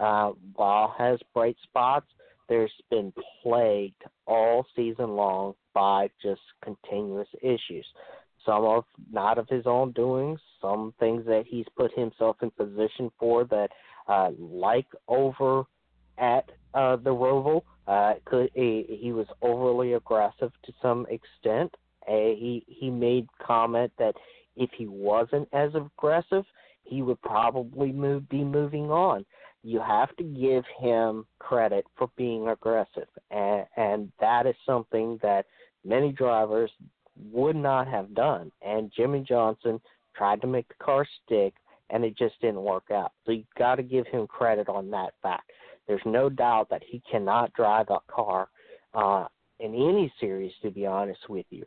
uh, 0.00 0.32
while 0.54 0.94
has 0.98 1.18
bright 1.34 1.56
spots, 1.62 2.06
there's 2.48 2.72
been 2.90 3.12
plagued 3.42 4.02
all 4.26 4.66
season 4.76 5.10
long 5.10 5.54
by 5.74 6.08
just 6.22 6.40
continuous 6.62 7.28
issues 7.40 7.86
some 8.44 8.64
of 8.64 8.84
not 9.10 9.38
of 9.38 9.48
his 9.48 9.66
own 9.66 9.92
doings, 9.92 10.40
some 10.60 10.94
things 10.98 11.24
that 11.26 11.44
he's 11.46 11.66
put 11.76 11.92
himself 11.94 12.36
in 12.42 12.50
position 12.50 13.10
for 13.18 13.44
that, 13.44 13.68
uh, 14.08 14.30
like 14.38 14.86
over 15.08 15.64
at 16.18 16.50
uh, 16.74 16.96
the 16.96 17.10
Roval, 17.10 17.62
uh, 17.86 18.14
could 18.24 18.50
he, 18.54 18.98
he 19.00 19.12
was 19.12 19.26
overly 19.42 19.94
aggressive 19.94 20.52
to 20.64 20.72
some 20.80 21.06
extent. 21.10 21.74
Uh, 22.08 22.34
he 22.34 22.64
he 22.66 22.90
made 22.90 23.28
comment 23.44 23.92
that 23.98 24.14
if 24.56 24.70
he 24.76 24.86
wasn't 24.86 25.48
as 25.52 25.70
aggressive, 25.74 26.44
he 26.84 27.02
would 27.02 27.20
probably 27.22 27.92
move 27.92 28.28
be 28.28 28.44
moving 28.44 28.90
on. 28.90 29.24
You 29.62 29.80
have 29.80 30.14
to 30.16 30.24
give 30.24 30.64
him 30.80 31.24
credit 31.38 31.84
for 31.96 32.10
being 32.16 32.48
aggressive, 32.48 33.06
and, 33.30 33.64
and 33.76 34.12
that 34.20 34.46
is 34.46 34.56
something 34.66 35.20
that 35.22 35.46
many 35.84 36.10
drivers 36.10 36.70
would 37.16 37.56
not 37.56 37.86
have 37.88 38.14
done. 38.14 38.50
And 38.62 38.92
Jimmie 38.96 39.24
Johnson 39.26 39.80
tried 40.16 40.40
to 40.42 40.46
make 40.46 40.68
the 40.68 40.82
car 40.82 41.06
stick, 41.24 41.54
and 41.90 42.04
it 42.04 42.16
just 42.16 42.40
didn't 42.40 42.62
work 42.62 42.90
out. 42.90 43.12
So 43.26 43.32
you 43.32 43.44
got 43.58 43.76
to 43.76 43.82
give 43.82 44.06
him 44.06 44.26
credit 44.26 44.68
on 44.68 44.90
that 44.90 45.14
fact. 45.22 45.50
There's 45.86 46.02
no 46.04 46.28
doubt 46.28 46.68
that 46.70 46.82
he 46.86 47.02
cannot 47.10 47.52
drive 47.54 47.86
a 47.90 47.98
car 48.08 48.48
uh, 48.94 49.26
in 49.60 49.74
any 49.74 50.12
series, 50.20 50.52
to 50.62 50.70
be 50.70 50.86
honest 50.86 51.28
with 51.28 51.46
you. 51.50 51.64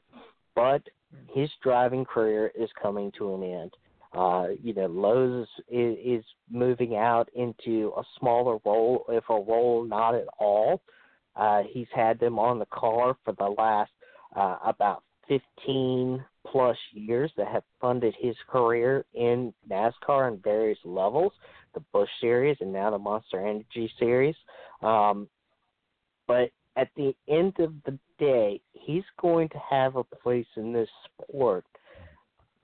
But 0.56 0.82
his 1.28 1.50
driving 1.62 2.06
career 2.06 2.52
is 2.58 2.70
coming 2.82 3.12
to 3.18 3.36
an 3.36 3.44
end. 3.44 3.72
Uh, 4.14 4.48
you 4.64 4.74
know, 4.74 4.86
Lowe's 4.86 5.48
is, 5.70 5.98
is 6.04 6.26
moving 6.50 6.96
out 6.96 7.30
into 7.36 7.92
a 7.98 8.04
smaller 8.20 8.58
role, 8.66 9.06
if 9.10 9.26
a 9.30 9.34
role 9.34 9.84
not 9.84 10.16
at 10.16 10.28
all. 10.40 10.82
Uh, 11.36 11.64
he's 11.70 11.88
had 11.94 12.18
them 12.20 12.40
on 12.40 12.60
the 12.60 12.68
car 12.68 13.18
for 13.26 13.34
the 13.34 13.54
last 13.58 13.92
uh, 14.36 14.58
about 14.66 15.04
15 15.28 16.24
plus 16.46 16.78
years 16.94 17.32
that 17.38 17.48
have 17.48 17.64
funded 17.82 18.16
his 18.20 18.36
career 18.48 19.06
in 19.14 19.54
NASCAR 19.70 20.28
on 20.32 20.40
various 20.44 20.78
levels, 20.86 21.34
the 21.74 21.82
Busch 21.92 22.10
Series 22.22 22.58
and 22.62 22.72
now 22.72 22.92
the 22.92 22.98
Monster 22.98 23.46
Energy 23.46 23.92
Series. 24.00 24.36
Um, 24.82 25.28
but 26.28 26.52
at 26.78 26.90
the 26.96 27.16
end 27.28 27.54
of 27.60 27.74
the 27.86 27.98
day, 28.20 28.62
he's 28.74 29.04
going 29.20 29.50
to 29.50 29.60
have 29.70 29.96
a 29.96 30.04
place 30.04 30.48
in 30.56 30.74
this 30.74 30.90
sport, 31.06 31.66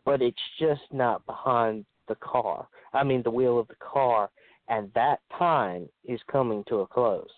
but 0.05 0.21
it's 0.21 0.37
just 0.59 0.81
not 0.91 1.25
behind 1.25 1.85
the 2.07 2.15
car. 2.15 2.67
I 2.93 3.03
mean, 3.03 3.23
the 3.23 3.31
wheel 3.31 3.59
of 3.59 3.67
the 3.67 3.75
car, 3.75 4.29
and 4.67 4.91
that 4.95 5.19
time 5.37 5.87
is 6.05 6.19
coming 6.31 6.63
to 6.67 6.77
a 6.77 6.87
close. 6.87 7.29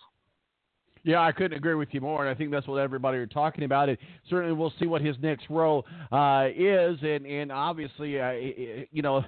Yeah, 1.05 1.19
I 1.19 1.33
couldn't 1.33 1.57
agree 1.57 1.75
with 1.75 1.89
you 1.91 1.99
more, 1.99 2.25
and 2.25 2.29
I 2.29 2.37
think 2.37 2.49
that's 2.49 2.65
what 2.65 2.77
everybody 2.77 3.17
are 3.17 3.27
talking 3.27 3.65
about. 3.65 3.89
And 3.89 3.97
certainly, 4.29 4.53
we'll 4.53 4.71
see 4.79 4.85
what 4.85 5.01
his 5.01 5.17
next 5.21 5.49
role 5.49 5.85
uh, 6.13 6.47
is, 6.55 6.97
and 7.01 7.25
and 7.25 7.51
obviously, 7.51 8.21
uh, 8.21 8.31
you 8.31 9.01
know, 9.01 9.21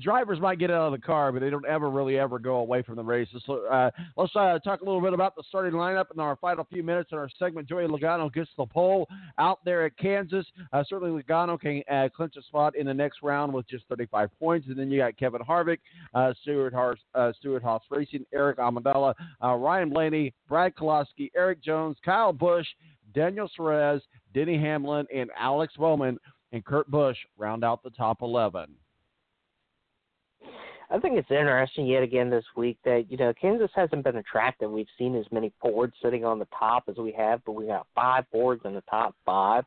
drivers 0.00 0.40
might 0.40 0.58
get 0.58 0.72
out 0.72 0.86
of 0.86 0.92
the 0.92 0.98
car, 0.98 1.30
but 1.30 1.38
they 1.40 1.48
don't 1.48 1.66
ever 1.66 1.88
really 1.88 2.18
ever 2.18 2.40
go 2.40 2.56
away 2.56 2.82
from 2.82 2.96
the 2.96 3.04
races. 3.04 3.44
So 3.46 3.64
uh, 3.66 3.90
let's 4.16 4.34
uh, 4.34 4.58
talk 4.58 4.80
a 4.80 4.84
little 4.84 5.00
bit 5.00 5.12
about 5.12 5.36
the 5.36 5.44
starting 5.48 5.72
lineup 5.74 6.06
in 6.12 6.18
our 6.18 6.34
final 6.34 6.64
few 6.64 6.82
minutes 6.82 7.10
in 7.12 7.18
our 7.18 7.30
segment. 7.38 7.68
Joey 7.68 7.86
Logano 7.86 8.32
gets 8.32 8.50
the 8.56 8.66
pole 8.66 9.06
out 9.38 9.60
there 9.64 9.84
at 9.86 9.96
Kansas. 9.98 10.46
Uh, 10.72 10.82
certainly, 10.88 11.22
Logano 11.22 11.60
can 11.60 11.84
uh, 11.88 12.08
clinch 12.08 12.34
a 12.38 12.42
spot 12.42 12.74
in 12.74 12.86
the 12.86 12.94
next 12.94 13.22
round 13.22 13.52
with 13.52 13.68
just 13.68 13.84
35 13.88 14.30
points, 14.40 14.66
and 14.66 14.76
then 14.76 14.90
you 14.90 14.98
got 14.98 15.16
Kevin 15.16 15.42
Harvick, 15.42 15.78
Stewart 16.42 16.74
Haas, 16.74 16.96
Stewart-Haas 17.38 17.82
Racing, 17.88 18.26
Aric 18.34 18.56
Almirola, 18.56 19.14
Ryan 19.40 19.90
Blaney, 19.90 20.34
Brad 20.48 20.74
Erik 21.34 21.62
Jones, 21.62 21.96
Kyle 22.04 22.32
Busch, 22.32 22.66
Daniel 23.14 23.50
Suarez, 23.54 24.02
Denny 24.32 24.58
Hamlin, 24.58 25.06
and 25.14 25.30
Alex 25.36 25.74
Bowman 25.76 26.18
and 26.52 26.64
Kurt 26.64 26.90
Busch 26.90 27.16
round 27.36 27.64
out 27.64 27.82
the 27.82 27.90
top 27.90 28.22
11. 28.22 28.74
I 30.92 30.98
think 30.98 31.16
it's 31.16 31.30
interesting 31.30 31.86
yet 31.86 32.02
again 32.02 32.30
this 32.30 32.44
week 32.56 32.76
that 32.84 33.04
you 33.08 33.16
know 33.16 33.32
Kansas 33.40 33.70
hasn't 33.76 34.02
been 34.02 34.16
a 34.16 34.22
track 34.24 34.56
that 34.58 34.68
we've 34.68 34.88
seen 34.98 35.14
as 35.14 35.24
many 35.30 35.52
Fords 35.60 35.94
sitting 36.02 36.24
on 36.24 36.40
the 36.40 36.48
top 36.58 36.84
as 36.88 36.96
we 36.96 37.12
have, 37.12 37.40
but 37.46 37.52
we 37.52 37.66
got 37.66 37.86
five 37.94 38.24
Fords 38.32 38.62
in 38.64 38.74
the 38.74 38.82
top 38.90 39.14
five, 39.24 39.64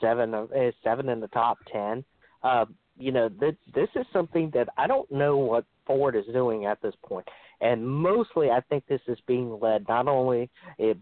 seven 0.00 0.32
uh, 0.32 0.46
seven 0.84 1.08
in 1.08 1.18
the 1.18 1.28
top 1.28 1.58
ten. 1.72 2.04
Uh, 2.44 2.66
you 2.96 3.10
know, 3.10 3.28
this 3.28 3.56
this 3.74 3.88
is 3.96 4.06
something 4.12 4.48
that 4.54 4.68
I 4.76 4.86
don't 4.86 5.10
know 5.10 5.38
what 5.38 5.64
Ford 5.86 6.14
is 6.14 6.26
doing 6.32 6.66
at 6.66 6.80
this 6.82 6.94
point, 7.04 7.26
and 7.60 7.86
mostly 7.86 8.50
I 8.50 8.60
think 8.60 8.84
this 8.86 9.00
is 9.06 9.18
being 9.26 9.58
led 9.60 9.86
not 9.88 10.08
only 10.08 10.50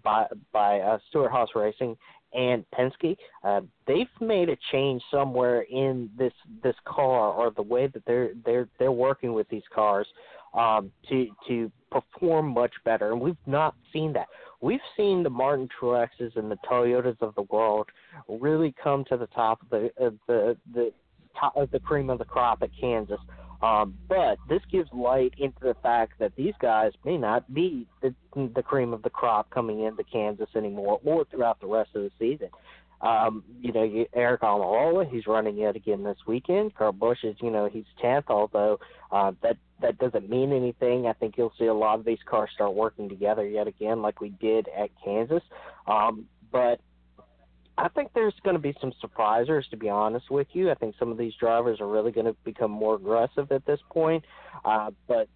by 0.03 0.27
by 0.53 0.81
uh, 0.81 0.99
Stewart-Haas 1.09 1.51
Racing 1.55 1.97
and 2.35 2.65
Penske, 2.75 3.17
uh, 3.43 3.63
they've 3.87 4.07
made 4.21 4.49
a 4.51 4.57
change 4.71 5.03
somewhere 5.11 5.63
in 5.63 6.11
this 6.19 6.33
this 6.63 6.77
car 6.85 7.33
or 7.33 7.51
the 7.51 7.63
way 7.63 7.87
that 7.87 8.05
they're 8.07 8.31
they're 8.45 8.69
they're 8.79 8.93
working 8.93 9.33
with 9.33 9.49
these 9.49 9.63
cars 9.75 10.07
um, 10.55 10.91
to 11.09 11.29
to 11.47 11.71
perform 11.91 12.49
much 12.49 12.73
better, 12.85 13.13
and 13.13 13.21
we've 13.21 13.37
not 13.47 13.75
seen 13.93 14.13
that. 14.13 14.27
We've 14.61 14.81
seen 14.97 15.23
the 15.23 15.31
Martin 15.31 15.69
Truexes 15.81 16.37
and 16.37 16.51
the 16.51 16.59
Toyotas 16.69 17.17
of 17.21 17.35
the 17.37 17.43
world 17.43 17.89
really 18.29 18.75
come 18.83 19.05
to 19.09 19.17
the 19.17 19.29
top 19.29 19.63
of 19.63 19.71
the 19.71 19.91
of 19.99 20.15
the 20.27 20.57
the 20.75 20.93
top 21.39 21.57
of 21.57 21.71
the 21.71 21.81
cream 21.81 22.11
of 22.11 22.19
the 22.19 22.25
crop 22.25 22.63
at 22.63 22.71
Kansas. 22.79 23.21
Um, 23.61 23.95
but 24.09 24.39
this 24.49 24.63
gives 24.71 24.89
light 24.93 25.35
into 25.39 25.59
the 25.61 25.75
fact 25.83 26.19
that 26.21 26.37
these 26.37 26.55
guys 26.61 26.93
may 27.05 27.17
not 27.17 27.53
be 27.53 27.87
the, 28.03 28.15
the 28.35 28.63
cream 28.63 28.93
of 28.93 29.03
the 29.03 29.11
crop 29.11 29.51
coming 29.51 29.83
into 29.83 30.05
Kansas 30.05 30.49
anymore 30.55 31.01
or 31.05 31.25
throughout 31.25 31.61
the 31.61 31.67
rest 31.67 31.91
of 31.95 32.03
the 32.03 32.11
season. 32.19 32.51
Um, 33.01 33.45
you 33.61 33.73
know, 33.73 33.85
you, 33.85 34.07
Aric 34.17 34.41
Almirola, 34.41 35.09
he's 35.09 35.27
running 35.27 35.57
yet 35.57 35.77
again 35.77 36.03
this 36.03 36.19
weekend. 36.27 36.75
Kurt 36.75 36.99
Busch 36.99 37.23
is, 37.23 37.37
you 37.41 37.51
know, 37.51 37.69
he's 37.73 37.85
tenth, 38.01 38.27
although 38.29 38.81
uh, 39.13 39.33
that 39.43 39.57
that 39.81 39.99
doesn't 39.99 40.29
mean 40.29 40.53
anything. 40.53 41.07
I 41.07 41.13
think 41.13 41.37
you'll 41.39 41.53
see 41.59 41.67
a 41.67 41.75
lot 41.75 42.01
of 42.01 42.05
these 42.05 42.19
cars 42.29 42.51
start 42.53 42.75
working 42.75 43.09
together 43.09 43.47
yet 43.47 43.69
again, 43.69 44.03
like 44.03 44.21
we 44.21 44.31
did 44.31 44.69
at 44.77 44.91
Kansas. 45.05 45.43
Um, 45.87 46.27
but 46.51 46.81
I 47.79 47.89
think 47.89 48.11
there's 48.12 48.35
going 48.43 48.57
to 48.57 48.62
be 48.62 48.74
some 48.81 48.93
surprisers, 49.01 49.68
to 49.70 49.76
be 49.76 49.89
honest 49.89 50.33
with 50.33 50.49
you. 50.53 50.68
I 50.70 50.74
think 50.74 50.97
some 50.99 51.12
of 51.12 51.16
these 51.16 51.33
drivers 51.39 51.81
are 51.81 51.87
really 51.87 52.11
going 52.11 52.26
to 52.26 52.35
become 52.45 52.72
more 52.72 52.97
aggressive 52.97 53.53
at 53.53 53.64
this 53.66 53.79
point. 53.91 54.24
Uh, 54.64 54.91
but 55.07 55.29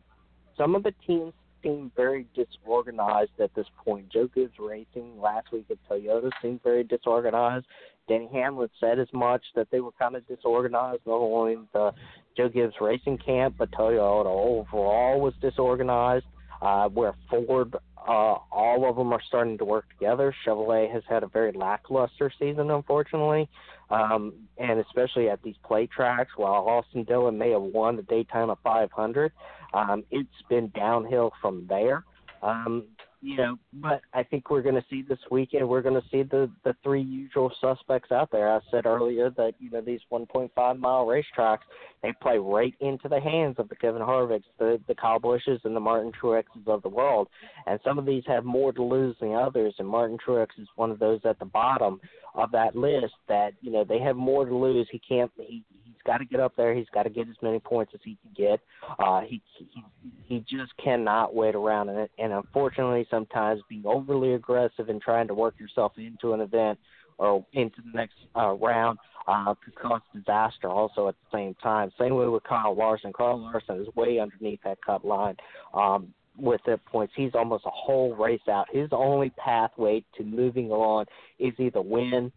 some 0.58 0.74
of 0.74 0.82
the 0.82 0.92
teams 1.06 1.32
seem 1.62 1.92
very 1.94 2.26
disorganized 2.34 3.30
at 3.40 3.54
this 3.54 3.66
point. 3.84 4.10
Joe 4.12 4.28
Gibbs 4.34 4.54
Racing 4.58 5.20
last 5.20 5.52
week 5.52 5.66
at 5.70 5.78
Toyota 5.88 6.30
seemed 6.42 6.64
very 6.64 6.82
disorganized. 6.82 7.66
Denny 8.08 8.28
Hamlin 8.32 8.68
said 8.80 8.98
as 8.98 9.06
much 9.12 9.42
that 9.54 9.68
they 9.70 9.80
were 9.80 9.92
kind 9.92 10.16
of 10.16 10.26
disorganized, 10.26 11.02
not 11.06 11.18
only 11.18 11.58
the 11.72 11.92
Joe 12.36 12.48
Gibbs 12.48 12.74
Racing 12.80 13.18
camp, 13.18 13.54
but 13.56 13.70
Toyota 13.70 14.26
overall 14.26 15.20
was 15.20 15.34
disorganized. 15.40 16.24
Uh, 16.62 16.88
where 16.88 17.16
Ford 17.28 17.74
uh, 18.06 18.36
all 18.50 18.88
of 18.88 18.96
them 18.96 19.12
are 19.12 19.20
starting 19.26 19.58
to 19.58 19.64
work 19.64 19.88
together. 19.90 20.34
Chevrolet 20.46 20.92
has 20.92 21.02
had 21.08 21.22
a 21.22 21.26
very 21.26 21.52
lackluster 21.52 22.32
season, 22.38 22.70
unfortunately, 22.70 23.48
um, 23.90 24.32
and 24.58 24.80
especially 24.80 25.28
at 25.28 25.42
these 25.42 25.56
plate 25.64 25.90
tracks. 25.90 26.30
While 26.36 26.68
Austin 26.68 27.04
Dillon 27.04 27.38
may 27.38 27.50
have 27.50 27.62
won 27.62 27.96
the 27.96 28.02
Daytona 28.02 28.56
500, 28.62 29.32
um, 29.74 30.04
it's 30.10 30.28
been 30.48 30.68
downhill 30.74 31.32
from 31.40 31.66
there. 31.68 32.04
Um, 32.42 32.84
you 33.22 33.36
know, 33.36 33.56
but 33.74 34.02
I 34.12 34.24
think 34.24 34.50
we're 34.50 34.62
going 34.62 34.74
to 34.74 34.84
see 34.90 35.02
this 35.02 35.18
weekend. 35.30 35.68
We're 35.68 35.80
going 35.80 36.00
to 36.00 36.08
see 36.10 36.24
the 36.24 36.50
the 36.64 36.74
three 36.82 37.02
usual 37.02 37.52
suspects 37.60 38.10
out 38.10 38.30
there. 38.32 38.50
I 38.50 38.58
said 38.70 38.84
earlier 38.84 39.30
that 39.30 39.52
you 39.60 39.70
know 39.70 39.80
these 39.80 40.00
1.5 40.10 40.50
mile 40.78 41.06
racetracks 41.06 41.60
they 42.02 42.12
play 42.20 42.38
right 42.38 42.74
into 42.80 43.08
the 43.08 43.20
hands 43.20 43.56
of 43.58 43.68
the 43.68 43.76
Kevin 43.76 44.02
Harvicks, 44.02 44.42
the 44.58 44.80
the 44.88 44.94
Kyle 44.96 45.20
Busches, 45.20 45.60
and 45.64 45.76
the 45.76 45.80
Martin 45.80 46.10
Truexes 46.20 46.66
of 46.66 46.82
the 46.82 46.88
world. 46.88 47.28
And 47.66 47.78
some 47.84 47.96
of 47.96 48.06
these 48.06 48.24
have 48.26 48.44
more 48.44 48.72
to 48.72 48.82
lose 48.82 49.14
than 49.20 49.34
others. 49.34 49.74
And 49.78 49.86
Martin 49.86 50.18
Truex 50.26 50.48
is 50.58 50.66
one 50.74 50.90
of 50.90 50.98
those 50.98 51.20
at 51.24 51.38
the 51.38 51.44
bottom 51.44 52.00
of 52.34 52.50
that 52.50 52.74
list 52.74 53.14
that 53.28 53.52
you 53.60 53.70
know 53.70 53.84
they 53.84 54.00
have 54.00 54.16
more 54.16 54.44
to 54.44 54.54
lose. 54.54 54.88
He 54.90 54.98
can't. 54.98 55.30
He 55.36 55.62
got 56.04 56.18
to 56.18 56.24
get 56.24 56.40
up 56.40 56.54
there. 56.56 56.74
He's 56.74 56.86
got 56.92 57.04
to 57.04 57.10
get 57.10 57.28
as 57.28 57.36
many 57.42 57.58
points 57.58 57.92
as 57.94 58.00
he 58.04 58.18
can 58.22 58.32
get. 58.36 58.60
Uh, 58.98 59.20
he 59.20 59.40
he 59.56 59.84
he 60.26 60.38
just 60.40 60.72
cannot 60.82 61.34
wait 61.34 61.54
around, 61.54 61.88
and 61.88 62.08
and 62.18 62.32
unfortunately, 62.32 63.06
sometimes 63.12 63.60
being 63.68 63.84
overly 63.84 64.32
aggressive 64.32 64.88
and 64.88 65.00
trying 65.00 65.28
to 65.28 65.34
work 65.34 65.54
yourself 65.60 65.92
into 65.98 66.32
an 66.32 66.40
event 66.40 66.78
or 67.18 67.44
into 67.52 67.82
the 67.82 67.96
next 67.96 68.14
uh, 68.34 68.52
round 68.52 68.98
uh, 69.28 69.54
could 69.62 69.74
cause 69.76 70.00
disaster. 70.14 70.68
Also, 70.68 71.08
at 71.08 71.14
the 71.14 71.36
same 71.36 71.54
time, 71.62 71.92
same 71.98 72.14
way 72.14 72.26
with 72.26 72.42
Kyle 72.42 72.74
Larson. 72.74 73.12
Kyle 73.12 73.40
Larson 73.40 73.80
is 73.82 73.94
way 73.94 74.18
underneath 74.18 74.60
that 74.64 74.78
cut 74.84 75.04
line. 75.04 75.36
Um, 75.74 76.12
with 76.38 76.62
their 76.64 76.78
points. 76.78 77.12
He's 77.14 77.34
almost 77.34 77.64
a 77.66 77.70
whole 77.70 78.14
race 78.14 78.40
out. 78.50 78.66
His 78.72 78.88
only 78.90 79.30
pathway 79.36 80.02
to 80.16 80.24
moving 80.24 80.70
on 80.70 81.04
is 81.38 81.52
either 81.58 81.82
win 81.82 82.32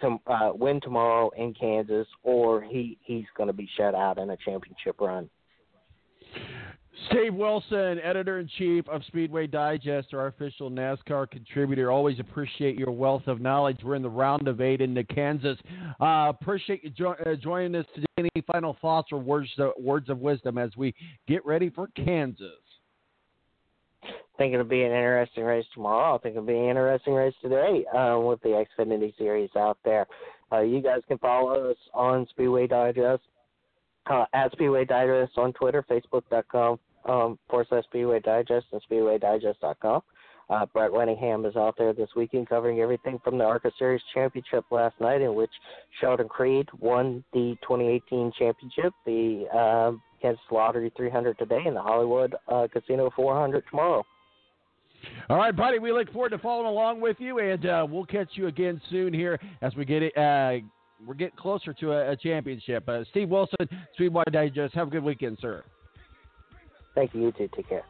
to 0.00 0.18
uh, 0.26 0.50
win 0.52 0.80
tomorrow 0.80 1.30
in 1.36 1.54
Kansas, 1.54 2.06
or 2.22 2.60
he 2.60 2.98
he's 3.04 3.24
going 3.36 3.46
to 3.46 3.52
be 3.52 3.68
shut 3.76 3.94
out 3.94 4.18
in 4.18 4.30
a 4.30 4.36
championship 4.36 5.00
run. 5.00 5.30
Steve 7.10 7.34
Wilson, 7.34 8.00
editor 8.02 8.38
in 8.38 8.48
chief 8.58 8.88
of 8.88 9.04
Speedway 9.04 9.46
Digest, 9.46 10.14
our 10.14 10.28
official 10.28 10.70
NASCAR 10.70 11.30
contributor. 11.30 11.90
Always 11.90 12.18
appreciate 12.18 12.78
your 12.78 12.90
wealth 12.90 13.26
of 13.26 13.40
knowledge. 13.40 13.78
We're 13.84 13.96
in 13.96 14.02
the 14.02 14.08
round 14.08 14.48
of 14.48 14.60
eight 14.60 14.80
into 14.80 15.04
Kansas. 15.04 15.58
Uh, 16.00 16.32
appreciate 16.40 16.82
you 16.84 16.90
jo- 16.90 17.16
uh, 17.24 17.34
joining 17.34 17.74
us 17.74 17.86
today. 17.94 18.06
Any 18.18 18.30
final 18.50 18.76
thoughts 18.80 19.12
or 19.12 19.18
words, 19.18 19.50
uh, 19.58 19.70
words 19.78 20.08
of 20.08 20.20
wisdom 20.20 20.56
as 20.56 20.70
we 20.76 20.94
get 21.28 21.44
ready 21.44 21.68
for 21.68 21.88
Kansas? 21.88 22.50
I 24.02 24.38
think 24.38 24.54
it'll 24.54 24.64
be 24.64 24.82
an 24.82 24.92
interesting 24.92 25.44
race 25.44 25.66
tomorrow. 25.74 26.14
I 26.14 26.18
think 26.18 26.34
it'll 26.34 26.46
be 26.46 26.54
an 26.54 26.68
interesting 26.70 27.12
race 27.12 27.34
today 27.42 27.84
uh, 27.94 28.18
with 28.18 28.40
the 28.42 28.64
Xfinity 28.78 29.16
Series 29.18 29.50
out 29.56 29.78
there. 29.84 30.06
Uh, 30.50 30.60
you 30.60 30.80
guys 30.80 31.00
can 31.08 31.18
follow 31.18 31.70
us 31.70 31.76
on 31.92 32.26
Speedway 32.30 32.66
Digest 32.66 33.22
uh, 34.10 34.24
at 34.32 34.52
Speedway 34.52 34.84
Digest 34.84 35.36
on 35.36 35.52
Twitter, 35.52 35.84
Facebook.com 35.90 36.78
um, 37.06 37.38
forward 37.48 37.84
Speedway 37.84 38.20
Digest 38.20 38.66
and 38.72 38.82
SpeedwayDigest.com. 38.90 40.02
Uh, 40.48 40.64
Brett 40.66 40.90
Wenningham 40.92 41.48
is 41.48 41.56
out 41.56 41.74
there 41.76 41.92
this 41.92 42.08
weekend 42.14 42.48
covering 42.48 42.78
everything 42.80 43.18
from 43.24 43.36
the 43.36 43.44
ARCA 43.44 43.70
Series 43.78 44.02
Championship 44.14 44.64
last 44.70 44.94
night, 45.00 45.20
in 45.20 45.34
which 45.34 45.50
Sheldon 46.00 46.28
Creed 46.28 46.68
won 46.78 47.24
the 47.32 47.56
2018 47.62 48.32
championship, 48.38 48.92
the 49.04 49.46
uh, 49.52 49.92
Kansas 50.22 50.40
Lottery 50.50 50.92
300 50.96 51.36
today, 51.38 51.62
and 51.66 51.74
the 51.74 51.82
Hollywood 51.82 52.34
uh, 52.46 52.68
Casino 52.72 53.10
400 53.16 53.64
tomorrow. 53.68 54.04
All 55.28 55.36
right, 55.36 55.54
buddy. 55.54 55.80
We 55.80 55.92
look 55.92 56.12
forward 56.12 56.30
to 56.30 56.38
following 56.38 56.66
along 56.66 57.00
with 57.00 57.16
you, 57.18 57.40
and 57.40 57.66
uh, 57.66 57.86
we'll 57.88 58.06
catch 58.06 58.28
you 58.34 58.46
again 58.46 58.80
soon 58.88 59.12
here 59.12 59.40
as 59.62 59.74
we 59.74 59.84
get 59.84 60.02
it. 60.02 60.16
Uh, 60.16 60.64
we're 61.04 61.14
getting 61.14 61.36
closer 61.36 61.72
to 61.74 61.92
a, 61.92 62.12
a 62.12 62.16
championship. 62.16 62.88
Uh, 62.88 63.04
Steve 63.10 63.28
Wilson, 63.28 63.68
Speedway 63.94 64.22
Digest. 64.32 64.74
Have 64.74 64.88
a 64.88 64.90
good 64.90 65.04
weekend, 65.04 65.38
sir. 65.40 65.64
Thank 66.96 67.14
you. 67.14 67.20
You 67.20 67.32
too. 67.32 67.48
Take 67.54 67.68
care. 67.68 67.84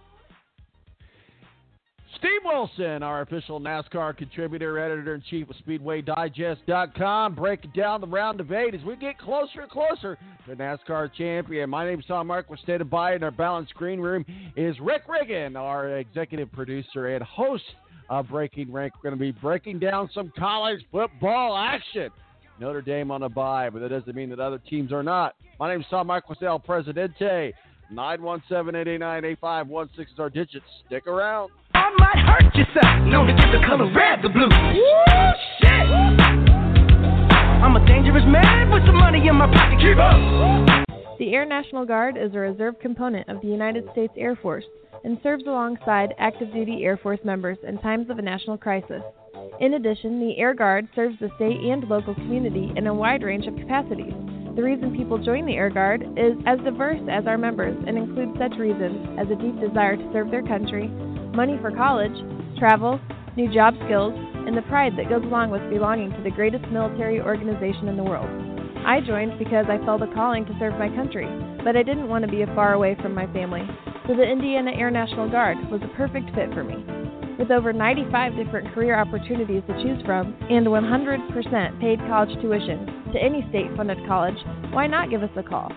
Steve 2.18 2.40
Wilson, 2.44 3.02
our 3.02 3.20
official 3.20 3.60
NASCAR 3.60 4.16
contributor, 4.16 4.78
editor 4.78 5.14
in 5.14 5.22
chief 5.28 5.48
of 5.50 5.56
SpeedwayDigest.com, 5.66 7.34
breaking 7.34 7.72
down 7.76 8.00
the 8.00 8.06
round 8.06 8.40
of 8.40 8.50
eight 8.52 8.74
as 8.74 8.82
we 8.82 8.96
get 8.96 9.18
closer 9.18 9.60
and 9.60 9.70
closer 9.70 10.18
to 10.48 10.56
NASCAR 10.56 11.12
champion. 11.12 11.68
My 11.68 11.84
name 11.84 12.00
is 12.00 12.06
Tom 12.06 12.26
Mark. 12.26 12.46
We're 12.48 12.56
standing 12.56 12.88
by 12.88 13.14
in 13.14 13.22
our 13.22 13.30
balanced 13.30 13.74
green 13.74 14.00
room 14.00 14.24
is 14.56 14.80
Rick 14.80 15.02
Riggin, 15.08 15.56
our 15.56 15.98
executive 15.98 16.50
producer 16.52 17.08
and 17.14 17.22
host 17.22 17.64
of 18.08 18.28
Breaking 18.28 18.72
Rank. 18.72 18.94
We're 18.96 19.10
going 19.10 19.18
to 19.18 19.32
be 19.32 19.38
breaking 19.38 19.78
down 19.78 20.08
some 20.14 20.32
college 20.38 20.80
football 20.90 21.56
action. 21.56 22.10
Notre 22.58 22.80
Dame 22.80 23.10
on 23.10 23.24
a 23.24 23.28
bye, 23.28 23.68
but 23.68 23.80
that 23.80 23.90
doesn't 23.90 24.16
mean 24.16 24.30
that 24.30 24.40
other 24.40 24.58
teams 24.58 24.90
are 24.90 25.02
not. 25.02 25.34
My 25.60 25.70
name 25.70 25.80
is 25.80 25.86
Tom 25.90 26.06
Marquis, 26.06 26.46
El 26.46 26.58
Presidente. 26.58 27.52
917-889-8516 27.92 30.00
is 30.00 30.06
our 30.18 30.30
digits. 30.30 30.64
Stick 30.86 31.06
around. 31.06 31.50
I 31.74 31.90
might 31.98 32.18
hurt 32.26 32.54
yourself. 32.54 33.02
Known 33.06 33.26
to 33.28 33.34
get 33.34 33.52
the 33.52 33.60
color 33.66 33.90
red, 33.92 34.22
the 34.22 34.28
blue. 34.28 34.48
Woo, 34.48 35.32
shit. 35.60 35.86
I'm 37.62 37.76
a 37.76 37.86
dangerous 37.86 38.24
man 38.26 38.70
with 38.70 38.84
some 38.86 38.96
money 38.96 39.28
in 39.28 39.36
my 39.36 39.46
pocket. 39.46 39.78
Keep 39.80 39.98
up. 39.98 40.16
The 41.18 41.34
Air 41.34 41.46
National 41.46 41.84
Guard 41.86 42.16
is 42.16 42.34
a 42.34 42.38
reserve 42.38 42.78
component 42.80 43.28
of 43.28 43.40
the 43.40 43.48
United 43.48 43.88
States 43.92 44.12
Air 44.16 44.36
Force 44.36 44.64
and 45.04 45.18
serves 45.22 45.44
alongside 45.46 46.14
active 46.18 46.52
duty 46.52 46.84
Air 46.84 46.96
Force 46.96 47.20
members 47.24 47.58
in 47.66 47.78
times 47.78 48.10
of 48.10 48.18
a 48.18 48.22
national 48.22 48.58
crisis. 48.58 49.02
In 49.60 49.74
addition, 49.74 50.20
the 50.20 50.36
Air 50.38 50.54
Guard 50.54 50.88
serves 50.94 51.18
the 51.20 51.28
state 51.36 51.60
and 51.60 51.84
local 51.84 52.14
community 52.14 52.72
in 52.76 52.86
a 52.86 52.94
wide 52.94 53.22
range 53.22 53.46
of 53.46 53.56
capacities. 53.56 54.14
The 54.56 54.62
reason 54.62 54.96
people 54.96 55.18
join 55.18 55.44
the 55.44 55.52
Air 55.52 55.68
Guard 55.68 56.00
is 56.16 56.32
as 56.46 56.58
diverse 56.64 57.02
as 57.12 57.26
our 57.26 57.36
members 57.36 57.76
and 57.86 57.98
includes 57.98 58.32
such 58.40 58.56
reasons 58.58 59.20
as 59.20 59.28
a 59.28 59.36
deep 59.36 59.60
desire 59.60 59.98
to 59.98 60.12
serve 60.14 60.30
their 60.30 60.42
country, 60.42 60.88
money 61.36 61.58
for 61.60 61.70
college, 61.70 62.16
travel, 62.58 62.98
new 63.36 63.52
job 63.52 63.74
skills, 63.84 64.14
and 64.16 64.56
the 64.56 64.62
pride 64.62 64.96
that 64.96 65.10
goes 65.10 65.22
along 65.24 65.50
with 65.50 65.60
belonging 65.68 66.10
to 66.10 66.22
the 66.22 66.30
greatest 66.30 66.64
military 66.72 67.20
organization 67.20 67.86
in 67.88 67.98
the 67.98 68.02
world. 68.02 68.30
I 68.80 69.04
joined 69.04 69.38
because 69.38 69.66
I 69.68 69.76
felt 69.84 70.00
a 70.00 70.08
calling 70.14 70.46
to 70.46 70.56
serve 70.58 70.72
my 70.78 70.88
country, 70.88 71.28
but 71.62 71.76
I 71.76 71.82
didn't 71.82 72.08
want 72.08 72.24
to 72.24 72.30
be 72.30 72.42
far 72.54 72.72
away 72.72 72.96
from 73.02 73.12
my 73.12 73.30
family, 73.34 73.68
so 74.08 74.16
the 74.16 74.24
Indiana 74.24 74.72
Air 74.72 74.90
National 74.90 75.28
Guard 75.28 75.58
was 75.70 75.82
a 75.84 75.96
perfect 75.98 76.32
fit 76.34 76.48
for 76.54 76.64
me. 76.64 76.80
With 77.38 77.50
over 77.50 77.72
95 77.72 78.36
different 78.36 78.72
career 78.72 78.98
opportunities 78.98 79.62
to 79.66 79.82
choose 79.82 80.02
from 80.06 80.34
and 80.48 80.66
100% 80.66 81.80
paid 81.80 81.98
college 82.00 82.40
tuition 82.40 83.10
to 83.12 83.22
any 83.22 83.44
state 83.50 83.68
funded 83.76 83.98
college, 84.06 84.38
why 84.72 84.86
not 84.86 85.10
give 85.10 85.22
us 85.22 85.30
a 85.36 85.42
call? 85.42 85.70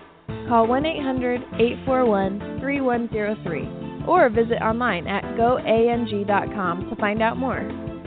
Call 0.48 0.66
1 0.66 0.86
800 0.86 1.42
841 1.60 2.60
3103 2.60 4.06
or 4.08 4.30
visit 4.30 4.62
online 4.62 5.06
at 5.06 5.22
goang.com 5.36 6.88
to 6.88 6.96
find 6.96 7.22
out 7.22 7.36
more. 7.36 7.60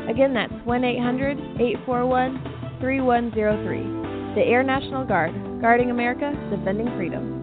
Again, 0.10 0.34
that's 0.34 0.54
1 0.66 0.84
800 0.84 1.38
841 1.38 2.78
3103. 2.82 4.36
The 4.36 4.41
Air 4.41 4.64
National 4.64 5.06
Guard, 5.06 5.32
guarding 5.62 5.91
America, 5.91 6.34
defending 6.49 6.88
freedom. 6.97 7.42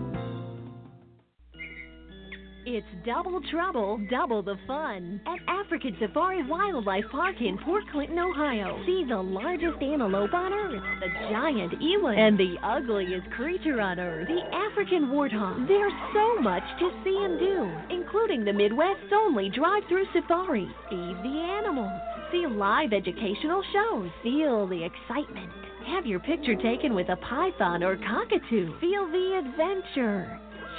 It's 2.73 2.87
double 3.05 3.41
trouble, 3.51 3.99
double 4.09 4.45
the 4.45 4.55
fun 4.65 5.21
at 5.27 5.41
African 5.49 5.97
Safari 5.99 6.47
Wildlife 6.47 7.07
Park 7.11 7.35
in 7.41 7.59
Port 7.59 7.83
Clinton, 7.91 8.21
Ohio. 8.21 8.81
See 8.87 9.05
the 9.09 9.21
largest 9.21 9.83
antelope 9.83 10.33
on 10.33 10.53
earth, 10.53 10.81
the 11.01 11.09
giant 11.31 11.73
eland, 11.83 12.21
and 12.21 12.39
the 12.39 12.55
ugliest 12.63 13.29
creature 13.33 13.81
on 13.81 13.99
earth, 13.99 14.29
the 14.29 14.55
African 14.55 15.09
warthog. 15.11 15.67
There's 15.67 15.93
so 16.15 16.41
much 16.43 16.63
to 16.79 16.91
see 17.03 17.19
and 17.21 17.41
do, 17.41 17.69
including 17.93 18.45
the 18.45 18.53
Midwest's 18.53 19.13
only 19.13 19.51
drive-through 19.51 20.07
safari. 20.13 20.71
Feed 20.89 21.17
the 21.25 21.43
animals, 21.59 22.01
see 22.31 22.47
live 22.47 22.93
educational 22.93 23.65
shows, 23.73 24.11
feel 24.23 24.69
the 24.69 24.85
excitement. 24.85 25.51
Have 25.87 26.07
your 26.07 26.21
picture 26.21 26.55
taken 26.55 26.95
with 26.95 27.09
a 27.09 27.17
python 27.17 27.83
or 27.83 27.97
cockatoo. 27.97 28.79
Feel 28.79 29.11
the 29.11 29.43
adventure. 29.43 30.39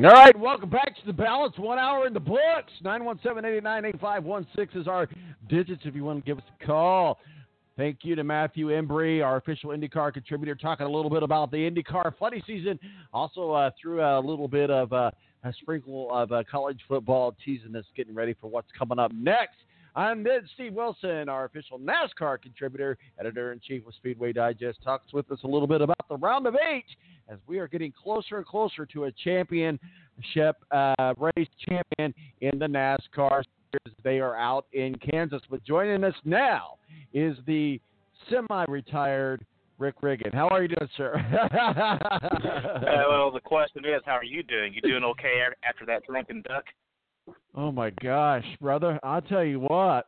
All 0.00 0.10
right, 0.10 0.38
welcome 0.38 0.70
back 0.70 0.94
to 0.94 1.06
the 1.06 1.12
balance. 1.12 1.58
One 1.58 1.76
hour 1.76 2.06
in 2.06 2.14
the 2.14 2.20
books. 2.20 2.70
917-889-8516 2.84 4.76
is 4.76 4.86
our 4.86 5.08
digits 5.48 5.82
if 5.84 5.96
you 5.96 6.04
want 6.04 6.24
to 6.24 6.24
give 6.24 6.38
us 6.38 6.44
a 6.62 6.64
call. 6.64 7.18
Thank 7.76 7.98
you 8.02 8.14
to 8.14 8.22
Matthew 8.22 8.68
Embry, 8.68 9.24
our 9.24 9.38
official 9.38 9.70
IndyCar 9.70 10.14
contributor, 10.14 10.54
talking 10.54 10.86
a 10.86 10.88
little 10.88 11.10
bit 11.10 11.24
about 11.24 11.50
the 11.50 11.56
IndyCar 11.56 12.12
funny 12.16 12.40
season. 12.46 12.78
Also 13.12 13.50
uh, 13.50 13.70
threw 13.80 14.00
a 14.00 14.20
little 14.20 14.46
bit 14.46 14.70
of 14.70 14.92
uh, 14.92 15.10
a 15.42 15.52
sprinkle 15.54 16.08
of 16.12 16.30
uh, 16.30 16.44
college 16.48 16.78
football, 16.86 17.34
teasing 17.44 17.74
us 17.74 17.84
getting 17.96 18.14
ready 18.14 18.36
for 18.40 18.48
what's 18.48 18.70
coming 18.78 19.00
up 19.00 19.10
next. 19.12 19.56
I'm 19.96 20.22
then 20.22 20.48
Steve 20.54 20.74
Wilson, 20.74 21.28
our 21.28 21.46
official 21.46 21.80
NASCAR 21.80 22.40
contributor, 22.40 22.96
editor 23.18 23.50
in 23.50 23.58
chief 23.58 23.84
of 23.84 23.94
Speedway 23.94 24.32
Digest, 24.32 24.80
talks 24.84 25.12
with 25.12 25.28
us 25.32 25.40
a 25.42 25.48
little 25.48 25.66
bit 25.66 25.80
about 25.80 26.08
the 26.08 26.18
round 26.18 26.46
of 26.46 26.54
eight 26.54 26.84
as 27.28 27.38
we 27.46 27.58
are 27.58 27.68
getting 27.68 27.92
closer 27.92 28.38
and 28.38 28.46
closer 28.46 28.86
to 28.86 29.04
a 29.04 29.12
championship 29.12 30.56
uh, 30.70 31.14
race 31.18 31.48
champion 31.68 32.14
in 32.40 32.58
the 32.58 32.66
NASCAR. 32.66 33.42
series. 33.70 33.96
They 34.02 34.20
are 34.20 34.36
out 34.36 34.66
in 34.72 34.94
Kansas. 34.96 35.42
But 35.50 35.62
joining 35.64 36.04
us 36.04 36.14
now 36.24 36.78
is 37.12 37.36
the 37.46 37.80
semi-retired 38.30 39.44
Rick 39.78 39.96
Riggin. 40.02 40.32
How 40.32 40.48
are 40.48 40.62
you 40.62 40.68
doing, 40.68 40.90
sir? 40.96 41.14
Uh, 42.88 43.04
well, 43.08 43.30
the 43.30 43.40
question 43.40 43.84
is, 43.84 44.00
how 44.04 44.12
are 44.12 44.24
you 44.24 44.42
doing? 44.42 44.72
You 44.74 44.80
doing 44.80 45.04
okay 45.04 45.42
after 45.62 45.84
that 45.86 46.04
drunken 46.06 46.42
duck? 46.48 46.64
Oh 47.54 47.70
my 47.70 47.90
gosh, 47.90 48.44
brother! 48.60 48.98
I'll 49.02 49.20
tell 49.20 49.44
you 49.44 49.60
what, 49.60 50.06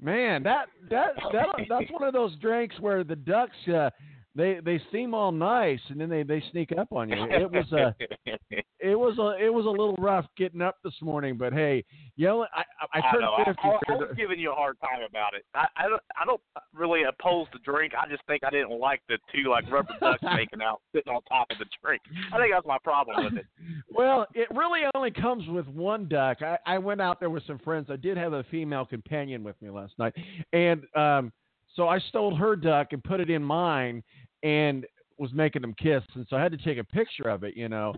man. 0.00 0.42
That 0.42 0.66
that 0.90 1.10
that 1.32 1.46
that's 1.68 1.90
one 1.90 2.04
of 2.04 2.12
those 2.14 2.34
drinks 2.36 2.78
where 2.80 3.04
the 3.04 3.16
ducks 3.16 3.56
uh, 3.68 3.90
they 4.34 4.60
they 4.64 4.80
seem 4.90 5.14
all 5.14 5.32
nice 5.32 5.80
and 5.88 6.00
then 6.00 6.08
they 6.08 6.22
they 6.22 6.42
sneak 6.50 6.72
up 6.78 6.92
on 6.92 7.08
you. 7.08 7.24
It 7.30 7.50
was 7.50 7.70
a 7.72 7.94
it 8.80 8.98
was 8.98 9.18
a 9.18 9.44
it 9.44 9.52
was 9.52 9.66
a 9.66 9.70
little 9.70 9.96
rough 9.96 10.26
getting 10.36 10.62
up 10.62 10.76
this 10.82 10.94
morning, 11.02 11.36
but 11.36 11.52
hey, 11.52 11.84
you 12.16 12.26
know 12.26 12.46
I 12.54 12.62
I, 12.80 12.98
I 12.98 13.08
I 13.08 13.12
turned 13.12 13.22
know. 13.22 13.34
I, 13.34 13.44
fifty. 13.44 13.62
I, 13.64 13.92
I 13.92 13.96
was 13.96 14.14
giving 14.16 14.38
you 14.38 14.52
a 14.52 14.54
hard 14.54 14.78
time 14.80 15.02
about 15.08 15.34
it. 15.34 15.44
I, 15.54 15.66
I 15.76 15.88
don't. 15.88 16.02
I 16.20 16.24
don't 16.24 16.40
really 16.74 17.02
oppose 17.02 17.46
the 17.52 17.58
drink. 17.58 17.92
I 17.94 18.08
just 18.08 18.22
think 18.26 18.42
I 18.44 18.50
didn't 18.50 18.78
like 18.78 19.02
the 19.08 19.18
two 19.34 19.50
like 19.50 19.70
rubber 19.70 19.94
ducks 20.00 20.22
making 20.36 20.62
out 20.62 20.80
sitting 20.94 21.12
on 21.12 21.22
top 21.24 21.48
of 21.50 21.58
the 21.58 21.66
drink. 21.82 22.00
I 22.32 22.38
think 22.38 22.52
that's 22.52 22.66
my 22.66 22.78
problem 22.82 23.24
with 23.24 23.34
it. 23.34 23.46
Well, 23.94 24.26
it 24.34 24.48
really 24.54 24.80
only 24.94 25.10
comes 25.10 25.46
with 25.48 25.66
one 25.68 26.08
duck. 26.08 26.40
I, 26.40 26.58
I 26.66 26.78
went 26.78 27.00
out 27.02 27.20
there 27.20 27.30
with 27.30 27.46
some 27.46 27.58
friends. 27.58 27.88
I 27.90 27.96
did 27.96 28.16
have 28.16 28.32
a 28.32 28.44
female 28.44 28.86
companion 28.86 29.44
with 29.44 29.60
me 29.60 29.68
last 29.68 29.92
night, 29.98 30.14
and 30.52 30.82
um, 30.96 31.32
so 31.74 31.88
I 31.88 31.98
stole 32.00 32.34
her 32.36 32.54
duck 32.56 32.88
and 32.92 33.02
put 33.02 33.20
it 33.20 33.30
in 33.30 33.42
mine, 33.42 34.02
and 34.42 34.86
was 35.18 35.32
making 35.32 35.62
them 35.62 35.74
kiss, 35.74 36.02
and 36.14 36.26
so 36.28 36.36
I 36.36 36.42
had 36.42 36.52
to 36.52 36.58
take 36.58 36.78
a 36.78 36.84
picture 36.84 37.28
of 37.28 37.44
it. 37.44 37.56
You 37.56 37.68
know, 37.68 37.94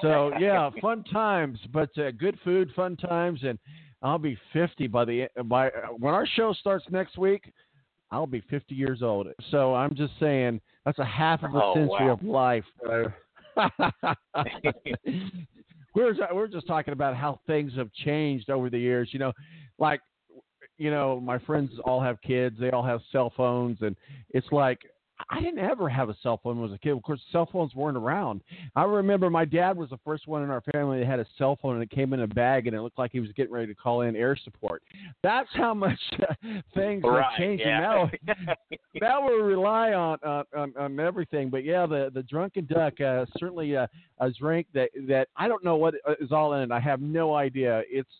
so 0.00 0.32
yeah, 0.38 0.70
fun 0.80 1.04
times, 1.04 1.58
but 1.72 1.90
uh, 1.98 2.10
good 2.12 2.38
food, 2.44 2.70
fun 2.74 2.96
times, 2.96 3.40
and 3.42 3.58
I'll 4.02 4.18
be 4.18 4.38
fifty 4.52 4.86
by 4.86 5.04
the 5.04 5.28
by 5.44 5.70
when 5.98 6.14
our 6.14 6.26
show 6.26 6.52
starts 6.52 6.84
next 6.90 7.18
week. 7.18 7.52
I'll 8.10 8.26
be 8.26 8.42
50 8.50 8.74
years 8.74 9.02
old. 9.02 9.28
So 9.50 9.74
I'm 9.74 9.94
just 9.94 10.12
saying 10.20 10.60
that's 10.84 10.98
a 10.98 11.04
half 11.04 11.42
of 11.42 11.54
a 11.54 11.62
Oh, 11.62 11.72
century 11.72 12.08
wow. 12.08 12.12
of 12.12 12.22
life. 12.22 12.64
we're 15.94 16.14
we're 16.32 16.46
just 16.46 16.66
talking 16.66 16.92
about 16.92 17.16
how 17.16 17.40
things 17.46 17.72
have 17.74 17.90
changed 18.04 18.50
over 18.50 18.68
the 18.68 18.78
years. 18.78 19.08
You 19.12 19.18
know, 19.18 19.32
like 19.78 20.00
you 20.78 20.90
know, 20.90 21.20
my 21.20 21.38
friends 21.38 21.70
all 21.84 22.02
have 22.02 22.20
kids. 22.20 22.56
They 22.60 22.70
all 22.70 22.82
have 22.82 23.00
cell 23.10 23.32
phones, 23.36 23.78
and 23.80 23.96
it's 24.30 24.46
like 24.50 24.80
I 25.30 25.40
didn't 25.40 25.58
ever 25.58 25.88
have 25.88 26.08
a 26.08 26.16
cell 26.22 26.40
phone 26.42 26.56
when 26.56 26.68
I 26.68 26.70
was 26.70 26.76
a 26.76 26.78
kid. 26.78 26.92
Of 26.92 27.02
course, 27.02 27.20
cell 27.30 27.48
phones 27.50 27.74
weren't 27.74 27.96
around. 27.96 28.42
I 28.76 28.84
remember 28.84 29.30
my 29.30 29.44
dad 29.44 29.76
was 29.76 29.90
the 29.90 29.98
first 30.04 30.26
one 30.26 30.42
in 30.42 30.50
our 30.50 30.62
family 30.72 31.00
that 31.00 31.06
had 31.06 31.20
a 31.20 31.26
cell 31.38 31.58
phone, 31.60 31.74
and 31.74 31.82
it 31.82 31.90
came 31.90 32.12
in 32.12 32.20
a 32.20 32.26
bag, 32.26 32.66
and 32.66 32.76
it 32.76 32.80
looked 32.80 32.98
like 32.98 33.12
he 33.12 33.20
was 33.20 33.30
getting 33.32 33.52
ready 33.52 33.66
to 33.66 33.74
call 33.74 34.02
in 34.02 34.16
air 34.16 34.36
support. 34.36 34.82
That's 35.22 35.48
how 35.54 35.74
much 35.74 35.98
uh, 36.20 36.34
things 36.74 37.02
Right, 37.04 37.22
are 37.22 37.30
changing 37.38 37.66
yeah. 37.66 37.80
now. 37.80 38.10
now 39.00 39.26
we 39.26 39.34
rely 39.34 39.92
on, 39.92 40.18
on 40.24 40.44
on 40.56 40.74
on 40.78 41.00
everything. 41.00 41.50
But 41.50 41.64
yeah, 41.64 41.86
the 41.86 42.10
the 42.12 42.22
drunken 42.22 42.66
duck 42.66 43.00
uh, 43.00 43.26
certainly 43.38 43.76
uh, 43.76 43.86
a 44.18 44.30
drink 44.30 44.66
that 44.74 44.90
that 45.08 45.28
I 45.36 45.48
don't 45.48 45.64
know 45.64 45.76
what 45.76 45.94
is 46.20 46.32
all 46.32 46.54
in 46.54 46.62
it. 46.62 46.72
I 46.72 46.80
have 46.80 47.00
no 47.00 47.34
idea. 47.34 47.82
It's 47.88 48.10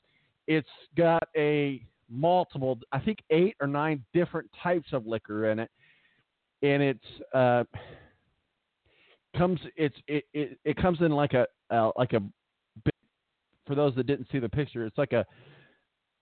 it's 0.46 0.68
got 0.96 1.26
a 1.36 1.82
multiple, 2.12 2.78
I 2.92 2.98
think 2.98 3.18
eight 3.30 3.56
or 3.60 3.66
nine 3.66 4.04
different 4.12 4.50
types 4.62 4.92
of 4.92 5.06
liquor 5.06 5.50
in 5.50 5.58
it, 5.58 5.70
and 6.62 6.82
it's 6.82 7.04
uh, 7.34 7.64
comes 9.36 9.60
it's 9.76 9.96
it, 10.06 10.24
it 10.34 10.58
it 10.64 10.76
comes 10.76 11.00
in 11.00 11.12
like 11.12 11.32
a 11.34 11.46
uh, 11.70 11.90
like 11.96 12.12
a 12.12 12.20
big, 12.20 12.92
for 13.66 13.74
those 13.74 13.94
that 13.96 14.06
didn't 14.06 14.28
see 14.30 14.38
the 14.38 14.48
picture, 14.48 14.84
it's 14.86 14.98
like 14.98 15.12
a 15.12 15.24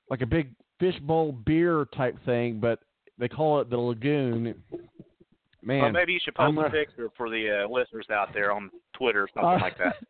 like 0.08 0.20
a 0.22 0.26
big 0.26 0.52
fishbowl 0.78 1.32
beer 1.32 1.86
type 1.96 2.16
thing, 2.24 2.58
but 2.60 2.78
they 3.18 3.28
call 3.28 3.60
it 3.60 3.68
the 3.70 3.76
lagoon. 3.76 4.54
Man, 5.62 5.82
well, 5.82 5.92
maybe 5.92 6.14
you 6.14 6.20
should 6.24 6.34
post 6.34 6.52
a 6.52 6.56
gonna- 6.56 6.70
picture 6.70 7.08
for 7.16 7.28
the 7.28 7.64
uh, 7.64 7.68
listeners 7.68 8.06
out 8.10 8.32
there 8.32 8.50
on 8.50 8.70
Twitter 8.94 9.24
or 9.24 9.28
something 9.34 9.60
Uh, 9.60 9.60
like 9.60 9.76
that. 9.78 9.96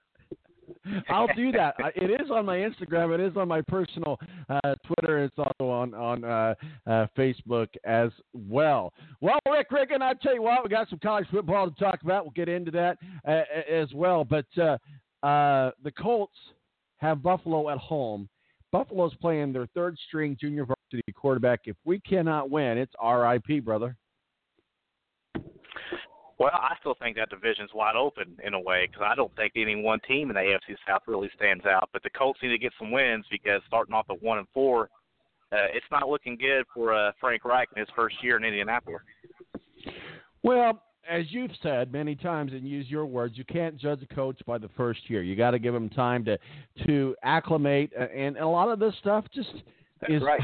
I'll 1.09 1.29
do 1.37 1.53
that. 1.53 1.75
It 1.95 2.21
is 2.21 2.31
on 2.31 2.47
my 2.47 2.57
Instagram. 2.57 3.15
It 3.15 3.21
is 3.21 3.37
on 3.37 3.49
my 3.49 3.61
personal 3.63 4.19
uh, 4.49 4.75
Twitter. 4.87 5.25
It's 5.25 5.39
also 5.39 5.71
on 5.71 5.95
on 5.95 6.25
uh, 6.25 6.55
uh, 6.87 7.07
Facebook 7.17 7.69
as 7.85 8.11
well. 8.35 8.93
Well, 9.21 9.39
Rick 9.51 9.71
Riggin, 9.71 10.03
I 10.03 10.15
tell 10.15 10.35
you 10.35 10.43
what, 10.43 10.63
we 10.63 10.71
got 10.71 10.89
some 10.89 10.99
college 11.01 11.27
football 11.31 11.71
to 11.71 11.77
talk 11.79 12.03
about. 12.03 12.25
We'll 12.25 12.33
get 12.33 12.49
into 12.49 12.71
that 12.73 12.99
uh, 13.27 13.43
as 13.71 13.93
well. 13.95 14.25
But 14.25 14.47
uh, 14.59 14.79
uh, 15.27 15.73
the 15.83 15.93
Colts 15.99 16.37
have 16.99 17.23
Buffalo 17.23 17.71
at 17.71 17.79
home. 17.79 18.29
Buffalo's 18.73 19.15
playing 19.21 19.53
their 19.53 19.67
third 19.75 19.97
string 20.07 20.37
junior 20.41 20.65
varsity 20.65 21.13
quarterback. 21.13 21.61
If 21.65 21.77
we 21.85 21.99
cannot 22.01 22.51
win, 22.51 22.79
it's 22.79 22.93
RIP, 23.03 23.65
brother. 23.65 23.97
Well, 26.41 26.51
I 26.55 26.75
still 26.81 26.95
think 26.95 27.19
that 27.19 27.29
division's 27.29 27.69
wide 27.75 27.97
open 27.97 28.35
in 28.43 28.55
a 28.55 28.61
way 28.61 28.89
because 28.91 29.07
I 29.07 29.15
don't 29.15 29.35
think 29.37 29.53
any 29.57 29.77
one 29.77 30.01
team 30.09 30.31
in 30.31 30.35
the 30.35 30.41
AFC 30.41 30.75
South 30.89 31.03
really 31.07 31.29
stands 31.37 31.67
out. 31.67 31.91
But 31.93 32.03
the 32.03 32.09
Colts 32.09 32.41
need 32.43 32.49
to 32.49 32.59
get 32.59 32.73
some 32.79 32.91
wins 32.91 33.27
because 33.31 33.61
starting 33.67 33.95
off 33.95 34.07
at 34.09 34.23
one 34.23 34.39
and 34.39 34.47
four, 34.55 34.89
uh, 35.53 35.69
it's 35.75 35.85
not 35.93 36.09
looking 36.09 36.39
good 36.39 36.65
for 36.73 36.95
uh, 36.95 37.13
Frank 37.21 37.45
Reich 37.45 37.69
in 37.77 37.81
his 37.81 37.91
first 37.95 38.17
year 38.23 38.39
in 38.39 38.45
Indianapolis. 38.45 39.03
Well, 40.43 40.83
as 41.07 41.27
you've 41.29 41.51
said 41.63 41.93
many 41.93 42.15
times 42.15 42.55
and 42.55 42.67
use 42.67 42.89
your 42.89 43.05
words, 43.05 43.37
you 43.37 43.45
can't 43.45 43.77
judge 43.77 44.01
a 44.03 44.15
coach 44.15 44.41
by 44.47 44.57
the 44.57 44.71
first 44.79 45.11
year. 45.11 45.23
You 45.23 45.37
got 45.37 45.51
to 45.51 45.59
give 45.59 45.75
him 45.75 45.91
time 45.91 46.25
to 46.25 46.39
to 46.87 47.15
acclimate, 47.23 47.93
uh, 48.01 48.05
and 48.05 48.39
a 48.39 48.49
lot 48.49 48.71
of 48.71 48.79
this 48.79 48.95
stuff 48.99 49.27
just 49.35 49.53
That's 50.01 50.15
is. 50.15 50.23
right. 50.23 50.41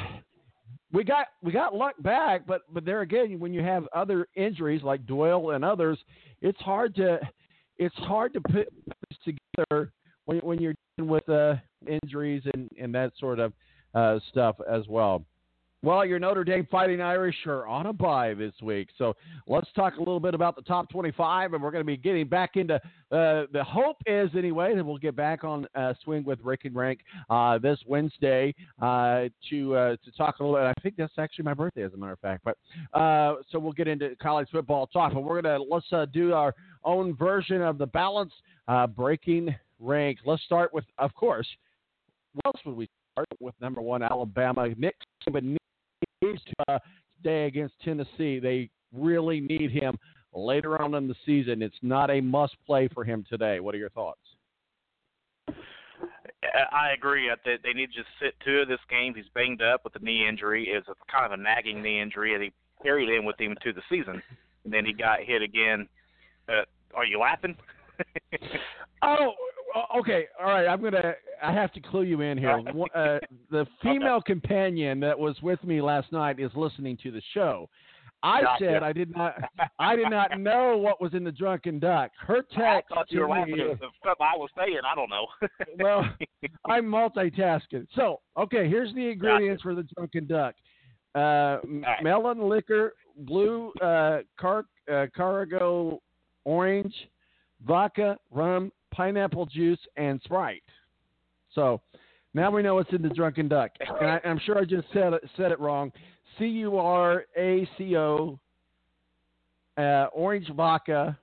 We 0.97 1.05
got 1.05 1.26
we 1.42 1.53
got 1.53 1.74
luck 1.74 1.92
back, 2.01 2.47
but 2.47 2.62
but 2.72 2.86
there 2.86 3.03
again, 3.03 3.38
when 3.38 3.53
you 3.53 3.62
have 3.62 3.86
other 3.94 4.28
injuries 4.34 4.82
like 4.82 5.05
Doyle 5.05 5.51
and 5.51 5.62
others, 5.62 5.99
it's 6.40 6.59
hard 6.61 6.94
to 6.94 7.20
it's 7.76 7.94
hard 7.97 8.32
to 8.32 8.40
put 8.40 8.72
this 8.86 9.36
together 9.59 9.92
when 10.24 10.38
when 10.38 10.59
you're 10.59 10.72
dealing 10.97 11.11
with 11.11 11.28
uh, 11.28 11.57
injuries 11.86 12.40
and 12.55 12.70
and 12.80 12.94
that 12.94 13.12
sort 13.20 13.40
of 13.40 13.53
uh, 13.94 14.18
stuff 14.30 14.57
as 14.72 14.88
well. 14.88 15.22
Well, 15.87 16.05
your 16.05 16.18
Notre 16.18 16.43
Dame 16.43 16.66
Fighting 16.68 17.01
Irish 17.01 17.37
are 17.47 17.64
on 17.64 17.87
a 17.87 17.93
bye 17.93 18.34
this 18.34 18.55
week, 18.61 18.89
so 18.99 19.14
let's 19.47 19.68
talk 19.76 19.95
a 19.95 20.01
little 20.01 20.18
bit 20.18 20.34
about 20.34 20.57
the 20.57 20.62
top 20.62 20.91
25, 20.91 21.53
and 21.53 21.62
we're 21.62 21.70
going 21.70 21.82
to 21.82 21.87
be 21.87 21.97
getting 21.97 22.26
back 22.26 22.57
into. 22.57 22.74
Uh, 22.74 23.47
the 23.53 23.62
hope 23.62 23.99
is 24.05 24.28
anyway 24.37 24.74
that 24.74 24.84
we'll 24.84 24.99
get 24.99 25.14
back 25.14 25.45
on 25.45 25.64
uh, 25.76 25.95
swing 26.03 26.24
with 26.24 26.41
Rick 26.43 26.64
and 26.64 26.74
Rank 26.74 27.03
uh, 27.30 27.59
this 27.59 27.78
Wednesday 27.87 28.53
uh, 28.82 29.26
to 29.49 29.76
uh, 29.76 29.97
to 30.05 30.11
talk 30.18 30.41
a 30.41 30.45
little 30.45 30.59
bit. 30.59 30.74
I 30.76 30.80
think 30.82 30.97
that's 30.97 31.12
actually 31.18 31.45
my 31.45 31.55
birthday, 31.55 31.84
as 31.84 31.93
a 31.95 31.97
matter 31.97 32.14
of 32.14 32.18
fact. 32.18 32.43
But 32.45 32.57
uh, 32.93 33.37
so 33.53 33.61
we'll 33.61 33.70
get 33.70 33.87
into 33.87 34.16
college 34.20 34.49
football 34.51 34.89
talk, 34.89 35.14
but 35.14 35.22
we're 35.22 35.41
gonna 35.41 35.62
let's 35.70 35.87
uh, 35.93 36.07
do 36.12 36.32
our 36.32 36.53
own 36.82 37.14
version 37.14 37.62
of 37.62 37.78
the 37.78 37.87
balance 37.87 38.32
breaking 38.97 39.55
rank. 39.78 40.18
Let's 40.26 40.43
start 40.43 40.74
with, 40.74 40.84
of 40.99 41.14
course, 41.14 41.47
what 42.32 42.47
else 42.47 42.66
would 42.66 42.76
we 42.76 42.89
start 43.12 43.28
with? 43.39 43.55
Number 43.61 43.80
one, 43.80 44.03
Alabama. 44.03 44.66
Nick 44.76 44.97
Saban 45.28 45.57
needs 46.23 46.41
to 46.45 46.73
uh, 46.73 46.79
today 47.23 47.47
against 47.47 47.75
Tennessee. 47.83 48.39
They 48.39 48.71
really 48.93 49.41
need 49.41 49.71
him 49.71 49.97
later 50.33 50.81
on 50.81 50.95
in 50.95 51.09
the 51.09 51.14
season. 51.25 51.62
It's 51.62 51.77
not 51.83 52.11
a 52.11 52.21
must 52.21 52.57
play 52.67 52.89
for 52.93 53.05
him 53.05 53.25
today. 53.29 53.61
What 53.61 53.75
are 53.75 53.79
your 53.79 53.91
thoughts? 53.91 54.21
I 56.73 56.93
agree. 56.93 57.31
I 57.31 57.37
think 57.45 57.62
they 57.62 57.73
need 57.73 57.89
to 57.93 57.99
just 57.99 58.09
sit 58.21 58.35
two 58.45 58.59
of 58.59 58.69
this 58.69 58.81
game. 58.89 59.14
He's 59.14 59.25
banged 59.35 59.62
up 59.62 59.83
with 59.85 59.97
a 59.97 60.05
knee 60.05 60.27
injury. 60.29 60.69
It's 60.69 60.89
a 60.89 60.95
kind 61.11 61.27
of 61.27 61.39
a 61.39 61.43
nagging 61.43 61.83
knee 61.83 62.01
injury, 62.01 62.35
and 62.35 62.43
he 62.43 62.53
carried 62.83 63.09
him 63.09 63.25
with 63.25 63.39
him 63.41 63.57
to 63.62 63.73
the 63.73 63.83
season. 63.89 64.23
And 64.64 64.73
then 64.73 64.85
he 64.85 64.93
got 64.93 65.21
hit 65.21 65.43
again. 65.43 65.89
Uh, 66.49 66.62
are 66.95 67.05
you 67.05 67.19
laughing? 67.19 67.57
Oh, 69.03 69.33
okay. 69.99 70.27
All 70.41 70.47
right. 70.47 70.67
I'm 70.67 70.83
gonna. 70.83 71.14
I 71.43 71.53
have 71.53 71.73
to 71.73 71.81
clue 71.81 72.03
you 72.03 72.21
in 72.21 72.39
here. 72.39 72.62
Uh, 72.95 73.19
the 73.51 73.67
female 73.83 74.21
companion 74.21 75.01
that 75.01 75.19
was 75.19 75.37
with 75.43 75.62
me 75.64 75.81
last 75.81 76.12
night 76.12 76.41
is 76.41 76.51
listening 76.55 76.97
to 77.03 77.11
the 77.11 77.23
show. 77.35 77.69
I 78.23 78.43
Gotcha. 78.43 78.64
said 78.64 78.83
I 78.83 78.93
did 78.93 79.14
not. 79.14 79.35
I 79.79 79.95
did 79.95 80.11
not 80.11 80.39
know 80.41 80.77
what 80.77 81.01
was 81.01 81.14
in 81.14 81.23
the 81.23 81.33
drunken 81.33 81.79
duck. 81.79 82.11
Her 82.19 82.43
text. 82.43 82.91
I 82.91 82.95
thought 82.95 83.11
you 83.11 83.21
were 83.21 83.29
laughing 83.29 83.61
at 83.61 83.79
the 83.79 83.89
stuff 84.01 84.19
I 84.21 84.37
was 84.37 84.51
saying. 84.57 84.81
I 84.91 84.95
don't 84.95 85.11
know. 85.11 85.27
well, 85.79 86.05
I'm 86.64 86.85
multitasking. 86.87 87.87
So, 87.95 88.21
okay, 88.37 88.69
here's 88.69 88.95
the 88.95 89.11
ingredients 89.11 89.62
for 89.62 89.75
the 89.75 89.87
drunken 89.95 90.27
duck: 90.27 90.55
uh, 91.14 91.59
right. 91.64 92.03
melon 92.03 92.49
liquor, 92.49 92.95
blue 93.19 93.73
uh, 93.83 94.19
car 94.39 94.64
uh, 94.91 95.07
Carago 95.14 96.01
orange, 96.45 96.95
vodka, 97.67 98.17
rum, 98.31 98.73
pineapple 98.97 99.47
juice, 99.47 99.78
and 99.97 100.20
Sprite. 100.24 100.62
So 101.55 101.80
now 102.34 102.51
we 102.51 102.62
know 102.62 102.74
what's 102.76 102.92
in 102.92 103.03
the 103.03 103.09
drunken 103.11 103.49
duck, 103.49 103.70
and 104.01 104.11
I, 104.11 104.20
I'm 104.24 104.40
sure 104.44 104.59
I 104.59 104.64
just 104.64 104.86
said 104.92 105.12
it, 105.12 105.22
said 105.36 105.53
it 105.53 105.61
wrong. 105.61 105.92
C 106.38 106.47
U 106.47 106.78
R 106.78 107.24
A 107.36 107.68
C 107.76 107.97
O, 107.97 108.38
uh, 109.78 110.07
orange 110.12 110.49
vodka, 110.55 111.18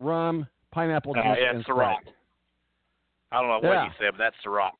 rum, 0.00 0.46
pineapple 0.72 1.12
Uh, 1.18 1.22
juice, 1.22 1.38
yeah, 1.40 1.50
and 1.50 1.64
Ciroc. 1.64 2.00
Sprite. 2.00 2.14
I 3.32 3.40
don't 3.40 3.48
know 3.48 3.68
what 3.68 3.74
Yeah. 3.74 3.84
you 3.86 3.90
said, 3.98 4.12
but 4.12 4.18
that's 4.18 4.36
Ciroc. 4.44 4.72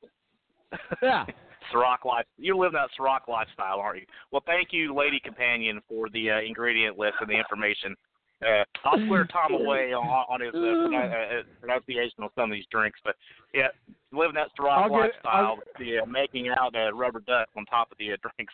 Yeah. 1.01 1.25
Ciroc 1.73 2.05
life. 2.05 2.25
You're 2.37 2.55
living 2.55 2.73
that 2.73 2.89
Ciroc 2.97 3.27
lifestyle, 3.27 3.79
aren't 3.79 4.01
you? 4.01 4.05
Well, 4.31 4.43
thank 4.45 4.69
you, 4.71 4.93
lady 4.93 5.19
companion, 5.19 5.81
for 5.89 6.09
the 6.09 6.29
uh, 6.31 6.41
ingredient 6.41 6.97
list 6.97 7.15
and 7.21 7.29
the 7.29 7.33
information. 7.37 7.95
Uh, 8.45 8.63
I'll 8.83 8.99
swear 9.07 9.25
Tom 9.25 9.53
away 9.59 9.93
on, 9.93 10.05
on 10.05 10.41
his 10.41 10.53
uh, 10.53 10.59
uh, 10.59 11.39
uh, 11.39 11.43
pronunciation 11.59 12.23
on 12.23 12.29
some 12.35 12.51
of 12.51 12.55
these 12.55 12.65
drinks, 12.71 12.99
but 13.03 13.15
yeah, 13.53 13.67
living 14.11 14.35
that 14.35 14.49
I'll 14.59 14.91
lifestyle, 14.91 15.57
the 15.79 15.99
uh, 15.99 16.05
making 16.05 16.49
out 16.49 16.75
uh, 16.75 16.93
rubber 16.93 17.21
duck 17.21 17.47
on 17.57 17.65
top 17.65 17.91
of 17.91 17.97
the 17.97 18.13
uh, 18.13 18.15
drinks. 18.37 18.53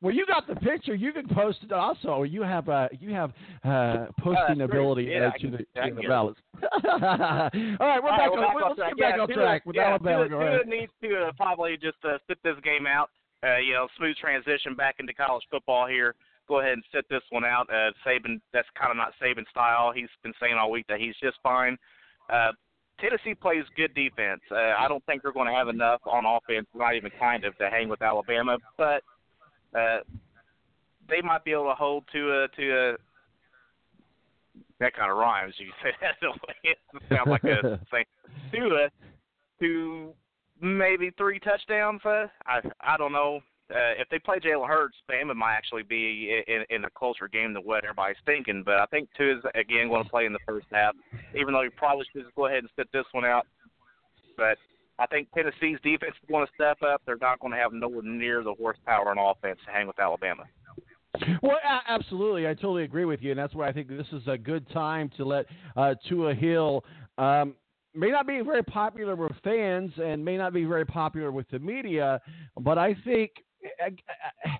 Well, 0.00 0.12
you 0.12 0.26
got 0.26 0.48
the 0.48 0.56
picture. 0.56 0.94
You 0.96 1.12
can 1.12 1.28
post 1.28 1.58
it 1.62 1.70
also. 1.70 2.24
You 2.24 2.42
have 2.42 2.68
uh, 2.68 2.88
you 2.98 3.10
have 3.14 3.32
uh, 3.64 4.06
posting 4.18 4.56
great. 4.56 4.70
ability 4.70 5.04
Yeah, 5.04 5.28
uh, 5.28 5.38
to 5.38 5.50
the, 5.50 5.58
to 5.58 5.94
the 5.94 6.08
ballots. 6.08 6.40
All 6.62 6.70
right, 6.72 7.50
we're 7.54 7.76
All 7.78 7.88
right, 7.88 8.00
back 8.02 8.32
we're 8.32 8.44
on. 8.44 8.54
back 8.54 8.64
on 8.64 8.76
track. 8.76 8.98
back 8.98 9.14
Yeah, 9.16 9.22
on 9.22 9.28
track 9.28 9.66
with 9.66 9.76
yeah, 9.76 9.82
Alabama. 9.90 10.28
Tua- 10.28 10.64
Tua 10.64 10.64
needs 10.66 10.92
to 11.02 11.26
uh, 11.28 11.32
probably 11.36 11.76
just 11.76 11.98
uh, 12.04 12.18
sit 12.26 12.38
this 12.42 12.56
game 12.64 12.86
out. 12.86 13.10
Uh, 13.44 13.58
you 13.58 13.72
know, 13.72 13.86
smooth 13.96 14.16
transition 14.16 14.74
back 14.74 14.96
into 14.98 15.14
college 15.14 15.44
football 15.50 15.86
here. 15.86 16.14
Go 16.52 16.60
ahead 16.60 16.74
and 16.74 16.84
sit 16.94 17.08
this 17.08 17.22
one 17.30 17.46
out. 17.46 17.66
Uh, 17.70 17.92
Saban, 18.06 18.38
that's 18.52 18.68
kind 18.78 18.90
of 18.90 18.98
not 18.98 19.14
Saban 19.22 19.48
style. 19.48 19.90
He's 19.90 20.10
been 20.22 20.34
saying 20.38 20.52
all 20.60 20.70
week 20.70 20.84
that 20.90 21.00
he's 21.00 21.14
just 21.18 21.38
fine. 21.42 21.78
Uh, 22.28 22.50
Tennessee 23.00 23.34
plays 23.34 23.64
good 23.74 23.94
defense. 23.94 24.42
Uh, 24.50 24.74
I 24.78 24.86
don't 24.86 25.02
think 25.06 25.22
they're 25.22 25.32
going 25.32 25.48
to 25.48 25.54
have 25.54 25.68
enough 25.68 26.02
on 26.04 26.26
offense, 26.26 26.66
not 26.74 26.94
even 26.94 27.10
kind 27.18 27.46
of, 27.46 27.56
to 27.56 27.70
hang 27.70 27.88
with 27.88 28.02
Alabama. 28.02 28.58
But 28.76 29.02
uh, 29.74 30.00
they 31.08 31.22
might 31.22 31.42
be 31.42 31.52
able 31.52 31.70
to 31.70 31.74
hold 31.74 32.04
to 32.12 32.42
a 32.42 32.48
to 32.54 32.70
a 32.70 32.96
that 34.78 34.94
kind 34.94 35.10
of 35.10 35.16
rhymes. 35.16 35.54
You 35.56 35.68
say 35.82 35.92
that 36.02 36.16
the 36.20 36.32
way 36.32 36.54
it 36.64 36.78
sounds 37.08 37.28
like 37.28 37.44
a 37.44 37.80
thing. 37.90 38.04
To 38.52 38.66
a 38.76 38.90
to 39.64 40.12
maybe 40.60 41.12
three 41.16 41.38
touchdowns. 41.38 42.02
Uh, 42.04 42.26
I 42.44 42.60
I 42.82 42.98
don't 42.98 43.12
know. 43.12 43.40
Uh, 43.72 43.94
if 43.98 44.08
they 44.10 44.18
play 44.18 44.38
Jalen 44.38 44.68
Hurts, 44.68 44.96
Bama 45.10 45.34
might 45.34 45.54
actually 45.54 45.82
be 45.82 46.42
in, 46.46 46.64
in 46.68 46.84
a 46.84 46.90
closer 46.90 47.26
game 47.28 47.54
than 47.54 47.62
what 47.62 47.84
everybody's 47.84 48.16
thinking. 48.26 48.62
But 48.64 48.74
I 48.74 48.86
think 48.86 49.08
Tua 49.16 49.38
is 49.38 49.44
again 49.54 49.88
going 49.88 50.04
to 50.04 50.10
play 50.10 50.26
in 50.26 50.32
the 50.32 50.38
first 50.46 50.66
half, 50.72 50.94
even 51.38 51.54
though 51.54 51.62
you 51.62 51.70
probably 51.70 52.04
should 52.12 52.22
just 52.22 52.34
go 52.34 52.46
ahead 52.46 52.58
and 52.58 52.68
sit 52.76 52.88
this 52.92 53.06
one 53.12 53.24
out. 53.24 53.46
But 54.36 54.58
I 54.98 55.06
think 55.06 55.28
Tennessee's 55.34 55.78
defense 55.82 56.14
is 56.22 56.28
going 56.28 56.46
to 56.46 56.52
step 56.54 56.78
up. 56.82 57.02
They're 57.06 57.16
not 57.20 57.40
going 57.40 57.52
to 57.52 57.58
have 57.58 57.72
nowhere 57.72 58.02
near 58.02 58.44
the 58.44 58.54
horsepower 58.54 59.10
on 59.10 59.18
offense 59.18 59.58
to 59.66 59.72
hang 59.72 59.86
with 59.86 59.98
Alabama. 59.98 60.44
Well, 61.42 61.58
absolutely, 61.88 62.48
I 62.48 62.54
totally 62.54 62.84
agree 62.84 63.04
with 63.04 63.20
you, 63.22 63.32
and 63.32 63.38
that's 63.38 63.54
why 63.54 63.68
I 63.68 63.72
think 63.72 63.88
this 63.88 64.06
is 64.12 64.22
a 64.26 64.38
good 64.38 64.68
time 64.70 65.10
to 65.16 65.24
let 65.24 65.46
uh, 65.76 65.94
Tua 66.08 66.34
Hill. 66.34 66.84
Um, 67.18 67.54
may 67.94 68.08
not 68.08 68.26
be 68.26 68.40
very 68.40 68.62
popular 68.62 69.14
with 69.14 69.32
fans 69.44 69.92
and 70.02 70.24
may 70.24 70.36
not 70.36 70.54
be 70.54 70.64
very 70.64 70.86
popular 70.86 71.30
with 71.30 71.48
the 71.50 71.58
media, 71.58 72.20
but 72.60 72.78
I 72.78 72.96
think 73.04 73.30
I, 73.80 74.50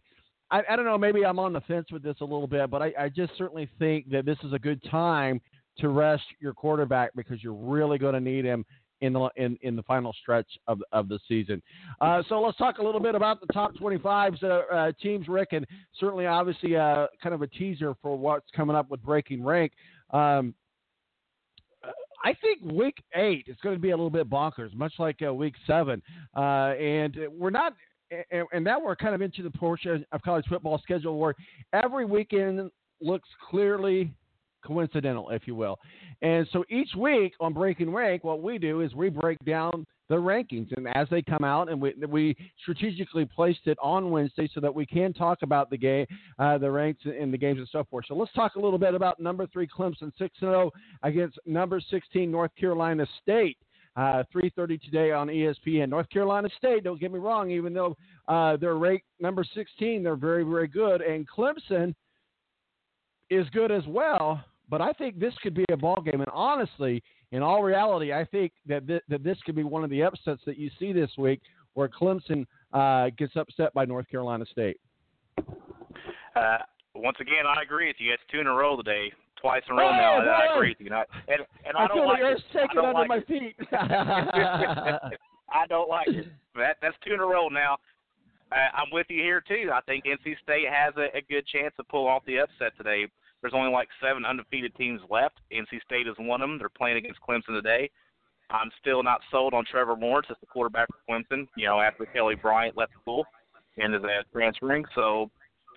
I, 0.50 0.62
I 0.70 0.76
don't 0.76 0.84
know. 0.84 0.98
Maybe 0.98 1.24
I'm 1.24 1.38
on 1.38 1.52
the 1.52 1.60
fence 1.62 1.86
with 1.90 2.02
this 2.02 2.16
a 2.20 2.24
little 2.24 2.46
bit, 2.46 2.70
but 2.70 2.82
I, 2.82 2.92
I 2.98 3.08
just 3.08 3.32
certainly 3.36 3.68
think 3.78 4.10
that 4.10 4.24
this 4.24 4.38
is 4.44 4.52
a 4.52 4.58
good 4.58 4.82
time 4.90 5.40
to 5.78 5.88
rest 5.88 6.24
your 6.40 6.52
quarterback 6.52 7.12
because 7.16 7.42
you're 7.42 7.54
really 7.54 7.98
going 7.98 8.14
to 8.14 8.20
need 8.20 8.44
him 8.44 8.64
in 9.00 9.12
the 9.12 9.28
in, 9.36 9.58
in 9.62 9.74
the 9.76 9.82
final 9.82 10.14
stretch 10.22 10.46
of 10.68 10.80
of 10.92 11.08
the 11.08 11.18
season. 11.26 11.60
Uh, 12.00 12.22
so 12.28 12.40
let's 12.40 12.56
talk 12.56 12.78
a 12.78 12.82
little 12.82 13.00
bit 13.00 13.14
about 13.14 13.40
the 13.40 13.52
top 13.52 13.74
25 13.76 14.34
uh, 14.42 14.46
uh, 14.46 14.92
teams, 15.02 15.28
Rick, 15.28 15.48
and 15.52 15.66
certainly 15.98 16.26
obviously 16.26 16.76
uh, 16.76 17.06
kind 17.22 17.34
of 17.34 17.42
a 17.42 17.48
teaser 17.48 17.94
for 18.00 18.16
what's 18.16 18.46
coming 18.54 18.76
up 18.76 18.90
with 18.90 19.02
breaking 19.02 19.42
rank. 19.42 19.72
Um, 20.10 20.54
I 22.24 22.34
think 22.34 22.62
week 22.62 23.02
eight 23.16 23.46
is 23.48 23.56
going 23.62 23.74
to 23.74 23.80
be 23.80 23.90
a 23.90 23.96
little 23.96 24.10
bit 24.10 24.30
bonkers, 24.30 24.72
much 24.74 24.92
like 24.98 25.18
uh, 25.26 25.34
week 25.34 25.54
seven, 25.66 26.00
uh, 26.36 26.74
and 26.78 27.16
we're 27.36 27.50
not. 27.50 27.74
And, 28.30 28.46
and 28.52 28.64
now 28.64 28.78
we're 28.80 28.96
kind 28.96 29.14
of 29.14 29.22
into 29.22 29.42
the 29.42 29.50
portion 29.50 30.04
of 30.12 30.22
college 30.22 30.44
football 30.48 30.78
schedule 30.82 31.18
where 31.18 31.34
every 31.72 32.04
weekend 32.04 32.70
looks 33.00 33.28
clearly 33.48 34.12
coincidental, 34.64 35.30
if 35.30 35.46
you 35.46 35.54
will. 35.54 35.78
And 36.20 36.46
so 36.52 36.64
each 36.68 36.90
week 36.96 37.32
on 37.40 37.52
Breaking 37.52 37.92
Rank, 37.92 38.22
what 38.22 38.42
we 38.42 38.58
do 38.58 38.80
is 38.80 38.94
we 38.94 39.08
break 39.08 39.38
down 39.44 39.86
the 40.08 40.16
rankings, 40.16 40.68
and 40.76 40.86
as 40.94 41.08
they 41.10 41.22
come 41.22 41.42
out, 41.42 41.70
and 41.70 41.80
we 41.80 41.94
we 42.06 42.36
strategically 42.60 43.24
placed 43.24 43.66
it 43.66 43.78
on 43.80 44.10
Wednesday 44.10 44.46
so 44.52 44.60
that 44.60 44.74
we 44.74 44.84
can 44.84 45.14
talk 45.14 45.38
about 45.40 45.70
the 45.70 45.78
game, 45.78 46.04
uh, 46.38 46.58
the 46.58 46.70
ranks 46.70 47.00
in 47.06 47.30
the 47.30 47.38
games 47.38 47.58
and 47.58 47.68
so 47.72 47.82
forth. 47.84 48.04
So 48.08 48.14
let's 48.14 48.32
talk 48.34 48.56
a 48.56 48.60
little 48.60 48.78
bit 48.78 48.94
about 48.94 49.20
number 49.20 49.46
three 49.46 49.66
Clemson 49.66 50.12
six 50.18 50.36
and 50.42 50.50
zero 50.50 50.70
against 51.02 51.38
number 51.46 51.80
sixteen 51.80 52.30
North 52.30 52.50
Carolina 52.60 53.06
State. 53.22 53.56
Uh, 53.94 54.22
3:30 54.34 54.80
today 54.82 55.12
on 55.12 55.28
ESPN. 55.28 55.90
North 55.90 56.08
Carolina 56.08 56.48
State. 56.56 56.84
Don't 56.84 56.98
get 56.98 57.12
me 57.12 57.18
wrong. 57.18 57.50
Even 57.50 57.74
though 57.74 57.94
uh, 58.26 58.56
they're 58.56 58.76
ranked 58.76 59.04
number 59.20 59.44
16, 59.54 60.02
they're 60.02 60.16
very, 60.16 60.44
very 60.44 60.66
good. 60.66 61.02
And 61.02 61.28
Clemson 61.28 61.94
is 63.28 63.46
good 63.50 63.70
as 63.70 63.86
well. 63.86 64.42
But 64.70 64.80
I 64.80 64.92
think 64.92 65.18
this 65.18 65.34
could 65.42 65.52
be 65.52 65.66
a 65.70 65.76
ball 65.76 66.00
game. 66.00 66.22
And 66.22 66.30
honestly, 66.32 67.02
in 67.32 67.42
all 67.42 67.62
reality, 67.62 68.14
I 68.14 68.24
think 68.24 68.52
that 68.66 68.86
th- 68.86 69.02
that 69.08 69.22
this 69.22 69.36
could 69.44 69.54
be 69.56 69.64
one 69.64 69.84
of 69.84 69.90
the 69.90 70.02
upsets 70.02 70.40
that 70.46 70.56
you 70.56 70.70
see 70.78 70.92
this 70.92 71.10
week, 71.18 71.42
where 71.74 71.88
Clemson 71.88 72.46
uh, 72.72 73.10
gets 73.18 73.36
upset 73.36 73.74
by 73.74 73.84
North 73.84 74.08
Carolina 74.08 74.46
State. 74.50 74.80
Uh, 76.34 76.58
once 76.94 77.16
again, 77.20 77.44
I 77.46 77.62
agree 77.62 77.88
with 77.88 77.96
you. 77.98 78.12
It's 78.12 78.22
two 78.30 78.40
in 78.40 78.46
a 78.46 78.54
row 78.54 78.76
today, 78.76 79.12
twice 79.42 79.62
in 79.68 79.74
a 79.74 79.78
row 79.78 79.90
Hey, 79.92 79.98
now. 79.98 80.20
and 80.20 80.30
I 80.30 80.54
agree 80.54 80.70
with 80.70 80.80
you. 80.80 80.86
And 80.86 80.94
I, 80.94 81.04
and, 81.28 81.40
and 81.66 81.76
I, 81.76 81.84
I 81.84 81.86
don't 81.88 81.96
feel 81.98 82.06
like 82.06 82.20
the 82.20 82.26
earth's 82.26 82.44
I 82.54 82.78
under 82.78 82.92
like 82.92 83.08
my 83.08 83.16
it. 83.18 83.26
feet. 83.26 83.56
I 83.72 85.66
don't 85.68 85.88
like 85.90 86.08
it. 86.08 86.26
That 86.56 86.76
that's 86.80 86.96
two 87.04 87.12
in 87.14 87.20
a 87.20 87.26
row 87.26 87.48
now. 87.48 87.76
Uh, 88.52 88.68
I'm 88.74 88.88
with 88.92 89.06
you 89.10 89.22
here 89.22 89.42
too. 89.46 89.70
I 89.72 89.80
think 89.82 90.04
NC 90.04 90.36
State 90.42 90.68
has 90.70 90.94
a, 90.96 91.14
a 91.16 91.22
good 91.28 91.46
chance 91.46 91.74
to 91.76 91.84
pull 91.84 92.06
off 92.06 92.22
the 92.26 92.38
upset 92.38 92.72
today. 92.76 93.06
There's 93.40 93.54
only 93.54 93.72
like 93.72 93.88
seven 94.00 94.24
undefeated 94.24 94.74
teams 94.76 95.00
left. 95.10 95.36
NC 95.52 95.82
State 95.84 96.06
is 96.06 96.14
one 96.18 96.40
of 96.42 96.48
them. 96.48 96.58
They're 96.58 96.68
playing 96.68 96.96
against 96.98 97.20
Clemson 97.28 97.54
today. 97.60 97.90
I'm 98.50 98.70
still 98.80 99.02
not 99.02 99.20
sold 99.30 99.54
on 99.54 99.64
Trevor 99.64 99.94
Lawrence 99.98 100.26
as 100.30 100.36
the 100.40 100.46
quarterback 100.46 100.88
for 100.88 100.98
Clemson. 101.08 101.48
You 101.56 101.66
know, 101.66 101.80
after 101.80 102.04
Kelly 102.06 102.34
Bryant 102.34 102.76
left 102.76 102.92
school 103.00 103.24
and 103.78 103.94
is 103.94 104.02
transferring, 104.32 104.84
so 104.94 105.30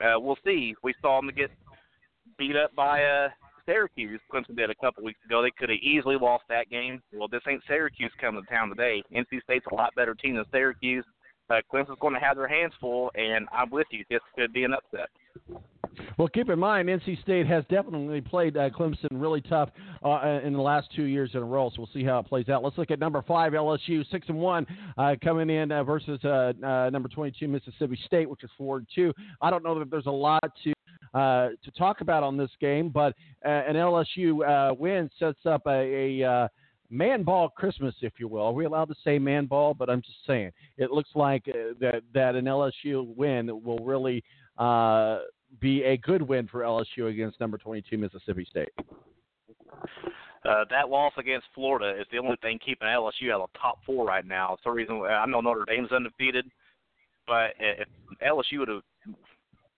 uh, 0.04 0.20
we'll 0.20 0.38
see. 0.46 0.76
We 0.84 0.94
saw 1.02 1.22
them 1.22 1.32
get 1.36 1.50
beat 2.38 2.56
up 2.58 2.76
by 2.76 3.04
uh, 3.04 3.30
Syracuse. 3.66 4.22
Clemson 4.32 4.56
did 4.56 4.70
a 4.70 4.76
couple 4.76 5.04
weeks 5.04 5.20
ago. 5.26 5.42
They 5.42 5.52
could 5.52 5.70
have 5.70 5.80
easily 5.80 6.18
lost 6.20 6.44
that 6.50 6.70
game. 6.70 7.02
Well, 7.14 7.28
this 7.28 7.42
ain't 7.48 7.64
Syracuse 7.68 8.12
coming 8.20 8.44
to 8.44 8.50
town 8.50 8.70
today. 8.70 9.04
NC 9.14 9.44
State's 9.44 9.66
a 9.72 9.76
lot 9.76 9.94
better 9.96 10.14
team 10.14 10.36
than 10.36 10.46
Syracuse. 10.52 11.06
Uh, 11.50 11.62
Clemson's 11.72 12.00
going 12.00 12.14
to 12.14 12.20
have 12.20 12.38
their 12.38 12.48
hands 12.48 12.74
full, 12.80 13.12
and 13.16 13.48
I'm 13.52 13.70
with 13.70 13.88
you. 13.92 14.04
This 14.10 14.22
could 14.36 14.52
be 14.52 14.64
an 14.64 14.74
upset. 14.74 15.10
Well, 16.18 16.28
keep 16.28 16.50
in 16.50 16.60
mind, 16.60 16.90
NC 16.90 17.22
State 17.22 17.48
has 17.48 17.64
definitely 17.70 18.22
played 18.22 18.58
uh, 18.58 18.70
Clemson 18.70 19.08
really 19.12 19.42
tough 19.42 19.70
uh, 20.04 20.40
in 20.44 20.54
the 20.54 20.62
last 20.62 20.90
two 20.96 21.04
years 21.04 21.32
in 21.34 21.40
a 21.40 21.46
row. 21.46 21.70
So 21.70 21.76
we'll 21.80 21.90
see 21.94 22.04
how 22.04 22.20
it 22.20 22.28
plays 22.28 22.50
out. 22.50 22.64
Let's 22.64 22.78
look 22.78 22.92
at 22.92 23.00
number 23.00 23.22
five, 23.22 23.54
LSU, 23.54 24.10
six 24.12 24.28
and 24.30 24.38
one, 24.38 24.66
uh, 24.98 25.16
coming 25.24 25.50
in 25.50 25.72
uh, 25.72 25.84
versus 25.84 26.20
uh, 26.24 26.54
uh, 26.64 26.90
number 26.92 27.10
twenty-two, 27.10 27.48
Mississippi 27.48 28.00
State, 28.06 28.30
which 28.30 28.44
is 28.44 28.50
four 28.58 28.78
and 28.78 28.88
two. 28.94 29.14
I 29.42 29.50
don't 29.50 29.64
know 29.64 29.78
that 29.80 29.90
there's 29.90 30.06
a 30.06 30.12
lot 30.12 30.44
to 30.64 30.74
uh, 31.14 31.50
to 31.64 31.72
talk 31.78 32.02
about 32.02 32.24
on 32.24 32.38
this 32.38 32.52
game, 32.60 32.90
but 32.90 33.14
uh, 33.46 33.50
an 33.50 33.76
LSU 33.76 34.72
uh, 34.72 34.74
win 34.74 35.10
sets 35.20 35.46
up 35.46 35.64
a. 35.68 36.22
a 36.22 36.30
uh, 36.30 36.48
Man 36.92 37.24
ball 37.24 37.50
Christmas, 37.50 37.96
if 38.02 38.14
you 38.20 38.28
will. 38.28 38.44
Are 38.44 38.54
we 38.54 38.66
allowed 38.66 38.90
to 38.90 38.96
say 39.04 39.18
man 39.18 39.48
ball? 39.48 39.74
But 39.74 39.90
I'm 39.90 40.04
just 40.04 40.20
saying, 40.28 40.52
it 40.78 40.92
looks 40.92 41.10
like 41.16 41.44
uh, 41.50 41.74
that 41.80 42.04
that 42.14 42.36
an 42.36 42.46
LSU 42.46 43.08
win 43.16 43.50
will 43.64 43.80
really 43.80 44.24
uh, 44.60 45.22
be 45.60 45.84
a 45.84 45.98
good 45.98 46.22
win 46.22 46.48
for 46.48 46.62
LSU 46.62 47.10
against 47.10 47.40
number 47.40 47.58
22 47.58 47.98
Mississippi 47.98 48.46
State. 48.50 48.70
Uh, 50.48 50.64
that 50.70 50.90
loss 50.90 51.14
against 51.18 51.48
Florida 51.56 52.00
is 52.00 52.06
the 52.12 52.20
only 52.20 52.38
thing 52.42 52.60
keeping 52.64 52.88
LSU 52.88 53.32
out 53.34 53.42
of 53.42 53.50
top 53.60 53.80
four 53.86 54.06
right 54.06 54.26
now. 54.26 54.54
It's 54.54 54.64
the 54.64 54.72
reason 54.72 55.02
I 55.02 55.26
know 55.26 55.42
Notre 55.42 55.66
Dame's 55.66 55.92
undefeated, 55.92 56.46
but 57.26 57.54
if 57.60 57.88
LSU 58.24 58.60
would 58.60 58.68
have 58.68 58.84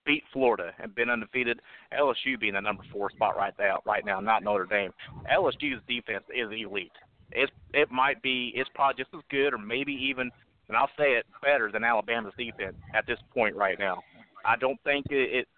beat 0.04 0.24
Florida 0.32 0.72
and 0.78 0.94
been 0.94 1.08
undefeated, 1.08 1.60
LSU 1.98 2.38
being 2.38 2.54
the 2.54 2.60
number 2.60 2.82
four 2.92 3.10
spot 3.10 3.36
right 3.36 3.54
now, 3.58 3.80
right 3.86 4.04
now, 4.04 4.20
not 4.20 4.42
Notre 4.42 4.66
Dame. 4.66 4.92
LSU's 5.32 5.80
defense 5.88 6.24
is 6.34 6.48
elite. 6.50 6.92
It's 7.32 7.52
it 7.72 7.90
might 7.90 8.20
be 8.22 8.52
it's 8.54 8.70
probably 8.74 9.02
just 9.02 9.14
as 9.14 9.22
good 9.30 9.54
or 9.54 9.58
maybe 9.58 9.92
even, 9.92 10.30
and 10.68 10.76
I'll 10.76 10.90
say 10.98 11.12
it 11.12 11.26
better 11.42 11.70
than 11.72 11.84
Alabama's 11.84 12.32
defense 12.38 12.76
at 12.94 13.06
this 13.06 13.18
point 13.32 13.56
right 13.56 13.78
now. 13.78 14.02
I 14.44 14.56
don't 14.56 14.80
think 14.82 15.06
it, 15.10 15.40
it 15.40 15.48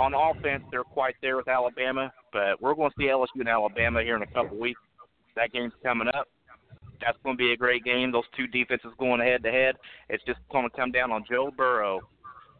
on 0.00 0.14
offense 0.14 0.64
they're 0.70 0.84
quite 0.84 1.14
there 1.22 1.36
with 1.36 1.48
Alabama, 1.48 2.12
but 2.32 2.60
we're 2.60 2.74
going 2.74 2.90
to 2.90 2.96
see 2.98 3.06
LSU 3.06 3.40
and 3.40 3.48
Alabama 3.48 4.02
here 4.02 4.16
in 4.16 4.22
a 4.22 4.26
couple 4.26 4.58
weeks. 4.58 4.80
That 5.36 5.52
game's 5.52 5.72
coming 5.82 6.08
up. 6.08 6.28
That's 7.00 7.18
going 7.22 7.36
to 7.36 7.38
be 7.38 7.52
a 7.52 7.56
great 7.56 7.84
game. 7.84 8.12
Those 8.12 8.24
two 8.36 8.46
defenses 8.46 8.90
going 8.98 9.20
head 9.20 9.42
to 9.42 9.50
head. 9.50 9.76
It's 10.08 10.24
just 10.24 10.38
going 10.50 10.68
to 10.68 10.76
come 10.76 10.90
down 10.90 11.10
on 11.10 11.24
Joe 11.28 11.50
Burrow, 11.56 12.00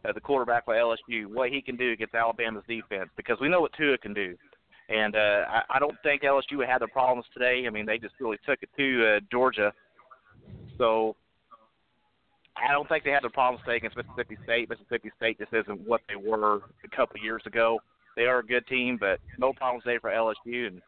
uh, 0.03 0.11
the 0.11 0.19
quarterback 0.19 0.65
for 0.65 0.75
LSU, 0.75 1.27
what 1.27 1.49
he 1.49 1.61
can 1.61 1.77
do 1.77 1.91
against 1.91 2.13
Alabama's 2.13 2.63
defense 2.67 3.09
because 3.17 3.37
we 3.39 3.49
know 3.49 3.61
what 3.61 3.71
Tua 3.73 3.97
can 3.97 4.13
do. 4.13 4.35
And 4.89 5.15
uh, 5.15 5.45
I, 5.49 5.61
I 5.75 5.79
don't 5.79 5.95
think 6.03 6.21
LSU 6.21 6.65
had 6.65 6.79
their 6.79 6.87
problems 6.87 7.25
today. 7.33 7.63
I 7.65 7.69
mean, 7.69 7.85
they 7.85 7.97
just 7.97 8.13
really 8.19 8.37
took 8.45 8.59
it 8.61 8.69
to 8.77 9.15
uh, 9.15 9.19
Georgia. 9.31 9.73
So 10.77 11.15
I 12.57 12.71
don't 12.71 12.87
think 12.87 13.03
they 13.03 13.11
have 13.11 13.23
the 13.23 13.29
problems 13.29 13.63
today 13.65 13.77
against 13.77 13.97
Mississippi 13.97 14.37
State. 14.43 14.69
Mississippi 14.69 15.11
State 15.17 15.37
just 15.39 15.53
isn't 15.53 15.87
what 15.87 16.01
they 16.07 16.15
were 16.15 16.61
a 16.83 16.95
couple 16.95 17.17
of 17.17 17.23
years 17.23 17.43
ago. 17.45 17.79
They 18.15 18.23
are 18.23 18.39
a 18.39 18.45
good 18.45 18.65
team, 18.67 18.97
but 18.97 19.19
no 19.37 19.51
problems 19.53 19.83
today 19.83 19.99
for 19.99 20.09
LSU. 20.09 20.67
And 20.67 20.81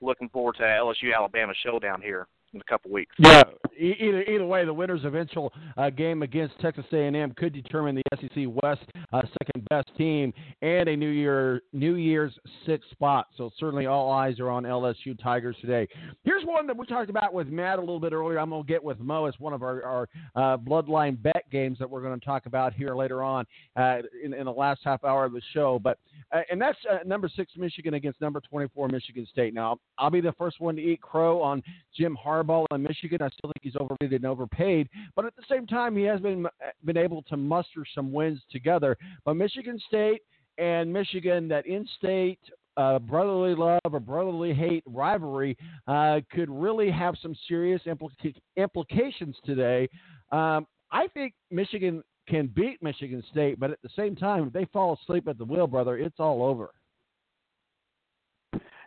looking 0.00 0.28
forward 0.28 0.56
to 0.56 0.62
LSU 0.62 1.14
Alabama 1.14 1.52
showdown 1.62 2.02
here 2.02 2.26
in 2.54 2.60
a 2.60 2.64
couple 2.64 2.90
weeks. 2.90 3.14
Yeah. 3.18 3.42
Either 3.78 4.22
either 4.22 4.44
way, 4.44 4.64
the 4.64 4.72
winner's 4.72 5.04
eventual 5.04 5.52
uh, 5.76 5.90
game 5.90 6.22
against 6.22 6.58
Texas 6.60 6.84
A&M 6.92 7.32
could 7.36 7.52
determine 7.52 7.94
the 7.94 8.02
SEC 8.20 8.44
West 8.62 8.82
uh, 9.12 9.22
second 9.22 9.66
best 9.70 9.88
team 9.96 10.32
and 10.60 10.88
a 10.88 10.96
New 10.96 11.08
Year 11.08 11.62
New 11.72 11.94
Year's 11.94 12.32
sixth 12.66 12.90
spot. 12.90 13.28
So 13.36 13.50
certainly 13.58 13.86
all 13.86 14.10
eyes 14.10 14.38
are 14.40 14.50
on 14.50 14.64
LSU 14.64 15.18
Tigers 15.20 15.56
today. 15.60 15.88
Here's 16.22 16.44
one 16.44 16.66
that 16.66 16.76
we 16.76 16.86
talked 16.86 17.10
about 17.10 17.32
with 17.32 17.48
Matt 17.48 17.78
a 17.78 17.80
little 17.80 18.00
bit 18.00 18.12
earlier. 18.12 18.38
I'm 18.38 18.50
going 18.50 18.62
to 18.62 18.68
get 18.68 18.84
with 18.84 19.00
Mo 19.00 19.24
as 19.24 19.34
one 19.38 19.52
of 19.52 19.62
our, 19.62 19.82
our 19.82 20.08
uh, 20.36 20.56
bloodline 20.58 21.20
bet 21.20 21.44
games 21.50 21.78
that 21.78 21.88
we're 21.88 22.02
going 22.02 22.18
to 22.18 22.24
talk 22.24 22.46
about 22.46 22.74
here 22.74 22.94
later 22.94 23.22
on 23.22 23.46
uh, 23.76 23.98
in, 24.22 24.34
in 24.34 24.44
the 24.44 24.52
last 24.52 24.82
half 24.84 25.02
hour 25.02 25.24
of 25.24 25.32
the 25.32 25.42
show. 25.54 25.80
But 25.82 25.98
uh, 26.30 26.40
and 26.50 26.60
that's 26.60 26.78
uh, 26.90 26.98
number 27.06 27.28
six 27.34 27.52
Michigan 27.56 27.94
against 27.94 28.20
number 28.20 28.40
24 28.40 28.88
Michigan 28.88 29.26
State. 29.30 29.54
Now 29.54 29.78
I'll 29.98 30.10
be 30.10 30.20
the 30.20 30.32
first 30.32 30.60
one 30.60 30.76
to 30.76 30.82
eat 30.82 31.00
crow 31.00 31.40
on 31.40 31.62
Jim 31.96 32.16
Harbaugh 32.22 32.41
in 32.72 32.82
Michigan. 32.82 33.22
I 33.22 33.28
still 33.28 33.50
think 33.52 33.62
he's 33.62 33.76
overrated 33.76 34.12
and 34.22 34.26
overpaid, 34.26 34.88
but 35.14 35.24
at 35.24 35.34
the 35.36 35.42
same 35.48 35.66
time, 35.66 35.96
he 35.96 36.02
has 36.04 36.20
been 36.20 36.46
been 36.84 36.96
able 36.96 37.22
to 37.22 37.36
muster 37.36 37.84
some 37.94 38.12
wins 38.12 38.40
together. 38.50 38.96
But 39.24 39.34
Michigan 39.34 39.78
State 39.88 40.22
and 40.58 40.92
Michigan, 40.92 41.48
that 41.48 41.66
in-state 41.66 42.38
uh, 42.76 42.98
brotherly 42.98 43.54
love 43.54 43.80
or 43.90 44.00
brotherly 44.00 44.54
hate 44.54 44.82
rivalry, 44.86 45.56
uh, 45.86 46.20
could 46.30 46.50
really 46.50 46.90
have 46.90 47.14
some 47.22 47.34
serious 47.48 47.82
implica- 47.86 48.34
implications 48.56 49.36
today. 49.44 49.88
Um, 50.30 50.66
I 50.90 51.06
think 51.08 51.34
Michigan 51.50 52.02
can 52.28 52.46
beat 52.46 52.82
Michigan 52.82 53.22
State, 53.30 53.58
but 53.58 53.70
at 53.70 53.82
the 53.82 53.88
same 53.96 54.14
time, 54.14 54.46
if 54.46 54.52
they 54.52 54.66
fall 54.66 54.98
asleep 55.02 55.26
at 55.28 55.38
the 55.38 55.44
wheel, 55.44 55.66
brother, 55.66 55.96
it's 55.98 56.20
all 56.20 56.42
over. 56.42 56.70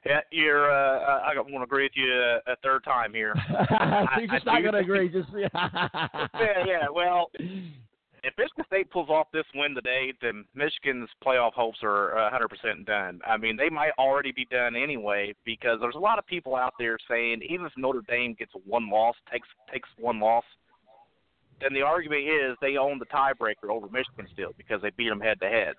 Yeah, 0.05 0.19
you're. 0.31 0.71
Uh, 0.71 1.21
I 1.21 1.33
want 1.35 1.49
to 1.49 1.63
agree 1.63 1.85
with 1.85 1.93
you 1.95 2.13
a, 2.13 2.51
a 2.51 2.55
third 2.63 2.83
time 2.83 3.13
here. 3.13 3.33
so 3.49 4.19
you're 4.19 4.27
just 4.27 4.47
I 4.47 4.59
not 4.59 4.61
going 4.61 4.73
to 4.73 4.79
agree. 4.79 5.09
Just 5.09 5.29
yeah, 5.35 6.63
yeah. 6.65 6.85
Well, 6.93 7.31
if 8.25 8.33
Michigan 8.39 8.65
State 8.65 8.89
pulls 8.89 9.09
off 9.09 9.27
this 9.31 9.45
win 9.53 9.75
today, 9.75 10.11
then 10.19 10.45
Michigan's 10.55 11.09
playoff 11.23 11.53
hopes 11.53 11.77
are 11.83 12.31
100% 12.33 12.85
done. 12.85 13.19
I 13.25 13.37
mean, 13.37 13.55
they 13.55 13.69
might 13.69 13.91
already 13.99 14.31
be 14.31 14.45
done 14.45 14.75
anyway 14.75 15.33
because 15.45 15.77
there's 15.79 15.95
a 15.95 15.99
lot 15.99 16.17
of 16.17 16.25
people 16.25 16.55
out 16.55 16.73
there 16.79 16.97
saying 17.07 17.41
even 17.47 17.67
if 17.67 17.71
Notre 17.77 18.01
Dame 18.07 18.35
gets 18.37 18.51
one 18.65 18.89
loss, 18.89 19.15
takes 19.31 19.47
takes 19.71 19.89
one 19.97 20.19
loss, 20.19 20.43
then 21.61 21.73
the 21.73 21.81
argument 21.81 22.21
is 22.21 22.57
they 22.61 22.77
own 22.77 22.97
the 22.97 23.05
tiebreaker 23.05 23.69
over 23.69 23.87
Michigan 23.87 24.27
still 24.33 24.51
because 24.57 24.81
they 24.81 24.91
beat 24.97 25.09
them 25.09 25.21
head 25.21 25.39
to 25.41 25.47
head. 25.47 25.75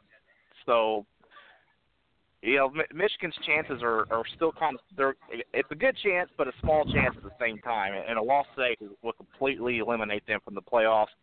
So, 0.64 1.04
you 2.47 2.56
know, 2.56 2.70
Michigan's 2.94 3.35
chances 3.44 3.82
are 3.82 4.06
are 4.12 4.23
still 4.36 4.52
kind 4.52 4.77
of 4.77 4.81
they're 4.97 5.16
it's 5.52 5.68
a 5.70 5.74
good 5.74 5.97
chance, 6.02 6.31
but 6.39 6.47
a 6.47 6.52
small 6.60 6.85
chance 6.85 7.14
at 7.16 7.24
the 7.24 7.32
same 7.40 7.59
time. 7.59 7.93
And 8.09 8.18
a 8.18 8.23
loss 8.23 8.47
today 8.55 8.77
will 9.02 9.12
completely 9.12 9.78
eliminate 9.78 10.24
them 10.27 10.39
from 10.44 10.55
the 10.55 10.62
playoffs. 10.62 11.14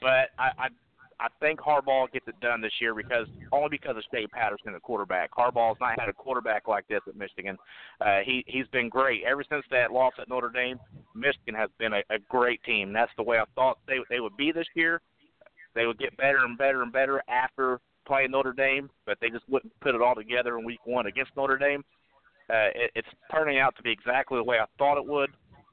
But 0.00 0.30
I, 0.36 0.50
I 0.58 0.68
I 1.20 1.28
think 1.40 1.60
Harbaugh 1.60 2.10
gets 2.10 2.26
it 2.26 2.38
done 2.40 2.60
this 2.60 2.72
year 2.80 2.92
because 2.92 3.28
only 3.52 3.68
because 3.70 3.96
of 3.96 4.02
Shea 4.12 4.26
Patterson, 4.26 4.72
the 4.72 4.80
quarterback. 4.80 5.30
Harbaugh's 5.32 5.78
not 5.80 5.98
had 5.98 6.08
a 6.08 6.12
quarterback 6.12 6.66
like 6.66 6.88
this 6.88 7.00
at 7.06 7.16
Michigan. 7.16 7.56
Uh, 8.00 8.18
he 8.24 8.44
he's 8.48 8.66
been 8.72 8.88
great 8.88 9.22
ever 9.24 9.44
since 9.48 9.64
that 9.70 9.92
loss 9.92 10.12
at 10.20 10.28
Notre 10.28 10.50
Dame. 10.50 10.80
Michigan 11.14 11.54
has 11.54 11.70
been 11.78 11.92
a, 11.92 12.02
a 12.10 12.18
great 12.28 12.62
team. 12.64 12.92
That's 12.92 13.12
the 13.16 13.22
way 13.22 13.38
I 13.38 13.44
thought 13.54 13.78
they 13.86 13.98
they 14.10 14.18
would 14.18 14.36
be 14.36 14.50
this 14.50 14.66
year. 14.74 15.02
They 15.76 15.86
would 15.86 15.98
get 15.98 16.16
better 16.16 16.38
and 16.38 16.58
better 16.58 16.82
and 16.82 16.92
better 16.92 17.22
after 17.28 17.80
playing 18.08 18.32
Notre 18.32 18.52
Dame, 18.52 18.90
but 19.06 19.18
they 19.20 19.30
just 19.30 19.48
wouldn't 19.48 19.72
put 19.80 19.94
it 19.94 20.02
all 20.02 20.16
together 20.16 20.58
in 20.58 20.64
Week 20.64 20.80
One 20.84 21.06
against 21.06 21.30
Notre 21.36 21.58
Dame. 21.58 21.84
Uh, 22.50 22.72
it, 22.74 22.90
it's 22.96 23.08
turning 23.30 23.58
out 23.58 23.76
to 23.76 23.82
be 23.82 23.92
exactly 23.92 24.38
the 24.38 24.44
way 24.44 24.58
I 24.58 24.64
thought 24.78 24.98
it 24.98 25.06
would 25.06 25.30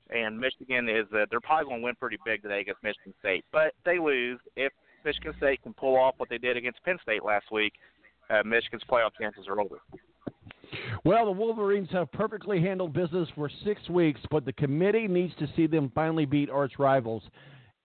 and 0.09 0.39
Michigan 0.39 0.87
is 0.87 1.05
uh, 1.13 1.25
they're 1.29 1.39
probably 1.39 1.65
going 1.65 1.79
to 1.79 1.85
win 1.85 1.95
pretty 1.95 2.17
big 2.25 2.41
today 2.43 2.61
against 2.61 2.83
Michigan 2.83 3.13
State. 3.19 3.45
But 3.51 3.73
they 3.85 3.97
lose 3.97 4.39
if 4.55 4.71
Michigan 5.03 5.33
State 5.37 5.63
can 5.63 5.73
pull 5.73 5.97
off 5.97 6.15
what 6.17 6.29
they 6.29 6.37
did 6.37 6.57
against 6.57 6.83
Penn 6.83 6.97
State 7.01 7.23
last 7.23 7.51
week. 7.51 7.73
Uh, 8.29 8.41
Michigan's 8.45 8.83
playoff 8.89 9.11
chances 9.19 9.47
are 9.47 9.59
over. 9.59 9.77
Well, 11.03 11.25
the 11.25 11.31
Wolverines 11.31 11.89
have 11.91 12.11
perfectly 12.11 12.59
handled 12.59 12.93
business 12.93 13.29
for 13.35 13.49
six 13.63 13.87
weeks, 13.87 14.19
but 14.31 14.45
the 14.45 14.53
committee 14.53 15.07
needs 15.07 15.33
to 15.35 15.47
see 15.55 15.67
them 15.67 15.91
finally 15.93 16.25
beat 16.25 16.49
arch 16.49 16.73
rivals. 16.79 17.23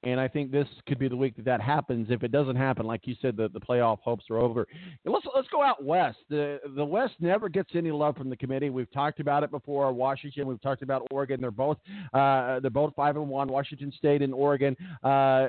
And 0.03 0.19
I 0.19 0.29
think 0.29 0.51
this 0.51 0.67
could 0.89 0.99
be 0.99 1.09
the 1.09 1.17
week 1.17 1.37
that 1.37 1.45
that 1.45 1.61
happens. 1.61 2.07
If 2.11 2.23
it 2.23 2.33
doesn't 2.33 2.57
happen, 2.57 2.87
like 2.87 3.07
you 3.07 3.15
said, 3.21 3.37
the, 3.37 3.49
the 3.51 3.61
playoff 3.61 3.99
hopes 4.01 4.25
are 4.31 4.39
over. 4.39 4.67
Let's 5.05 5.27
let's 5.35 5.49
go 5.49 5.63
out 5.63 5.85
west. 5.85 6.19
The 6.31 6.59
the 6.75 6.85
West 6.85 7.15
never 7.21 7.51
gets 7.51 7.71
any 7.75 7.91
love 7.91 8.17
from 8.17 8.31
the 8.31 8.37
committee. 8.37 8.71
We've 8.71 8.91
talked 8.93 9.21
about 9.21 9.43
it 9.43 9.51
before. 9.51 9.93
Washington. 9.93 10.47
We've 10.47 10.61
talked 10.63 10.83
about 10.83 11.07
Oregon. 11.11 11.41
They're 11.41 11.51
both 11.51 11.77
uh, 12.15 12.61
they're 12.61 12.71
both 12.71 12.95
five 12.95 13.17
and 13.17 13.29
one. 13.29 13.49
Washington 13.49 13.93
State 13.97 14.23
and 14.23 14.33
Oregon. 14.33 14.75
Uh, 15.03 15.49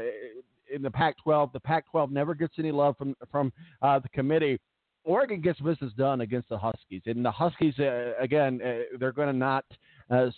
in 0.74 0.82
the 0.82 0.92
Pac-12, 0.92 1.52
the 1.52 1.60
Pac-12 1.60 2.12
never 2.12 2.34
gets 2.34 2.54
any 2.58 2.72
love 2.72 2.98
from 2.98 3.16
from 3.32 3.54
uh, 3.82 4.00
the 4.00 4.10
committee. 4.10 4.60
Oregon 5.04 5.42
gets 5.42 5.60
business 5.60 5.92
done 5.98 6.22
against 6.22 6.50
the 6.50 6.58
Huskies, 6.58 7.02
and 7.06 7.26
the 7.26 7.32
Huskies 7.32 7.74
uh, 7.80 8.14
again 8.20 8.60
uh, 8.62 8.98
they're 9.00 9.12
going 9.12 9.32
to 9.32 9.38
not 9.38 9.66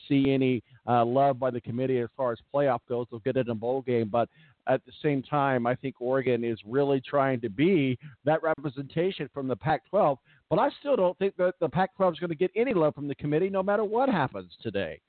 see 0.08 0.32
any 0.32 0.64
uh, 0.88 1.04
love 1.04 1.40
by 1.40 1.50
the 1.50 1.62
committee 1.62 2.00
as 2.00 2.10
far 2.16 2.32
as 2.32 2.38
playoff 2.54 2.80
goes. 2.88 3.08
They'll 3.10 3.20
get 3.20 3.38
it 3.38 3.48
in 3.48 3.52
a 3.52 3.56
bowl 3.56 3.82
game, 3.82 4.10
but 4.10 4.30
at 4.68 4.86
the 4.86 4.92
same 5.02 5.22
time, 5.22 5.68
I 5.68 5.76
think 5.76 5.96
Oregon 6.00 6.44
is 6.44 6.58
really 6.66 7.02
trying 7.02 7.42
to 7.42 7.50
be 7.50 7.98
that 8.26 8.42
representation 8.44 9.30
from 9.34 9.48
the 9.48 9.56
Pac-12. 9.56 10.18
But 10.50 10.60
I 10.60 10.70
still 10.80 10.96
don't 10.96 11.18
think 11.18 11.36
that 11.38 11.56
the 11.60 11.70
Pac-12 11.70 12.14
is 12.14 12.20
going 12.20 12.30
to 12.30 12.36
get 12.36 12.52
any 12.56 12.74
love 12.74 12.96
from 12.96 13.08
the 13.08 13.16
committee, 13.16 13.50
no 13.50 13.64
matter 13.64 13.84
what 13.84 14.10
happens 14.10 14.52
today. 14.62 15.02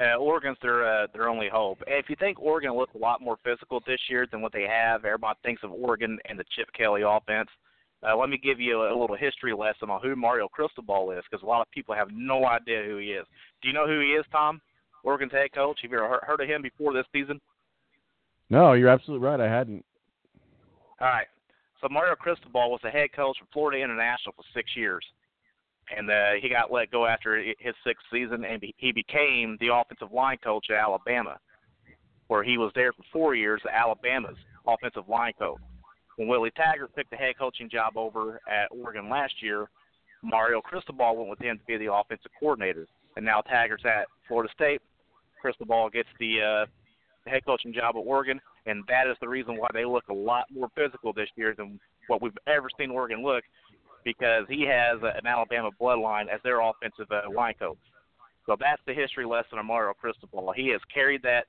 Uh, 0.00 0.16
Oregon's 0.16 0.58
their 0.62 0.86
uh, 0.86 1.06
their 1.12 1.28
only 1.28 1.48
hope. 1.48 1.82
If 1.86 2.08
you 2.08 2.16
think 2.20 2.38
Oregon 2.38 2.72
looks 2.74 2.94
a 2.94 2.98
lot 2.98 3.20
more 3.20 3.36
physical 3.42 3.82
this 3.86 3.98
year 4.08 4.26
than 4.30 4.42
what 4.42 4.52
they 4.52 4.62
have, 4.62 5.04
everybody 5.04 5.38
thinks 5.42 5.64
of 5.64 5.72
Oregon 5.72 6.18
and 6.28 6.38
the 6.38 6.44
Chip 6.54 6.68
Kelly 6.76 7.02
offense. 7.04 7.48
Uh, 8.06 8.16
let 8.16 8.28
me 8.28 8.38
give 8.38 8.60
you 8.60 8.82
a, 8.82 8.94
little 8.94 9.16
history 9.16 9.52
lesson 9.52 9.90
on 9.90 10.00
who 10.00 10.14
Mario 10.14 10.46
Cristobal 10.48 11.10
is, 11.10 11.24
because 11.28 11.42
a 11.42 11.46
lot 11.46 11.60
of 11.60 11.70
people 11.72 11.94
have 11.94 12.08
no 12.12 12.46
idea 12.46 12.84
who 12.84 12.98
he 12.98 13.06
is. 13.06 13.26
Do 13.60 13.68
you 13.68 13.74
know 13.74 13.86
who 13.86 14.00
he 14.00 14.12
is, 14.12 14.24
Tom? 14.30 14.60
Oregon's 15.02 15.32
head 15.32 15.52
coach. 15.52 15.80
Have 15.82 15.90
you 15.90 15.98
ever 15.98 16.20
heard 16.24 16.40
of 16.40 16.48
him 16.48 16.62
before 16.62 16.92
this 16.92 17.06
season? 17.12 17.40
No, 18.50 18.72
you're 18.72 18.88
absolutely 18.88 19.26
right. 19.26 19.40
I 19.40 19.48
hadn't. 19.48 19.84
All 21.00 21.08
right. 21.08 21.26
So 21.80 21.88
Mario 21.90 22.14
Cristobal 22.14 22.70
was 22.70 22.80
the 22.82 22.90
head 22.90 23.12
coach 23.14 23.36
for 23.38 23.46
Florida 23.52 23.82
International 23.82 24.34
for 24.34 24.44
six 24.54 24.76
years, 24.76 25.04
and 25.96 26.10
uh, 26.10 26.32
he 26.40 26.48
got 26.48 26.72
let 26.72 26.90
go 26.90 27.06
after 27.06 27.38
his 27.58 27.74
sixth 27.84 28.04
season, 28.12 28.44
and 28.44 28.62
he 28.76 28.92
became 28.92 29.56
the 29.60 29.72
offensive 29.72 30.12
line 30.12 30.38
coach 30.42 30.66
at 30.70 30.76
Alabama, 30.76 31.38
where 32.26 32.42
he 32.42 32.58
was 32.58 32.72
there 32.74 32.92
for 32.92 33.04
four 33.12 33.34
years. 33.36 33.62
Alabama's 33.72 34.36
offensive 34.66 35.08
line 35.08 35.32
coach. 35.38 35.60
When 36.18 36.26
Willie 36.26 36.50
Taggart 36.50 36.90
took 36.96 37.08
the 37.10 37.16
head 37.16 37.38
coaching 37.38 37.70
job 37.70 37.96
over 37.96 38.40
at 38.50 38.68
Oregon 38.72 39.08
last 39.08 39.34
year, 39.40 39.70
Mario 40.22 40.60
Cristobal 40.60 41.16
went 41.16 41.30
with 41.30 41.38
him 41.38 41.58
to 41.58 41.64
be 41.64 41.76
the 41.76 41.92
offensive 41.94 42.32
coordinator. 42.40 42.88
And 43.16 43.24
now 43.24 43.40
Taggart's 43.40 43.84
at 43.84 44.08
Florida 44.26 44.52
State. 44.52 44.82
Cristobal 45.40 45.88
gets 45.90 46.08
the, 46.18 46.42
uh, 46.42 46.66
head 47.28 47.44
coaching 47.46 47.72
job 47.72 47.94
at 47.94 48.00
Oregon, 48.00 48.40
and 48.66 48.82
that 48.88 49.06
is 49.06 49.16
the 49.20 49.28
reason 49.28 49.56
why 49.56 49.68
they 49.72 49.84
look 49.84 50.08
a 50.08 50.12
lot 50.12 50.46
more 50.52 50.68
physical 50.74 51.12
this 51.12 51.28
year 51.36 51.54
than 51.56 51.78
what 52.08 52.20
we've 52.20 52.36
ever 52.48 52.68
seen 52.76 52.90
Oregon 52.90 53.22
look, 53.22 53.44
because 54.04 54.44
he 54.48 54.62
has 54.62 54.98
an 55.02 55.24
Alabama 55.24 55.70
bloodline 55.80 56.26
as 56.28 56.40
their 56.42 56.60
offensive 56.60 57.06
uh, 57.12 57.30
line 57.32 57.54
coach. 57.60 57.78
So 58.46 58.56
that's 58.58 58.82
the 58.86 58.94
history 58.94 59.24
lesson 59.24 59.58
of 59.58 59.66
Mario 59.66 59.92
Cristobal. 59.92 60.52
He 60.56 60.68
has 60.70 60.80
carried 60.92 61.22
that 61.22 61.46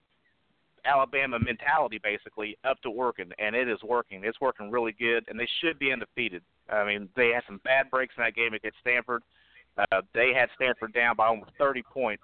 Alabama 0.85 1.39
mentality 1.39 1.99
basically 2.03 2.57
up 2.63 2.81
to 2.81 2.89
Oregon, 2.89 3.31
and 3.37 3.55
it 3.55 3.67
is 3.69 3.79
working. 3.83 4.23
It's 4.23 4.39
working 4.41 4.71
really 4.71 4.93
good, 4.93 5.25
and 5.27 5.39
they 5.39 5.47
should 5.61 5.79
be 5.79 5.91
undefeated. 5.91 6.41
I 6.69 6.85
mean, 6.85 7.09
they 7.15 7.29
had 7.29 7.43
some 7.47 7.59
bad 7.63 7.89
breaks 7.89 8.13
in 8.17 8.23
that 8.23 8.35
game 8.35 8.53
against 8.53 8.77
Stanford. 8.81 9.23
Uh, 9.77 10.01
they 10.13 10.31
had 10.33 10.49
Stanford 10.55 10.93
down 10.93 11.15
by 11.15 11.27
almost 11.27 11.51
30 11.57 11.83
points, 11.83 12.23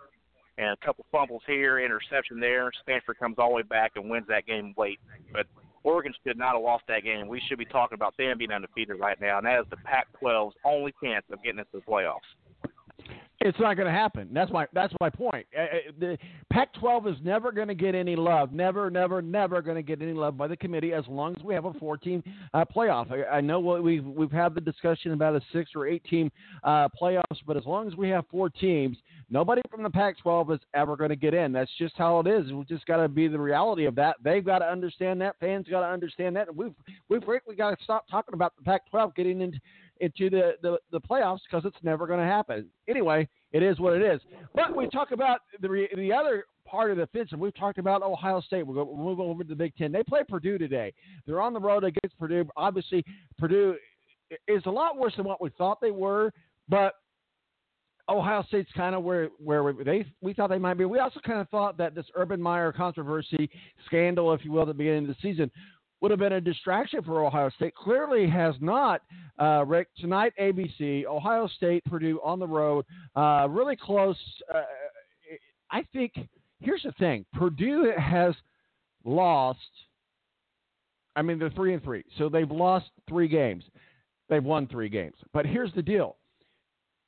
and 0.58 0.70
a 0.70 0.86
couple 0.86 1.06
fumbles 1.12 1.42
here, 1.48 1.80
interception 1.80 2.40
there. 2.40 2.72
Stanford 2.84 3.18
comes 3.20 3.36
all 3.38 3.50
the 3.50 3.56
way 3.56 3.62
back 3.64 3.94
and 3.96 4.10
wins 4.10 4.28
that 4.28 4.46
game 4.46 4.74
late. 4.78 5.00
But 5.32 5.48
Oregon 5.84 6.14
should 6.26 6.38
not 6.38 6.54
have 6.54 6.64
lost 6.64 6.84
that 6.88 7.04
game. 7.04 7.28
We 7.28 7.42
should 7.48 7.60
be 7.60 7.66
talking 7.66 7.96
about 7.96 8.18
them 8.18 8.38
being 8.38 8.52
undefeated 8.52 9.00
right 9.00 9.20
now, 9.22 9.38
and 9.38 9.46
that 9.46 9.60
is 9.60 9.66
the 9.70 9.78
Pac-12's 9.78 10.56
only 10.66 10.94
chance 11.02 11.24
of 11.32 11.42
getting 11.44 11.60
into 11.60 11.72
the 11.74 11.82
playoffs. 11.82 12.26
It's 13.46 13.60
not 13.60 13.78
going 13.78 13.86
to 13.86 13.94
happen. 13.94 14.30
That's 14.34 14.52
my 14.52 14.66
that's 14.74 14.92
my 15.00 15.08
point. 15.08 15.46
Uh, 15.56 15.62
uh, 15.62 15.92
the 16.00 16.18
Pac-12 16.52 17.14
is 17.14 17.18
never 17.24 17.52
going 17.52 17.68
to 17.68 17.76
get 17.76 17.94
any 17.94 18.16
love. 18.16 18.52
Never, 18.52 18.90
never, 18.90 19.22
never 19.22 19.62
going 19.62 19.76
to 19.76 19.84
get 19.84 20.02
any 20.02 20.14
love 20.14 20.36
by 20.36 20.48
the 20.48 20.58
committee 20.58 20.94
as 20.94 21.04
long 21.08 21.36
as 21.38 21.44
we 21.44 21.54
have 21.54 21.66
a 21.66 21.74
four-team 21.74 22.24
uh, 22.56 22.66
playoff. 22.66 23.12
I, 23.12 23.38
I 23.38 23.42
know 23.42 23.60
what 23.60 23.84
we've 23.84 24.04
we've 24.04 24.32
had 24.32 24.56
the 24.56 24.62
discussion 24.62 25.12
about 25.12 25.36
a 25.36 25.42
six 25.54 25.70
or 25.76 25.86
eight-team 25.86 26.32
uh, 26.64 26.88
playoffs, 27.00 27.40
but 27.46 27.56
as 27.56 27.66
long 27.68 27.88
as 27.88 27.96
we 27.96 28.10
have 28.10 28.26
four 28.32 28.50
teams, 28.50 28.98
nobody 29.30 29.62
from 29.70 29.84
the 29.84 29.92
Pac-12 29.92 30.56
is 30.56 30.60
ever 30.74 30.98
going 30.98 31.12
to 31.12 31.16
get 31.16 31.36
in. 31.36 31.52
That's 31.52 31.70
just 31.78 31.94
how 31.98 32.20
it 32.22 32.26
is. 32.26 32.52
We've 32.52 32.68
just 32.68 32.88
got 32.88 32.98
to 32.98 33.08
be 33.08 33.28
the 33.28 33.40
reality 33.40 33.86
of 33.86 33.94
that. 33.96 34.16
They've 34.24 34.44
got 34.44 34.60
to 34.60 34.66
understand 34.66 35.22
that. 35.22 35.36
Fans 35.40 35.68
got 35.70 35.82
to 35.82 35.88
understand 35.94 36.36
that. 36.36 36.48
And 36.48 36.58
we've 36.58 36.74
we've 37.10 37.24
frankly 37.24 37.56
got 37.56 37.78
to 37.78 37.84
stop 37.84 38.08
talking 38.10 38.34
about 38.34 38.56
the 38.58 38.64
Pac-12 38.64 39.14
getting 39.14 39.42
into 39.42 39.60
into 40.00 40.30
the, 40.30 40.54
the, 40.62 40.78
the 40.92 41.00
playoffs 41.00 41.40
because 41.50 41.66
it's 41.66 41.82
never 41.84 42.08
going 42.08 42.20
to 42.20 42.26
happen. 42.26 42.68
Anyway, 42.88 43.28
it 43.52 43.64
is 43.64 43.80
what 43.80 43.94
it 43.94 44.02
is. 44.02 44.22
But 44.54 44.76
we 44.76 44.88
talk 44.88 45.12
about 45.12 45.40
the, 45.62 45.88
the 45.96 46.12
other 46.12 46.46
part 46.66 46.92
of 46.92 46.98
the 46.98 47.08
fence, 47.08 47.30
and 47.32 47.40
we've 47.40 47.56
talked 47.56 47.78
about 47.78 48.04
Ohio 48.04 48.42
State. 48.42 48.66
We'll, 48.66 48.76
go, 48.76 48.92
we'll 48.92 49.06
move 49.06 49.20
over 49.20 49.44
to 49.44 49.50
the 49.50 49.56
Big 49.56 49.76
Ten. 49.78 49.92
They 49.92 50.04
play 50.04 50.24
Purdue 50.28 50.58
today. 50.58 50.94
They're 51.26 51.42
on 51.42 51.54
the 51.54 51.60
road 51.60 51.84
against 51.84 52.18
Purdue. 52.20 52.46
Obviously, 52.58 53.06
Purdue 53.38 53.76
is 54.48 54.64
a 54.66 54.72
lot 54.72 54.98
worse 54.98 55.14
than 55.16 55.26
what 55.26 55.42
we 55.42 55.50
thought 55.58 55.80
they 55.80 55.92
were, 55.92 56.34
but 56.68 56.96
Ohio 58.10 58.44
State's 58.48 58.72
kind 58.76 58.94
of 58.94 59.04
where 59.04 59.30
where 59.40 59.74
they 59.74 60.06
we 60.22 60.34
thought 60.34 60.50
they 60.50 60.60
might 60.60 60.76
be. 60.76 60.86
We 60.86 61.00
also 61.00 61.20
kind 61.26 61.40
of 61.40 61.50
thought 61.50 61.78
that 61.78 61.96
this 61.96 62.06
Urban 62.16 62.42
Meyer 62.42 62.72
controversy 62.72 63.50
scandal, 63.86 64.34
if 64.34 64.46
you 64.46 64.52
will, 64.52 64.62
at 64.62 64.68
the 64.68 64.74
beginning 64.74 65.10
of 65.10 65.16
the 65.16 65.16
season 65.22 65.50
would 66.02 66.12
have 66.12 66.20
been 66.20 66.34
a 66.34 66.42
distraction 66.42 67.02
for 67.04 67.26
Ohio 67.26 67.50
State. 67.50 67.74
Clearly 67.76 68.30
has 68.30 68.56
not. 68.60 69.02
Uh, 69.40 69.64
Rick, 69.66 69.88
tonight, 69.98 70.34
ABC, 70.40 71.06
Ohio 71.06 71.48
State, 71.48 71.84
Purdue 71.86 72.20
on 72.24 72.40
the 72.40 72.48
road, 72.48 72.86
uh, 73.16 73.48
really 73.50 73.76
close. 73.76 74.18
Uh, 74.54 74.62
I 75.72 75.84
think 75.94 76.14
here's 76.60 76.84
the 76.84 76.92
thing 76.94 77.26
Purdue 77.34 77.92
has 77.98 78.34
lost. 79.04 79.60
I 81.16 81.22
mean, 81.22 81.40
they're 81.40 81.50
three 81.50 81.74
and 81.74 81.84
three, 81.84 82.04
so 82.18 82.30
they've 82.30 82.52
lost 82.52 82.90
three 83.08 83.28
games. 83.28 83.64
They've 84.30 84.44
won 84.44 84.68
three 84.68 84.90
games. 84.90 85.16
But 85.34 85.46
here's 85.46 85.74
the 85.74 85.82
deal 85.82 86.18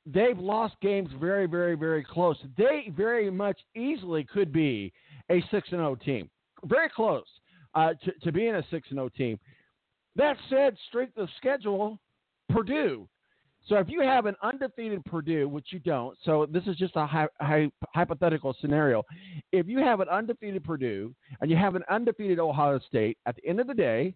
they've 0.06 0.38
lost 0.38 0.74
games 0.80 1.10
very, 1.20 1.46
very, 1.46 1.74
very 1.76 2.02
close. 2.02 2.36
They 2.56 2.90
very 2.96 3.30
much 3.30 3.58
easily 3.76 4.24
could 4.24 4.52
be 4.52 4.92
a 5.30 5.42
6 5.50 5.52
and 5.52 5.80
0 5.80 5.96
team. 5.96 6.30
Very 6.64 6.88
close 6.88 7.26
uh, 7.74 7.94
to, 8.04 8.12
to 8.24 8.32
being 8.32 8.54
a 8.54 8.64
6 8.70 8.88
0 8.88 9.08
team. 9.10 9.38
That 10.16 10.36
said, 10.50 10.76
strength 10.88 11.16
of 11.16 11.28
schedule, 11.36 11.98
Purdue. 12.48 13.08
So 13.68 13.76
if 13.76 13.88
you 13.88 14.00
have 14.00 14.26
an 14.26 14.34
undefeated 14.42 15.04
Purdue, 15.04 15.46
which 15.48 15.66
you 15.70 15.78
don't, 15.78 16.16
so 16.24 16.46
this 16.50 16.64
is 16.66 16.76
just 16.76 16.96
a 16.96 17.06
hy- 17.06 17.28
hy- 17.40 17.70
hypothetical 17.94 18.56
scenario. 18.60 19.02
If 19.52 19.68
you 19.68 19.78
have 19.78 20.00
an 20.00 20.08
undefeated 20.08 20.64
Purdue 20.64 21.14
and 21.40 21.50
you 21.50 21.56
have 21.56 21.74
an 21.74 21.82
undefeated 21.90 22.38
Ohio 22.38 22.80
State, 22.86 23.18
at 23.26 23.36
the 23.36 23.46
end 23.46 23.60
of 23.60 23.66
the 23.66 23.74
day, 23.74 24.14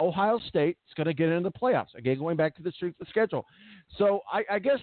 Ohio 0.00 0.38
State 0.48 0.78
is 0.88 0.94
going 0.94 1.06
to 1.06 1.14
get 1.14 1.28
into 1.28 1.48
the 1.50 1.58
playoffs. 1.58 1.94
Again, 1.94 2.18
going 2.18 2.36
back 2.36 2.56
to 2.56 2.62
the 2.62 2.72
strength 2.72 3.00
of 3.00 3.08
schedule. 3.08 3.44
So 3.98 4.20
I, 4.32 4.44
I 4.50 4.58
guess 4.58 4.78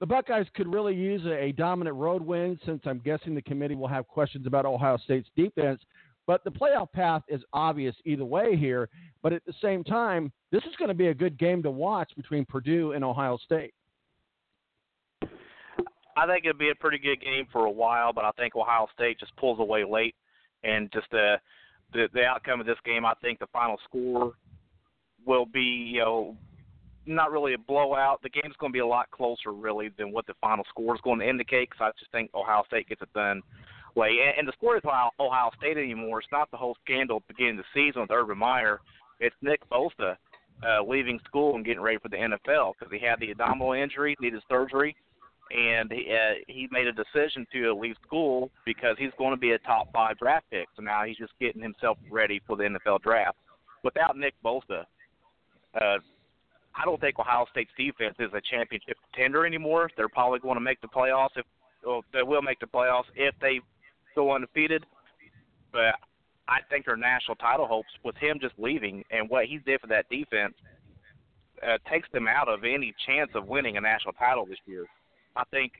the 0.00 0.06
Buckeyes 0.06 0.46
could 0.54 0.72
really 0.72 0.94
use 0.94 1.24
a, 1.24 1.44
a 1.44 1.52
dominant 1.52 1.96
road 1.96 2.22
win 2.22 2.58
since 2.64 2.82
I'm 2.84 2.98
guessing 2.98 3.34
the 3.34 3.42
committee 3.42 3.74
will 3.74 3.88
have 3.88 4.06
questions 4.06 4.46
about 4.46 4.66
Ohio 4.66 4.96
State's 4.98 5.28
defense. 5.36 5.80
But 6.26 6.42
the 6.42 6.50
playoff 6.50 6.90
path 6.92 7.22
is 7.28 7.42
obvious 7.52 7.94
either 8.04 8.24
way 8.24 8.56
here. 8.56 8.88
But 9.22 9.32
at 9.32 9.44
the 9.44 9.54
same 9.62 9.84
time, 9.84 10.32
this 10.50 10.62
is 10.64 10.74
going 10.78 10.88
to 10.88 10.94
be 10.94 11.08
a 11.08 11.14
good 11.14 11.38
game 11.38 11.62
to 11.62 11.70
watch 11.70 12.10
between 12.16 12.44
Purdue 12.44 12.92
and 12.92 13.04
Ohio 13.04 13.38
State. 13.44 13.74
I 16.18 16.26
think 16.26 16.44
it'd 16.44 16.58
be 16.58 16.70
a 16.70 16.74
pretty 16.74 16.98
good 16.98 17.20
game 17.20 17.46
for 17.52 17.66
a 17.66 17.70
while, 17.70 18.12
but 18.12 18.24
I 18.24 18.30
think 18.32 18.56
Ohio 18.56 18.86
State 18.94 19.20
just 19.20 19.36
pulls 19.36 19.60
away 19.60 19.84
late, 19.84 20.14
and 20.64 20.90
just 20.92 21.06
the 21.10 21.36
the, 21.92 22.08
the 22.14 22.24
outcome 22.24 22.58
of 22.58 22.66
this 22.66 22.78
game, 22.84 23.04
I 23.04 23.12
think 23.22 23.38
the 23.38 23.46
final 23.52 23.76
score 23.84 24.32
will 25.24 25.46
be 25.46 25.60
you 25.60 26.00
know 26.00 26.36
not 27.04 27.30
really 27.30 27.54
a 27.54 27.58
blowout. 27.58 28.20
The 28.22 28.30
game's 28.30 28.56
going 28.58 28.72
to 28.72 28.76
be 28.76 28.80
a 28.80 28.86
lot 28.86 29.10
closer 29.10 29.52
really 29.52 29.90
than 29.98 30.10
what 30.10 30.26
the 30.26 30.34
final 30.40 30.64
score 30.70 30.94
is 30.94 31.00
going 31.02 31.20
to 31.20 31.28
indicate, 31.28 31.70
because 31.70 31.84
I 31.84 31.98
just 31.98 32.10
think 32.12 32.30
Ohio 32.34 32.64
State 32.66 32.88
gets 32.88 33.02
it 33.02 33.12
done 33.12 33.42
way. 33.96 34.18
And, 34.24 34.38
and 34.38 34.48
the 34.48 34.52
story 34.56 34.78
of 34.82 35.10
Ohio 35.18 35.50
State 35.58 35.76
anymore, 35.76 36.20
it's 36.20 36.28
not 36.30 36.50
the 36.50 36.56
whole 36.56 36.76
scandal 36.84 37.22
beginning 37.26 37.56
the 37.56 37.64
season 37.74 38.02
with 38.02 38.10
Urban 38.10 38.38
Meyer. 38.38 38.80
It's 39.18 39.34
Nick 39.42 39.68
Bosa 39.70 40.16
uh, 40.62 40.82
leaving 40.86 41.18
school 41.26 41.56
and 41.56 41.64
getting 41.64 41.82
ready 41.82 41.98
for 41.98 42.08
the 42.08 42.16
NFL 42.16 42.74
because 42.78 42.92
he 42.92 43.04
had 43.04 43.18
the 43.20 43.30
abdominal 43.30 43.72
injury, 43.72 44.16
needed 44.20 44.42
surgery, 44.48 44.94
and 45.50 45.90
he, 45.90 46.12
uh, 46.12 46.34
he 46.48 46.68
made 46.70 46.86
a 46.86 46.92
decision 46.92 47.46
to 47.52 47.74
leave 47.74 47.96
school 48.06 48.50
because 48.64 48.96
he's 48.98 49.12
going 49.18 49.32
to 49.32 49.36
be 49.36 49.52
a 49.52 49.58
top 49.58 49.92
five 49.92 50.18
draft 50.18 50.46
pick. 50.50 50.68
So 50.76 50.82
now 50.82 51.04
he's 51.04 51.16
just 51.16 51.32
getting 51.40 51.62
himself 51.62 51.98
ready 52.10 52.40
for 52.46 52.56
the 52.56 52.64
NFL 52.64 53.02
draft. 53.02 53.36
Without 53.82 54.16
Nick 54.16 54.34
Bosa, 54.44 54.84
uh, 55.80 55.98
I 56.78 56.84
don't 56.84 57.00
think 57.00 57.18
Ohio 57.18 57.46
State's 57.50 57.70
defense 57.76 58.16
is 58.18 58.30
a 58.34 58.40
championship 58.50 58.96
contender 59.10 59.46
anymore. 59.46 59.90
They're 59.96 60.08
probably 60.08 60.40
going 60.40 60.56
to 60.56 60.60
make 60.60 60.80
the 60.80 60.88
playoffs 60.88 61.36
if 61.36 61.46
well, 61.84 62.04
they 62.12 62.22
will 62.22 62.42
make 62.42 62.58
the 62.58 62.66
playoffs 62.66 63.04
if 63.14 63.34
they 63.40 63.60
go 64.16 64.34
undefeated. 64.34 64.84
But 65.72 65.94
I 66.48 66.58
think 66.68 66.86
their 66.86 66.96
national 66.96 67.36
title 67.36 67.66
hopes 67.66 67.88
with 68.04 68.16
him 68.16 68.38
just 68.40 68.54
leaving 68.58 69.04
and 69.10 69.28
what 69.28 69.46
he 69.46 69.58
did 69.58 69.80
for 69.80 69.86
that 69.88 70.08
defense 70.08 70.54
uh, 71.62 71.78
takes 71.90 72.08
them 72.12 72.26
out 72.28 72.48
of 72.48 72.64
any 72.64 72.94
chance 73.06 73.30
of 73.34 73.46
winning 73.46 73.76
a 73.76 73.80
national 73.80 74.14
title 74.14 74.46
this 74.46 74.58
year. 74.66 74.86
I 75.36 75.44
think 75.50 75.72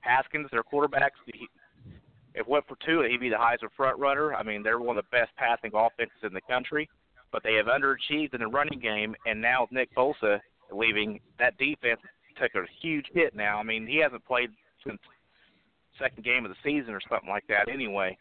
Haskins, 0.00 0.48
their 0.50 0.62
quarterbacks, 0.62 1.18
he, 1.26 1.48
if 2.34 2.46
went 2.46 2.66
for 2.66 2.76
two, 2.84 3.02
he'd 3.02 3.20
be 3.20 3.28
the 3.28 3.36
Heisman 3.36 3.70
front 3.76 3.98
runner. 3.98 4.34
I 4.34 4.42
mean, 4.42 4.62
they're 4.62 4.80
one 4.80 4.96
of 4.96 5.04
the 5.04 5.16
best 5.16 5.30
passing 5.36 5.72
offenses 5.74 6.22
in 6.22 6.32
the 6.32 6.40
country, 6.42 6.88
but 7.32 7.42
they 7.42 7.54
have 7.54 7.66
underachieved 7.66 8.34
in 8.34 8.40
the 8.40 8.46
running 8.46 8.78
game. 8.78 9.14
And 9.26 9.40
now 9.40 9.62
with 9.62 9.72
Nick 9.72 9.94
Bosa 9.94 10.40
leaving, 10.72 11.20
that 11.38 11.58
defense 11.58 12.00
took 12.40 12.54
a 12.54 12.64
huge 12.80 13.06
hit. 13.12 13.34
Now, 13.34 13.58
I 13.58 13.62
mean, 13.62 13.86
he 13.86 13.98
hasn't 13.98 14.24
played 14.24 14.50
since 14.86 14.98
second 16.00 16.24
game 16.24 16.44
of 16.44 16.50
the 16.50 16.56
season 16.64 16.94
or 16.94 17.00
something 17.08 17.28
like 17.28 17.46
that, 17.48 17.68
anyway 17.68 18.16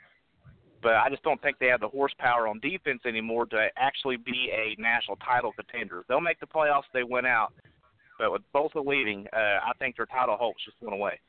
but 0.81 0.93
I 0.93 1.09
just 1.09 1.23
don't 1.23 1.41
think 1.41 1.59
they 1.59 1.67
have 1.67 1.81
the 1.81 1.87
horsepower 1.87 2.47
on 2.47 2.59
defense 2.59 3.01
anymore 3.05 3.45
to 3.47 3.67
actually 3.77 4.17
be 4.17 4.51
a 4.51 4.79
national 4.81 5.17
title 5.17 5.51
contender. 5.53 6.03
They'll 6.07 6.21
make 6.21 6.39
the 6.39 6.45
playoffs 6.45 6.83
if 6.87 6.93
they 6.93 7.03
win 7.03 7.25
out, 7.25 7.53
but 8.17 8.31
with 8.31 8.41
Bosa 8.53 8.85
leaving, 8.85 9.27
uh, 9.33 9.37
I 9.37 9.71
think 9.79 9.97
their 9.97 10.05
title 10.05 10.37
hopes 10.37 10.63
just 10.65 10.77
went 10.81 10.93
away. 10.93 11.19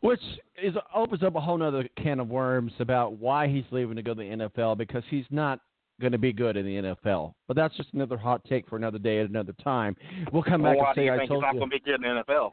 Which 0.00 0.20
is 0.62 0.74
opens 0.94 1.22
up 1.22 1.34
a 1.34 1.40
whole 1.40 1.60
other 1.62 1.88
can 2.00 2.20
of 2.20 2.28
worms 2.28 2.72
about 2.78 3.14
why 3.18 3.48
he's 3.48 3.64
leaving 3.70 3.96
to 3.96 4.02
go 4.02 4.14
to 4.14 4.20
the 4.20 4.50
NFL 4.50 4.78
because 4.78 5.02
he's 5.10 5.24
not 5.30 5.60
going 6.00 6.12
to 6.12 6.18
be 6.18 6.32
good 6.32 6.56
in 6.56 6.66
the 6.66 6.94
NFL. 7.04 7.32
But 7.48 7.56
that's 7.56 7.76
just 7.76 7.88
another 7.94 8.16
hot 8.16 8.44
take 8.44 8.68
for 8.68 8.76
another 8.76 8.98
day 8.98 9.20
at 9.20 9.28
another 9.28 9.54
time. 9.64 9.96
We'll 10.32 10.42
come 10.42 10.62
well, 10.62 10.74
back 10.74 10.88
and 10.88 10.94
say 10.94 11.00
do 11.00 11.06
you 11.06 11.12
I 11.12 11.18
think 11.18 11.30
told 11.30 11.42
he's 11.42 11.46
not 11.46 11.54
you. 11.54 11.60
going 11.60 11.70
to 11.70 11.76
be 11.76 11.80
good 11.80 12.04
in 12.04 12.16
the 12.16 12.22
NFL? 12.22 12.52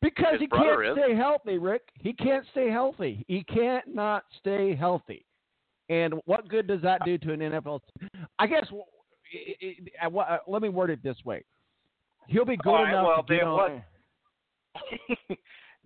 Because 0.00 0.32
His 0.34 0.42
he 0.42 0.46
can't 0.48 0.84
is. 0.84 0.96
stay 0.96 1.14
healthy, 1.16 1.58
Rick. 1.58 1.82
He 1.94 2.12
can't 2.12 2.44
stay 2.52 2.70
healthy. 2.70 3.24
He 3.26 3.42
can't 3.44 3.92
not 3.92 4.24
stay 4.38 4.74
healthy. 4.76 5.24
And 5.88 6.14
what 6.24 6.48
good 6.48 6.66
does 6.68 6.80
that 6.82 7.00
do 7.04 7.18
to 7.18 7.32
an 7.32 7.40
NFL? 7.40 7.80
team? 7.98 8.08
I 8.38 8.46
guess. 8.46 8.66
it- 9.32 9.56
it- 9.60 9.92
uh, 10.02 10.16
uh, 10.16 10.38
Let 10.46 10.62
me 10.62 10.68
word 10.68 10.90
it 10.90 11.02
this 11.02 11.16
way. 11.24 11.42
He'll 12.28 12.44
be 12.44 12.56
good 12.58 12.70
right, 12.72 12.90
enough 12.90 13.06
well, 13.06 13.22
to 13.24 13.34
then 13.36 13.46
on. 13.48 13.56
what- 13.56 13.82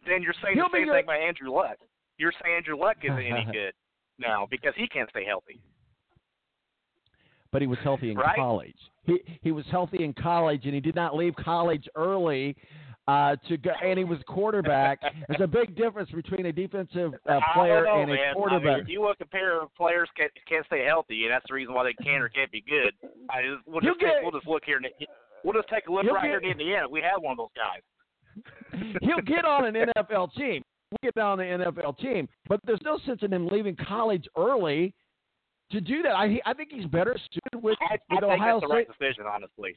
then 0.07 0.23
you're 0.23 0.35
saying 0.43 0.55
He'll 0.57 0.69
the 0.71 0.77
same 0.79 0.89
thing 0.91 1.05
about 1.05 1.21
Andrew 1.21 1.51
Luck. 1.51 1.79
You're 2.19 2.33
saying 2.43 2.57
Andrew 2.57 2.77
Luck 2.77 2.97
isn't 3.03 3.19
any 3.19 3.45
good 3.53 3.73
now 4.19 4.47
because 4.51 4.75
he 4.77 4.87
can't 4.89 5.09
stay 5.11 5.25
healthy. 5.25 5.61
but 7.51 7.63
he 7.63 7.67
was 7.69 7.79
healthy 7.83 8.11
in 8.11 8.17
Right? 8.17 8.37
college. 8.37 8.77
He 9.05 9.19
he 9.43 9.53
was 9.53 9.65
healthy 9.71 10.05
in 10.05 10.13
college, 10.15 10.65
and 10.65 10.75
he 10.75 10.81
did 10.81 10.95
not 10.95 11.15
leave 11.17 11.35
college 11.37 11.89
early 11.97 12.57
uh, 13.09 13.37
to 13.49 13.57
go. 13.57 13.71
And 13.83 13.99
he 13.99 14.05
was 14.05 14.19
quarterback. 14.27 15.01
There's 15.29 15.41
a 15.41 15.47
big 15.47 15.75
difference 15.77 16.11
between 16.11 16.47
a 16.47 16.53
defensive 16.53 17.13
uh, 17.29 17.41
player 17.55 17.85
know, 17.85 18.01
and 18.03 18.11
a 18.11 18.15
man. 18.15 18.31
I 18.31 18.33
quarterback. 18.35 18.65
mean, 18.77 18.81
if 18.85 18.89
you 18.89 19.01
want 19.01 19.19
to 19.19 19.25
compare 19.25 19.61
players 19.77 20.09
can't, 20.17 20.31
can't 20.49 20.65
stay 20.67 20.85
healthy, 20.87 21.25
and 21.25 21.33
that's 21.33 21.45
the 21.49 21.55
reason 21.55 21.75
why 21.75 21.85
they 21.85 21.95
can 22.05 22.21
or 22.21 22.29
can't 22.29 22.51
be 22.53 22.63
good. 22.63 22.93
I 23.31 23.43
just, 23.43 23.67
we'll 23.67 23.81
just 23.81 23.99
take, 24.01 24.23
we'll 24.23 24.31
just 24.33 24.47
look 24.47 24.63
here. 24.65 24.81
We'll 25.45 25.55
just 25.55 25.69
take 25.69 25.87
a 25.89 25.93
look 25.93 26.05
right 26.05 26.23
get- 26.23 26.31
here 26.31 26.39
in 26.39 26.51
Indiana. 26.61 26.89
We 26.89 27.01
have 27.01 27.21
one 27.23 27.33
of 27.33 27.39
those 27.39 27.49
guys. 27.57 27.83
He'll 29.03 29.21
get 29.21 29.45
on 29.45 29.67
an 29.67 29.75
NFL 29.97 30.33
team. 30.35 30.63
We'll 30.91 31.13
get 31.13 31.21
on 31.23 31.41
an 31.41 31.61
NFL 31.61 31.99
team, 31.99 32.29
but 32.49 32.61
there's 32.65 32.81
no 32.85 32.99
sense 33.07 33.21
in 33.23 33.33
him 33.33 33.49
leaving 33.49 33.77
college 33.77 34.27
early 34.37 34.95
to 35.71 35.81
do 35.81 36.03
that. 36.03 36.13
I 36.13 36.39
I 36.45 36.53
think 36.53 36.69
he's 36.71 36.85
better 36.87 37.17
suited 37.33 37.63
with, 37.65 37.79
I, 37.81 37.95
I 37.95 37.99
with 38.15 38.21
think 38.21 38.23
Ohio 38.25 38.61
that's 38.61 38.69
the 38.69 38.75
right 38.75 38.87
State. 38.87 38.99
decision, 38.99 39.25
honestly. 39.27 39.77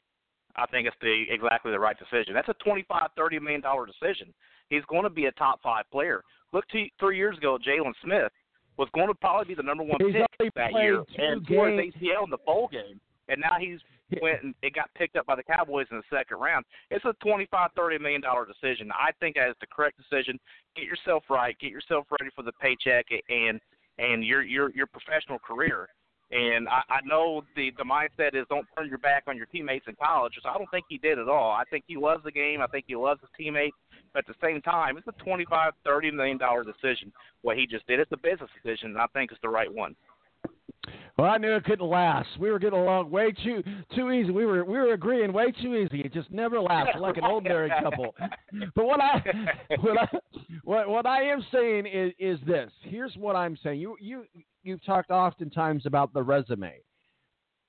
I 0.57 0.65
think 0.67 0.87
it's 0.87 0.95
the 1.01 1.25
exactly 1.29 1.71
the 1.71 1.79
right 1.79 1.97
decision. 1.97 2.33
That's 2.33 2.49
a 2.49 2.55
twenty-five, 2.63 3.09
thirty 3.17 3.39
million 3.39 3.61
dollar 3.61 3.85
decision. 3.85 4.33
He's 4.69 4.83
going 4.85 5.03
to 5.03 5.09
be 5.09 5.25
a 5.25 5.31
top 5.33 5.61
five 5.61 5.85
player. 5.91 6.23
Look, 6.53 6.67
to, 6.69 6.85
three 6.99 7.17
years 7.17 7.37
ago, 7.37 7.57
Jaylon 7.57 7.93
Smith 8.03 8.31
was 8.77 8.87
going 8.93 9.07
to 9.07 9.13
probably 9.13 9.45
be 9.45 9.55
the 9.55 9.63
number 9.63 9.83
one 9.83 9.97
He's 9.99 10.15
pick 10.39 10.53
that 10.55 10.73
year, 10.73 11.03
two 11.15 11.23
and 11.23 11.47
tore 11.47 11.69
his. 11.69 11.93
ACL 11.93 12.23
in 12.23 12.29
the 12.29 12.37
bowl 12.45 12.69
game, 12.71 12.99
and 13.29 13.39
now 13.39 13.57
he's 13.59 13.79
went 14.21 14.43
and 14.43 14.53
it 14.61 14.73
got 14.73 14.93
picked 14.95 15.15
up 15.15 15.25
by 15.25 15.35
the 15.35 15.43
Cowboys 15.43 15.87
in 15.91 15.97
the 15.97 16.03
second 16.15 16.37
round. 16.37 16.65
It's 16.91 17.05
a 17.05 17.13
twenty-five, 17.23 17.71
thirty 17.75 17.97
million 17.97 18.21
dollar 18.21 18.45
decision. 18.45 18.91
I 18.91 19.11
think 19.19 19.35
that 19.35 19.49
is 19.49 19.55
the 19.59 19.67
correct 19.67 19.97
decision. 19.97 20.39
Get 20.75 20.85
yourself 20.85 21.23
right. 21.29 21.57
Get 21.59 21.71
yourself 21.71 22.05
ready 22.11 22.31
for 22.35 22.43
the 22.43 22.53
paycheck 22.53 23.05
and 23.29 23.59
and 23.97 24.23
your 24.23 24.41
your 24.41 24.71
your 24.71 24.87
professional 24.87 25.39
career. 25.39 25.89
And 26.31 26.67
I, 26.67 26.81
I 26.89 26.99
know 27.05 27.43
the 27.55 27.71
the 27.77 27.83
mindset 27.83 28.33
is 28.33 28.45
don't 28.49 28.65
turn 28.75 28.89
your 28.89 28.97
back 28.97 29.23
on 29.27 29.37
your 29.37 29.45
teammates 29.45 29.85
in 29.87 29.95
college. 29.95 30.33
So 30.41 30.49
I 30.49 30.57
don't 30.57 30.69
think 30.71 30.85
he 30.89 30.97
did 30.97 31.19
at 31.19 31.29
all. 31.29 31.51
I 31.51 31.63
think 31.69 31.83
he 31.87 31.97
loves 31.97 32.23
the 32.23 32.31
game. 32.31 32.61
I 32.61 32.67
think 32.67 32.85
he 32.87 32.95
loves 32.95 33.21
his 33.21 33.29
teammates. 33.37 33.77
But 34.13 34.27
at 34.27 34.27
the 34.27 34.47
same 34.47 34.61
time, 34.61 34.97
it's 34.97 35.07
a 35.07 35.23
twenty-five, 35.23 35.73
thirty 35.85 36.09
million 36.09 36.37
dollar 36.37 36.63
decision. 36.63 37.11
What 37.41 37.57
he 37.57 37.67
just 37.67 37.85
did, 37.85 37.99
it's 37.99 38.11
a 38.11 38.17
business 38.17 38.49
decision, 38.63 38.91
and 38.91 38.97
I 38.97 39.05
think 39.13 39.31
it's 39.31 39.41
the 39.41 39.49
right 39.49 39.71
one. 39.71 39.95
Well, 41.17 41.31
I 41.31 41.37
knew 41.37 41.55
it 41.55 41.63
couldn't 41.63 41.87
last. 41.87 42.27
We 42.39 42.51
were 42.51 42.59
getting 42.59 42.77
along 42.79 43.09
way 43.09 43.31
too 43.31 43.63
too 43.95 44.11
easy. 44.11 44.31
We 44.31 44.45
were 44.45 44.65
we 44.65 44.77
were 44.77 44.93
agreeing 44.93 45.31
way 45.31 45.51
too 45.51 45.75
easy. 45.75 46.01
It 46.01 46.13
just 46.13 46.29
never 46.29 46.59
lasted, 46.59 46.99
like 46.99 47.15
an 47.17 47.23
old 47.29 47.45
married 47.45 47.71
couple. 47.81 48.13
But 48.75 48.85
what 48.85 48.99
I 49.01 49.23
what 49.79 49.97
I 49.97 50.07
what, 50.63 50.89
what 50.89 51.05
I 51.05 51.23
am 51.23 51.45
saying 51.53 51.85
is 51.85 52.11
is 52.19 52.39
this. 52.45 52.69
Here's 52.81 53.15
what 53.15 53.37
I'm 53.37 53.57
saying. 53.63 53.79
You 53.79 53.95
you 54.01 54.25
you've 54.63 54.83
talked 54.83 55.09
oftentimes 55.09 55.85
about 55.85 56.13
the 56.13 56.21
resume. 56.21 56.81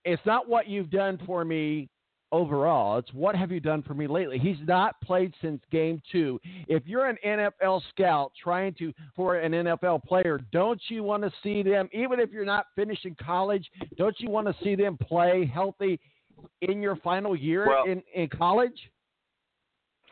It's 0.05 0.23
not 0.27 0.48
what 0.48 0.68
you've 0.68 0.90
done 0.90 1.18
for 1.24 1.44
me 1.44 1.89
overall. 2.32 2.98
It's 2.98 3.12
what 3.12 3.36
have 3.36 3.51
you 3.53 3.61
done 3.61 3.82
for 3.82 3.94
me 3.94 4.07
lately. 4.07 4.39
He's 4.39 4.57
not 4.66 5.01
played 5.01 5.32
since 5.40 5.62
game 5.70 6.01
two. 6.11 6.40
If 6.69 6.82
you're 6.86 7.07
an 7.07 7.16
NFL 7.24 7.82
scout 7.90 8.32
trying 8.43 8.74
to 8.74 8.93
for 9.15 9.36
an 9.36 9.53
NFL 9.53 10.03
player, 10.05 10.40
don't 10.53 10.81
you 10.89 11.03
want 11.03 11.23
to 11.23 11.32
see 11.43 11.62
them, 11.62 11.89
even 11.93 12.20
if 12.20 12.31
you're 12.31 12.44
not 12.44 12.66
finishing 12.74 13.16
college, 13.24 13.69
don't 13.97 14.19
you 14.19 14.31
want 14.31 14.47
to 14.47 14.55
see 14.65 14.74
them 14.74 14.97
play 14.97 15.47
healthy 15.53 16.01
in 16.62 16.82
your 16.82 16.97
final 16.97 17.36
year 17.36 17.66
Well- 17.69 17.85
in, 17.85 18.03
in 18.15 18.28
college? 18.28 18.90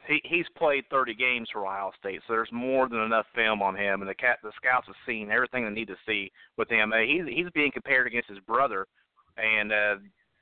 he 0.06 0.20
he's 0.24 0.46
played 0.56 0.84
30 0.90 1.14
games 1.14 1.48
for 1.50 1.66
Ohio 1.66 1.90
State, 1.98 2.20
so 2.26 2.34
there's 2.34 2.52
more 2.52 2.88
than 2.88 3.00
enough 3.00 3.26
film 3.34 3.62
on 3.62 3.74
him, 3.74 4.02
and 4.02 4.08
the 4.10 4.14
cat 4.14 4.38
the 4.42 4.52
scouts 4.56 4.86
have 4.86 4.96
seen 5.06 5.30
everything 5.30 5.64
they 5.64 5.70
need 5.70 5.88
to 5.88 5.96
see 6.06 6.30
with 6.58 6.68
him. 6.70 6.92
Uh, 6.92 6.98
he's 6.98 7.22
he's 7.26 7.50
being 7.54 7.72
compared 7.72 8.06
against 8.06 8.28
his 8.28 8.38
brother, 8.40 8.86
and 9.38 9.72
uh, 9.72 9.94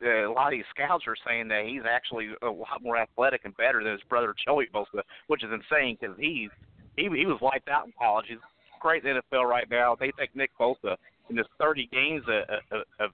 uh, 0.04 0.28
a 0.28 0.32
lot 0.32 0.52
of 0.52 0.52
these 0.52 0.64
scouts 0.74 1.04
are 1.06 1.16
saying 1.26 1.48
that 1.48 1.64
he's 1.66 1.82
actually 1.88 2.30
a 2.42 2.46
lot 2.50 2.82
more 2.82 2.96
athletic 2.96 3.42
and 3.44 3.56
better 3.56 3.82
than 3.82 3.92
his 3.92 4.02
brother 4.08 4.34
Joey 4.44 4.68
Bosa, 4.74 5.02
which 5.28 5.44
is 5.44 5.50
insane 5.52 5.96
because 6.00 6.16
he's 6.18 6.50
he 6.96 7.04
he 7.04 7.26
was 7.26 7.38
wiped 7.40 7.68
out 7.68 7.86
in 7.86 7.92
college. 7.98 8.26
He's 8.28 8.38
great 8.80 9.04
in 9.04 9.16
the 9.16 9.22
NFL 9.36 9.48
right 9.48 9.68
now. 9.70 9.96
They 9.98 10.12
think 10.18 10.30
Nick 10.34 10.50
Bosa 10.58 10.96
in 11.30 11.36
this 11.36 11.46
30 11.58 11.88
games 11.92 12.22
of, 12.28 12.60
of, 12.70 12.84
of, 13.00 13.10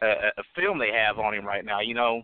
uh, 0.00 0.30
of 0.38 0.44
film 0.56 0.78
they 0.78 0.92
have 0.92 1.18
on 1.18 1.34
him 1.34 1.44
right 1.44 1.64
now. 1.64 1.80
You 1.80 1.94
know, 1.94 2.22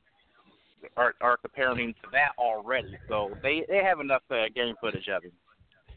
are 0.96 1.14
are 1.20 1.36
comparing 1.36 1.88
him 1.88 1.94
to 2.02 2.08
that 2.12 2.32
already. 2.38 2.96
So 3.08 3.30
they 3.42 3.64
they 3.68 3.82
have 3.84 4.00
enough 4.00 4.22
uh, 4.30 4.44
game 4.54 4.74
footage 4.80 5.08
of 5.08 5.24
him. 5.24 5.32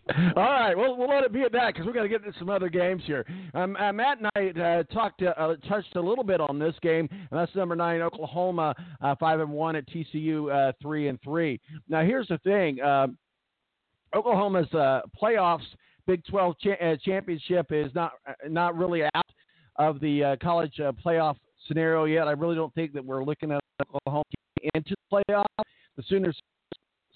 All 0.35 0.43
right, 0.43 0.77
well, 0.77 0.97
we'll 0.97 1.07
let 1.07 1.23
it 1.23 1.31
be 1.31 1.43
at 1.43 1.53
that 1.53 1.73
because 1.73 1.85
we've 1.85 1.95
got 1.95 2.03
to 2.03 2.09
get 2.09 2.25
into 2.25 2.37
some 2.37 2.49
other 2.49 2.67
games 2.67 3.01
here. 3.05 3.25
Um, 3.53 3.77
uh, 3.77 3.93
Matt 3.93 4.17
and 4.17 4.27
I 4.35 4.59
uh, 4.59 4.83
talked, 4.93 5.21
uh, 5.21 5.33
uh, 5.37 5.55
touched 5.69 5.95
a 5.95 6.01
little 6.01 6.25
bit 6.25 6.41
on 6.41 6.59
this 6.59 6.75
game, 6.81 7.07
and 7.09 7.39
that's 7.39 7.55
number 7.55 7.73
nine 7.73 8.01
Oklahoma, 8.01 8.75
uh, 8.99 9.15
five 9.17 9.39
and 9.39 9.49
one 9.49 9.77
at 9.77 9.87
TCU, 9.87 10.51
uh, 10.53 10.73
three 10.81 11.07
and 11.07 11.21
three. 11.23 11.57
Now, 11.87 12.03
here's 12.03 12.27
the 12.27 12.37
thing: 12.39 12.81
um, 12.81 13.17
Oklahoma's 14.13 14.67
playoffs, 15.21 15.63
Big 16.05 16.21
12 16.25 16.55
cha- 16.59 16.95
championship 17.05 17.67
is 17.71 17.89
not 17.95 18.11
not 18.49 18.77
really 18.77 19.03
out 19.03 19.25
of 19.77 20.01
the 20.01 20.37
college 20.43 20.81
playoff 21.05 21.37
scenario 21.65 22.03
yet. 22.03 22.27
I 22.27 22.31
really 22.31 22.55
don't 22.55 22.73
think 22.75 22.91
that 22.91 23.05
we're 23.05 23.23
looking 23.23 23.53
at 23.53 23.61
Oklahoma 23.81 24.23
into 24.73 24.95
the 25.09 25.23
playoff. 25.29 25.65
The 25.95 26.03
Sooners 26.09 26.37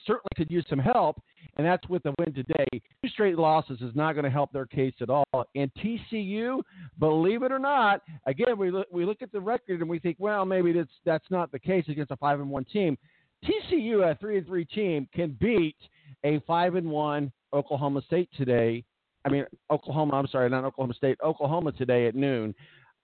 certainly 0.06 0.30
could 0.36 0.50
use 0.50 0.66
some 0.70 0.80
help, 0.80 1.22
and 1.58 1.66
that's 1.66 1.88
with 1.90 2.04
the 2.04 2.14
win 2.20 2.34
today. 2.34 2.66
Two 2.72 3.10
straight 3.10 3.38
losses 3.38 3.82
is 3.82 3.96
not 3.96 4.14
going 4.14 4.24
to 4.26 4.30
help 4.32 4.52
their 4.52 4.66
case 4.66 4.94
at 5.02 5.10
all. 5.10 5.26
And 5.56 5.72
TCU, 5.76 6.62
believe 7.00 7.44
it 7.44 7.52
or 7.52 7.60
not, 7.60 8.02
again 8.26 8.58
we 8.58 8.72
look, 8.72 8.88
we 8.92 9.06
look 9.06 9.22
at 9.22 9.32
the 9.32 9.42
record 9.42 9.82
and 9.82 9.90
we 9.90 10.00
think, 10.00 10.18
well, 10.20 10.46
maybe 10.46 10.72
that's 10.72 10.92
that's 11.06 11.30
not 11.30 11.52
the 11.52 11.60
case 11.60 11.86
against 11.88 12.12
a 12.12 12.18
five 12.18 12.40
and 12.40 12.50
one 12.50 12.66
team. 12.66 12.98
TCU, 13.44 14.10
a 14.10 14.16
three 14.16 14.38
and 14.38 14.48
three 14.48 14.66
team, 14.66 15.08
can 15.14 15.38
beat 15.40 15.78
a 16.24 16.40
five 16.48 16.76
and 16.76 16.90
one 16.90 17.32
Oklahoma 17.54 18.02
State 18.06 18.30
today. 18.38 18.84
I 19.26 19.30
mean 19.30 19.46
Oklahoma. 19.72 20.16
I'm 20.16 20.28
sorry, 20.28 20.50
not 20.50 20.64
Oklahoma 20.64 20.94
State. 20.94 21.18
Oklahoma 21.24 21.72
today 21.72 22.08
at 22.08 22.16
noon. 22.16 22.54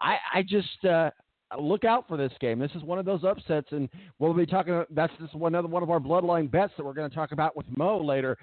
I, 0.02 0.18
I 0.34 0.42
just 0.42 0.84
uh, 0.86 1.12
look 1.60 1.84
out 1.84 2.08
for 2.08 2.18
this 2.18 2.34
game. 2.40 2.60
This 2.60 2.72
is 2.76 2.84
one 2.84 3.00
of 3.00 3.06
those 3.06 3.24
upsets, 3.24 3.68
and 3.72 3.90
we'll 4.20 4.34
be 4.34 4.46
talking. 4.46 4.74
About, 4.74 4.94
That's 4.94 5.14
just 5.20 5.36
one 5.36 5.56
other 5.56 5.68
one 5.68 5.84
of 5.84 5.90
our 5.90 6.00
bloodline 6.00 6.50
bets 6.50 6.74
that 6.78 6.86
we're 6.86 6.94
going 6.94 7.10
to 7.10 7.16
talk 7.16 7.32
about 7.32 7.56
with 7.56 7.66
Mo 7.76 8.04
later. 8.04 8.38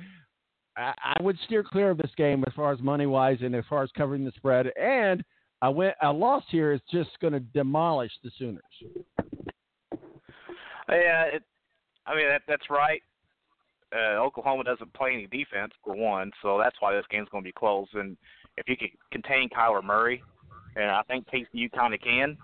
I, 0.77 0.93
I 1.03 1.23
would 1.23 1.39
steer 1.45 1.63
clear 1.63 1.91
of 1.91 1.99
this 1.99 2.11
game 2.17 2.45
as 2.47 2.53
far 2.55 2.73
as 2.73 2.81
money 2.81 3.07
wise 3.07 3.39
and 3.43 3.55
as 3.55 3.65
far 3.69 3.83
as 3.83 3.91
covering 3.97 4.25
the 4.25 4.33
spread. 4.37 4.69
And 4.81 5.25
a, 5.63 5.71
win, 5.71 5.93
a 6.03 6.13
loss 6.13 6.45
here 6.51 6.73
is 6.73 6.81
just 6.91 7.11
going 7.21 7.33
to 7.33 7.41
demolish 7.41 8.13
the 8.23 8.31
Sooners. 8.39 8.63
Yeah, 10.89 11.25
it, 11.25 11.43
I 12.07 12.17
mean 12.17 12.29
that 12.29 12.43
that's 12.49 12.69
right. 12.71 13.03
Uh, 13.95 14.19
Oklahoma 14.19 14.65
doesn't 14.65 14.93
play 14.95 15.13
any 15.13 15.27
defense 15.27 15.73
for 15.85 15.95
one, 15.97 16.31
so 16.43 16.59
that's 16.59 16.77
why 16.81 16.95
this 16.95 17.05
game's 17.11 17.29
going 17.31 17.43
to 17.43 17.49
be 17.49 17.53
close. 17.53 17.89
And 17.95 18.17
if 18.57 18.69
you 18.69 18.77
can 18.77 18.89
contain 19.11 19.49
Kyler 19.49 19.83
Murray, 19.83 20.23
and 20.77 20.91
I 20.91 21.03
think 21.03 21.27
TCU 21.29 21.71
kind 21.73 21.93
of 21.93 22.01
can, 22.01 22.37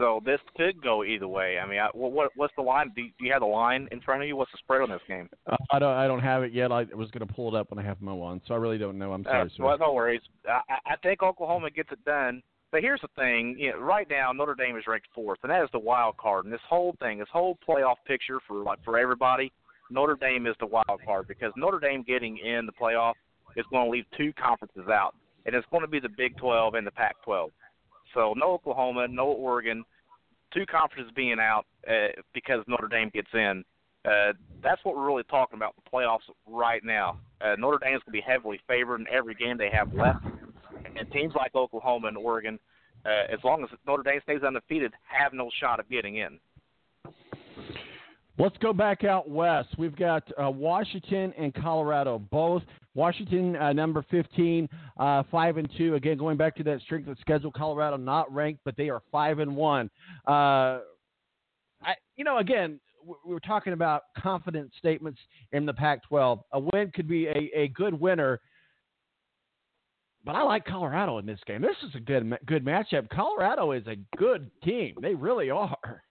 so 0.00 0.22
this 0.24 0.40
could 0.56 0.82
go 0.82 1.04
either 1.04 1.28
way. 1.28 1.58
I 1.62 1.68
mean, 1.68 1.78
I, 1.78 1.88
what 1.92 2.30
what's 2.34 2.54
the 2.56 2.62
line? 2.62 2.90
Do 2.96 3.02
you, 3.02 3.10
do 3.18 3.26
you 3.26 3.32
have 3.32 3.42
the 3.42 3.46
line 3.46 3.86
in 3.92 4.00
front 4.00 4.22
of 4.22 4.28
you? 4.28 4.34
What's 4.34 4.50
the 4.50 4.58
spread 4.58 4.80
on 4.80 4.88
this 4.88 5.02
game? 5.06 5.28
Uh, 5.46 5.56
I 5.70 5.78
don't 5.78 5.92
I 5.94 6.06
don't 6.06 6.20
have 6.20 6.42
it 6.42 6.52
yet. 6.52 6.72
I 6.72 6.84
was 6.94 7.10
going 7.10 7.26
to 7.26 7.32
pull 7.32 7.54
it 7.54 7.58
up 7.58 7.70
when 7.70 7.78
I 7.78 7.86
have 7.86 8.00
Mo 8.00 8.20
on, 8.22 8.40
so 8.48 8.54
I 8.54 8.56
really 8.56 8.78
don't 8.78 8.98
know. 8.98 9.12
I'm 9.12 9.24
sorry. 9.24 9.42
Uh, 9.42 9.62
well, 9.62 9.78
no 9.78 9.92
worries. 9.92 10.22
I, 10.48 10.60
I 10.86 10.96
think 11.02 11.22
Oklahoma 11.22 11.70
gets 11.70 11.92
it 11.92 12.02
done. 12.06 12.42
But 12.72 12.80
here's 12.80 13.02
the 13.02 13.08
thing: 13.14 13.56
you 13.58 13.72
know, 13.72 13.78
right 13.78 14.08
now 14.08 14.32
Notre 14.32 14.54
Dame 14.54 14.76
is 14.76 14.84
ranked 14.86 15.08
fourth, 15.14 15.38
and 15.42 15.50
that 15.50 15.62
is 15.62 15.68
the 15.72 15.78
wild 15.78 16.16
card. 16.16 16.46
And 16.46 16.54
this 16.54 16.60
whole 16.66 16.96
thing, 16.98 17.18
this 17.18 17.28
whole 17.30 17.58
playoff 17.68 17.96
picture 18.06 18.38
for 18.48 18.62
like 18.62 18.78
for 18.84 18.98
everybody, 18.98 19.52
Notre 19.90 20.16
Dame 20.16 20.46
is 20.46 20.54
the 20.60 20.66
wild 20.66 21.00
card 21.04 21.28
because 21.28 21.52
Notre 21.56 21.78
Dame 21.78 22.02
getting 22.06 22.38
in 22.38 22.64
the 22.64 22.72
playoff 22.72 23.14
is 23.56 23.66
going 23.70 23.84
to 23.84 23.90
leave 23.90 24.04
two 24.16 24.32
conferences 24.42 24.88
out, 24.88 25.14
and 25.44 25.54
it's 25.54 25.66
going 25.70 25.82
to 25.82 25.88
be 25.88 26.00
the 26.00 26.08
Big 26.08 26.36
12 26.38 26.74
and 26.74 26.86
the 26.86 26.92
Pac-12. 26.92 27.50
So 28.14 28.34
no 28.36 28.52
Oklahoma, 28.52 29.06
no 29.08 29.26
Oregon, 29.26 29.84
two 30.52 30.66
conferences 30.66 31.12
being 31.14 31.38
out 31.40 31.66
uh, 31.88 32.08
because 32.34 32.64
Notre 32.66 32.88
Dame 32.88 33.10
gets 33.12 33.28
in. 33.32 33.64
Uh, 34.04 34.32
that's 34.62 34.82
what 34.84 34.96
we're 34.96 35.06
really 35.06 35.24
talking 35.24 35.56
about 35.56 35.74
the 35.76 35.90
playoffs 35.90 36.20
right 36.46 36.82
now. 36.84 37.18
Uh, 37.40 37.54
Notre 37.58 37.76
is 37.76 37.80
going 37.80 38.00
to 38.06 38.10
be 38.10 38.20
heavily 38.20 38.60
favored 38.66 39.00
in 39.00 39.06
every 39.08 39.34
game 39.34 39.58
they 39.58 39.70
have 39.70 39.92
left, 39.92 40.24
and 40.96 41.10
teams 41.12 41.34
like 41.36 41.54
Oklahoma 41.54 42.08
and 42.08 42.16
Oregon, 42.16 42.58
uh, 43.04 43.32
as 43.32 43.38
long 43.44 43.62
as 43.62 43.68
Notre 43.86 44.02
Dame 44.02 44.20
stays 44.22 44.42
undefeated, 44.42 44.92
have 45.02 45.32
no 45.34 45.50
shot 45.60 45.80
of 45.80 45.88
getting 45.90 46.16
in. 46.16 46.38
Let's 48.40 48.56
go 48.56 48.72
back 48.72 49.04
out 49.04 49.28
west. 49.28 49.68
We've 49.76 49.94
got 49.94 50.22
uh, 50.42 50.50
Washington 50.50 51.34
and 51.36 51.52
Colorado 51.52 52.18
both. 52.18 52.62
Washington 52.94 53.54
uh, 53.56 53.74
number 53.74 54.02
15, 54.10 54.66
uh, 54.98 55.22
five 55.30 55.58
and 55.58 55.68
two. 55.76 55.94
Again, 55.94 56.16
going 56.16 56.38
back 56.38 56.56
to 56.56 56.62
that 56.62 56.80
strength 56.80 57.06
of 57.08 57.18
schedule. 57.20 57.52
Colorado 57.52 57.98
not 57.98 58.34
ranked, 58.34 58.62
but 58.64 58.78
they 58.78 58.88
are 58.88 59.02
five 59.12 59.40
and 59.40 59.54
one. 59.54 59.90
Uh, 60.26 60.80
I, 61.82 61.92
you 62.16 62.24
know, 62.24 62.38
again, 62.38 62.80
we 63.06 63.34
were 63.34 63.40
talking 63.40 63.74
about 63.74 64.04
confident 64.16 64.72
statements 64.78 65.20
in 65.52 65.66
the 65.66 65.74
Pac-12. 65.74 66.40
A 66.52 66.60
win 66.72 66.90
could 66.94 67.08
be 67.08 67.26
a, 67.26 67.50
a 67.54 67.68
good 67.68 67.92
winner, 67.92 68.40
but 70.24 70.34
I 70.34 70.42
like 70.44 70.64
Colorado 70.64 71.18
in 71.18 71.26
this 71.26 71.40
game. 71.46 71.60
This 71.60 71.76
is 71.86 71.94
a 71.94 72.00
good 72.00 72.38
good 72.46 72.64
matchup. 72.64 73.10
Colorado 73.10 73.72
is 73.72 73.86
a 73.86 73.96
good 74.16 74.50
team. 74.64 74.94
They 75.02 75.14
really 75.14 75.50
are. 75.50 76.02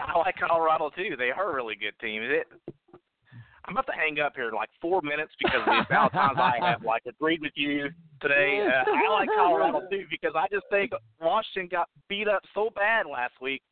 I 0.00 0.18
like 0.18 0.36
Colorado 0.36 0.90
too. 0.96 1.16
They 1.16 1.30
are 1.30 1.50
a 1.50 1.54
really 1.54 1.76
good 1.76 1.94
team. 2.00 2.22
It, 2.22 2.46
I'm 3.64 3.74
about 3.74 3.86
to 3.86 3.92
hang 3.92 4.18
up 4.18 4.32
here 4.34 4.48
in 4.48 4.54
like 4.54 4.70
four 4.80 5.00
minutes 5.02 5.32
because 5.38 5.60
of 5.60 5.66
the 5.66 5.94
amount 5.94 6.06
of 6.06 6.12
times 6.12 6.38
I 6.38 6.58
have 6.60 6.82
like 6.82 7.02
agreed 7.06 7.40
with 7.40 7.52
you 7.54 7.90
today. 8.20 8.66
Uh, 8.66 8.90
I 8.90 9.10
like 9.12 9.28
Colorado 9.36 9.82
too 9.90 10.04
because 10.10 10.32
I 10.34 10.46
just 10.50 10.64
think 10.70 10.92
Washington 11.20 11.68
got 11.70 11.88
beat 12.08 12.28
up 12.28 12.42
so 12.54 12.70
bad 12.74 13.06
last 13.06 13.34
week 13.40 13.62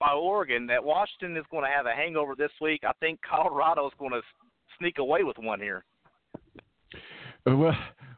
by 0.00 0.12
Oregon 0.12 0.66
that 0.66 0.82
Washington 0.82 1.36
is 1.36 1.44
going 1.50 1.64
to 1.64 1.70
have 1.70 1.86
a 1.86 1.94
hangover 1.94 2.34
this 2.36 2.50
week. 2.60 2.82
I 2.84 2.92
think 3.00 3.20
Colorado 3.22 3.86
is 3.86 3.92
going 3.98 4.12
to 4.12 4.20
sneak 4.78 4.98
away 4.98 5.22
with 5.22 5.38
one 5.38 5.60
here. 5.60 5.84
Well, 7.46 7.76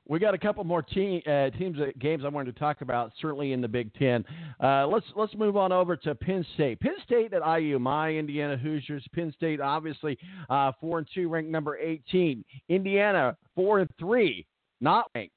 we 0.08 0.18
got 0.18 0.32
a 0.34 0.38
couple 0.38 0.64
more 0.64 0.82
team, 0.82 1.20
uh, 1.26 1.50
teams 1.50 1.78
uh, 1.78 1.86
games 1.98 2.24
I 2.24 2.28
wanted 2.28 2.54
to 2.54 2.58
talk 2.58 2.80
about. 2.80 3.12
Certainly 3.20 3.52
in 3.52 3.60
the 3.60 3.68
Big 3.68 3.92
Ten. 3.94 4.24
Uh, 4.62 4.86
let's 4.86 5.06
let's 5.14 5.34
move 5.34 5.56
on 5.56 5.70
over 5.70 5.96
to 5.96 6.14
Penn 6.14 6.44
State. 6.54 6.80
Penn 6.80 6.94
State 7.04 7.34
at 7.34 7.60
IU. 7.60 7.78
My 7.78 8.10
Indiana 8.10 8.56
Hoosiers. 8.56 9.04
Penn 9.14 9.32
State 9.36 9.60
obviously 9.60 10.18
uh, 10.48 10.72
four 10.80 10.98
and 10.98 11.06
two, 11.14 11.28
ranked 11.28 11.50
number 11.50 11.76
eighteen. 11.76 12.42
Indiana 12.70 13.36
four 13.54 13.80
and 13.80 13.90
three, 13.98 14.46
not 14.80 15.10
ranked. 15.14 15.34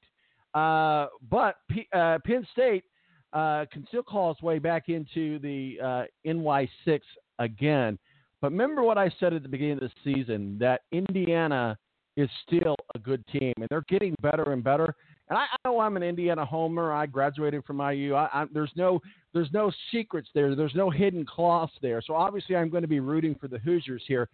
Uh, 0.54 1.06
but 1.30 1.56
P- 1.70 1.88
uh, 1.92 2.18
Penn 2.24 2.46
State 2.52 2.84
can 3.32 3.86
still 3.88 4.02
call 4.02 4.30
its 4.30 4.42
way 4.42 4.58
back 4.58 4.88
into 4.88 5.38
the 5.40 6.06
NY 6.24 6.68
six 6.84 7.06
again. 7.38 7.98
But 8.40 8.50
remember 8.50 8.82
what 8.82 8.98
I 8.98 9.10
said 9.20 9.34
at 9.34 9.42
the 9.42 9.48
beginning 9.48 9.82
of 9.82 9.90
the 10.04 10.14
season 10.14 10.58
that 10.58 10.82
Indiana 10.90 11.78
is 12.16 12.28
still 12.46 12.76
a 12.94 12.98
good 12.98 13.26
team, 13.28 13.52
and 13.56 13.66
they're 13.70 13.84
getting 13.88 14.14
better 14.22 14.52
and 14.52 14.62
better. 14.62 14.94
And 15.28 15.38
I, 15.38 15.42
I 15.44 15.56
know 15.64 15.80
I'm 15.80 15.96
an 15.96 16.02
Indiana 16.02 16.44
homer. 16.44 16.92
I 16.92 17.06
graduated 17.06 17.64
from 17.64 17.80
IU. 17.80 18.14
I, 18.14 18.28
I, 18.32 18.44
there's 18.52 18.72
no 18.76 19.00
there's 19.32 19.50
no 19.52 19.72
secrets 19.90 20.28
there. 20.34 20.54
There's 20.54 20.74
no 20.74 20.90
hidden 20.90 21.24
cloths 21.24 21.72
there. 21.80 22.02
So 22.02 22.14
obviously, 22.14 22.56
I'm 22.56 22.68
going 22.68 22.82
to 22.82 22.88
be 22.88 23.00
rooting 23.00 23.34
for 23.40 23.48
the 23.48 23.58
Hoosiers 23.58 24.04
here 24.06 24.28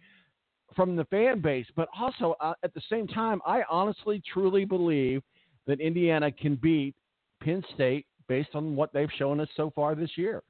from 0.75 0.95
the 0.95 1.05
fan 1.05 1.39
base. 1.39 1.67
But 1.75 1.87
also 1.97 2.35
uh, 2.41 2.53
at 2.63 2.73
the 2.73 2.81
same 2.89 3.07
time, 3.07 3.41
I 3.45 3.61
honestly 3.69 4.21
truly 4.31 4.65
believe 4.65 5.23
that 5.67 5.79
Indiana 5.79 6.31
can 6.31 6.55
beat 6.55 6.95
Penn 7.41 7.63
State 7.75 8.05
based 8.27 8.49
on 8.53 8.75
what 8.75 8.91
they've 8.93 9.09
shown 9.17 9.39
us 9.39 9.49
so 9.55 9.71
far 9.73 9.95
this 9.95 10.11
year. 10.15 10.43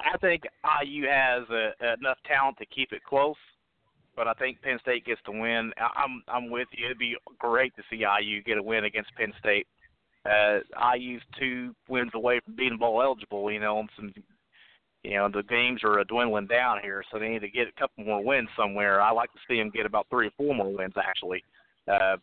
I 0.00 0.16
think 0.20 0.42
IU 0.84 1.06
has 1.08 1.42
a, 1.50 1.94
enough 1.98 2.18
talent 2.26 2.58
to 2.58 2.66
keep 2.66 2.92
it 2.92 3.02
close 3.02 3.34
but 4.16 4.26
I 4.26 4.32
think 4.34 4.60
Penn 4.62 4.78
State 4.80 5.04
gets 5.04 5.20
the 5.26 5.32
win. 5.32 5.72
I'm 5.78 6.22
I'm 6.28 6.50
with 6.50 6.68
you. 6.72 6.86
It'd 6.86 6.98
be 6.98 7.16
great 7.38 7.74
to 7.76 7.82
see 7.90 8.04
IU 8.04 8.42
get 8.42 8.58
a 8.58 8.62
win 8.62 8.84
against 8.84 9.14
Penn 9.14 9.32
State. 9.38 9.66
Uh, 10.24 10.58
IU's 10.96 11.22
two 11.38 11.74
wins 11.88 12.10
away 12.14 12.40
from 12.44 12.56
being 12.56 12.76
bowl 12.78 13.02
eligible. 13.02 13.50
You 13.50 13.60
know, 13.60 13.80
and 13.80 13.90
some 13.94 14.12
you 15.04 15.14
know 15.14 15.28
the 15.28 15.42
games 15.42 15.82
are 15.84 16.02
dwindling 16.04 16.46
down 16.46 16.78
here, 16.82 17.04
so 17.12 17.18
they 17.18 17.28
need 17.28 17.42
to 17.42 17.48
get 17.48 17.68
a 17.68 17.80
couple 17.80 18.04
more 18.04 18.24
wins 18.24 18.48
somewhere. 18.56 19.00
I 19.00 19.12
like 19.12 19.32
to 19.32 19.38
see 19.46 19.58
them 19.58 19.70
get 19.70 19.86
about 19.86 20.06
three 20.10 20.28
or 20.28 20.32
four 20.36 20.54
more 20.54 20.72
wins 20.72 20.94
actually. 20.96 21.44
Uh, 21.86 22.16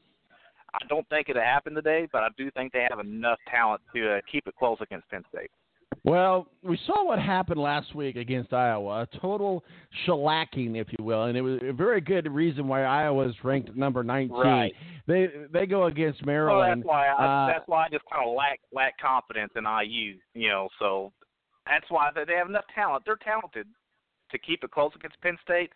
I 0.74 0.86
don't 0.90 1.08
think 1.10 1.30
it'll 1.30 1.44
happen 1.44 1.76
today, 1.76 2.08
but 2.12 2.24
I 2.24 2.30
do 2.36 2.50
think 2.52 2.74
they 2.74 2.88
have 2.90 3.00
enough 3.00 3.38
talent 3.50 3.82
to 3.96 4.18
uh, 4.18 4.22
keep 4.30 4.48
it 4.48 4.56
close 4.58 4.80
against 4.82 5.08
Penn 5.10 5.24
State. 5.34 5.52
Well, 6.06 6.48
we 6.62 6.78
saw 6.86 7.06
what 7.06 7.18
happened 7.18 7.62
last 7.62 7.96
week 7.96 8.18
against 8.18 8.52
Iowa, 8.52 9.04
a 9.04 9.20
total 9.20 9.64
shellacking, 10.06 10.76
if 10.76 10.88
you 10.98 11.04
will, 11.04 11.24
and 11.24 11.38
it 11.38 11.42
was 11.42 11.60
a 11.64 11.72
very 11.72 12.02
good 12.02 12.30
reason 12.30 12.68
why 12.68 12.84
Iowa 12.84 13.30
is 13.30 13.36
ranked 13.42 13.74
number 13.74 14.04
19. 14.04 14.36
Right. 14.36 14.74
They 15.08 15.30
they 15.52 15.66
go 15.66 15.86
against 15.86 16.26
Maryland. 16.26 16.84
Well, 16.86 16.98
that's 16.98 17.18
why 17.18 17.26
I, 17.26 17.44
uh, 17.44 17.48
that's 17.48 17.68
why 17.68 17.86
I 17.86 17.90
just 17.90 18.04
kind 18.12 18.28
of 18.28 18.36
lack 18.36 18.60
lack 18.74 18.98
confidence 19.00 19.52
in 19.56 19.64
IU, 19.64 20.16
you 20.34 20.50
know. 20.50 20.68
So 20.80 21.14
that's 21.66 21.86
why 21.90 22.10
they 22.14 22.34
have 22.34 22.50
enough 22.50 22.66
talent. 22.76 23.04
They're 23.06 23.18
talented 23.24 23.68
to 24.32 24.38
keep 24.38 24.64
it 24.64 24.72
close 24.72 24.92
against 24.96 25.20
Penn 25.22 25.38
State, 25.42 25.72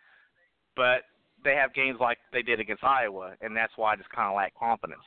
but 0.75 1.03
they 1.43 1.55
have 1.55 1.73
games 1.73 1.99
like 2.01 2.17
they 2.33 2.41
did 2.41 2.59
against 2.59 2.83
Iowa, 2.83 3.33
and 3.41 3.55
that's 3.55 3.73
why 3.77 3.93
I 3.93 3.95
just 3.95 4.09
kind 4.09 4.27
of 4.29 4.35
lack 4.35 4.53
confidence. 4.59 5.03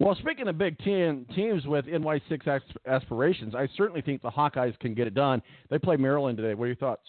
Well, 0.00 0.14
speaking 0.14 0.48
of 0.48 0.56
Big 0.56 0.78
Ten 0.78 1.26
teams 1.36 1.66
with 1.66 1.84
NY6 1.84 2.62
aspirations, 2.86 3.54
I 3.54 3.68
certainly 3.76 4.00
think 4.00 4.22
the 4.22 4.30
Hawkeyes 4.30 4.78
can 4.80 4.94
get 4.94 5.06
it 5.06 5.12
done. 5.12 5.42
They 5.68 5.78
play 5.78 5.96
Maryland 5.96 6.38
today. 6.38 6.54
What 6.54 6.64
are 6.64 6.68
your 6.68 6.76
thoughts? 6.76 7.02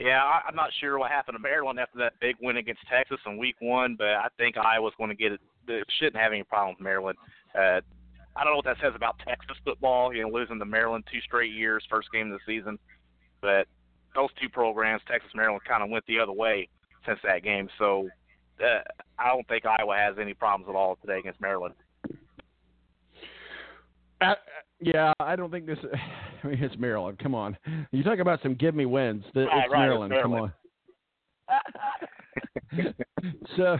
Yeah, 0.00 0.20
I'm 0.46 0.56
not 0.56 0.70
sure 0.80 0.98
what 0.98 1.12
happened 1.12 1.36
to 1.36 1.42
Maryland 1.42 1.78
after 1.78 1.98
that 1.98 2.14
big 2.20 2.34
win 2.42 2.56
against 2.56 2.80
Texas 2.90 3.18
in 3.26 3.38
Week 3.38 3.54
One, 3.60 3.94
but 3.96 4.08
I 4.08 4.26
think 4.38 4.56
Iowa's 4.56 4.92
going 4.98 5.10
to 5.10 5.16
get 5.16 5.30
it. 5.30 5.40
They 5.68 5.82
shouldn't 6.00 6.16
have 6.16 6.32
any 6.32 6.42
problem 6.42 6.74
with 6.76 6.82
Maryland. 6.82 7.16
Uh, 7.54 7.80
I 8.34 8.42
don't 8.42 8.52
know 8.52 8.56
what 8.56 8.64
that 8.64 8.78
says 8.82 8.94
about 8.96 9.20
Texas 9.20 9.56
football. 9.64 10.12
You 10.12 10.22
know, 10.22 10.30
losing 10.30 10.58
to 10.58 10.64
Maryland 10.64 11.04
two 11.12 11.20
straight 11.20 11.52
years, 11.52 11.84
first 11.88 12.10
game 12.12 12.32
of 12.32 12.40
the 12.40 12.52
season, 12.58 12.76
but 13.40 13.68
those 14.16 14.30
two 14.40 14.48
programs, 14.48 15.02
Texas, 15.06 15.30
Maryland, 15.32 15.62
kind 15.64 15.84
of 15.84 15.90
went 15.90 16.04
the 16.06 16.18
other 16.18 16.32
way 16.32 16.68
since 17.06 17.20
that 17.22 17.44
game. 17.44 17.68
So 17.78 18.08
uh, 18.60 18.80
I 19.18 19.28
don't 19.28 19.46
think 19.48 19.64
Iowa 19.66 19.96
has 19.96 20.16
any 20.20 20.34
problems 20.34 20.68
at 20.68 20.74
all 20.76 20.96
today 20.96 21.18
against 21.18 21.40
Maryland. 21.40 21.74
Uh, 24.20 24.34
yeah, 24.80 25.12
I 25.20 25.36
don't 25.36 25.50
think 25.50 25.66
this. 25.66 25.78
I 26.44 26.46
mean, 26.46 26.62
it's 26.62 26.76
Maryland. 26.78 27.18
Come 27.18 27.34
on, 27.34 27.56
you 27.92 28.02
talk 28.02 28.18
about 28.18 28.40
some 28.42 28.54
give 28.54 28.74
me 28.74 28.86
wins. 28.86 29.24
The- 29.34 29.46
Right, 29.46 29.64
it's 29.64 29.72
right, 29.72 29.90
it's 29.90 30.10
Maryland. 30.10 30.14
Come 30.22 30.34
on. 30.34 30.52
so, 33.56 33.78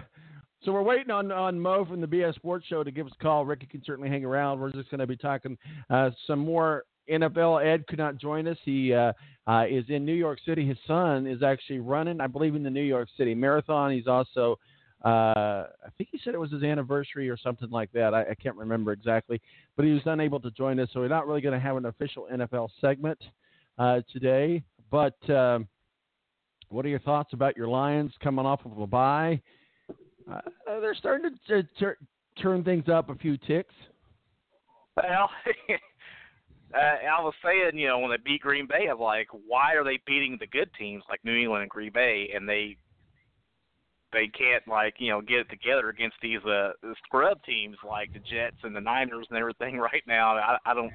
so 0.65 0.73
we're 0.73 0.82
waiting 0.82 1.11
on 1.11 1.32
on 1.32 1.59
Mo 1.59 1.85
from 1.85 2.01
the 2.01 2.07
BS 2.07 2.35
Sports 2.36 2.66
Show 2.66 2.85
to 2.85 2.90
give 2.90 3.07
us 3.07 3.12
a 3.19 3.23
call. 3.23 3.44
Ricky 3.44 3.66
can 3.66 3.82
certainly 3.85 4.11
hang 4.11 4.24
around. 4.24 4.61
We're 4.61 4.73
just 4.73 4.90
going 4.90 5.01
to 5.01 5.07
be 5.07 5.16
talking 5.16 5.57
uh, 5.90 6.11
some 6.27 6.40
more 6.40 6.85
NFL. 7.11 7.65
Ed 7.65 7.87
could 7.87 7.99
not 7.99 8.19
join 8.19 8.47
us. 8.47 8.59
He 8.65 8.93
uh, 8.93 9.12
uh, 9.47 9.65
is 9.69 9.85
in 9.89 10.05
New 10.05 10.15
York 10.15 10.39
City. 10.47 10.66
His 10.66 10.79
son 10.87 11.27
is 11.27 11.43
actually 11.43 11.81
running, 11.81 12.20
I 12.20 12.27
believe, 12.27 12.55
in 12.55 12.62
the 12.62 12.70
New 12.70 12.83
York 12.83 13.09
City 13.16 13.35
Marathon. 13.35 13.93
He's 13.93 14.07
also 14.07 14.59
uh, 15.05 15.66
I 15.85 15.91
think 15.99 16.11
he 16.12 16.20
said 16.23 16.35
it 16.35 16.41
was 16.41 16.53
his 16.53 16.62
anniversary 16.62 17.29
or 17.29 17.37
something 17.37 17.70
like 17.70 17.91
that. 17.93 18.15
I, 18.15 18.23
I 18.23 18.35
can't 18.35 18.57
remember 18.57 18.93
exactly, 18.93 19.41
but 19.77 19.85
he 19.85 19.93
was 19.93 20.03
unable 20.07 20.39
to 20.41 20.51
join 20.53 20.79
us, 20.79 20.89
so 20.93 21.01
we're 21.01 21.09
not 21.09 21.27
really 21.27 21.41
going 21.41 21.55
to 21.55 21.61
have 21.61 21.77
an 21.77 21.87
official 21.87 22.29
NFL 22.33 22.69
segment 22.81 23.19
uh, 23.79 24.01
today. 24.12 24.62
But 24.93 25.16
um, 25.29 25.66
what 26.69 26.87
are 26.87 26.89
your 26.89 27.01
thoughts 27.01 27.33
about 27.33 27.57
your 27.57 27.66
Lions 27.66 28.12
coming 28.23 28.47
off 28.47 28.61
of 28.65 28.79
a 28.79 28.87
bye? 28.87 29.41
Uh, 30.31 30.41
they're 30.66 30.95
starting 30.95 31.31
to 31.49 31.62
t- 31.62 31.69
tur 31.79 31.97
turn 32.41 32.62
things 32.62 32.89
up 32.89 33.11
a 33.11 33.15
few 33.16 33.37
ticks. 33.37 33.74
Well, 34.97 35.31
uh, 36.74 36.78
I 36.78 37.20
was 37.20 37.35
saying, 37.44 37.78
you 37.78 37.89
know, 37.89 37.99
when 37.99 38.11
they 38.11 38.16
beat 38.24 38.40
Green 38.40 38.66
Bay, 38.66 38.86
I'm 38.90 38.99
like, 38.99 39.28
why 39.47 39.74
are 39.74 39.85
they 39.85 40.01
beating 40.07 40.36
the 40.40 40.47
good 40.47 40.70
teams 40.78 41.03
like 41.09 41.20
New 41.24 41.36
England 41.36 41.62
and 41.62 41.70
Green 41.70 41.93
Bay, 41.93 42.31
and 42.35 42.49
they 42.49 42.77
they 44.12 44.28
can't 44.28 44.66
like 44.69 44.94
you 44.99 45.11
know 45.11 45.20
get 45.20 45.39
it 45.39 45.51
together 45.51 45.89
against 45.89 46.16
these 46.23 46.44
uh 46.44 46.73
scrub 47.05 47.43
teams 47.44 47.77
like 47.86 48.12
the 48.12 48.19
Jets 48.19 48.57
and 48.62 48.77
the 48.77 48.81
Niners 48.81 49.27
and 49.31 49.39
everything 49.39 49.78
right 49.78 50.03
now. 50.07 50.36
I, 50.36 50.59
I 50.65 50.74
don't. 50.74 50.93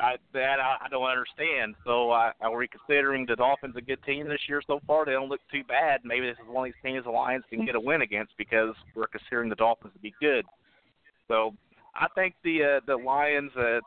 I, 0.00 0.16
that 0.32 0.58
I, 0.58 0.86
I 0.86 0.88
don't 0.88 1.04
understand. 1.04 1.76
So 1.84 2.10
I, 2.10 2.32
are 2.40 2.56
we 2.56 2.66
considering 2.66 3.26
the 3.26 3.36
Dolphins 3.36 3.76
a 3.76 3.80
good 3.80 4.02
team 4.02 4.26
this 4.26 4.40
year 4.48 4.60
so 4.66 4.80
far? 4.88 5.04
They 5.04 5.12
don't 5.12 5.28
look 5.28 5.40
too 5.52 5.62
bad. 5.68 6.00
Maybe 6.02 6.26
this 6.26 6.36
is 6.42 6.52
one 6.52 6.66
of 6.66 6.74
these 6.74 6.82
teams 6.82 7.04
the 7.04 7.12
Lions 7.12 7.44
can 7.48 7.64
get 7.64 7.76
a 7.76 7.80
win 7.80 8.02
against 8.02 8.32
because 8.36 8.74
we're 8.96 9.06
considering 9.06 9.48
the 9.48 9.54
Dolphins 9.54 9.92
to 9.92 10.00
be 10.00 10.12
good. 10.20 10.44
So 11.28 11.54
I 11.94 12.08
think 12.16 12.34
the 12.42 12.78
uh, 12.78 12.80
the 12.88 12.96
Lions 12.96 13.52
uh, 13.56 13.78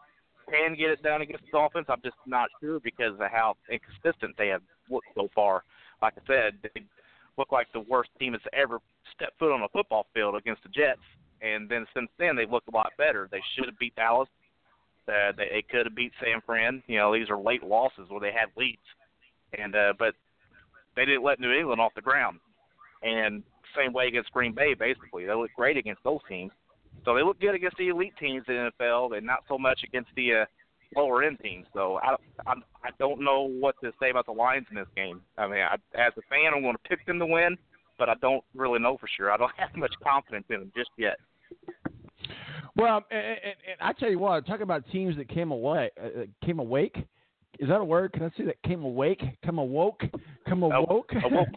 can 0.49 0.75
get 0.75 0.89
it 0.89 1.03
done 1.03 1.21
against 1.21 1.45
the 1.45 1.51
Dolphins. 1.51 1.85
I'm 1.89 2.01
just 2.03 2.17
not 2.25 2.49
sure 2.61 2.79
because 2.79 3.13
of 3.13 3.31
how 3.31 3.55
inconsistent 3.69 4.35
they 4.37 4.47
have 4.47 4.61
looked 4.89 5.07
so 5.15 5.29
far. 5.33 5.63
Like 6.01 6.13
I 6.17 6.27
said, 6.27 6.59
they 6.63 6.83
look 7.37 7.51
like 7.51 7.67
the 7.73 7.81
worst 7.81 8.09
team 8.19 8.33
that's 8.33 8.43
ever 8.53 8.79
stepped 9.15 9.37
foot 9.39 9.53
on 9.53 9.61
a 9.61 9.69
football 9.69 10.07
field 10.13 10.35
against 10.35 10.63
the 10.63 10.69
Jets. 10.69 11.01
And 11.41 11.69
then 11.69 11.85
since 11.93 12.09
then, 12.17 12.35
they've 12.35 12.49
looked 12.49 12.67
a 12.67 12.75
lot 12.75 12.91
better. 12.97 13.27
They 13.31 13.41
should 13.55 13.65
have 13.65 13.77
beat 13.79 13.95
Dallas. 13.95 14.29
Uh, 15.07 15.31
they, 15.37 15.49
they 15.51 15.63
could 15.69 15.85
have 15.85 15.95
beat 15.95 16.11
San 16.23 16.41
Fran. 16.45 16.83
You 16.87 16.97
know, 16.97 17.13
these 17.13 17.29
are 17.29 17.37
late 17.37 17.63
losses 17.63 18.09
where 18.09 18.19
they 18.19 18.31
had 18.31 18.49
leads, 18.57 18.81
and 19.57 19.75
uh, 19.75 19.93
but 19.97 20.15
they 20.95 21.05
didn't 21.05 21.23
let 21.23 21.39
New 21.39 21.51
England 21.51 21.79
off 21.79 21.93
the 21.95 22.01
ground. 22.01 22.39
And 23.03 23.43
same 23.77 23.93
way 23.93 24.07
against 24.07 24.31
Green 24.31 24.53
Bay, 24.53 24.73
basically, 24.73 25.25
they 25.25 25.33
look 25.33 25.51
great 25.55 25.77
against 25.77 26.03
those 26.03 26.19
teams. 26.27 26.51
So 27.05 27.15
they 27.15 27.23
look 27.23 27.39
good 27.39 27.55
against 27.55 27.77
the 27.77 27.89
elite 27.89 28.13
teams 28.19 28.43
in 28.47 28.55
the 28.55 28.71
NFL, 28.79 29.17
and 29.17 29.25
not 29.25 29.39
so 29.47 29.57
much 29.57 29.81
against 29.83 30.09
the 30.15 30.33
uh, 30.33 30.45
lower 30.95 31.23
end 31.23 31.39
teams. 31.41 31.65
So 31.73 31.99
I, 32.03 32.15
I 32.45 32.53
I 32.83 32.89
don't 32.99 33.23
know 33.23 33.43
what 33.43 33.75
to 33.83 33.91
say 33.99 34.09
about 34.09 34.25
the 34.25 34.31
Lions 34.31 34.67
in 34.69 34.75
this 34.75 34.87
game. 34.95 35.21
I 35.37 35.47
mean, 35.47 35.61
I, 35.61 35.75
as 35.95 36.13
a 36.17 36.21
fan, 36.29 36.53
I'm 36.55 36.61
going 36.61 36.75
to 36.75 36.89
pick 36.89 37.05
them 37.05 37.19
to 37.19 37.25
win, 37.25 37.57
but 37.97 38.09
I 38.09 38.15
don't 38.21 38.43
really 38.55 38.79
know 38.79 38.97
for 38.97 39.07
sure. 39.15 39.31
I 39.31 39.37
don't 39.37 39.51
have 39.57 39.75
much 39.75 39.93
confidence 40.03 40.45
in 40.49 40.59
them 40.59 40.71
just 40.75 40.89
yet. 40.97 41.17
Well, 42.75 43.03
and, 43.09 43.19
and, 43.19 43.55
and 43.71 43.81
I 43.81 43.93
tell 43.93 44.09
you 44.09 44.19
what, 44.19 44.45
talk 44.45 44.61
about 44.61 44.83
teams 44.91 45.17
that 45.17 45.29
came 45.29 45.51
away, 45.51 45.89
uh, 46.01 46.25
came 46.45 46.59
awake. 46.59 46.95
Is 47.59 47.69
that 47.69 47.79
a 47.79 47.83
word? 47.83 48.13
Can 48.13 48.23
I 48.23 48.29
say 48.37 48.45
that? 48.45 48.61
Came 48.63 48.83
awake, 48.83 49.23
come 49.43 49.57
awoke, 49.57 50.03
come 50.47 50.61
awoke. 50.61 51.11
awoke. 51.23 51.47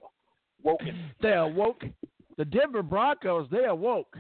Woken. 0.63 1.11
they 1.23 1.33
awoke. 1.33 1.83
The 2.39 2.45
Denver 2.47 2.83
Broncos, 2.83 3.49
they 3.51 3.65
awoke. 3.67 4.17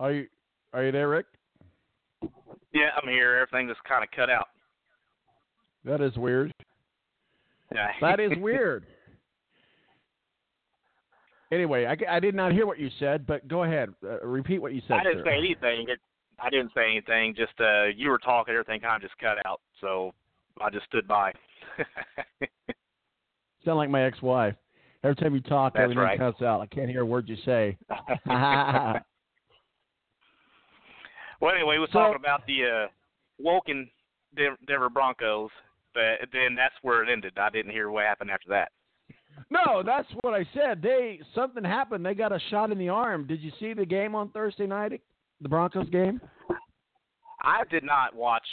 Are 0.00 0.12
you 0.12 0.26
are 0.72 0.84
you 0.84 0.92
there, 0.92 1.08
Rick? 1.08 1.26
Yeah, 2.72 2.90
I'm 3.00 3.08
here. 3.08 3.36
Everything 3.36 3.68
just 3.68 3.82
kind 3.84 4.04
of 4.04 4.10
cut 4.10 4.30
out. 4.30 4.48
That 5.84 6.00
is 6.00 6.16
weird. 6.16 6.52
Yeah. 7.74 7.88
That 8.00 8.20
is 8.20 8.32
weird. 8.38 8.86
Anyway, 11.50 11.86
I, 11.86 12.16
I 12.16 12.20
did 12.20 12.34
not 12.34 12.52
hear 12.52 12.66
what 12.66 12.78
you 12.78 12.90
said, 12.98 13.26
but 13.26 13.48
go 13.48 13.64
ahead. 13.64 13.88
Uh, 14.04 14.20
repeat 14.20 14.58
what 14.60 14.74
you 14.74 14.82
said. 14.86 14.98
I 14.98 15.04
didn't 15.04 15.20
sir. 15.20 15.30
say 15.30 15.38
anything. 15.38 15.86
It, 15.88 15.98
I 16.38 16.50
didn't 16.50 16.72
say 16.74 16.84
anything. 16.90 17.34
Just 17.34 17.58
uh, 17.58 17.84
you 17.96 18.10
were 18.10 18.18
talking, 18.18 18.52
everything 18.52 18.80
kind 18.80 19.02
of 19.02 19.08
just 19.08 19.18
cut 19.18 19.44
out. 19.46 19.60
So 19.80 20.12
I 20.60 20.68
just 20.68 20.84
stood 20.86 21.08
by. 21.08 21.32
Sound 23.64 23.78
like 23.78 23.88
my 23.88 24.04
ex-wife. 24.04 24.54
Every 25.02 25.16
time 25.16 25.34
you 25.34 25.40
talk, 25.40 25.74
That's 25.74 25.84
everything 25.84 26.02
right. 26.02 26.18
cuts 26.18 26.42
out. 26.42 26.60
I 26.60 26.66
can't 26.66 26.90
hear 26.90 27.02
a 27.02 27.06
word 27.06 27.28
you 27.28 27.36
say. 27.44 27.78
well, 31.40 31.54
anyway, 31.54 31.74
we 31.76 31.80
were 31.80 31.86
So- 31.88 31.98
talking 32.00 32.16
about 32.16 32.46
the 32.46 32.64
uh, 32.64 32.86
Woken 33.38 33.90
Denver 34.66 34.90
Broncos, 34.90 35.50
but 35.94 36.20
then 36.32 36.54
that's 36.54 36.74
where 36.82 37.02
it 37.02 37.08
ended. 37.10 37.38
I 37.38 37.50
didn't 37.50 37.72
hear 37.72 37.90
what 37.90 38.04
happened 38.04 38.30
after 38.30 38.48
that. 38.50 38.70
no, 39.50 39.82
that's 39.82 40.08
what 40.20 40.34
I 40.34 40.44
said. 40.54 40.82
They 40.82 41.20
something 41.34 41.64
happened. 41.64 42.04
They 42.04 42.14
got 42.14 42.32
a 42.32 42.40
shot 42.50 42.70
in 42.72 42.78
the 42.78 42.88
arm. 42.88 43.26
Did 43.26 43.40
you 43.40 43.52
see 43.58 43.72
the 43.72 43.86
game 43.86 44.14
on 44.14 44.30
Thursday 44.30 44.66
night? 44.66 45.00
The 45.40 45.48
Broncos 45.48 45.88
game? 45.90 46.20
I 47.42 47.62
did 47.70 47.84
not 47.84 48.14
watch 48.14 48.46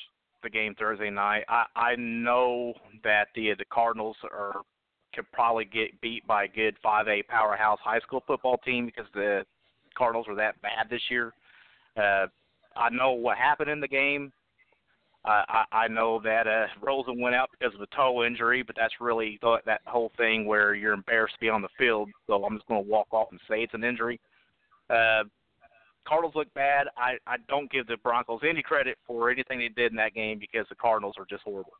the 0.43 0.49
game 0.49 0.75
Thursday 0.75 1.09
night. 1.09 1.43
I 1.49 1.65
I 1.75 1.95
know 1.97 2.73
that 3.03 3.27
the 3.35 3.53
the 3.57 3.65
Cardinals 3.65 4.15
are 4.31 4.61
could 5.13 5.29
probably 5.31 5.65
get 5.65 5.99
beat 6.01 6.27
by 6.27 6.43
a 6.43 6.47
good 6.47 6.75
5A 6.83 7.25
powerhouse 7.27 7.79
high 7.83 7.99
school 8.01 8.21
football 8.27 8.57
team 8.59 8.85
because 8.85 9.05
the 9.13 9.45
Cardinals 9.97 10.27
were 10.27 10.35
that 10.35 10.61
bad 10.61 10.89
this 10.89 11.01
year. 11.09 11.33
Uh, 11.97 12.27
I 12.75 12.89
know 12.89 13.13
what 13.13 13.37
happened 13.37 13.69
in 13.69 13.79
the 13.79 13.87
game. 13.87 14.31
Uh, 15.23 15.43
I 15.47 15.65
I 15.71 15.87
know 15.87 16.21
that 16.23 16.45
uh, 16.47 16.67
Rosen 16.81 17.19
went 17.19 17.35
out 17.35 17.49
because 17.51 17.73
of 17.73 17.81
a 17.81 17.87
toe 17.95 18.23
injury, 18.23 18.61
but 18.61 18.75
that's 18.77 18.93
really 19.01 19.39
th- 19.41 19.61
that 19.65 19.81
whole 19.85 20.11
thing 20.17 20.45
where 20.45 20.75
you're 20.75 20.93
embarrassed 20.93 21.35
to 21.35 21.39
be 21.39 21.49
on 21.49 21.63
the 21.63 21.67
field. 21.77 22.09
So 22.27 22.43
I'm 22.45 22.55
just 22.55 22.67
going 22.67 22.83
to 22.83 22.89
walk 22.89 23.07
off 23.11 23.29
and 23.31 23.39
say 23.49 23.63
it's 23.63 23.73
an 23.73 23.83
injury. 23.83 24.19
Uh, 24.89 25.23
Cardinals 26.07 26.35
look 26.35 26.53
bad. 26.53 26.87
I 26.95 27.17
I 27.25 27.37
don't 27.49 27.71
give 27.71 27.87
the 27.87 27.97
Broncos 27.97 28.41
any 28.47 28.61
credit 28.61 28.97
for 29.07 29.31
anything 29.31 29.59
they 29.59 29.69
did 29.69 29.91
in 29.91 29.97
that 29.97 30.13
game 30.13 30.37
because 30.37 30.67
the 30.69 30.75
Cardinals 30.75 31.15
are 31.17 31.25
just 31.27 31.43
horrible. 31.43 31.73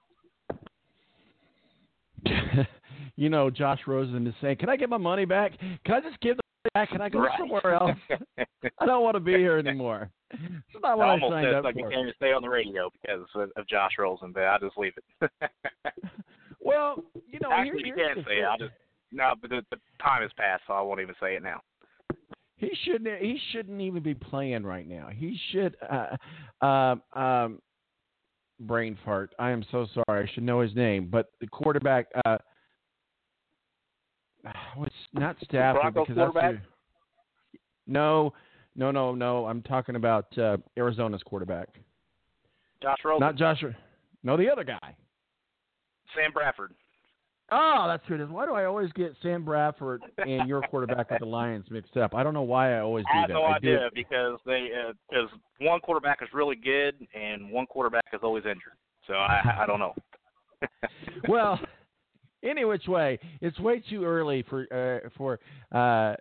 you 3.16 3.30
know, 3.30 3.52
Josh 3.52 3.82
Rosen 3.86 4.26
is 4.26 4.34
saying, 4.42 4.58
"Can 4.58 4.70
I 4.70 4.76
get 4.76 4.90
my 4.90 4.98
money 4.98 5.26
back? 5.26 5.52
Can 5.86 5.94
I 5.94 6.02
just 6.02 6.20
give 6.22 6.38
the 6.38 6.45
back? 6.74 6.90
Can 6.90 7.02
I 7.02 7.10
go 7.10 7.20
Right. 7.20 7.38
somewhere 7.40 7.74
else? 7.76 7.98
I 8.80 8.86
don't 8.86 9.04
want 9.04 9.16
to 9.16 9.20
be 9.20 9.34
here 9.34 9.58
anymore. 9.58 10.10
It's 10.32 10.42
not 10.82 10.98
what 10.98 11.06
I 11.08 11.10
I 11.10 11.12
almost 11.14 11.32
signed 11.32 11.48
up 11.56 11.64
like 11.64 11.76
you 11.76 11.84
for." 11.84 11.90
can't 11.92 12.02
even 12.02 12.14
stay 12.18 12.32
on 12.34 12.42
the 12.42 12.50
radio 12.50 12.90
because 13.02 13.26
of, 13.36 13.68
Josh 13.68 13.92
Rosen, 14.00 14.32
but 14.32 14.44
I 14.44 14.58
just 14.60 14.78
leave 14.78 14.94
it. 15.22 15.32
Well, 16.60 17.04
you 17.32 17.40
know, 17.44 17.52
Actually, 17.52 17.84
here- 17.84 17.96
you 17.96 18.16
can 18.16 18.24
say 18.26 18.40
it. 18.40 18.46
I 18.46 18.58
just 18.58 18.72
no, 19.12 19.34
but 19.40 19.52
the, 19.52 19.62
the 19.70 19.78
time 20.02 20.24
has 20.24 20.32
passed, 20.36 20.64
so 20.66 20.74
I 20.74 20.82
won't 20.82 21.00
even 21.00 21.14
say 21.22 21.36
it 21.36 21.44
now. 21.44 21.62
He 22.58 22.72
shouldn't. 22.84 23.22
He 23.22 23.40
shouldn't 23.52 23.80
even 23.82 24.02
be 24.02 24.16
playing 24.16 24.64
right 24.64 24.88
now. 24.88 25.10
He 25.16 25.40
should. 25.52 25.78
Uh, 25.88 26.66
um, 26.66 27.04
um, 27.14 27.60
brain 28.62 28.98
fart. 29.06 29.36
I 29.38 29.52
am 29.52 29.64
so 29.72 29.86
sorry. 29.94 30.28
I 30.28 30.34
should 30.34 30.44
know 30.44 30.62
his 30.62 30.74
name, 30.76 31.08
but 31.12 31.28
the 31.40 31.48
quarterback. 31.48 32.08
Uh, 32.26 32.38
what's 34.76 34.94
not 35.14 35.36
Stafford 35.44 35.94
because 35.94 36.16
that's 36.16 36.34
who- 36.34 36.60
no, 37.88 38.34
no, 38.76 38.92
no, 38.92 39.14
no. 39.16 39.46
I'm 39.46 39.62
talking 39.62 39.96
about 39.96 40.38
uh, 40.38 40.58
Arizona's 40.78 41.24
quarterback, 41.24 41.70
Josh 42.82 42.98
Rosen, 43.04 43.20
not 43.20 43.36
Joshua. 43.36 43.76
No, 44.24 44.38
the 44.38 44.50
other 44.50 44.64
guy. 44.64 44.96
Sam 46.16 46.32
Bradford. 46.32 46.74
Oh, 47.52 47.86
that's 47.88 48.02
who 48.08 48.16
it 48.16 48.22
is. 48.22 48.30
Why 48.30 48.48
do 48.48 48.54
I 48.54 48.66
always 48.66 48.92
get 48.94 49.16
Sam 49.22 49.46
Bradford 49.46 50.02
and 50.18 50.50
your 50.50 50.62
quarterback 50.62 51.12
with 51.12 51.20
the 51.20 51.28
Lions 51.28 51.66
mixed 51.70 51.96
up? 51.96 52.16
I 52.16 52.24
don't 52.24 52.34
know 52.34 52.42
why 52.42 52.76
I 52.76 52.80
always 52.80 53.06
do 53.06 53.18
I 53.18 53.22
have 53.22 53.28
that. 53.28 53.34
no 53.36 53.44
I 53.44 53.58
idea 53.58 53.80
do. 53.82 53.90
because 53.94 54.40
they 54.48 54.70
because 55.10 55.30
one 55.62 55.80
quarterback 55.80 56.24
is 56.24 56.30
really 56.34 56.56
good 56.56 56.96
and 57.14 57.52
one 57.52 57.68
quarterback 57.68 58.06
is 58.14 58.22
always 58.24 58.46
injured. 58.46 58.74
So 59.06 59.14
I 59.14 59.60
I 59.62 59.66
don't 59.68 59.80
know. 59.80 59.94
well, 61.28 61.60
any 62.46 62.66
which 62.66 62.88
way, 62.88 63.20
it's 63.42 63.60
way 63.60 63.82
too 63.90 64.04
early 64.04 64.44
for 64.50 64.68
uh, 64.72 65.10
for 65.18 65.40
uh, 65.72 66.16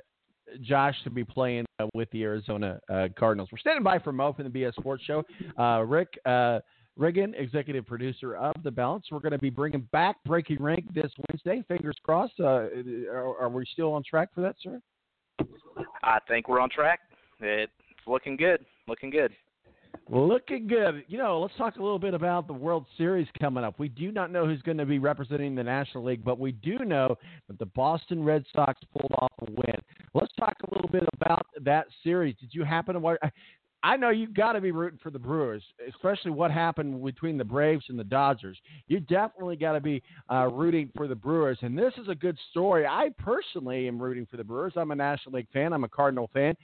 Josh 0.63 0.95
to 1.05 1.11
be 1.11 1.25
playing 1.25 1.65
uh, 1.79 1.87
with 1.95 2.11
the 2.11 2.23
Arizona 2.23 2.81
uh, 2.93 3.09
Cardinals. 3.19 3.49
We're 3.53 3.59
standing 3.59 3.83
by 3.83 3.99
for 3.99 4.13
Mo 4.13 4.33
from 4.33 4.51
the 4.51 4.59
BS 4.59 4.75
Sports 4.75 5.05
Show. 5.05 5.23
Uh, 5.59 5.83
Rick 5.83 6.09
uh, 6.27 6.61
Riggin, 6.97 7.35
executive 7.37 7.87
producer 7.87 8.37
of 8.37 8.55
The 8.63 8.71
Balance. 8.71 9.07
We're 9.11 9.19
going 9.19 9.33
to 9.33 9.39
be 9.39 9.51
bringing 9.51 9.89
back 9.93 10.17
Breaking 10.25 10.63
Rank 10.63 10.93
this 10.95 11.11
Wednesday. 11.29 11.65
Fingers 11.67 11.97
crossed. 12.03 12.35
Uh, 12.39 12.69
are, 13.11 13.37
are 13.41 13.49
we 13.49 13.65
still 13.73 13.93
on 13.93 14.03
track 14.09 14.29
for 14.35 14.43
that, 14.43 14.57
sir? 14.63 14.81
I 16.05 16.19
think 16.29 16.49
we're 16.49 16.61
on 16.61 16.71
track. 16.71 17.01
It's 17.41 17.73
looking 18.07 18.37
good. 18.37 18.65
Looking 18.87 19.11
good. 19.11 19.33
Looking 20.11 20.67
good. 20.67 21.05
You 21.09 21.17
know, 21.17 21.41
let's 21.41 21.57
talk 21.57 21.77
a 21.77 21.83
little 21.83 21.99
bit 21.99 22.13
about 22.13 22.47
the 22.47 22.53
World 22.53 22.85
Series 22.99 23.27
coming 23.41 23.65
up. 23.65 23.79
We 23.79 23.89
do 23.89 24.13
not 24.13 24.31
know 24.31 24.47
who's 24.47 24.61
going 24.61 24.77
to 24.77 24.85
be 24.85 24.99
representing 24.99 25.55
the 25.55 25.63
National 25.63 26.05
League, 26.05 26.23
but 26.23 26.39
we 26.39 26.53
do 26.53 26.79
know 26.81 27.17
that 27.49 27.59
the 27.59 27.67
Boston 27.67 28.23
Red 28.23 28.45
Sox 28.55 28.79
pulled 28.93 29.13
off 29.19 29.33
a 29.41 29.51
win. 29.51 29.77
Let's 30.13 30.35
talk 30.39 30.57
a 30.63 30.75
little 30.75 30.91
bit 30.91 31.05
about 31.15 31.47
that 31.63 31.87
series. 32.03 32.37
Did 32.39 32.51
you 32.53 32.65
happen 32.65 32.95
to 32.95 33.01
watch? 33.01 33.19
I 33.83 33.99
know 33.99 34.09
you've 34.09 34.33
got 34.33 34.53
to 34.53 34.63
be 34.63 34.73
rooting 34.73 34.99
for 35.03 35.11
the 35.11 35.19
Brewers, 35.19 35.63
especially 35.87 36.31
what 36.31 36.51
happened 36.51 37.05
between 37.05 37.37
the 37.37 37.45
Braves 37.45 37.85
and 37.91 37.99
the 37.99 38.05
Dodgers. 38.05 38.57
You 38.89 38.99
definitely 39.01 39.57
got 39.57 39.73
to 39.73 39.81
be 39.81 40.03
uh, 40.31 40.49
rooting 40.51 40.91
for 40.97 41.07
the 41.07 41.15
Brewers, 41.15 41.59
and 41.61 41.77
this 41.77 41.93
is 41.99 42.09
a 42.09 42.15
good 42.15 42.39
story. 42.51 42.87
I 42.87 43.11
personally 43.19 43.87
am 43.87 44.01
rooting 44.01 44.27
for 44.31 44.39
the 44.39 44.45
Brewers. 44.45 44.73
I'm 44.77 44.91
a 44.91 44.95
National 44.95 45.35
League 45.35 45.49
fan. 45.53 45.75
I'm 45.75 45.85
a 45.85 45.89
Cardinal 45.89 46.31
fan. 46.33 46.57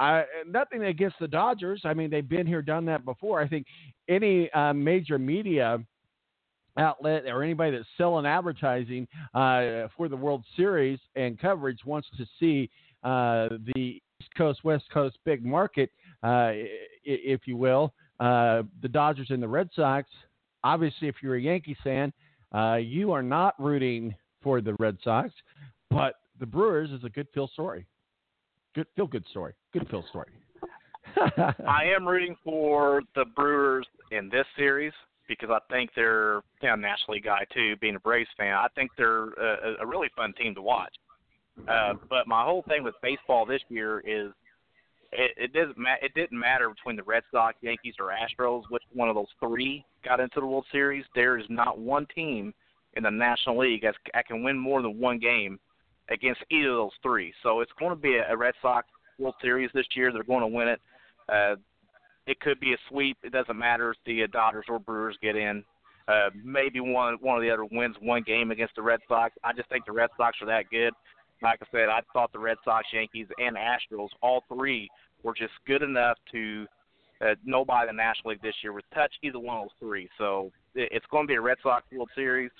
I, 0.00 0.24
nothing 0.46 0.84
against 0.84 1.16
the 1.20 1.28
Dodgers. 1.28 1.82
I 1.84 1.92
mean, 1.92 2.10
they've 2.10 2.28
been 2.28 2.46
here, 2.46 2.62
done 2.62 2.86
that 2.86 3.04
before. 3.04 3.40
I 3.40 3.46
think 3.46 3.66
any 4.08 4.50
uh, 4.52 4.72
major 4.72 5.18
media 5.18 5.78
outlet 6.78 7.26
or 7.26 7.42
anybody 7.42 7.76
that's 7.76 7.88
selling 7.98 8.24
advertising 8.24 9.06
uh, 9.34 9.88
for 9.96 10.08
the 10.08 10.16
World 10.16 10.42
Series 10.56 10.98
and 11.16 11.38
coverage 11.38 11.80
wants 11.84 12.08
to 12.16 12.24
see 12.38 12.70
uh, 13.04 13.48
the 13.74 14.00
East 14.20 14.34
Coast 14.36 14.64
West 14.64 14.84
Coast 14.92 15.18
big 15.26 15.44
market, 15.44 15.90
uh, 16.22 16.52
if 17.04 17.42
you 17.46 17.58
will, 17.58 17.92
uh, 18.20 18.62
the 18.80 18.88
Dodgers 18.88 19.28
and 19.30 19.42
the 19.42 19.48
Red 19.48 19.68
Sox. 19.76 20.08
Obviously, 20.64 21.08
if 21.08 21.16
you're 21.22 21.36
a 21.36 21.40
Yankees 21.40 21.76
fan, 21.84 22.12
uh, 22.54 22.76
you 22.76 23.12
are 23.12 23.22
not 23.22 23.54
rooting 23.58 24.14
for 24.42 24.62
the 24.62 24.74
Red 24.78 24.96
Sox, 25.04 25.30
but 25.90 26.14
the 26.38 26.46
Brewers 26.46 26.90
is 26.90 27.04
a 27.04 27.10
good 27.10 27.26
feel 27.34 27.48
story. 27.48 27.86
Good 28.74 28.86
feel 28.94 29.06
good 29.06 29.24
story. 29.30 29.54
Good 29.72 29.88
feel 29.88 30.04
story. 30.08 30.28
I 31.66 31.84
am 31.84 32.06
rooting 32.06 32.36
for 32.44 33.02
the 33.14 33.24
Brewers 33.24 33.86
in 34.12 34.28
this 34.28 34.46
series 34.56 34.92
because 35.28 35.50
I 35.50 35.58
think 35.72 35.90
they're 35.96 36.42
you 36.62 36.68
know, 36.68 36.76
National 36.76 37.14
League 37.14 37.24
guy 37.24 37.44
too. 37.52 37.76
Being 37.80 37.96
a 37.96 38.00
Braves 38.00 38.28
fan, 38.36 38.54
I 38.54 38.66
think 38.74 38.90
they're 38.96 39.28
a, 39.30 39.76
a 39.80 39.86
really 39.86 40.08
fun 40.16 40.32
team 40.34 40.54
to 40.54 40.62
watch. 40.62 40.94
Uh, 41.68 41.94
but 42.08 42.26
my 42.26 42.44
whole 42.44 42.64
thing 42.68 42.82
with 42.82 42.94
baseball 43.02 43.44
this 43.44 43.60
year 43.68 44.00
is 44.00 44.32
it, 45.12 45.32
it 45.36 45.52
doesn't 45.52 45.76
ma- 45.76 46.00
it 46.00 46.14
didn't 46.14 46.38
matter 46.38 46.68
between 46.70 46.96
the 46.96 47.02
Red 47.02 47.22
Sox, 47.30 47.56
Yankees, 47.60 47.94
or 47.98 48.12
Astros 48.12 48.62
which 48.70 48.82
one 48.92 49.08
of 49.08 49.14
those 49.14 49.26
three 49.40 49.84
got 50.04 50.20
into 50.20 50.40
the 50.40 50.46
World 50.46 50.66
Series. 50.70 51.04
There 51.14 51.38
is 51.38 51.46
not 51.48 51.78
one 51.78 52.06
team 52.14 52.54
in 52.94 53.02
the 53.02 53.10
National 53.10 53.58
League 53.58 53.82
that 53.82 54.26
can 54.26 54.42
win 54.42 54.58
more 54.58 54.82
than 54.82 54.98
one 54.98 55.18
game 55.18 55.58
against 56.10 56.40
either 56.50 56.70
of 56.70 56.76
those 56.76 56.90
three. 57.02 57.32
So 57.42 57.60
it's 57.60 57.72
going 57.78 57.90
to 57.90 58.00
be 58.00 58.16
a, 58.16 58.36
Red 58.36 58.54
Sox 58.60 58.86
World 59.18 59.34
Series 59.40 59.70
this 59.74 59.86
year. 59.94 60.12
They're 60.12 60.22
going 60.22 60.40
to 60.40 60.46
win 60.46 60.68
it. 60.68 60.80
Uh, 61.28 61.56
it 62.26 62.40
could 62.40 62.60
be 62.60 62.74
a 62.74 62.76
sweep. 62.88 63.16
It 63.22 63.32
doesn't 63.32 63.58
matter 63.58 63.90
if 63.90 63.96
the 64.04 64.24
uh, 64.24 64.26
Dodgers 64.32 64.66
or 64.68 64.78
Brewers 64.78 65.16
get 65.22 65.36
in. 65.36 65.64
Uh, 66.08 66.30
maybe 66.44 66.80
one 66.80 67.16
one 67.20 67.36
of 67.36 67.42
the 67.42 67.50
other 67.50 67.64
wins 67.70 67.94
one 68.00 68.22
game 68.22 68.50
against 68.50 68.74
the 68.74 68.82
Red 68.82 69.00
Sox. 69.06 69.34
I 69.44 69.52
just 69.52 69.68
think 69.68 69.84
the 69.86 69.92
Red 69.92 70.10
Sox 70.16 70.36
are 70.42 70.46
that 70.46 70.68
good. 70.70 70.92
Like 71.42 71.60
I 71.62 71.66
said, 71.70 71.88
I 71.88 72.00
thought 72.12 72.32
the 72.32 72.38
Red 72.38 72.56
Sox, 72.64 72.86
Yankees, 72.92 73.28
and 73.38 73.56
Astros, 73.56 74.08
all 74.20 74.44
three, 74.48 74.88
were 75.22 75.34
just 75.34 75.52
good 75.66 75.82
enough 75.82 76.18
to 76.32 76.66
uh, 77.20 77.34
nobody 77.44 77.88
in 77.88 77.96
the 77.96 78.02
National 78.02 78.30
League 78.30 78.42
this 78.42 78.54
year 78.62 78.72
would 78.72 78.84
touch 78.92 79.12
either 79.22 79.38
one 79.38 79.58
of 79.58 79.64
those 79.64 79.88
three. 79.88 80.08
So 80.18 80.50
it, 80.74 80.88
it's 80.92 81.06
going 81.10 81.24
to 81.24 81.28
be 81.28 81.36
a 81.36 81.40
Red 81.40 81.58
Sox 81.62 81.84
World 81.92 82.10
Series. 82.14 82.50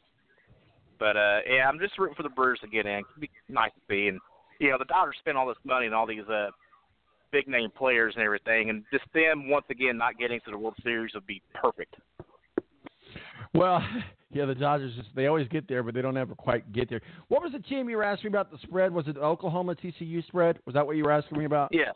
But 1.01 1.17
uh, 1.17 1.39
yeah, 1.49 1.67
I'm 1.67 1.81
just 1.81 1.99
rooting 1.99 2.15
for 2.15 2.23
the 2.23 2.29
Brewers 2.29 2.61
to 2.61 2.69
get 2.69 2.87
in. 2.87 2.99
It'd 2.99 3.21
be 3.21 3.31
nice 3.49 3.71
to 3.75 3.81
see, 3.93 4.07
and 4.07 4.21
you 4.61 4.71
know 4.71 4.79
the 4.79 4.85
Dodgers 4.85 5.17
spend 5.19 5.37
all 5.37 5.49
this 5.49 5.57
money 5.65 5.87
and 5.87 5.95
all 5.95 6.07
these 6.07 6.29
uh, 6.29 6.51
big 7.33 7.49
name 7.49 7.71
players 7.77 8.15
and 8.17 8.25
everything, 8.25 8.69
and 8.69 8.85
just 8.93 9.05
them 9.15 9.49
once 9.49 9.65
again 9.71 9.97
not 9.97 10.19
getting 10.19 10.41
to 10.45 10.51
the 10.51 10.59
World 10.59 10.77
Series 10.83 11.15
would 11.15 11.27
be 11.27 11.43
perfect. 11.55 11.97
Well, 13.55 13.83
yeah, 14.31 14.45
the 14.45 14.55
Dodgers 14.55 14.95
just 14.95 15.09
they 15.17 15.27
always 15.27 15.49
get 15.49 15.67
there, 15.67 15.83
but 15.83 15.95
they 15.95 16.03
don't 16.03 16.19
ever 16.19 16.35
quite 16.35 16.71
get 16.73 16.91
there. 16.91 17.01
What 17.29 17.43
was 17.43 17.53
the 17.53 17.61
team 17.61 17.89
you 17.89 17.97
were 17.97 18.05
asking 18.05 18.31
me 18.31 18.37
about 18.37 18.51
the 18.53 18.59
spread? 18.63 18.93
Was 18.93 19.09
it 19.09 19.17
Oklahoma 19.17 19.75
TCU 19.75 20.25
spread? 20.27 20.59
Was 20.67 20.75
that 20.75 20.87
what 20.87 20.97
you 20.97 21.05
were 21.05 21.13
asking 21.13 21.39
me 21.39 21.47
about? 21.47 21.71
Yeah. 21.73 21.93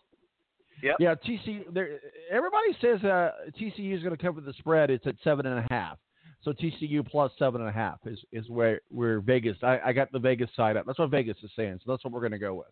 Yep. 0.82 0.96
Yeah, 0.98 1.14
TCU. 1.14 1.72
There, 1.72 2.00
everybody 2.30 2.76
says 2.80 3.04
uh, 3.04 3.30
TCU 3.60 3.94
is 3.94 4.02
going 4.02 4.16
to 4.16 4.22
cover 4.22 4.40
the 4.40 4.54
spread. 4.54 4.90
It's 4.90 5.06
at 5.06 5.14
seven 5.22 5.46
and 5.46 5.58
a 5.58 5.66
half. 5.70 5.98
So 6.44 6.52
TCU 6.52 7.06
plus 7.06 7.32
seven 7.38 7.62
and 7.62 7.70
a 7.70 7.72
half 7.72 7.98
is, 8.04 8.18
is 8.30 8.48
where 8.50 8.80
where 8.90 9.20
Vegas. 9.20 9.56
I, 9.62 9.80
I 9.86 9.92
got 9.92 10.12
the 10.12 10.18
Vegas 10.18 10.50
side 10.54 10.76
up. 10.76 10.84
That's 10.86 10.98
what 10.98 11.10
Vegas 11.10 11.38
is 11.42 11.50
saying. 11.56 11.80
So 11.84 11.92
that's 11.92 12.04
what 12.04 12.12
we're 12.12 12.20
going 12.20 12.32
to 12.32 12.38
go 12.38 12.54
with. 12.54 12.66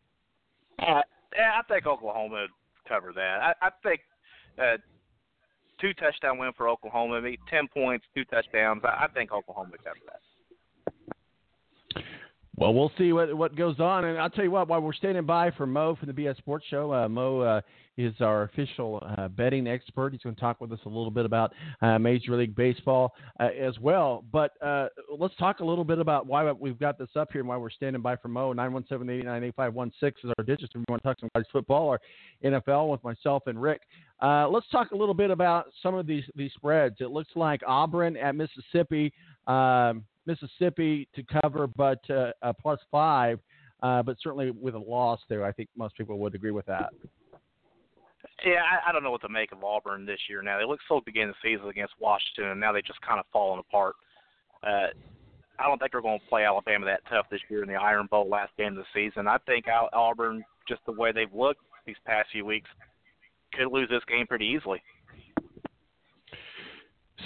Uh, 0.78 1.00
yeah, 1.34 1.58
I 1.58 1.62
think 1.68 1.86
Oklahoma 1.86 2.42
would 2.42 2.50
cover 2.86 3.12
that. 3.14 3.38
I, 3.40 3.66
I 3.66 3.70
think 3.82 4.00
uh, 4.58 4.76
two 5.80 5.94
touchdown 5.94 6.38
win 6.38 6.52
for 6.56 6.68
Oklahoma, 6.68 7.22
ten 7.48 7.66
points, 7.68 8.04
two 8.14 8.24
touchdowns. 8.26 8.82
I, 8.84 9.04
I 9.04 9.08
think 9.08 9.32
Oklahoma 9.32 9.70
would 9.72 9.84
cover 9.84 10.00
that. 10.06 10.20
Well, 12.56 12.74
we'll 12.74 12.92
see 12.98 13.12
what 13.14 13.34
what 13.34 13.56
goes 13.56 13.80
on, 13.80 14.04
and 14.04 14.18
I'll 14.18 14.30
tell 14.30 14.44
you 14.44 14.50
what. 14.50 14.68
While 14.68 14.82
we're 14.82 14.92
standing 14.92 15.24
by 15.24 15.50
for 15.52 15.66
Mo 15.66 15.96
from 15.96 16.08
the 16.08 16.12
BS 16.12 16.36
Sports 16.36 16.66
Show, 16.68 16.92
uh, 16.92 17.08
Mo 17.08 17.40
uh, 17.40 17.60
is 17.96 18.14
our 18.20 18.44
official 18.44 19.02
uh, 19.18 19.28
betting 19.28 19.66
expert. 19.66 20.12
He's 20.12 20.22
going 20.22 20.34
to 20.34 20.40
talk 20.40 20.60
with 20.60 20.72
us 20.72 20.78
a 20.86 20.88
little 20.88 21.10
bit 21.10 21.24
about 21.24 21.52
uh, 21.80 21.98
Major 21.98 22.36
League 22.36 22.54
Baseball 22.54 23.12
uh, 23.40 23.48
as 23.58 23.78
well. 23.78 24.24
But 24.32 24.52
uh, 24.62 24.88
let's 25.16 25.36
talk 25.36 25.60
a 25.60 25.64
little 25.64 25.84
bit 25.84 25.98
about 25.98 26.26
why 26.26 26.50
we've 26.52 26.78
got 26.78 26.98
this 26.98 27.08
up 27.16 27.30
here 27.32 27.40
and 27.40 27.48
why 27.48 27.56
we're 27.56 27.70
standing 27.70 28.02
by 28.02 28.16
for 28.16 28.28
Mo. 28.28 28.52
Nine 28.52 28.72
one 28.72 28.84
seven 28.88 29.08
eight 29.10 29.24
nine 29.24 29.44
eight 29.44 29.54
five 29.54 29.74
one 29.74 29.92
six 30.00 30.20
is 30.24 30.32
our 30.38 30.44
digits. 30.44 30.72
If 30.74 30.80
you 30.80 30.84
want 30.88 31.02
to 31.02 31.08
talk 31.08 31.20
some 31.20 31.28
college 31.34 31.48
football 31.52 31.86
or 31.86 32.00
NFL 32.44 32.90
with 32.90 33.02
myself 33.04 33.44
and 33.46 33.60
Rick. 33.60 33.82
let's 34.20 34.68
talk 34.70 34.92
a 34.92 34.96
little 34.96 35.14
bit 35.14 35.30
about 35.30 35.66
some 35.82 35.94
of 35.94 36.06
these 36.06 36.24
these 36.34 36.52
spreads. 36.54 36.96
It 37.00 37.10
looks 37.10 37.30
like 37.34 37.60
Auburn 37.66 38.16
at 38.16 38.34
Mississippi. 38.34 39.12
Um, 39.46 40.04
Mississippi 40.26 41.08
to 41.14 41.22
cover, 41.42 41.66
but 41.66 41.98
uh, 42.10 42.52
plus 42.60 42.78
five, 42.90 43.40
uh, 43.82 44.02
but 44.02 44.16
certainly 44.22 44.50
with 44.50 44.74
a 44.74 44.78
loss 44.78 45.20
there. 45.28 45.44
I 45.44 45.52
think 45.52 45.68
most 45.76 45.96
people 45.96 46.18
would 46.18 46.34
agree 46.34 46.52
with 46.52 46.66
that. 46.66 46.92
Yeah, 48.44 48.62
I, 48.62 48.88
I 48.88 48.92
don't 48.92 49.02
know 49.02 49.10
what 49.10 49.20
to 49.22 49.28
make 49.28 49.52
of 49.52 49.62
Auburn 49.62 50.04
this 50.04 50.18
year. 50.28 50.42
Now 50.42 50.58
they 50.58 50.64
look 50.64 50.80
so 50.88 51.00
good 51.00 51.16
in 51.16 51.28
the 51.28 51.34
season 51.42 51.68
against 51.68 51.94
Washington, 52.00 52.52
and 52.52 52.60
now 52.60 52.72
they 52.72 52.82
just 52.82 53.00
kind 53.00 53.20
of 53.20 53.26
fallen 53.32 53.60
apart. 53.60 53.94
Uh, 54.64 54.88
I 55.58 55.68
don't 55.68 55.78
think 55.78 55.92
they're 55.92 56.02
going 56.02 56.18
to 56.18 56.26
play 56.26 56.44
Alabama 56.44 56.86
that 56.86 57.02
tough 57.08 57.26
this 57.30 57.40
year 57.48 57.62
in 57.62 57.68
the 57.68 57.76
Iron 57.76 58.08
Bowl 58.10 58.28
last 58.28 58.50
game 58.56 58.76
of 58.76 58.84
the 58.84 58.84
season. 58.94 59.28
I 59.28 59.38
think 59.46 59.66
Auburn, 59.92 60.44
just 60.68 60.80
the 60.86 60.92
way 60.92 61.12
they've 61.12 61.32
looked 61.32 61.60
these 61.86 61.96
past 62.06 62.30
few 62.32 62.44
weeks, 62.44 62.68
could 63.52 63.70
lose 63.70 63.88
this 63.88 64.02
game 64.08 64.26
pretty 64.26 64.46
easily. 64.46 64.82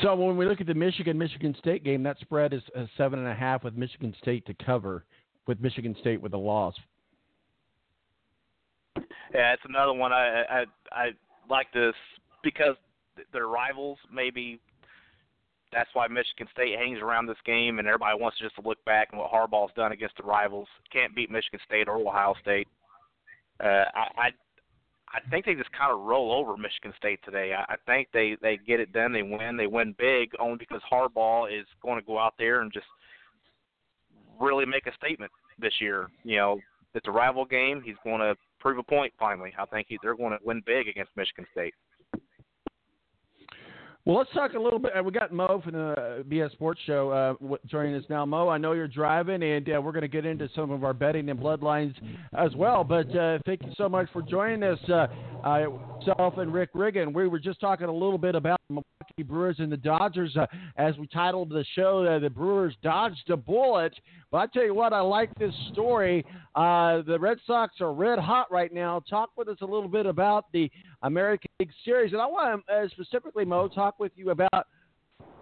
So 0.03 0.15
when 0.15 0.37
we 0.37 0.47
look 0.47 0.61
at 0.61 0.67
the 0.67 0.75
Michigan 0.75 1.17
Michigan 1.17 1.55
State 1.59 1.83
game, 1.83 2.03
that 2.03 2.19
spread 2.21 2.53
is 2.53 2.63
seven 2.97 3.19
and 3.19 3.29
a 3.29 3.35
half 3.35 3.65
with 3.65 3.75
Michigan 3.75 4.15
State 4.21 4.45
to 4.47 4.55
cover, 4.55 5.05
with 5.47 5.61
Michigan 5.61 5.97
State 6.01 6.21
with 6.21 6.35
a 6.35 6.39
loss. 6.39 6.75
Yeah, 9.37 9.53
it's 9.53 9.63
another 9.69 9.93
one 9.93 10.15
I 10.15 10.45
I 10.49 10.65
I 10.93 11.11
like 11.51 11.71
this 11.75 11.93
because 12.43 12.75
they're 13.35 13.49
rivals. 13.49 13.99
Maybe 14.11 14.59
that's 15.73 15.91
why 15.93 16.09
Michigan 16.09 16.47
State 16.53 16.79
hangs 16.79 17.01
around 17.03 17.27
this 17.27 17.37
game, 17.45 17.79
and 17.79 17.87
everybody 17.87 18.19
wants 18.19 18.39
just 18.39 18.55
to 18.55 18.63
look 18.63 18.83
back 18.87 19.09
and 19.13 19.21
what 19.21 19.31
Harbaugh's 19.31 19.75
done 19.77 19.93
against 19.93 20.17
the 20.17 20.23
rivals. 20.23 20.69
Can't 20.91 21.15
beat 21.15 21.31
Michigan 21.31 21.61
State 21.67 21.87
or 21.87 21.99
Ohio 21.99 22.33
State. 22.41 22.67
Uh, 23.63 23.85
I, 23.95 24.09
I 24.17 24.31
I 25.13 25.31
think 25.31 25.45
they 25.45 25.55
just 25.55 25.73
kind 25.73 25.93
of 25.93 26.01
roll 26.01 26.33
over 26.33 26.57
Michigan 26.57 26.95
State 26.97 27.21
today. 27.23 27.53
I, 27.53 27.75
I 27.75 27.77
think 27.85 28.09
they 28.15 28.39
they 28.41 28.59
get 28.67 28.81
it 28.81 28.95
done. 28.95 29.13
They 29.13 29.23
win. 29.23 29.59
They 29.59 29.67
win 29.67 29.95
big 29.99 30.31
only 30.41 30.57
because 30.57 30.81
Harbaugh 30.91 31.53
is 31.53 31.67
going 31.83 32.01
to 32.01 32.07
go 32.07 32.19
out 32.19 32.37
there 32.39 32.63
and 32.63 32.73
just 32.73 32.87
really 34.41 34.65
make 34.65 34.87
a 34.87 34.95
statement 34.95 35.31
this 35.59 35.75
year. 35.79 36.09
You 36.25 36.37
know, 36.37 36.61
it's 36.95 37.07
a 37.07 37.13
rival 37.13 37.45
game. 37.45 37.83
He's 37.85 37.97
going 38.03 38.21
to 38.21 38.35
prove 38.61 38.79
a 38.79 38.83
point 38.83 39.13
finally. 39.19 39.53
I 39.59 39.65
think 39.67 39.87
he, 39.89 39.99
they're 40.03 40.17
going 40.17 40.33
to 40.33 40.39
win 40.43 40.63
big 40.67 40.89
against 40.89 41.13
Michigan 41.17 41.47
State. 41.53 41.75
Well, 44.07 44.19
let's 44.19 44.31
talk 44.33 44.53
a 44.55 44.59
little 44.61 44.79
bit. 44.79 44.93
Uh, 44.97 45.03
we 45.03 45.11
got 45.11 45.33
Mo 45.33 45.61
from 45.65 45.73
the 45.73 46.25
BS 46.29 46.53
Sports 46.53 46.81
Show 46.87 47.11
uh, 47.11 47.57
joining 47.67 47.97
us 47.97 48.05
now. 48.09 48.25
Mo, 48.25 48.49
I 48.49 48.57
know 48.57 48.71
you're 48.71 48.87
driving, 48.87 49.43
and 49.43 49.69
uh, 49.69 49.81
we're 49.83 49.91
going 49.91 50.03
to 50.03 50.09
get 50.09 50.25
into 50.25 50.49
some 50.55 50.71
of 50.71 50.85
our 50.85 50.95
betting 50.95 51.29
and 51.29 51.41
bloodlines 51.41 51.93
as 52.33 52.55
well. 52.55 52.85
But 52.85 53.13
uh, 53.17 53.41
thank 53.47 53.65
you 53.65 53.73
so 53.77 53.89
much 53.89 54.07
for 54.13 54.23
joining 54.23 54.63
us, 54.63 54.79
uh, 54.89 55.09
uh, 55.43 55.65
self 56.05 56.39
and 56.39 56.55
Rick 56.55 56.71
Riggin. 56.73 57.13
We 57.13 57.27
were 57.27 57.41
just 57.41 57.59
talking 57.59 57.89
a 57.89 57.93
little 57.93 58.17
bit 58.17 58.37
about 58.37 58.61
the 58.69 58.75
Milwaukee 58.75 59.29
Brewers 59.29 59.57
and 59.59 59.73
the 59.73 59.77
Dodgers, 59.77 60.37
uh, 60.37 60.47
as 60.77 60.97
we 60.99 61.09
titled 61.09 61.51
the 61.51 61.65
show, 61.75 62.05
uh, 62.05 62.21
"The 62.21 62.31
Brewers 62.31 62.77
Dodged 62.85 63.29
a 63.31 63.37
Bullet." 63.37 63.93
But 64.31 64.39
I 64.39 64.47
tell 64.47 64.65
you 64.65 64.75
what, 64.75 64.93
I 64.93 65.01
like 65.01 65.35
this 65.35 65.55
story. 65.73 66.25
The 66.55 67.19
Red 67.19 67.39
Sox 67.45 67.81
are 67.81 67.93
red 67.93 68.21
hot 68.21 68.53
right 68.53 68.73
now. 68.73 69.03
Talk 69.11 69.31
with 69.37 69.49
us 69.49 69.59
a 69.63 69.67
little 69.67 69.89
bit 69.89 70.07
about 70.07 70.45
the 70.53 70.71
American 71.07 71.51
League 71.61 71.71
Series, 71.85 72.13
and 72.13 72.21
I 72.21 72.27
want 72.27 72.65
to 72.67 72.75
uh, 72.75 72.89
specifically, 72.89 73.45
Mo, 73.45 73.69
talk 73.69 73.99
with 73.99 74.13
you 74.17 74.31
about 74.31 74.67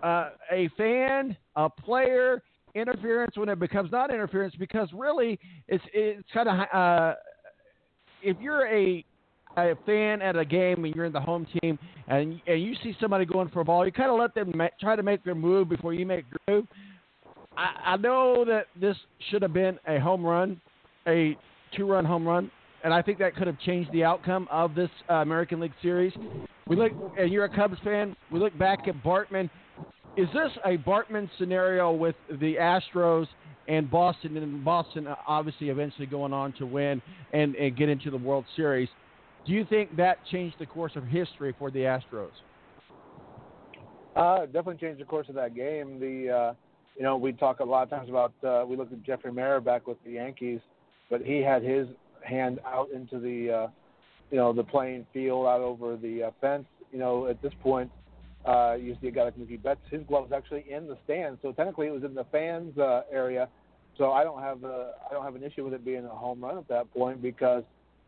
uh, 0.02 0.30
a 0.52 0.68
fan, 0.76 1.36
a 1.56 1.68
player, 1.68 2.42
interference 2.74 3.36
when 3.36 3.48
it 3.48 3.58
becomes 3.58 3.90
not 3.92 4.12
interference 4.12 4.54
because 4.58 4.88
really 4.92 5.38
it's 5.68 5.84
it's 5.92 6.22
kind 6.32 6.48
of 6.48 6.60
uh, 6.72 7.14
if 8.22 8.36
you're 8.40 8.66
a 8.66 9.04
a 9.56 9.74
fan 9.86 10.20
at 10.20 10.36
a 10.36 10.44
game 10.44 10.84
and 10.84 10.94
you're 10.94 11.04
in 11.04 11.12
the 11.12 11.20
home 11.20 11.46
team 11.60 11.78
and 12.08 12.40
and 12.46 12.62
you 12.62 12.74
see 12.82 12.94
somebody 13.00 13.24
going 13.24 13.48
for 13.48 13.60
a 13.60 13.64
ball, 13.64 13.86
you 13.86 13.92
kind 13.92 14.10
of 14.10 14.18
let 14.18 14.34
them 14.34 14.52
ma- 14.54 14.68
try 14.80 14.96
to 14.96 15.02
make 15.02 15.24
their 15.24 15.34
move 15.34 15.68
before 15.68 15.94
you 15.94 16.04
make 16.04 16.24
your 16.30 16.56
move. 16.56 16.66
I, 17.56 17.92
I 17.92 17.96
know 17.96 18.44
that 18.44 18.66
this 18.78 18.96
should 19.30 19.42
have 19.42 19.52
been 19.52 19.78
a 19.86 20.00
home 20.00 20.24
run, 20.26 20.60
a 21.06 21.36
two-run 21.76 22.04
home 22.04 22.26
run, 22.26 22.50
and 22.84 22.92
I 22.92 23.00
think 23.00 23.18
that 23.18 23.34
could 23.34 23.46
have 23.46 23.58
changed 23.60 23.90
the 23.92 24.04
outcome 24.04 24.46
of 24.50 24.74
this 24.74 24.90
uh, 25.10 25.14
American 25.14 25.58
League 25.58 25.72
Series. 25.82 26.12
We 26.68 26.76
look, 26.76 26.92
and 27.18 27.32
you're 27.32 27.46
a 27.46 27.54
Cubs 27.54 27.78
fan. 27.82 28.14
We 28.30 28.38
look 28.38 28.56
back 28.58 28.86
at 28.86 29.02
Bartman. 29.02 29.48
Is 30.16 30.28
this 30.34 30.52
a 30.64 30.76
Bartman 30.76 31.28
scenario 31.38 31.92
with 31.92 32.14
the 32.28 32.54
Astros 32.54 33.26
and 33.66 33.90
Boston, 33.90 34.36
and 34.36 34.62
Boston 34.62 35.06
uh, 35.06 35.16
obviously 35.26 35.70
eventually 35.70 36.06
going 36.06 36.34
on 36.34 36.52
to 36.58 36.66
win 36.66 37.00
and, 37.32 37.56
and 37.56 37.74
get 37.76 37.88
into 37.88 38.10
the 38.10 38.18
World 38.18 38.44
Series? 38.54 38.88
Do 39.46 39.52
you 39.52 39.64
think 39.64 39.96
that 39.96 40.18
changed 40.30 40.56
the 40.58 40.66
course 40.66 40.92
of 40.94 41.04
history 41.04 41.54
for 41.58 41.70
the 41.70 41.80
Astros? 41.80 42.28
Uh, 44.14 44.46
definitely 44.46 44.76
changed 44.76 45.00
the 45.00 45.06
course 45.06 45.28
of 45.28 45.34
that 45.34 45.54
game. 45.54 45.98
The 45.98 46.30
uh, 46.30 46.54
you 46.96 47.02
know 47.02 47.16
we 47.16 47.32
talk 47.32 47.60
a 47.60 47.64
lot 47.64 47.84
of 47.84 47.90
times 47.90 48.10
about 48.10 48.32
uh, 48.46 48.64
we 48.66 48.76
looked 48.76 48.92
at 48.92 49.02
Jeffrey 49.02 49.32
Maier 49.32 49.64
back 49.64 49.86
with 49.86 49.96
the 50.04 50.12
Yankees, 50.12 50.60
but 51.10 51.22
he 51.22 51.38
had 51.38 51.62
his 51.62 51.88
hand 52.24 52.60
out 52.66 52.90
into 52.90 53.18
the 53.18 53.50
uh, 53.50 53.66
you 54.30 54.36
know 54.36 54.52
the 54.52 54.64
playing 54.64 55.06
field 55.12 55.46
out 55.46 55.60
over 55.60 55.96
the 55.96 56.24
uh, 56.24 56.30
fence. 56.40 56.66
You 56.92 56.98
know 56.98 57.26
at 57.26 57.40
this 57.42 57.52
point, 57.62 57.90
uh, 58.44 58.74
you 58.74 58.96
see 59.00 59.08
a 59.08 59.10
guy 59.10 59.24
like 59.24 59.36
Mookie 59.36 59.62
Betts, 59.62 59.80
his 59.90 60.02
glove 60.06 60.30
was 60.30 60.32
actually 60.32 60.64
in 60.70 60.86
the 60.86 60.96
stands, 61.04 61.40
so 61.42 61.52
technically 61.52 61.86
it 61.86 61.92
was 61.92 62.04
in 62.04 62.14
the 62.14 62.24
fans 62.32 62.76
uh, 62.78 63.02
area. 63.10 63.48
So 63.96 64.12
I 64.12 64.24
don't 64.24 64.42
have 64.42 64.64
a 64.64 64.92
I 65.08 65.14
don't 65.14 65.24
have 65.24 65.36
an 65.36 65.44
issue 65.44 65.64
with 65.64 65.74
it 65.74 65.84
being 65.84 66.04
a 66.04 66.08
home 66.08 66.42
run 66.42 66.58
at 66.58 66.68
that 66.68 66.92
point 66.92 67.22
because 67.22 67.62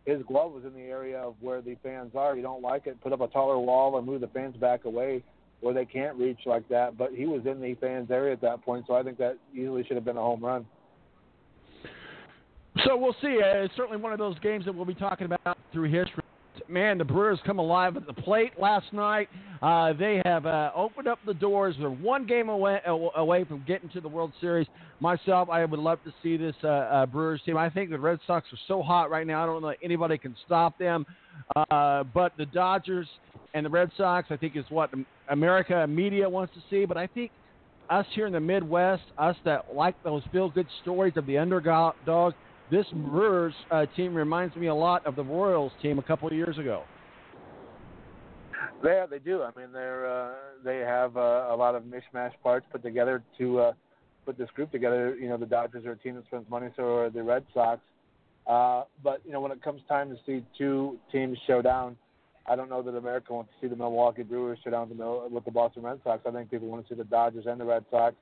his 0.04 0.22
glove 0.26 0.52
was 0.52 0.64
in 0.64 0.72
the 0.72 0.88
area 0.88 1.18
of 1.18 1.34
where 1.40 1.60
the 1.60 1.76
fans 1.82 2.12
are. 2.16 2.36
You 2.36 2.42
don't 2.42 2.62
like 2.62 2.86
it, 2.86 3.00
put 3.00 3.12
up 3.12 3.20
a 3.20 3.28
taller 3.28 3.58
wall 3.58 3.94
or 3.94 4.02
move 4.02 4.20
the 4.20 4.28
fans 4.28 4.56
back 4.56 4.84
away 4.84 5.22
where 5.60 5.74
they 5.74 5.84
can't 5.84 6.16
reach 6.16 6.40
like 6.46 6.68
that. 6.68 6.96
But 6.96 7.12
he 7.12 7.26
was 7.26 7.44
in 7.46 7.60
the 7.60 7.74
fans 7.74 8.10
area 8.10 8.32
at 8.32 8.40
that 8.42 8.62
point, 8.62 8.84
so 8.86 8.94
I 8.94 9.02
think 9.02 9.18
that 9.18 9.36
easily 9.52 9.84
should 9.84 9.96
have 9.96 10.04
been 10.04 10.16
a 10.16 10.20
home 10.20 10.44
run. 10.44 10.66
So 12.84 12.96
we'll 12.96 13.16
see. 13.22 13.40
Uh, 13.42 13.64
it's 13.64 13.74
certainly 13.76 14.00
one 14.00 14.12
of 14.12 14.18
those 14.18 14.38
games 14.40 14.64
that 14.66 14.74
we'll 14.74 14.84
be 14.84 14.94
talking 14.94 15.26
about 15.26 15.58
through 15.72 15.90
history. 15.90 16.22
Man, 16.68 16.98
the 16.98 17.04
Brewers 17.04 17.38
come 17.46 17.58
alive 17.58 17.96
at 17.96 18.06
the 18.06 18.12
plate 18.12 18.52
last 18.58 18.92
night. 18.92 19.28
Uh, 19.62 19.92
they 19.92 20.20
have 20.24 20.46
uh, 20.46 20.70
opened 20.74 21.06
up 21.06 21.18
the 21.26 21.34
doors. 21.34 21.76
They're 21.78 21.90
one 21.90 22.26
game 22.26 22.48
away 22.48 22.80
away 22.86 23.44
from 23.44 23.62
getting 23.66 23.88
to 23.90 24.00
the 24.00 24.08
World 24.08 24.32
Series. 24.40 24.66
Myself, 25.00 25.48
I 25.50 25.64
would 25.64 25.78
love 25.78 26.02
to 26.04 26.12
see 26.22 26.36
this 26.36 26.54
uh, 26.64 26.68
uh, 26.68 27.06
Brewers 27.06 27.40
team. 27.44 27.56
I 27.56 27.68
think 27.70 27.90
the 27.90 27.98
Red 27.98 28.18
Sox 28.26 28.46
are 28.52 28.58
so 28.66 28.82
hot 28.82 29.10
right 29.10 29.26
now. 29.26 29.42
I 29.42 29.46
don't 29.46 29.62
know 29.62 29.68
if 29.68 29.78
anybody 29.82 30.18
can 30.18 30.34
stop 30.44 30.78
them. 30.78 31.06
Uh, 31.54 32.04
but 32.04 32.32
the 32.38 32.46
Dodgers 32.46 33.06
and 33.54 33.64
the 33.64 33.70
Red 33.70 33.90
Sox, 33.96 34.28
I 34.30 34.36
think, 34.36 34.56
is 34.56 34.64
what 34.70 34.90
America 35.28 35.86
media 35.86 36.28
wants 36.28 36.54
to 36.54 36.60
see. 36.70 36.84
But 36.84 36.96
I 36.96 37.06
think 37.06 37.30
us 37.90 38.06
here 38.14 38.26
in 38.26 38.32
the 38.32 38.40
Midwest, 38.40 39.04
us 39.18 39.36
that 39.44 39.74
like 39.74 40.02
those 40.02 40.22
feel 40.32 40.50
good 40.50 40.66
stories 40.82 41.12
of 41.16 41.26
the 41.26 41.38
underdog, 41.38 42.34
this 42.70 42.86
Brewers 42.92 43.54
uh, 43.70 43.86
team 43.96 44.14
reminds 44.14 44.56
me 44.56 44.66
a 44.66 44.74
lot 44.74 45.06
of 45.06 45.16
the 45.16 45.24
Royals 45.24 45.72
team 45.82 45.98
a 45.98 46.02
couple 46.02 46.28
of 46.28 46.34
years 46.34 46.58
ago. 46.58 46.82
Yeah, 48.84 49.06
they 49.06 49.18
do. 49.18 49.42
I 49.42 49.50
mean, 49.58 49.72
they're 49.72 50.06
uh, 50.06 50.34
they 50.64 50.78
have 50.78 51.16
uh, 51.16 51.48
a 51.50 51.56
lot 51.56 51.74
of 51.74 51.84
mishmash 51.84 52.32
parts 52.42 52.66
put 52.70 52.82
together 52.82 53.22
to 53.38 53.60
uh, 53.60 53.72
put 54.24 54.36
this 54.36 54.50
group 54.54 54.70
together. 54.70 55.16
You 55.16 55.28
know, 55.28 55.36
the 55.36 55.46
Dodgers 55.46 55.86
are 55.86 55.92
a 55.92 55.96
team 55.96 56.16
that 56.16 56.26
spends 56.26 56.48
money, 56.50 56.68
so 56.76 56.96
are 56.96 57.10
the 57.10 57.22
Red 57.22 57.44
Sox. 57.54 57.80
Uh, 58.46 58.84
but 59.02 59.20
you 59.24 59.32
know, 59.32 59.40
when 59.40 59.52
it 59.52 59.62
comes 59.62 59.80
time 59.88 60.10
to 60.10 60.16
see 60.26 60.44
two 60.58 60.98
teams 61.10 61.38
show 61.46 61.62
down, 61.62 61.96
I 62.46 62.54
don't 62.54 62.68
know 62.68 62.82
that 62.82 62.94
America 62.94 63.32
wants 63.32 63.50
to 63.52 63.66
see 63.66 63.70
the 63.70 63.76
Milwaukee 63.76 64.22
Brewers 64.22 64.58
show 64.62 64.70
down 64.70 64.88
with 65.30 65.44
the 65.44 65.50
Boston 65.50 65.82
Red 65.82 66.00
Sox. 66.04 66.22
I 66.26 66.30
think 66.30 66.50
people 66.50 66.68
want 66.68 66.86
to 66.86 66.94
see 66.94 66.98
the 66.98 67.04
Dodgers 67.04 67.46
and 67.46 67.60
the 67.60 67.64
Red 67.64 67.84
Sox. 67.90 68.14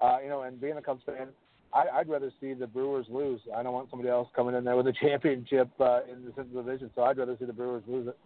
Uh, 0.00 0.18
you 0.22 0.28
know, 0.28 0.42
and 0.42 0.60
being 0.60 0.76
a 0.76 0.82
Cubs 0.82 1.02
fan, 1.06 1.28
I, 1.72 1.98
I'd 1.98 2.08
rather 2.08 2.32
see 2.40 2.54
the 2.54 2.66
Brewers 2.66 3.06
lose. 3.08 3.40
I 3.54 3.62
don't 3.62 3.72
want 3.72 3.90
somebody 3.90 4.08
else 4.08 4.28
coming 4.34 4.54
in 4.54 4.64
there 4.64 4.76
with 4.76 4.86
a 4.86 4.92
championship 4.92 5.68
uh, 5.80 6.00
in 6.10 6.24
the 6.24 6.32
Central 6.34 6.62
Division, 6.62 6.90
so 6.94 7.02
I'd 7.02 7.18
rather 7.18 7.36
see 7.38 7.44
the 7.44 7.52
Brewers 7.52 7.82
lose 7.86 8.08
it. 8.08 8.16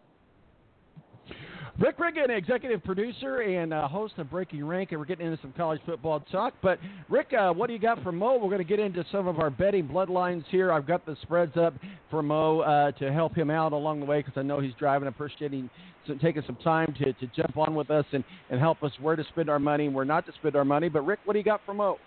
Rick 1.79 1.99
Riggin, 1.99 2.31
executive 2.31 2.85
producer 2.85 3.41
and 3.41 3.73
uh, 3.73 3.89
host 3.89 4.15
of 4.19 4.29
Breaking 4.31 4.67
Rank, 4.67 4.91
and 4.91 5.01
we're 5.01 5.07
getting 5.07 5.27
into 5.27 5.41
some 5.41 5.55
college 5.57 5.81
football 5.87 6.21
talk. 6.31 6.53
But 6.61 6.79
Rick, 7.09 7.33
uh, 7.33 7.55
what 7.55 7.69
do 7.69 7.73
you 7.73 7.79
got 7.79 8.03
for 8.03 8.12
Mo? 8.12 8.35
We're 8.35 8.51
going 8.51 8.59
to 8.59 8.65
get 8.65 8.79
into 8.79 9.03
some 9.11 9.27
of 9.27 9.39
our 9.39 9.49
betting 9.49 9.89
bloodlines 9.89 10.45
here. 10.51 10.73
I've 10.73 10.87
got 10.87 11.07
the 11.07 11.17
spreads 11.23 11.57
up 11.57 11.73
for 12.11 12.23
Mo 12.23 12.61
uh, 12.61 12.93
to 12.93 13.11
help 13.11 13.35
him 13.35 13.49
out 13.49 13.73
along 13.73 14.01
the 14.01 14.07
way 14.07 14.19
because 14.19 14.35
I 14.37 14.43
know 14.43 14.61
he's 14.61 14.75
driving. 14.75 15.09
Appreciating 15.09 15.71
some, 16.07 16.19
taking 16.19 16.43
some 16.47 16.57
time 16.57 16.95
to, 16.99 17.15
to 17.15 17.27
jump 17.35 17.57
on 17.57 17.75
with 17.75 17.91
us 17.91 18.05
and, 18.12 18.25
and 18.51 18.61
help 18.61 18.83
us 18.83 18.93
where 19.01 19.17
to 19.17 19.25
spend 19.25 19.49
our 19.49 19.59
money 19.59 19.87
and 19.87 19.95
where 19.95 20.05
not 20.05 20.27
to 20.27 20.33
spend 20.33 20.57
our 20.57 20.67
money. 20.67 20.91
But 20.91 21.07
Rick, 21.07 21.21
what 21.25 21.33
do 21.33 21.39
you 21.39 21.45
got 21.45 21.62
for 21.65 21.73
Mo? 21.73 21.99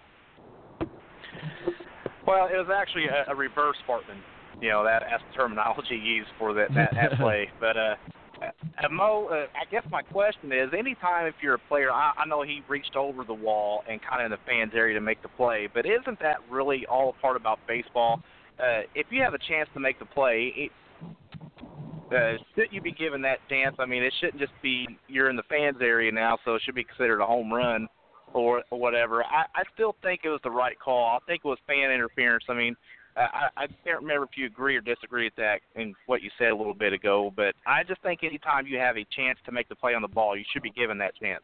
Well, 2.26 2.48
it 2.48 2.58
was 2.58 2.70
actually 2.74 3.06
a, 3.08 3.32
a 3.32 3.36
reverse 3.36 3.78
Bartman. 3.88 4.22
You 4.62 4.70
know 4.70 4.84
that 4.84 5.04
that's 5.10 5.24
the 5.30 5.36
terminology 5.36 5.96
used 5.96 6.30
for 6.40 6.54
that 6.54 6.74
that, 6.74 6.94
that 6.94 7.18
play. 7.20 7.50
But 7.60 7.76
uh, 7.76 7.96
uh, 8.42 8.90
Mo, 8.90 9.28
uh, 9.30 9.48
I 9.58 9.70
guess 9.70 9.84
my 9.92 10.02
question 10.02 10.52
is: 10.52 10.70
anytime 10.78 11.28
if 11.28 11.36
you're 11.42 11.56
a 11.56 11.68
player, 11.68 11.92
I, 11.92 12.14
I 12.18 12.26
know 12.26 12.44
he 12.44 12.62
reached 12.70 12.96
over 12.96 13.24
the 13.24 13.34
wall 13.34 13.84
and 13.90 14.00
kind 14.02 14.22
of 14.22 14.26
in 14.26 14.32
the 14.32 14.44
fans 14.46 14.72
area 14.76 14.94
to 14.94 15.02
make 15.02 15.22
the 15.22 15.30
play, 15.30 15.68
but 15.74 15.86
isn't 15.86 16.20
that 16.20 16.38
really 16.50 16.86
all 16.86 17.10
a 17.10 17.22
part 17.22 17.36
about 17.36 17.60
baseball? 17.68 18.22
Uh, 18.60 18.82
if 18.96 19.08
you 19.10 19.22
have 19.22 19.34
a 19.34 19.40
chance 19.40 19.68
to 19.74 19.80
make 19.80 19.98
the 20.00 20.06
play, 20.06 20.54
it, 20.56 20.72
uh, 22.16 22.38
shouldn't 22.54 22.72
you 22.72 22.82
be 22.82 22.92
given 22.92 23.22
that 23.24 23.40
chance? 23.50 23.76
I 23.80 23.86
mean, 23.86 24.04
it 24.04 24.14
shouldn't 24.22 24.40
just 24.40 24.54
be 24.62 24.88
you're 25.08 25.30
in 25.30 25.36
the 25.36 25.44
fans 25.50 25.78
area 25.82 26.12
now, 26.12 26.38
so 26.46 26.56
it 26.56 26.62
should 26.64 26.76
be 26.76 26.84
considered 26.84 27.20
a 27.20 27.26
home 27.26 27.52
run 27.52 27.88
or, 28.34 28.64
whatever. 28.70 29.24
I, 29.24 29.46
I 29.56 29.64
still 29.74 29.96
think 30.02 30.22
it 30.24 30.30
was 30.30 30.42
the 30.44 30.52
right 30.52 30.78
call. 30.80 31.18
I 31.18 31.20
think 31.26 31.42
it 31.46 31.48
was 31.48 31.60
fan 31.68 31.92
interference. 31.92 32.44
I 32.50 32.54
mean, 32.54 32.76
I, 33.16 33.48
I 33.56 33.68
can't 33.84 34.02
remember 34.02 34.24
if 34.24 34.38
you 34.38 34.46
agree 34.46 34.76
or 34.76 34.82
disagree 34.82 35.26
with 35.26 35.36
that 35.36 35.60
in 35.76 35.94
what 36.08 36.22
you 36.22 36.32
said 36.38 36.50
a 36.50 36.56
little 36.56 36.74
bit 36.74 36.94
ago, 36.94 37.32
but 37.36 37.54
I 37.66 37.84
just 37.84 38.02
think 38.02 38.24
anytime 38.24 38.66
you 38.66 38.78
have 38.80 38.98
a 38.98 39.06
chance 39.16 39.38
to 39.46 39.52
make 39.52 39.70
the 39.70 39.76
play 39.76 39.94
on 39.94 40.02
the 40.02 40.08
ball, 40.08 40.36
you 40.36 40.44
should 40.52 40.64
be 40.64 40.72
given 40.72 40.98
that 40.98 41.16
chance. 41.16 41.44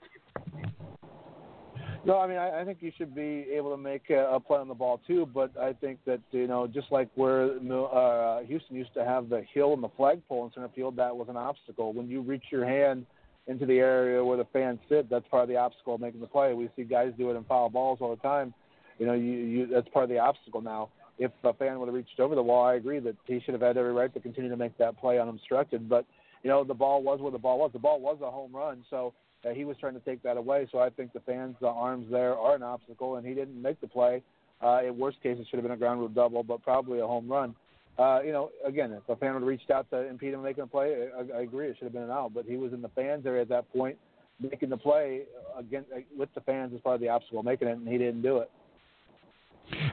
No, 2.05 2.17
I 2.17 2.27
mean 2.27 2.37
I, 2.37 2.61
I 2.61 2.65
think 2.65 2.77
you 2.81 2.91
should 2.97 3.13
be 3.13 3.45
able 3.53 3.71
to 3.71 3.77
make 3.77 4.09
a, 4.09 4.25
a 4.31 4.39
play 4.39 4.57
on 4.57 4.67
the 4.67 4.73
ball 4.73 5.01
too. 5.05 5.27
But 5.31 5.55
I 5.57 5.73
think 5.73 5.99
that 6.05 6.21
you 6.31 6.47
know, 6.47 6.65
just 6.65 6.91
like 6.91 7.09
where 7.15 7.51
uh, 7.51 8.39
Houston 8.43 8.75
used 8.75 8.93
to 8.93 9.03
have 9.03 9.29
the 9.29 9.43
hill 9.53 9.73
and 9.73 9.83
the 9.83 9.89
flagpole 9.97 10.45
in 10.45 10.51
center 10.53 10.69
field, 10.73 10.95
that 10.95 11.15
was 11.15 11.27
an 11.29 11.37
obstacle. 11.37 11.93
When 11.93 12.07
you 12.07 12.21
reach 12.21 12.45
your 12.51 12.65
hand 12.65 13.05
into 13.49 13.65
the 13.65 13.79
area 13.79 14.23
where 14.23 14.37
the 14.37 14.45
fans 14.53 14.79
sit, 14.87 15.09
that's 15.09 15.27
part 15.27 15.43
of 15.43 15.49
the 15.49 15.57
obstacle 15.57 15.95
of 15.95 16.01
making 16.01 16.21
the 16.21 16.27
play. 16.27 16.53
We 16.53 16.69
see 16.75 16.83
guys 16.83 17.11
do 17.17 17.31
it 17.31 17.35
in 17.35 17.43
foul 17.45 17.69
balls 17.69 17.97
all 17.99 18.15
the 18.15 18.21
time. 18.21 18.53
You 18.99 19.07
know, 19.07 19.13
you, 19.13 19.31
you 19.31 19.67
that's 19.67 19.87
part 19.89 20.03
of 20.03 20.09
the 20.09 20.19
obstacle 20.19 20.61
now. 20.61 20.89
If 21.17 21.31
a 21.43 21.53
fan 21.53 21.79
would 21.79 21.87
have 21.87 21.95
reached 21.95 22.19
over 22.19 22.35
the 22.35 22.43
wall, 22.43 22.63
I 22.63 22.75
agree 22.75 22.99
that 22.99 23.15
he 23.25 23.41
should 23.41 23.55
have 23.55 23.61
had 23.61 23.75
every 23.75 23.91
right 23.91 24.13
to 24.13 24.19
continue 24.19 24.51
to 24.51 24.55
make 24.55 24.77
that 24.77 24.99
play 24.99 25.19
unobstructed. 25.19 25.89
But 25.89 26.05
you 26.43 26.49
know, 26.49 26.63
the 26.63 26.75
ball 26.75 27.01
was 27.01 27.19
where 27.19 27.31
the 27.31 27.39
ball 27.39 27.57
was. 27.57 27.71
The 27.73 27.79
ball 27.79 27.99
was 27.99 28.19
a 28.21 28.29
home 28.29 28.55
run, 28.55 28.85
so 28.89 29.13
uh, 29.43 29.49
he 29.49 29.65
was 29.65 29.75
trying 29.79 29.95
to 29.95 29.99
take 30.01 30.21
that 30.23 30.37
away. 30.37 30.67
So 30.71 30.79
I 30.79 30.89
think 30.91 31.11
the 31.11 31.19
fans' 31.21 31.55
the 31.59 31.67
arms 31.67 32.05
there 32.11 32.37
are 32.37 32.55
an 32.55 32.63
obstacle, 32.63 33.15
and 33.15 33.25
he 33.25 33.33
didn't 33.33 33.59
make 33.59 33.81
the 33.81 33.87
play. 33.87 34.21
Uh, 34.61 34.81
in 34.85 34.97
worst 34.97 35.21
case, 35.23 35.37
it 35.39 35.47
should 35.49 35.57
have 35.57 35.63
been 35.63 35.71
a 35.71 35.77
ground 35.77 35.99
rule 35.99 36.09
double, 36.09 36.43
but 36.43 36.61
probably 36.61 36.99
a 36.99 37.07
home 37.07 37.27
run 37.27 37.55
uh, 37.99 38.21
you 38.23 38.31
know, 38.31 38.49
again, 38.65 38.93
if 38.93 39.07
a 39.09 39.15
fan 39.17 39.33
would 39.33 39.41
have 39.41 39.47
reached 39.47 39.69
out 39.69 39.89
to 39.91 40.07
impede 40.07 40.33
him 40.33 40.41
making 40.41 40.63
a 40.63 40.67
play, 40.67 41.07
I, 41.15 41.39
I 41.39 41.41
agree 41.41 41.67
it 41.67 41.75
should 41.77 41.85
have 41.85 41.93
been 41.93 42.03
an 42.03 42.11
out. 42.11 42.33
But 42.33 42.45
he 42.45 42.55
was 42.55 42.71
in 42.71 42.81
the 42.81 42.89
fans 42.89 43.25
area 43.25 43.41
at 43.41 43.49
that 43.49 43.71
point, 43.73 43.97
making 44.39 44.69
the 44.69 44.77
play 44.77 45.23
again 45.57 45.83
with 46.17 46.29
the 46.33 46.41
fans 46.41 46.71
as 46.73 46.81
part 46.81 46.95
of 46.95 47.01
the 47.01 47.09
obstacle, 47.09 47.43
making 47.43 47.67
it, 47.67 47.77
and 47.77 47.87
he 47.87 47.97
didn't 47.97 48.21
do 48.21 48.37
it. 48.37 48.49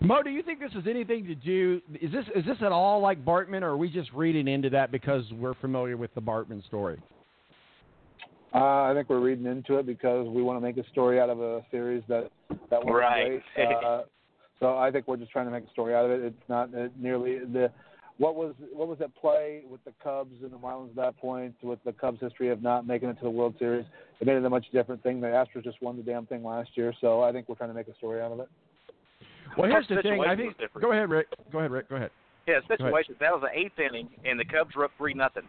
Mo, 0.00 0.22
do 0.22 0.30
you 0.30 0.42
think 0.42 0.60
this 0.60 0.72
is 0.72 0.86
anything 0.88 1.26
to 1.26 1.34
do? 1.34 1.82
Is 2.00 2.12
this 2.12 2.24
is 2.34 2.44
this 2.44 2.56
at 2.60 2.72
all 2.72 3.00
like 3.00 3.24
Bartman, 3.24 3.62
or 3.62 3.70
are 3.70 3.76
we 3.76 3.90
just 3.90 4.12
reading 4.12 4.46
into 4.48 4.70
that 4.70 4.92
because 4.92 5.24
we're 5.32 5.54
familiar 5.54 5.96
with 5.96 6.14
the 6.14 6.22
Bartman 6.22 6.64
story? 6.66 7.02
Uh, 8.54 8.84
I 8.84 8.94
think 8.94 9.10
we're 9.10 9.20
reading 9.20 9.46
into 9.46 9.78
it 9.78 9.86
because 9.86 10.28
we 10.28 10.42
want 10.42 10.56
to 10.56 10.60
make 10.60 10.78
a 10.78 10.88
story 10.90 11.20
out 11.20 11.28
of 11.28 11.40
a 11.40 11.62
series 11.70 12.02
that 12.08 12.30
that 12.70 12.84
was 12.84 12.94
Right. 12.94 13.42
great. 13.54 13.68
Uh, 13.84 14.02
so 14.60 14.78
I 14.78 14.90
think 14.90 15.06
we're 15.08 15.18
just 15.18 15.32
trying 15.32 15.46
to 15.46 15.52
make 15.52 15.64
a 15.64 15.70
story 15.70 15.94
out 15.94 16.06
of 16.06 16.12
it. 16.12 16.24
It's 16.24 16.48
not 16.48 16.74
uh, 16.74 16.88
nearly 16.98 17.40
the 17.40 17.70
what 18.18 18.34
was 18.34 18.54
what 18.72 18.88
was 18.88 18.98
at 19.00 19.14
play 19.16 19.62
with 19.70 19.84
the 19.84 19.92
Cubs 20.02 20.34
and 20.42 20.50
the 20.50 20.56
Marlins 20.56 20.90
at 20.90 20.96
that 20.96 21.16
point 21.18 21.54
with 21.62 21.78
the 21.84 21.92
Cubs' 21.92 22.18
history 22.20 22.48
of 22.48 22.62
not 22.62 22.86
making 22.86 23.08
it 23.08 23.14
to 23.14 23.24
the 23.24 23.30
World 23.30 23.54
Series. 23.58 23.84
It 24.20 24.26
made 24.26 24.36
it 24.36 24.44
a 24.44 24.50
much 24.50 24.66
different 24.72 25.02
thing. 25.02 25.20
The 25.20 25.26
Astros 25.26 25.64
just 25.64 25.82
won 25.82 25.96
the 25.96 26.02
damn 26.02 26.26
thing 26.26 26.42
last 26.42 26.70
year, 26.74 26.94
so 27.00 27.22
I 27.22 27.32
think 27.32 27.48
we're 27.48 27.56
trying 27.56 27.70
to 27.70 27.74
make 27.74 27.88
a 27.88 27.94
story 27.96 28.22
out 28.22 28.32
of 28.32 28.40
it. 28.40 28.48
Well, 29.58 29.70
here's 29.70 29.88
the 29.88 30.00
thing. 30.02 30.20
I 30.26 30.34
think. 30.34 30.56
Go 30.80 30.92
ahead, 30.92 31.10
Rick. 31.10 31.28
Go 31.52 31.58
ahead, 31.58 31.70
Rick. 31.70 31.88
Go 31.88 31.96
ahead. 31.96 32.10
Yeah, 32.46 32.60
situation. 32.68 33.16
That 33.20 33.32
was 33.32 33.42
the 33.42 33.58
eighth 33.58 33.78
inning, 33.78 34.08
and 34.24 34.38
the 34.38 34.44
Cubs 34.44 34.74
were 34.74 34.84
up 34.84 34.92
three 34.96 35.14
nothing, 35.14 35.42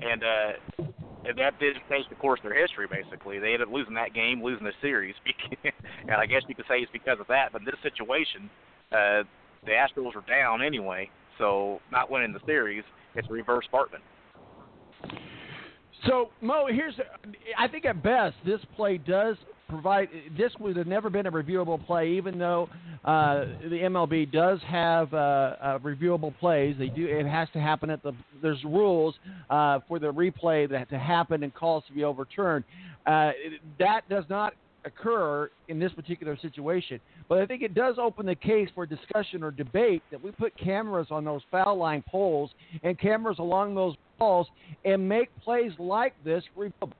and 0.00 0.22
uh, 0.22 0.84
and 1.24 1.38
that 1.38 1.58
did 1.60 1.76
change 1.88 2.06
the 2.08 2.16
course 2.16 2.40
of 2.42 2.50
their 2.50 2.60
history. 2.60 2.86
Basically, 2.90 3.38
they 3.38 3.52
ended 3.54 3.68
up 3.68 3.72
losing 3.72 3.94
that 3.94 4.12
game, 4.12 4.42
losing 4.42 4.64
the 4.64 4.72
series, 4.82 5.14
and 5.64 6.16
I 6.16 6.26
guess 6.26 6.42
you 6.48 6.54
could 6.54 6.64
say 6.68 6.78
it's 6.78 6.92
because 6.92 7.20
of 7.20 7.26
that. 7.28 7.52
But 7.52 7.62
in 7.62 7.66
this 7.66 7.80
situation, 7.82 8.50
uh, 8.92 9.22
the 9.64 9.72
Astros 9.72 10.14
were 10.14 10.24
down 10.28 10.62
anyway, 10.62 11.10
so 11.38 11.80
not 11.90 12.10
winning 12.10 12.32
the 12.32 12.40
series, 12.46 12.84
it's 13.14 13.28
reverse 13.30 13.66
Bartman. 13.72 14.00
So 16.06 16.30
Mo, 16.40 16.66
here's 16.70 16.94
I 17.58 17.68
think 17.68 17.84
at 17.84 18.02
best 18.02 18.36
this 18.44 18.60
play 18.76 18.98
does 18.98 19.36
provide 19.68 20.08
this 20.36 20.52
would 20.58 20.76
have 20.76 20.86
never 20.86 21.10
been 21.10 21.26
a 21.26 21.30
reviewable 21.30 21.84
play, 21.86 22.10
even 22.10 22.38
though 22.38 22.68
uh, 23.04 23.44
the 23.62 23.80
MLB 23.82 24.30
does 24.30 24.60
have 24.66 25.12
uh, 25.14 25.16
uh, 25.16 25.78
reviewable 25.78 26.36
plays. 26.38 26.76
They 26.78 26.88
do 26.88 27.06
it 27.06 27.26
has 27.26 27.48
to 27.52 27.60
happen 27.60 27.90
at 27.90 28.02
the 28.02 28.12
there's 28.42 28.62
rules 28.64 29.14
uh, 29.48 29.80
for 29.88 29.98
the 29.98 30.12
replay 30.12 30.68
that 30.70 30.90
to 30.90 30.98
happen 30.98 31.42
and 31.42 31.54
calls 31.54 31.84
to 31.88 31.92
be 31.92 32.04
overturned. 32.04 32.64
Uh, 33.06 33.32
that 33.78 34.08
does 34.08 34.24
not 34.28 34.54
occur 34.84 35.50
in 35.68 35.78
this 35.78 35.92
particular 35.92 36.36
situation. 36.40 37.00
But 37.28 37.38
I 37.38 37.46
think 37.46 37.62
it 37.62 37.74
does 37.74 37.96
open 37.98 38.26
the 38.26 38.34
case 38.34 38.68
for 38.74 38.86
discussion 38.86 39.42
or 39.42 39.50
debate 39.50 40.02
that 40.10 40.22
we 40.22 40.30
put 40.30 40.56
cameras 40.56 41.08
on 41.10 41.24
those 41.24 41.42
foul 41.50 41.76
line 41.76 42.02
poles 42.08 42.50
and 42.82 42.98
cameras 42.98 43.38
along 43.38 43.74
those 43.74 43.94
balls 44.18 44.46
and 44.84 45.08
make 45.08 45.28
plays 45.40 45.72
like 45.78 46.14
this 46.24 46.42
reviewable. 46.56 46.92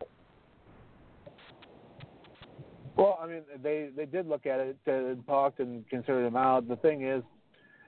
Well, 2.96 3.18
I 3.22 3.26
mean, 3.26 3.42
they 3.62 3.88
they 3.96 4.04
did 4.04 4.28
look 4.28 4.44
at 4.46 4.60
it 4.60 4.76
and 4.86 5.26
talked 5.26 5.60
and 5.60 5.88
considered 5.88 6.24
them 6.24 6.36
out. 6.36 6.68
The 6.68 6.76
thing 6.76 7.06
is, 7.06 7.22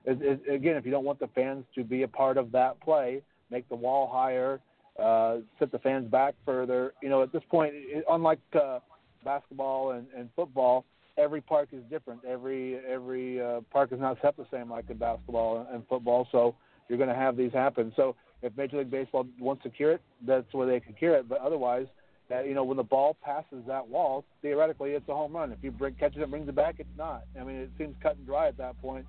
is, 0.06 0.16
is 0.22 0.38
again, 0.50 0.76
if 0.76 0.86
you 0.86 0.90
don't 0.90 1.04
want 1.04 1.18
the 1.18 1.28
fans 1.34 1.64
to 1.74 1.84
be 1.84 2.02
a 2.02 2.08
part 2.08 2.38
of 2.38 2.50
that 2.52 2.80
play, 2.80 3.20
make 3.50 3.68
the 3.68 3.74
wall 3.74 4.08
higher, 4.10 4.60
uh, 4.98 5.38
set 5.58 5.70
the 5.70 5.78
fans 5.80 6.10
back 6.10 6.34
further. 6.46 6.94
You 7.02 7.10
know, 7.10 7.22
at 7.22 7.30
this 7.30 7.42
point, 7.50 7.72
it, 7.74 8.04
unlike 8.08 8.38
uh, 8.54 8.78
basketball 9.24 9.92
and, 9.92 10.06
and 10.16 10.28
football, 10.34 10.84
every 11.16 11.40
park 11.40 11.68
is 11.72 11.82
different. 11.90 12.20
Every 12.24 12.78
every 12.88 13.40
uh, 13.40 13.60
park 13.70 13.92
is 13.92 14.00
not 14.00 14.18
set 14.22 14.36
the 14.36 14.46
same 14.50 14.70
like 14.70 14.88
in 14.90 14.98
basketball 14.98 15.66
and 15.72 15.86
football. 15.88 16.28
So 16.32 16.54
you're 16.88 16.98
going 16.98 17.10
to 17.10 17.14
have 17.14 17.36
these 17.36 17.52
happen. 17.52 17.92
So 17.96 18.16
if 18.42 18.56
Major 18.56 18.78
League 18.78 18.90
Baseball 18.90 19.26
wants 19.38 19.62
to 19.62 19.70
cure 19.70 19.92
it, 19.92 20.02
that's 20.26 20.52
where 20.52 20.66
they 20.66 20.80
can 20.80 20.94
cure 20.94 21.14
it. 21.14 21.28
But 21.28 21.40
otherwise, 21.40 21.86
uh, 22.30 22.42
you 22.42 22.54
know, 22.54 22.64
when 22.64 22.76
the 22.76 22.82
ball 22.82 23.16
passes 23.22 23.62
that 23.66 23.86
wall, 23.86 24.24
theoretically 24.40 24.92
it's 24.92 25.08
a 25.08 25.14
home 25.14 25.34
run. 25.34 25.52
If 25.52 25.58
you 25.62 25.70
bring, 25.70 25.94
catches 25.94 26.18
it, 26.18 26.22
and 26.22 26.30
brings 26.30 26.48
it 26.48 26.54
back, 26.54 26.76
it's 26.78 26.88
not. 26.96 27.24
I 27.38 27.44
mean, 27.44 27.56
it 27.56 27.70
seems 27.78 27.94
cut 28.02 28.16
and 28.16 28.26
dry 28.26 28.48
at 28.48 28.56
that 28.58 28.80
point. 28.80 29.06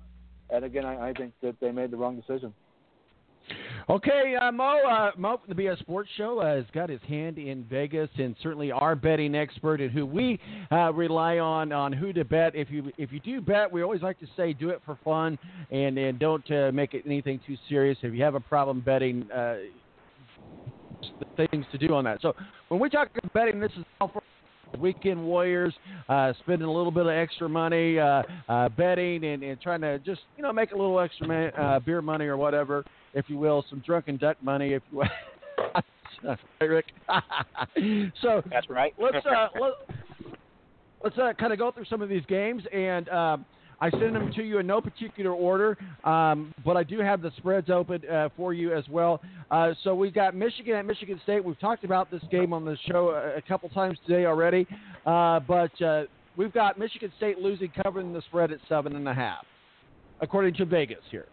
And 0.50 0.64
again, 0.64 0.84
I, 0.84 1.10
I 1.10 1.12
think 1.12 1.32
that 1.42 1.58
they 1.60 1.72
made 1.72 1.90
the 1.90 1.96
wrong 1.96 2.20
decision. 2.20 2.52
Okay, 3.90 4.34
uh, 4.40 4.50
Mo, 4.50 4.80
uh, 4.88 5.10
Mo 5.18 5.36
from 5.36 5.54
the 5.54 5.62
BS 5.62 5.78
Sports 5.80 6.08
Show 6.16 6.38
uh, 6.38 6.56
has 6.56 6.64
got 6.72 6.88
his 6.88 7.02
hand 7.06 7.36
in 7.36 7.64
Vegas, 7.64 8.08
and 8.16 8.34
certainly 8.42 8.72
our 8.72 8.96
betting 8.96 9.34
expert, 9.34 9.82
and 9.82 9.90
who 9.90 10.06
we 10.06 10.40
uh, 10.72 10.90
rely 10.94 11.38
on 11.38 11.70
on 11.70 11.92
who 11.92 12.10
to 12.14 12.24
bet. 12.24 12.54
If 12.54 12.70
you 12.70 12.90
if 12.96 13.12
you 13.12 13.20
do 13.20 13.42
bet, 13.42 13.70
we 13.70 13.82
always 13.82 14.00
like 14.00 14.18
to 14.20 14.26
say 14.38 14.54
do 14.54 14.70
it 14.70 14.80
for 14.86 14.98
fun, 15.04 15.38
and 15.70 15.98
and 15.98 16.18
don't 16.18 16.50
uh, 16.50 16.72
make 16.72 16.94
it 16.94 17.02
anything 17.04 17.40
too 17.46 17.58
serious. 17.68 17.98
If 18.00 18.14
you 18.14 18.22
have 18.22 18.34
a 18.34 18.40
problem 18.40 18.80
betting, 18.80 19.30
uh, 19.30 19.56
things 21.36 21.66
to 21.70 21.76
do 21.76 21.92
on 21.92 22.04
that. 22.04 22.22
So 22.22 22.34
when 22.68 22.80
we 22.80 22.88
talk 22.88 23.10
about 23.14 23.34
betting, 23.34 23.60
this 23.60 23.72
is 23.76 23.84
all 24.00 24.08
for 24.08 24.22
weekend 24.78 25.22
warriors, 25.22 25.74
uh, 26.08 26.32
spending 26.40 26.66
a 26.66 26.72
little 26.72 26.90
bit 26.90 27.06
of 27.06 27.12
extra 27.12 27.48
money, 27.48 27.98
uh, 27.98 28.22
uh, 28.48 28.68
betting, 28.70 29.24
and, 29.24 29.42
and 29.42 29.60
trying 29.60 29.82
to 29.82 29.98
just 29.98 30.22
you 30.36 30.42
know 30.42 30.54
make 30.54 30.72
a 30.72 30.76
little 30.76 30.98
extra 31.00 31.28
ma- 31.28 31.62
uh, 31.62 31.80
beer 31.80 32.00
money 32.00 32.24
or 32.24 32.36
whatever, 32.36 32.82
if 33.14 33.26
you 33.28 33.38
will, 33.38 33.64
some 33.70 33.82
drunken 33.84 34.16
duck 34.16 34.36
money, 34.42 34.74
if 34.74 34.82
you 34.90 34.98
will. 34.98 35.08
Rick. 36.60 36.86
so 38.22 38.42
That's 38.50 38.68
right. 38.70 38.94
let's 38.98 39.24
uh, 39.26 39.48
let, 39.60 39.72
let's 41.02 41.18
uh, 41.18 41.32
kind 41.38 41.52
of 41.52 41.58
go 41.58 41.70
through 41.70 41.84
some 41.86 42.02
of 42.02 42.08
these 42.08 42.24
games, 42.26 42.62
and 42.72 43.08
um, 43.10 43.44
I 43.80 43.90
send 43.90 44.14
them 44.14 44.32
to 44.34 44.42
you 44.42 44.58
in 44.58 44.66
no 44.66 44.80
particular 44.80 45.32
order, 45.32 45.76
um, 46.04 46.54
but 46.64 46.76
I 46.76 46.82
do 46.82 47.00
have 47.00 47.20
the 47.20 47.30
spreads 47.36 47.68
open 47.70 48.02
uh, 48.08 48.30
for 48.36 48.54
you 48.54 48.74
as 48.74 48.88
well. 48.88 49.20
Uh, 49.50 49.74
so 49.82 49.94
we've 49.94 50.14
got 50.14 50.34
Michigan 50.34 50.74
at 50.74 50.86
Michigan 50.86 51.20
State. 51.24 51.44
We've 51.44 51.58
talked 51.60 51.84
about 51.84 52.10
this 52.10 52.22
game 52.30 52.52
on 52.52 52.64
the 52.64 52.78
show 52.90 53.10
a, 53.10 53.38
a 53.38 53.42
couple 53.42 53.68
times 53.70 53.98
today 54.06 54.24
already, 54.24 54.66
uh, 55.04 55.40
but 55.40 55.82
uh, 55.82 56.04
we've 56.36 56.52
got 56.52 56.78
Michigan 56.78 57.12
State 57.16 57.38
losing, 57.38 57.70
covering 57.82 58.12
the 58.12 58.22
spread 58.22 58.50
at 58.52 58.60
seven 58.68 58.96
and 58.96 59.06
a 59.08 59.14
half, 59.14 59.44
according 60.20 60.54
to 60.54 60.64
Vegas 60.64 61.02
here. 61.10 61.26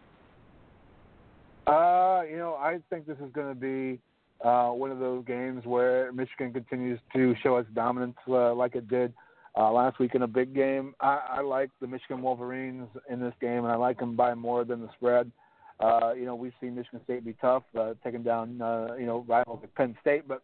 Uh, 1.68 2.22
you 2.30 2.38
know, 2.38 2.56
I 2.60 2.80
think 2.90 3.06
this 3.06 3.18
is 3.18 3.32
going 3.34 3.50
to 3.54 3.60
be 3.60 4.00
uh, 4.44 4.70
one 4.70 4.92
of 4.92 5.00
those 5.00 5.24
games 5.26 5.66
where 5.66 6.12
Michigan 6.12 6.52
continues 6.54 7.00
to 7.14 7.36
show 7.44 7.58
its 7.58 7.70
dominance 7.74 8.18
uh, 8.28 8.54
like 8.54 8.76
it 8.76 8.88
did 8.88 9.14
uh, 9.56 9.72
last 9.72 10.00
week 10.00 10.16
in 10.16 10.24
a 10.24 10.28
big 10.28 10.56
game. 10.56 10.94
I, 11.00 11.20
I 11.30 11.42
like 11.42 11.70
the 11.80 11.88
Michigan 11.88 12.22
Wolverines 12.22 12.88
in 13.10 13.20
this 13.20 13.34
game, 13.40 13.60
and 13.60 13.68
I 13.68 13.76
like 13.76 14.00
them 14.00 14.16
by 14.16 14.34
more 14.34 14.64
than 14.64 14.82
the 14.82 14.90
spread. 14.96 15.32
Uh, 15.80 16.14
you 16.14 16.26
know, 16.26 16.36
we've 16.36 16.54
seen 16.62 16.76
Michigan 16.76 17.02
State 17.04 17.26
be 17.26 17.34
tough, 17.42 17.64
uh, 17.78 17.94
taking 18.04 18.24
down 18.24 18.62
uh, 18.62 18.96
you 19.00 19.06
know 19.06 19.26
rivals 19.28 19.60
like 19.62 19.74
Penn 19.76 19.96
State, 20.02 20.28
but 20.28 20.44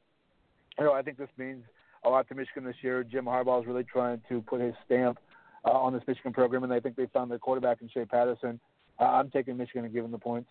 you 0.80 0.85
know 0.85 0.94
I 0.94 1.02
think 1.02 1.18
this 1.18 1.30
means 1.38 1.64
a 2.03 2.10
lot 2.10 2.27
to 2.30 2.35
Michigan 2.35 2.64
this 2.64 2.76
year. 2.81 3.03
Jim 3.03 3.26
Harbaugh 3.26 3.61
is 3.61 3.68
really 3.68 3.84
trying 3.84 4.22
to 4.30 4.41
put 4.41 4.61
his 4.61 4.73
stamp 4.85 5.19
uh, 5.65 5.72
on 5.72 5.94
this 5.94 6.02
Michigan 6.07 6.34
program, 6.34 6.64
and 6.64 6.73
I 6.73 6.80
think 6.80 6.95
they 6.95 7.07
found 7.14 7.30
their 7.30 7.39
quarterback 7.39 7.81
in 7.81 7.89
Shea 7.89 8.06
Patterson. 8.06 8.60
Uh, 8.99 9.03
I'm 9.03 9.30
taking 9.30 9.57
Michigan 9.57 9.85
and 9.85 9.94
giving 9.94 10.11
the 10.11 10.18
points. 10.18 10.49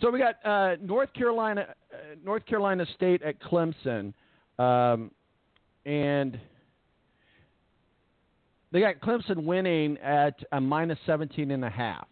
So 0.00 0.10
we 0.10 0.18
got 0.18 0.36
uh, 0.44 0.76
North 0.82 1.12
Carolina, 1.14 1.66
uh, 1.92 1.96
North 2.24 2.44
Carolina 2.46 2.84
State 2.94 3.22
at 3.22 3.40
Clemson, 3.40 4.12
um, 4.58 5.10
and 5.84 6.38
they 8.72 8.80
got 8.80 9.00
Clemson 9.00 9.44
winning 9.44 9.98
at 9.98 10.34
a 10.52 10.60
minus 10.60 10.98
17 11.06 11.50
and 11.50 11.64
a 11.64 11.70
half. 11.70 12.06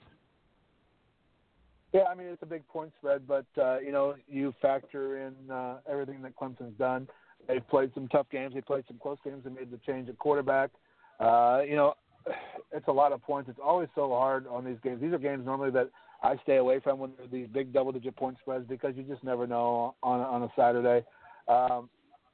Yeah, 1.92 2.04
I 2.04 2.14
mean 2.14 2.28
it's 2.28 2.42
a 2.42 2.46
big 2.46 2.66
point 2.68 2.92
spread, 2.98 3.26
but 3.26 3.46
uh, 3.60 3.80
you 3.80 3.90
know 3.90 4.14
you 4.28 4.54
factor 4.62 5.26
in 5.26 5.50
uh, 5.50 5.78
everything 5.88 6.22
that 6.22 6.36
Clemson's 6.36 6.78
done. 6.78 7.08
They've 7.48 7.66
played 7.68 7.90
some 7.94 8.06
tough 8.08 8.26
games. 8.30 8.54
They 8.54 8.60
played 8.60 8.84
some 8.86 8.98
close 8.98 9.18
games. 9.24 9.42
They 9.44 9.50
made 9.50 9.72
the 9.72 9.78
change 9.78 10.08
at 10.08 10.18
quarterback. 10.18 10.70
Uh, 11.18 11.62
you 11.68 11.74
know, 11.74 11.94
it's 12.72 12.86
a 12.86 12.92
lot 12.92 13.12
of 13.12 13.22
points. 13.22 13.50
It's 13.50 13.58
always 13.62 13.88
so 13.96 14.10
hard 14.10 14.46
on 14.46 14.64
these 14.64 14.76
games. 14.84 15.00
These 15.00 15.12
are 15.12 15.18
games 15.18 15.44
normally 15.44 15.70
that 15.72 15.90
I 16.22 16.36
stay 16.42 16.56
away 16.56 16.80
from 16.80 16.98
when 16.98 17.12
they're 17.16 17.26
these 17.26 17.48
big 17.52 17.72
double-digit 17.72 18.14
point 18.16 18.36
spreads 18.40 18.66
because 18.68 18.94
you 18.96 19.02
just 19.04 19.24
never 19.24 19.46
know 19.46 19.94
on 20.02 20.20
on 20.20 20.42
a 20.42 20.48
Saturday. 20.56 21.04
Um, 21.48 21.88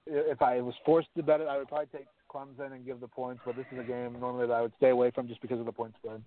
if 0.07 0.43
I 0.43 0.61
was 0.61 0.75
forced 0.85 1.09
to 1.17 1.23
bet 1.23 1.41
it, 1.41 1.49
I 1.49 1.59
would 1.59 1.69
probably 1.69 1.87
take 1.87 2.07
Clemson 2.33 2.73
and 2.73 2.85
give 2.85 3.01
the 3.01 3.09
points. 3.09 3.43
But 3.45 3.57
this 3.57 3.67
is 3.73 3.79
a 3.79 3.85
game 3.85 4.17
normally 4.21 4.47
that 4.47 4.53
I 4.53 4.63
would 4.63 4.73
stay 4.77 4.91
away 4.91 5.11
from 5.11 5.29
just 5.29 5.41
because 5.41 5.59
of 5.59 5.67
the 5.67 5.73
point 5.73 5.95
spread. 5.99 6.23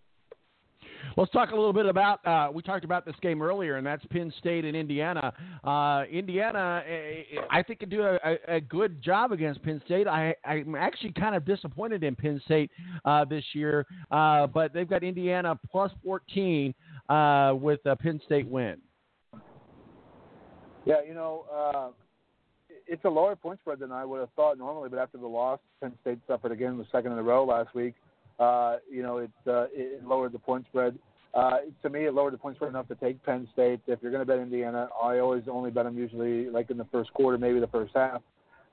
Let's 1.18 1.32
talk 1.32 1.52
a 1.52 1.56
little 1.56 1.74
bit 1.74 1.86
about. 1.86 2.26
Uh, 2.26 2.50
we 2.54 2.62
talked 2.62 2.86
about 2.86 3.06
this 3.06 3.16
game 3.22 3.42
earlier, 3.42 3.78
and 3.78 3.86
that's 3.86 4.06
Penn 4.06 4.32
State 4.40 4.66
and 4.66 4.76
Indiana. 4.76 5.34
Uh, 5.64 6.04
Indiana, 6.12 6.84
eh, 6.88 7.24
I 7.50 7.64
think, 7.64 7.80
can 7.80 7.90
do 7.90 8.04
a, 8.04 8.16
a, 8.24 8.56
a 8.56 8.62
good 8.62 9.02
job 9.02 9.32
against 9.32 9.62
Penn 9.64 9.82
State. 9.86 10.08
I, 10.08 10.36
I'm 10.46 10.76
actually 10.76 11.14
kind 11.14 11.36
of 11.36 11.46
disappointed 11.46 12.04
in 12.04 12.16
Penn 12.16 12.42
State 12.46 12.72
uh, 13.06 13.26
this 13.26 13.44
year, 13.54 13.86
uh, 14.12 14.48
but 14.48 14.74
they've 14.74 14.90
got 14.90 15.04
Indiana 15.04 15.60
plus 15.70 15.92
14 16.04 16.74
uh, 17.10 17.54
with 17.60 17.80
a 17.86 17.96
Penn 17.96 18.22
State 18.26 18.48
win. 18.48 18.78
Yeah, 20.86 21.02
you 21.08 21.14
know, 21.14 21.46
uh, 21.54 21.90
it's 22.88 23.06
a 23.06 23.10
lower 23.10 23.36
point 23.36 23.60
spread 23.60 23.80
than 23.80 23.92
I 23.92 24.06
would 24.06 24.20
have 24.20 24.30
thought 24.36 24.58
normally, 24.58 24.90
but 24.90 25.00
after 25.00 25.18
the 25.18 25.28
loss, 25.28 25.60
Penn 25.82 25.94
State 26.02 26.20
suffered 26.28 26.52
again 26.52 26.78
the 26.78 26.86
second 26.92 27.12
in 27.12 27.18
a 27.18 27.24
row 27.24 27.46
last 27.46 27.74
week. 27.76 27.96
Uh, 28.40 28.78
you 28.90 29.04
know, 29.04 29.18
it, 29.18 29.32
uh, 29.48 29.66
it 29.74 30.06
lowered 30.06 30.32
the 30.32 30.40
point 30.40 30.66
spread. 30.70 30.98
Uh, 31.34 31.58
to 31.84 31.90
me, 31.90 32.06
it 32.06 32.14
lowered 32.14 32.34
the 32.34 32.38
point 32.38 32.56
spread 32.56 32.70
enough 32.70 32.88
to 32.88 32.96
take 32.96 33.22
Penn 33.24 33.48
State. 33.54 33.82
If 33.86 34.00
you're 34.02 34.12
going 34.12 34.26
to 34.26 34.26
bet 34.26 34.40
Indiana, 34.40 34.88
I 35.02 35.20
always 35.20 35.44
only 35.50 35.70
bet 35.70 35.86
them 35.86 35.98
usually 35.98 36.50
like 36.50 36.72
in 36.72 36.78
the 36.78 36.86
first 36.86 37.14
quarter, 37.14 37.38
maybe 37.38 37.60
the 37.60 37.68
first 37.68 37.94
half. 37.94 38.22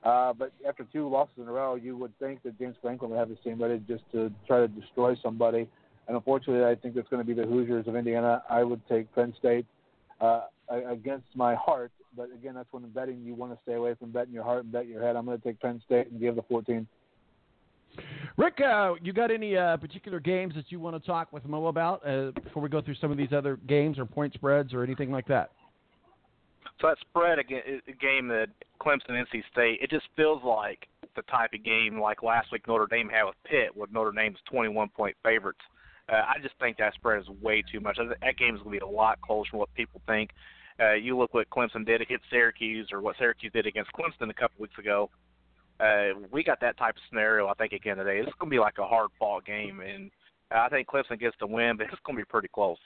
Uh, 0.03 0.31
but 0.33 0.51
after 0.67 0.85
two 0.93 1.09
losses 1.09 1.33
in 1.37 1.47
a 1.47 1.51
row, 1.51 1.75
you 1.75 1.97
would 1.97 2.17
think 2.19 2.41
that 2.43 2.57
James 2.57 2.75
Franklin 2.81 3.11
would 3.11 3.17
have 3.19 3.29
his 3.29 3.37
team 3.43 3.61
ready 3.61 3.81
just 3.87 4.03
to 4.11 4.31
try 4.47 4.59
to 4.59 4.67
destroy 4.67 5.15
somebody. 5.21 5.67
And 6.07 6.15
unfortunately, 6.15 6.65
I 6.65 6.75
think 6.75 6.95
it's 6.95 7.09
going 7.09 7.21
to 7.21 7.27
be 7.27 7.33
the 7.33 7.47
Hoosiers 7.47 7.87
of 7.87 7.95
Indiana. 7.95 8.41
I 8.49 8.63
would 8.63 8.81
take 8.87 9.13
Penn 9.13 9.33
State 9.37 9.65
uh, 10.21 10.41
against 10.69 11.27
my 11.35 11.55
heart, 11.55 11.91
But 12.15 12.29
again, 12.33 12.55
that's 12.55 12.71
when 12.71 12.83
in 12.83 12.89
betting 12.89 13.21
you 13.23 13.35
want 13.35 13.53
to 13.53 13.59
stay 13.63 13.73
away 13.73 13.95
from 13.95 14.11
betting 14.11 14.33
your 14.33 14.43
heart 14.43 14.63
and 14.63 14.71
bet 14.71 14.87
your 14.87 15.03
head. 15.03 15.15
I'm 15.15 15.25
going 15.25 15.37
to 15.37 15.43
take 15.43 15.59
Penn 15.59 15.81
State 15.85 16.09
and 16.09 16.19
give 16.19 16.35
the 16.35 16.43
14. 16.43 16.87
Rick, 18.37 18.59
uh, 18.61 18.93
you 19.01 19.13
got 19.13 19.31
any 19.31 19.57
uh, 19.57 19.77
particular 19.77 20.19
games 20.19 20.53
that 20.55 20.65
you 20.69 20.79
want 20.79 21.01
to 21.01 21.05
talk 21.05 21.33
with 21.33 21.45
Mo 21.45 21.67
about 21.67 22.07
uh, 22.07 22.31
before 22.43 22.61
we 22.61 22.69
go 22.69 22.81
through 22.81 22.95
some 22.95 23.11
of 23.11 23.17
these 23.17 23.33
other 23.33 23.57
games 23.67 23.97
or 23.97 24.05
point 24.05 24.33
spreads 24.33 24.73
or 24.73 24.83
anything 24.83 25.11
like 25.11 25.27
that? 25.27 25.51
So 26.79 26.87
that 26.87 26.97
spread 27.01 27.39
a 27.39 27.43
game 27.43 28.27
that 28.27 28.49
Clemson 28.79 29.09
NC 29.09 29.41
State, 29.51 29.79
it 29.81 29.89
just 29.89 30.05
feels 30.15 30.43
like 30.43 30.87
the 31.15 31.23
type 31.23 31.51
of 31.53 31.63
game 31.63 31.99
like 31.99 32.21
last 32.21 32.51
week 32.51 32.67
Notre 32.67 32.85
Dame 32.85 33.09
had 33.09 33.23
with 33.23 33.35
Pitt, 33.43 33.75
where 33.75 33.87
Notre 33.91 34.11
Dame's 34.11 34.37
21 34.49 34.89
point 34.89 35.15
favorites. 35.23 35.61
Uh, 36.07 36.21
I 36.27 36.35
just 36.41 36.53
think 36.59 36.77
that 36.77 36.93
spread 36.93 37.19
is 37.19 37.27
way 37.41 37.63
too 37.69 37.79
much. 37.79 37.97
That 37.97 38.37
game 38.37 38.55
is 38.55 38.61
going 38.61 38.79
to 38.79 38.85
be 38.85 38.91
a 38.91 38.95
lot 38.95 39.19
closer 39.21 39.49
than 39.51 39.59
what 39.59 39.73
people 39.73 40.01
think. 40.05 40.29
Uh, 40.79 40.93
you 40.93 41.17
look 41.17 41.33
what 41.33 41.49
Clemson 41.49 41.85
did 41.85 42.01
against 42.01 42.25
Syracuse, 42.29 42.89
or 42.91 43.01
what 43.01 43.15
Syracuse 43.17 43.51
did 43.51 43.65
against 43.65 43.91
Clemson 43.93 44.29
a 44.29 44.33
couple 44.33 44.61
weeks 44.61 44.77
ago. 44.77 45.09
Uh, 45.79 46.19
we 46.31 46.43
got 46.43 46.59
that 46.61 46.77
type 46.77 46.95
of 46.95 47.01
scenario, 47.09 47.47
I 47.47 47.53
think, 47.53 47.73
again 47.73 47.97
today. 47.97 48.17
It's 48.17 48.31
going 48.39 48.49
to 48.49 48.55
be 48.55 48.59
like 48.59 48.77
a 48.79 48.85
hard 48.85 49.09
fought 49.19 49.45
game, 49.45 49.79
and 49.81 50.09
I 50.51 50.69
think 50.69 50.87
Clemson 50.87 51.19
gets 51.19 51.35
the 51.39 51.47
win, 51.47 51.77
but 51.77 51.87
it's 51.87 52.01
going 52.05 52.17
to 52.17 52.21
be 52.21 52.25
pretty 52.25 52.47
close. 52.47 52.77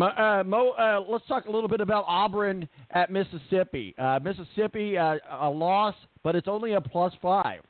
Uh, 0.00 0.42
Mo, 0.44 0.70
uh, 0.70 1.00
let's 1.06 1.26
talk 1.26 1.46
a 1.46 1.50
little 1.50 1.68
bit 1.68 1.80
about 1.80 2.04
Auburn 2.08 2.68
at 2.90 3.10
Mississippi. 3.10 3.94
Uh, 3.98 4.18
Mississippi, 4.22 4.96
uh, 4.96 5.16
a 5.40 5.50
loss, 5.50 5.94
but 6.24 6.34
it's 6.34 6.48
only 6.48 6.72
a 6.72 6.80
plus 6.80 7.12
five. 7.20 7.60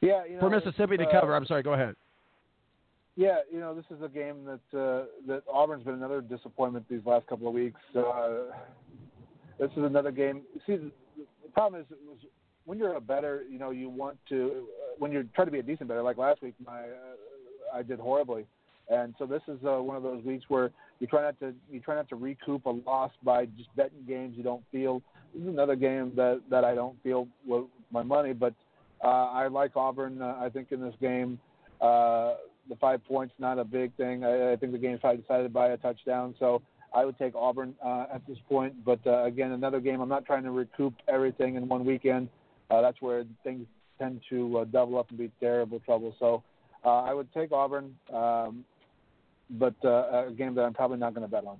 Yeah, 0.00 0.24
you 0.24 0.34
know, 0.34 0.40
for 0.40 0.50
Mississippi 0.50 0.96
to 0.96 1.04
uh, 1.04 1.12
cover. 1.12 1.36
I'm 1.36 1.44
sorry. 1.44 1.62
Go 1.62 1.74
ahead. 1.74 1.94
Yeah, 3.16 3.38
you 3.52 3.58
know, 3.58 3.74
this 3.74 3.84
is 3.90 4.02
a 4.02 4.08
game 4.08 4.44
that 4.44 4.78
uh, 4.78 5.04
that 5.26 5.42
Auburn's 5.52 5.84
been 5.84 5.94
another 5.94 6.20
disappointment 6.20 6.86
these 6.88 7.04
last 7.04 7.26
couple 7.26 7.48
of 7.48 7.54
weeks. 7.54 7.80
This 9.58 9.70
is 9.76 9.84
another 9.84 10.10
game. 10.10 10.42
See, 10.66 10.76
the, 10.76 10.90
problem 11.52 11.80
is 11.80 11.86
was 12.06 12.18
when 12.64 12.78
you're 12.78 12.94
a 12.94 13.00
bettor, 13.00 13.42
you 13.50 13.58
know, 13.58 13.70
you 13.70 13.88
want 13.88 14.18
to 14.28 14.52
uh, 14.52 14.94
when 14.98 15.10
you're 15.10 15.24
trying 15.34 15.46
to 15.46 15.52
be 15.52 15.58
a 15.58 15.62
decent 15.62 15.88
bettor. 15.88 16.02
Like 16.02 16.18
last 16.18 16.42
week, 16.42 16.54
my 16.64 16.80
uh, 16.80 17.74
I 17.74 17.82
did 17.82 17.98
horribly, 17.98 18.46
and 18.88 19.14
so 19.18 19.26
this 19.26 19.42
is 19.48 19.58
uh, 19.66 19.82
one 19.82 19.96
of 19.96 20.02
those 20.02 20.22
weeks 20.24 20.44
where 20.48 20.70
you 21.00 21.06
try 21.06 21.22
not 21.22 21.38
to 21.40 21.52
you 21.70 21.80
try 21.80 21.96
not 21.96 22.08
to 22.10 22.16
recoup 22.16 22.66
a 22.66 22.70
loss 22.70 23.10
by 23.24 23.46
just 23.46 23.74
betting 23.74 24.04
games 24.06 24.34
you 24.36 24.44
don't 24.44 24.62
feel. 24.70 25.02
This 25.34 25.42
is 25.42 25.48
another 25.48 25.76
game 25.76 26.12
that 26.16 26.40
that 26.50 26.64
I 26.64 26.74
don't 26.74 27.02
feel 27.02 27.26
with 27.46 27.64
my 27.90 28.02
money, 28.02 28.32
but 28.32 28.54
uh, 29.02 29.26
I 29.26 29.48
like 29.48 29.76
Auburn. 29.76 30.22
Uh, 30.22 30.36
I 30.40 30.48
think 30.48 30.72
in 30.72 30.80
this 30.80 30.94
game. 31.00 31.38
Uh, 31.80 32.34
the 32.68 32.76
five 32.76 33.02
points 33.04 33.32
not 33.38 33.58
a 33.58 33.64
big 33.64 33.94
thing. 33.96 34.24
I, 34.24 34.52
I 34.52 34.56
think 34.56 34.72
the 34.72 34.78
game's 34.78 35.00
probably 35.00 35.22
decided 35.22 35.52
by 35.54 35.68
a 35.68 35.76
touchdown, 35.78 36.34
so 36.38 36.60
I 36.94 37.04
would 37.04 37.18
take 37.18 37.34
Auburn 37.34 37.74
uh, 37.84 38.06
at 38.12 38.26
this 38.26 38.38
point. 38.48 38.84
But 38.84 39.00
uh, 39.06 39.24
again, 39.24 39.52
another 39.52 39.80
game. 39.80 40.00
I'm 40.00 40.08
not 40.08 40.24
trying 40.26 40.44
to 40.44 40.50
recoup 40.50 40.94
everything 41.08 41.56
in 41.56 41.68
one 41.68 41.84
weekend. 41.84 42.28
Uh, 42.70 42.80
that's 42.80 43.00
where 43.00 43.24
things 43.44 43.66
tend 43.98 44.20
to 44.30 44.58
uh, 44.58 44.64
double 44.64 44.98
up 44.98 45.08
and 45.10 45.18
be 45.18 45.30
terrible 45.40 45.80
trouble. 45.80 46.14
So 46.18 46.42
uh, 46.84 47.02
I 47.02 47.12
would 47.14 47.32
take 47.32 47.52
Auburn, 47.52 47.94
um, 48.12 48.64
but 49.50 49.74
uh, 49.84 50.28
a 50.28 50.32
game 50.36 50.54
that 50.54 50.62
I'm 50.62 50.74
probably 50.74 50.98
not 50.98 51.14
going 51.14 51.26
to 51.26 51.30
bet 51.30 51.44
on. 51.44 51.58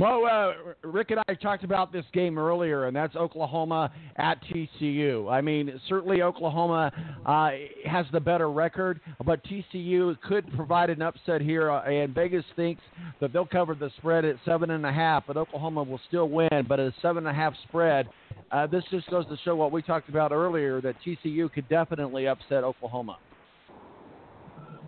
Mo, 0.00 0.24
uh, 0.24 0.88
Rick 0.88 1.10
and 1.10 1.20
I 1.28 1.34
talked 1.34 1.62
about 1.62 1.92
this 1.92 2.06
game 2.14 2.38
earlier, 2.38 2.86
and 2.86 2.96
that's 2.96 3.14
Oklahoma 3.16 3.92
at 4.16 4.42
TCU. 4.44 5.30
I 5.30 5.42
mean, 5.42 5.78
certainly 5.90 6.22
Oklahoma 6.22 6.90
uh, 7.26 7.50
has 7.84 8.06
the 8.10 8.18
better 8.18 8.50
record, 8.50 8.98
but 9.26 9.44
TCU 9.44 10.18
could 10.22 10.50
provide 10.56 10.88
an 10.88 11.02
upset 11.02 11.42
here, 11.42 11.70
uh, 11.70 11.82
and 11.82 12.14
Vegas 12.14 12.46
thinks 12.56 12.80
that 13.20 13.34
they'll 13.34 13.44
cover 13.44 13.74
the 13.74 13.90
spread 13.98 14.24
at 14.24 14.36
seven 14.46 14.70
and 14.70 14.86
a 14.86 14.92
half, 14.92 15.24
but 15.26 15.36
Oklahoma 15.36 15.82
will 15.82 16.00
still 16.08 16.30
win. 16.30 16.64
But 16.66 16.80
at 16.80 16.86
a 16.86 16.94
seven 17.02 17.26
and 17.26 17.36
a 17.36 17.38
half 17.38 17.52
spread, 17.68 18.08
uh, 18.52 18.66
this 18.68 18.84
just 18.90 19.06
goes 19.10 19.26
to 19.26 19.36
show 19.44 19.54
what 19.54 19.70
we 19.70 19.82
talked 19.82 20.08
about 20.08 20.32
earlier 20.32 20.80
that 20.80 20.94
TCU 21.04 21.52
could 21.52 21.68
definitely 21.68 22.26
upset 22.26 22.64
Oklahoma. 22.64 23.18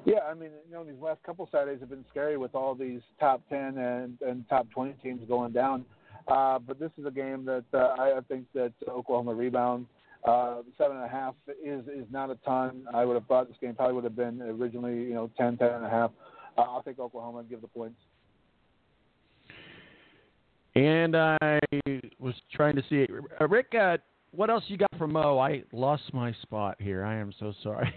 Yeah, 0.05 0.21
I 0.29 0.35
mean, 0.35 0.51
you 0.69 0.75
know, 0.75 0.85
these 0.85 1.01
last 1.01 1.23
couple 1.23 1.49
Saturdays 1.53 1.81
have 1.81 1.91
been 1.91 2.05
scary 2.11 2.37
with 2.37 2.55
all 2.55 2.75
these 2.75 3.01
top 3.21 3.41
ten 3.49 3.79
and, 3.79 4.19
and 4.21 4.49
top 4.49 4.69
twenty 4.71 4.95
teams 5.03 5.23
going 5.29 5.53
down. 5.53 5.85
Uh, 6.29 6.59
but 6.59 6.79
this 6.79 6.91
is 6.99 7.07
a 7.07 7.11
game 7.11 7.45
that 7.45 7.65
uh, 7.75 7.95
I, 8.01 8.21
think 8.29 8.47
that 8.55 8.73
Oklahoma 8.89 9.35
rebounds. 9.35 9.89
Uh, 10.25 10.63
seven 10.79 10.97
and 10.97 11.07
a 11.07 11.09
half 11.09 11.35
is 11.65 11.85
is 11.89 12.07
not 12.11 12.31
a 12.31 12.37
ton. 12.45 12.85
I 12.95 13.05
would 13.05 13.15
have 13.15 13.27
thought 13.27 13.49
this 13.49 13.57
game 13.61 13.75
probably 13.75 13.95
would 13.95 14.05
have 14.05 14.15
been 14.15 14.41
originally, 14.41 15.03
you 15.03 15.15
know, 15.15 15.31
ten, 15.37 15.57
ten 15.57 15.71
and 15.71 15.85
a 15.85 15.91
half. 15.91 16.13
Uh, 16.57 16.63
I'll 16.63 16.83
take 16.83 16.99
Oklahoma 16.99 17.39
and 17.39 17.51
give 17.51 17.61
the 17.61 17.69
points. 17.69 17.99
And 20.75 21.17
I 21.17 21.61
was 22.19 22.35
trying 22.53 22.77
to 22.77 22.83
see, 22.89 23.07
uh, 23.41 23.49
Rick. 23.49 23.75
Uh, 23.79 23.99
what 24.31 24.49
else 24.49 24.65
you 24.69 24.79
got 24.79 24.91
for 24.97 25.07
Mo? 25.07 25.39
I 25.39 25.63
lost 25.73 26.05
my 26.15 26.33
spot 26.41 26.77
here. 26.79 27.05
I 27.05 27.17
am 27.17 27.35
so 27.39 27.53
sorry. 27.63 27.93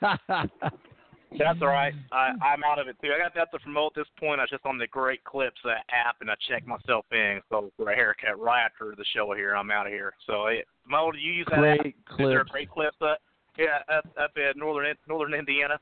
That's 1.38 1.58
all 1.62 1.68
right. 1.68 1.94
I, 2.12 2.32
I'm 2.42 2.62
out 2.64 2.78
of 2.78 2.88
it 2.88 2.96
too. 3.02 3.10
I 3.14 3.18
got 3.22 3.34
that 3.34 3.50
to 3.52 3.58
promote 3.58 3.94
this 3.94 4.06
point. 4.18 4.40
I 4.40 4.44
was 4.44 4.50
just 4.50 4.64
on 4.66 4.78
the 4.78 4.86
Great 4.86 5.24
Clips 5.24 5.60
uh, 5.64 5.70
app 5.90 6.16
and 6.20 6.30
I 6.30 6.34
checked 6.48 6.66
myself 6.66 7.04
in. 7.12 7.40
So 7.50 7.70
for 7.76 7.90
a 7.90 7.94
haircut 7.94 8.40
right 8.40 8.64
after 8.64 8.94
the 8.96 9.04
show 9.14 9.34
here, 9.34 9.54
I'm 9.54 9.70
out 9.70 9.86
of 9.86 9.92
here. 9.92 10.14
So 10.26 10.46
hey, 10.48 10.64
Mo, 10.86 11.10
do 11.12 11.18
you 11.18 11.32
use 11.32 11.46
that 11.50 11.58
Great 11.58 11.80
app? 11.80 11.86
Clips. 12.06 12.20
Is 12.20 12.28
there 12.28 12.40
a 12.40 12.44
Great 12.44 12.70
Clips? 12.70 12.96
Uh, 13.00 13.14
yeah, 13.58 13.78
up, 13.92 14.06
up 14.20 14.32
in 14.36 14.58
northern 14.58 14.94
northern 15.08 15.34
Indiana. 15.34 15.78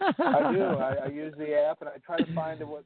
I 0.00 0.52
do. 0.52 0.62
I, 0.64 0.94
I 1.04 1.06
use 1.08 1.34
the 1.38 1.54
app 1.54 1.80
and 1.80 1.90
I 1.90 1.98
try 2.04 2.18
to 2.18 2.34
find 2.34 2.60
the 2.60 2.66
what. 2.66 2.84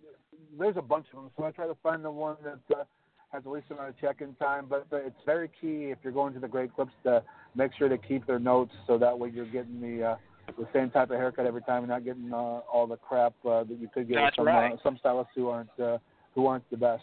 There's 0.59 0.77
a 0.77 0.83
bunch 0.83 1.07
of 1.13 1.23
them, 1.23 1.31
so 1.37 1.45
I 1.45 1.51
try 1.51 1.67
to 1.67 1.77
find 1.83 2.05
the 2.05 2.11
one 2.11 2.37
that 2.43 2.75
uh, 2.75 2.85
has 3.31 3.43
the 3.43 3.51
least 3.51 3.67
amount 3.71 3.91
of 3.91 4.01
check-in 4.01 4.35
time. 4.37 4.67
But 4.69 4.87
uh, 4.91 4.97
it's 4.97 5.21
very 5.27 5.51
key 5.61 5.91
if 5.91 5.99
you're 6.03 6.13
going 6.13 6.33
to 6.33 6.41
the 6.41 6.49
Great 6.49 6.75
Clips 6.75 6.93
to 7.05 7.23
make 7.55 7.73
sure 7.79 7.89
to 7.89 7.99
keep 7.99 8.27
their 8.27 8.39
notes, 8.39 8.73
so 8.87 8.97
that 8.97 9.19
way 9.19 9.31
you're 9.35 9.45
getting 9.45 9.81
the 9.81 10.13
uh, 10.13 10.17
the 10.59 10.67
same 10.73 10.91
type 10.91 11.11
of 11.11 11.17
haircut 11.17 11.47
every 11.47 11.63
time 11.63 11.79
and 11.83 11.89
not 11.89 12.05
getting 12.05 12.33
uh, 12.33 12.37
all 12.73 12.87
the 12.87 12.97
crap 12.97 13.35
uh, 13.45 13.65
that 13.65 13.79
you 13.81 13.89
could 13.93 14.09
get 14.09 14.17
That's 14.17 14.37
with 14.39 14.47
some 14.47 14.55
right. 14.55 14.73
uh, 14.73 14.77
some 14.83 14.97
stylists 14.99 15.33
who 15.35 15.49
aren't 15.49 15.81
uh, 15.81 15.99
who 16.35 16.47
aren't 16.47 16.69
the 16.71 16.77
best. 16.77 17.03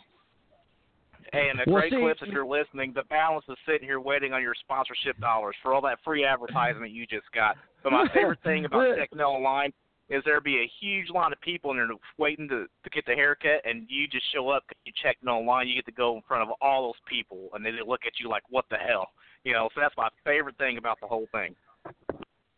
Hey, 1.31 1.47
and 1.49 1.57
the 1.59 1.63
Well, 1.71 1.81
Great 1.81 1.93
see- 1.93 1.99
Clips, 1.99 2.21
if 2.21 2.29
you're 2.29 2.45
listening, 2.45 2.91
the 2.93 3.03
balance 3.09 3.45
is 3.49 3.55
sitting 3.65 3.87
here 3.87 3.99
waiting 3.99 4.33
on 4.33 4.41
your 4.41 4.53
sponsorship 4.59 5.17
dollars 5.19 5.55
for 5.63 5.73
all 5.73 5.81
that 5.81 5.99
free 6.03 6.25
advertisement 6.25 6.91
you 6.91 7.07
just 7.07 7.31
got. 7.33 7.55
But 7.81 7.91
my 7.93 8.07
favorite 8.13 8.39
thing 8.43 8.65
about 8.65 8.95
Techno 8.97 9.29
Online 9.29 9.71
is 10.09 10.21
there 10.25 10.41
be 10.41 10.57
a 10.57 10.71
huge 10.81 11.09
line 11.09 11.31
of 11.31 11.39
people 11.39 11.71
in 11.71 11.77
there 11.77 11.87
waiting 12.17 12.47
to 12.49 12.65
to 12.83 12.89
get 12.91 13.05
the 13.05 13.13
haircut, 13.13 13.61
and 13.65 13.85
you 13.89 14.07
just 14.07 14.25
show 14.33 14.49
up, 14.49 14.63
you 14.85 14.91
check 15.01 15.17
no 15.23 15.37
online, 15.37 15.67
you 15.67 15.75
get 15.75 15.85
to 15.85 15.91
go 15.93 16.15
in 16.15 16.21
front 16.27 16.43
of 16.43 16.49
all 16.61 16.87
those 16.87 17.01
people, 17.09 17.49
and 17.53 17.65
they 17.65 17.71
look 17.85 18.01
at 18.05 18.13
you 18.19 18.29
like, 18.29 18.43
what 18.49 18.65
the 18.69 18.77
hell, 18.77 19.07
you 19.43 19.53
know. 19.53 19.69
So 19.73 19.81
that's 19.81 19.95
my 19.97 20.09
favorite 20.25 20.57
thing 20.57 20.77
about 20.77 20.99
the 21.01 21.07
whole 21.07 21.27
thing. 21.31 21.55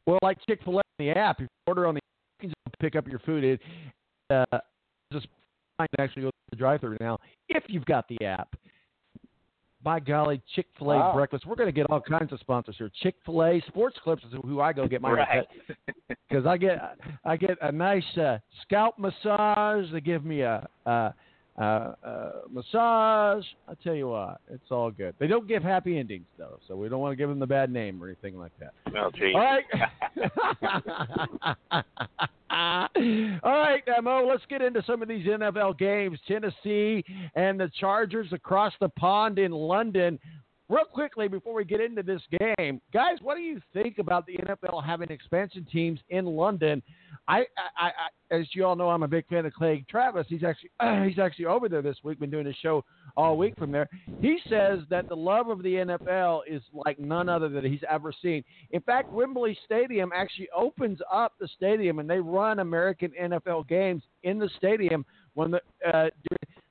Well, 0.05 0.19
like 0.21 0.37
Chick 0.47 0.59
Fil 0.63 0.75
A 0.75 0.77
on 0.77 0.83
the 0.99 1.09
app, 1.11 1.37
if 1.39 1.43
you 1.43 1.47
order 1.67 1.87
on 1.87 1.95
the, 1.95 2.01
you 2.41 2.49
can 2.49 2.49
just 2.49 2.79
pick 2.79 2.95
up 2.95 3.07
your 3.07 3.19
food. 3.19 3.43
It 3.43 3.59
uh, 4.29 4.59
just 5.11 5.27
fine 5.77 5.87
to 5.97 6.01
actually 6.01 6.23
go 6.23 6.27
to 6.29 6.33
the 6.51 6.55
drive-through 6.55 6.97
now 6.99 7.17
if 7.49 7.63
you've 7.67 7.85
got 7.85 8.07
the 8.07 8.23
app. 8.25 8.55
By 9.83 9.99
golly, 9.99 10.41
Chick 10.55 10.65
Fil 10.79 10.91
A 10.91 10.97
Wow. 10.97 11.13
breakfast. 11.13 11.45
We're 11.45 11.55
going 11.55 11.67
to 11.67 11.71
get 11.71 11.85
all 11.91 12.01
kinds 12.01 12.33
of 12.33 12.39
sponsors 12.39 12.75
here. 12.77 12.89
Chick 13.03 13.15
Fil 13.23 13.43
A, 13.43 13.61
Sports 13.67 13.97
Clips 14.03 14.23
is 14.23 14.33
who 14.43 14.59
I 14.59 14.73
go 14.73 14.87
get 14.87 14.99
my 15.01 15.11
Right. 15.11 15.45
because 16.27 16.45
I 16.47 16.57
get 16.57 16.97
I 17.23 17.37
get 17.37 17.57
a 17.61 17.71
nice 17.71 18.17
uh, 18.17 18.39
scalp 18.63 18.97
massage. 18.97 19.85
They 19.91 20.01
give 20.01 20.25
me 20.25 20.41
a, 20.41 20.67
a, 20.87 21.13
a, 21.57 21.63
a 21.63 22.31
massage. 22.51 23.45
I 23.67 23.73
tell 23.83 23.95
you 23.95 24.09
what, 24.09 24.39
it's 24.49 24.71
all 24.71 24.91
good. 24.91 25.15
They 25.19 25.27
don't 25.27 25.47
give 25.47 25.63
happy 25.63 25.97
endings 25.97 26.25
though, 26.37 26.59
so 26.67 26.75
we 26.75 26.89
don't 26.89 26.99
want 26.99 27.13
to 27.13 27.15
give 27.15 27.29
them 27.29 27.39
the 27.39 27.47
bad 27.47 27.71
name 27.71 28.01
or 28.03 28.07
anything 28.07 28.37
like 28.37 28.51
that. 28.59 28.73
Oh, 28.95 29.09
geez. 29.13 29.35
All 29.35 29.41
right. 29.41 29.63
All 32.57 33.51
right, 33.51 33.83
Mo, 34.01 34.25
let's 34.29 34.43
get 34.49 34.61
into 34.61 34.81
some 34.87 35.01
of 35.01 35.07
these 35.07 35.25
NFL 35.25 35.77
games. 35.77 36.19
Tennessee 36.27 37.03
and 37.35 37.59
the 37.59 37.69
Chargers 37.79 38.31
across 38.31 38.73
the 38.79 38.89
pond 38.89 39.39
in 39.39 39.51
London. 39.51 40.19
Real 40.67 40.85
quickly, 40.85 41.27
before 41.27 41.53
we 41.53 41.63
get 41.63 41.79
into 41.79 42.01
this 42.01 42.21
game, 42.39 42.81
guys, 42.91 43.17
what 43.21 43.35
do 43.35 43.41
you 43.41 43.61
think 43.71 43.99
about 43.99 44.25
the 44.25 44.37
NFL 44.37 44.83
having 44.83 45.09
expansion 45.11 45.65
teams 45.71 45.99
in 46.09 46.25
London? 46.25 46.81
I, 47.27 47.41
I, 47.77 47.87
I 47.87 48.35
as 48.35 48.47
you 48.53 48.65
all 48.65 48.75
know, 48.75 48.89
I'm 48.89 49.03
a 49.03 49.07
big 49.07 49.27
fan 49.27 49.45
of 49.45 49.53
Clay 49.53 49.85
Travis. 49.87 50.25
He's 50.27 50.43
actually 50.43 50.71
he's 51.07 51.19
actually 51.19 51.45
over 51.45 51.69
there 51.69 51.83
this 51.83 51.97
week. 52.03 52.19
Been 52.19 52.31
doing 52.31 52.47
a 52.47 52.53
show 52.53 52.83
all 53.15 53.37
week 53.37 53.53
from 53.59 53.71
there. 53.71 53.87
He 54.21 54.39
says 54.49 54.79
that 54.89 55.07
the 55.07 55.15
love 55.15 55.49
of 55.49 55.61
the 55.61 55.73
NFL 55.73 56.41
is 56.47 56.63
like 56.73 56.97
none 56.97 57.29
other 57.29 57.49
that 57.49 57.63
he's 57.63 57.83
ever 57.87 58.11
seen. 58.19 58.43
In 58.71 58.81
fact, 58.81 59.11
Wembley 59.11 59.55
Stadium 59.65 60.11
actually 60.15 60.49
opens 60.55 60.99
up 61.11 61.33
the 61.39 61.47
stadium, 61.55 61.99
and 61.99 62.09
they 62.09 62.19
run 62.19 62.57
American 62.57 63.11
NFL 63.21 63.67
games 63.67 64.01
in 64.23 64.39
the 64.39 64.49
stadium 64.57 65.05
when 65.35 65.51
the 65.51 65.61
uh, 65.87 66.09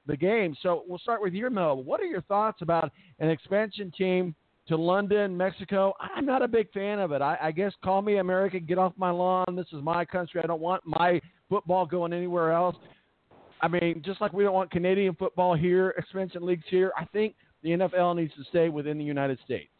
the 0.07 0.17
game. 0.17 0.57
So 0.63 0.85
we'll 0.87 0.99
start 0.99 1.23
with 1.23 1.33
your 1.33 1.51
Mel. 1.51 1.83
What 1.83 2.01
are 2.01 2.07
your 2.07 2.23
thoughts 2.23 2.63
about 2.63 2.93
an 3.19 3.31
expansion 3.31 3.93
team 3.97 4.35
to 4.69 4.77
London, 4.77 5.37
Mexico? 5.37 5.95
I'm 6.01 6.27
not 6.27 6.43
a 6.43 6.49
big 6.49 6.71
fan 6.73 6.99
of 6.99 7.13
it. 7.13 7.23
I, 7.23 7.37
I 7.41 7.53
guess 7.53 7.73
call 7.83 8.03
me 8.03 8.17
American, 8.19 8.65
get 8.65 8.79
off 8.79 8.93
my 8.97 9.11
lawn. 9.11 9.57
This 9.57 9.67
is 9.73 9.83
my 9.83 10.05
country. 10.05 10.41
I 10.43 10.47
don't 10.47 10.61
want 10.61 10.83
my 10.85 11.21
football 11.49 11.87
going 11.87 12.13
anywhere 12.13 12.53
else. 12.53 12.77
I 13.61 13.69
mean, 13.69 14.03
just 14.05 14.21
like 14.21 14.33
we 14.33 14.45
don't 14.45 14.55
want 14.55 14.71
Canadian 14.71 15.15
football 15.15 15.55
here, 15.55 15.91
expansion 15.97 16.45
leagues 16.45 16.65
here, 16.69 16.93
I 16.99 17.07
think 17.07 17.35
the 17.63 17.71
NFL 17.71 18.17
needs 18.17 18.35
to 18.35 18.45
stay 18.45 18.69
within 18.69 18.99
the 18.99 19.05
United 19.05 19.39
States. 19.45 19.71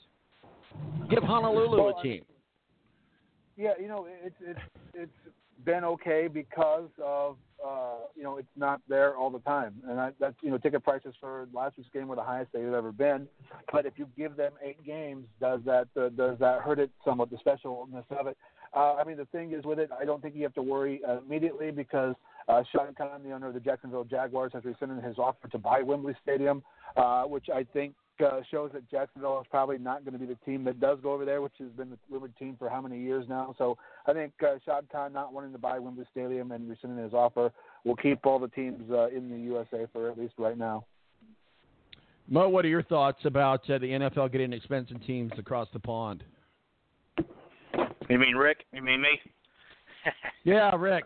Give 1.11 1.23
Honolulu 1.23 1.83
Well, 1.83 1.99
a 1.99 2.03
team. 2.03 2.23
Yeah, 3.57 3.73
you 3.81 3.89
know, 3.89 4.07
it's 4.25 4.35
it's 4.41 4.61
it's 4.95 5.35
been 5.65 5.85
okay 5.85 6.29
because 6.33 6.89
of 7.03 7.37
uh, 7.65 8.07
you 8.15 8.23
know 8.23 8.37
it's 8.37 8.49
not 8.57 8.81
there 8.89 9.17
all 9.17 9.31
the 9.31 9.39
time, 9.41 9.75
and 9.89 10.01
I, 10.01 10.11
that's 10.21 10.37
you 10.43 10.51
know 10.51 10.59
ticket 10.59 10.85
prices 10.85 11.15
for 11.21 11.49
last 11.53 11.77
week's 11.77 11.91
game 11.91 12.09
were 12.09 12.17
the 12.17 12.23
highest 12.23 12.53
they've 12.53 12.73
ever 12.73 12.93
been. 12.93 13.27
But 13.73 13.87
if 13.87 13.95
you 13.97 14.09
give 14.17 14.37
them 14.37 14.53
eight 14.63 14.85
games, 14.85 15.27
does 15.41 15.61
that 15.67 15.89
uh, 15.97 16.11
does 16.11 16.39
that 16.41 16.61
hurt 16.61 16.79
it 16.79 16.91
somewhat? 17.05 17.31
The 17.31 17.37
specialness 17.37 18.05
of 18.11 18.27
it. 18.27 18.37
Uh, 18.75 18.95
I 18.95 19.05
mean, 19.05 19.17
the 19.17 19.27
thing 19.27 19.53
is 19.53 19.65
with 19.65 19.79
it, 19.79 19.91
I 19.99 20.05
don't 20.05 20.21
think 20.21 20.35
you 20.35 20.43
have 20.43 20.55
to 20.55 20.63
worry 20.63 21.01
uh, 21.09 21.19
immediately 21.25 21.71
because 21.71 22.17
uh, 22.49 22.63
Sean 22.73 22.93
Khan, 22.95 23.23
the 23.23 23.31
owner 23.31 23.47
of 23.47 23.55
the 23.55 23.61
Jacksonville 23.61 24.05
Jaguars, 24.05 24.53
has 24.53 24.65
rescinded 24.65 25.05
his 25.05 25.17
offer 25.17 25.49
to 25.49 25.59
buy 25.59 25.81
Wembley 25.81 26.15
Stadium, 26.23 26.63
uh, 26.97 27.23
which 27.23 27.47
I 27.55 27.65
think 27.73 27.95
uh, 28.21 28.41
shows 28.51 28.71
that 28.73 28.89
Jacksonville 28.91 29.41
is 29.41 29.47
probably 29.51 29.79
not 29.79 30.05
going 30.05 30.13
to 30.13 30.19
be 30.19 30.27
the 30.27 30.39
team 30.45 30.65
that 30.65 30.81
does 30.81 30.99
go 31.03 31.13
over 31.13 31.25
there, 31.25 31.43
which 31.43 31.53
has 31.59 31.71
been 31.71 31.91
the 31.91 31.99
rumored 32.11 32.37
team 32.37 32.57
for 32.59 32.69
how 32.69 32.81
many 32.81 33.01
years 33.01 33.27
now. 33.29 33.55
So 33.59 33.77
I 34.07 34.13
think 34.13 34.33
uh, 34.43 34.59
Shad 34.65 34.87
Khan 34.91 35.13
not 35.13 35.33
wanting 35.33 35.53
to 35.53 35.59
buy 35.59 35.79
Wembley 35.79 36.05
Stadium 36.11 36.53
and 36.53 36.69
rescinding 36.69 37.03
his 37.03 37.15
offer 37.15 37.53
will 37.85 37.97
keep 37.97 38.25
all 38.27 38.39
the 38.39 38.49
teams 38.49 38.91
uh, 38.91 39.09
in 39.09 39.31
the 39.31 39.39
USA 39.39 39.87
for 39.93 40.11
at 40.11 40.19
least 40.19 40.35
right 40.39 40.59
now. 40.59 40.85
Mo, 42.29 42.49
what 42.49 42.65
are 42.65 42.69
your 42.69 42.83
thoughts 42.83 43.25
about 43.25 43.69
uh, 43.69 43.79
the 43.79 43.87
NFL 43.87 44.33
getting 44.33 44.53
expansion 44.53 44.99
teams 45.01 45.33
across 45.39 45.69
the 45.73 45.79
pond? 45.79 46.25
You 48.09 48.19
mean 48.19 48.35
Rick? 48.35 48.65
You 48.73 48.83
mean 48.83 49.01
me? 49.01 49.21
Yeah, 50.45 50.75
Rick. 50.77 51.05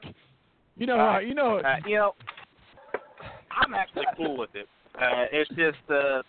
You 0.76 0.86
know, 0.86 0.98
uh, 0.98 1.20
you 1.20 1.34
know, 1.34 1.58
Uh, 1.58 1.76
you 1.86 1.94
know, 1.94 2.14
I'm 3.52 3.72
actually 3.72 4.04
cool 4.16 4.36
with 4.36 4.50
it. 4.54 4.68
Uh, 4.96 5.26
it's 5.30 5.48
just 5.50 5.90
uh, 5.90 6.22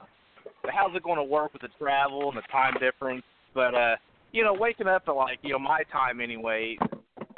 how's 0.68 0.96
it 0.96 1.04
going 1.04 1.18
to 1.18 1.24
work 1.24 1.54
with 1.54 1.62
the 1.62 1.70
travel 1.80 2.30
and 2.30 2.38
the 2.38 2.48
time 2.52 2.74
difference? 2.80 3.24
But 3.54 3.76
uh, 3.76 3.96
you 4.32 4.44
know, 4.44 4.54
waking 4.54 4.88
up 4.88 5.04
at 5.08 5.12
like 5.12 5.40
you 5.42 5.52
know 5.52 5.60
my 5.60 5.82
time 5.92 6.22
anyway, 6.22 6.78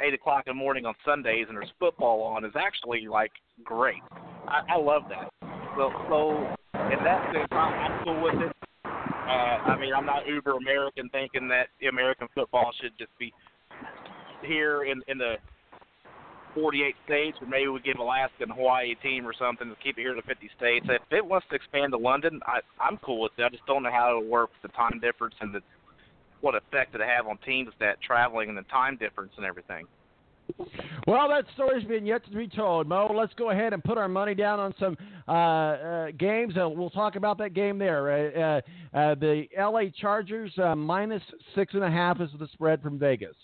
eight 0.00 0.14
o'clock 0.14 0.44
in 0.46 0.50
the 0.50 0.58
morning 0.58 0.86
on 0.86 0.94
Sundays 1.04 1.46
and 1.48 1.56
there's 1.56 1.72
football 1.78 2.22
on 2.22 2.44
is 2.44 2.52
actually 2.56 3.06
like 3.08 3.32
great. 3.64 4.02
I, 4.46 4.74
I 4.74 4.76
love 4.76 5.02
that. 5.08 5.30
So 5.76 5.90
so 6.08 6.54
in 6.74 7.04
that 7.04 7.32
sense, 7.32 7.48
I'm, 7.52 7.74
I'm 7.74 8.04
cool 8.04 8.22
with 8.22 8.34
it. 8.34 8.52
Uh, 8.84 9.70
I 9.70 9.78
mean, 9.78 9.94
I'm 9.94 10.04
not 10.04 10.26
uber 10.26 10.52
American 10.52 11.08
thinking 11.10 11.48
that 11.48 11.68
American 11.88 12.28
football 12.34 12.72
should 12.80 12.92
just 12.98 13.16
be 13.18 13.32
here 14.44 14.84
in 14.84 15.00
in 15.08 15.18
the 15.18 15.36
48 16.54 16.94
states, 17.04 17.38
or 17.40 17.46
maybe 17.46 17.68
we 17.68 17.80
give 17.80 17.98
Alaska 17.98 18.42
and 18.42 18.52
Hawaii 18.52 18.92
a 18.92 19.02
team 19.02 19.26
or 19.26 19.32
something 19.38 19.68
to 19.68 19.76
keep 19.82 19.98
it 19.98 20.02
here 20.02 20.14
to 20.14 20.22
50 20.22 20.50
states. 20.56 20.86
If 20.88 21.02
it 21.10 21.24
wants 21.24 21.46
to 21.50 21.56
expand 21.56 21.92
to 21.92 21.98
London, 21.98 22.40
I, 22.46 22.60
I'm 22.80 22.98
cool 22.98 23.22
with 23.22 23.32
it. 23.38 23.42
I 23.42 23.48
just 23.48 23.66
don't 23.66 23.82
know 23.82 23.90
how 23.90 24.10
it'll 24.10 24.30
work 24.30 24.50
with 24.52 24.70
the 24.70 24.76
time 24.76 25.00
difference 25.00 25.34
and 25.40 25.54
the 25.54 25.60
what 26.40 26.54
effect 26.56 26.94
it'll 26.94 27.06
have 27.06 27.28
on 27.28 27.38
teams 27.38 27.70
that 27.78 28.00
traveling 28.02 28.48
and 28.48 28.58
the 28.58 28.62
time 28.62 28.96
difference 28.96 29.32
and 29.36 29.46
everything. 29.46 29.86
Well, 31.06 31.28
that 31.28 31.44
story's 31.54 31.84
been 31.84 32.04
yet 32.04 32.24
to 32.24 32.30
be 32.30 32.48
told, 32.48 32.88
Mo. 32.88 33.12
Let's 33.14 33.32
go 33.34 33.50
ahead 33.50 33.72
and 33.72 33.82
put 33.82 33.96
our 33.96 34.08
money 34.08 34.34
down 34.34 34.60
on 34.60 34.74
some 34.78 34.96
uh, 35.28 35.32
uh, 35.32 36.06
games. 36.18 36.54
Uh, 36.56 36.68
we'll 36.68 36.90
talk 36.90 37.16
about 37.16 37.38
that 37.38 37.54
game 37.54 37.78
there. 37.78 38.10
Uh, 38.10 38.60
uh, 38.96 39.14
the 39.14 39.46
L.A. 39.56 39.90
Chargers 39.90 40.52
uh, 40.58 40.74
minus 40.74 41.22
six 41.54 41.74
and 41.74 41.84
a 41.84 41.90
half 41.90 42.20
is 42.20 42.28
the 42.38 42.48
spread 42.52 42.82
from 42.82 42.98
Vegas. 42.98 43.36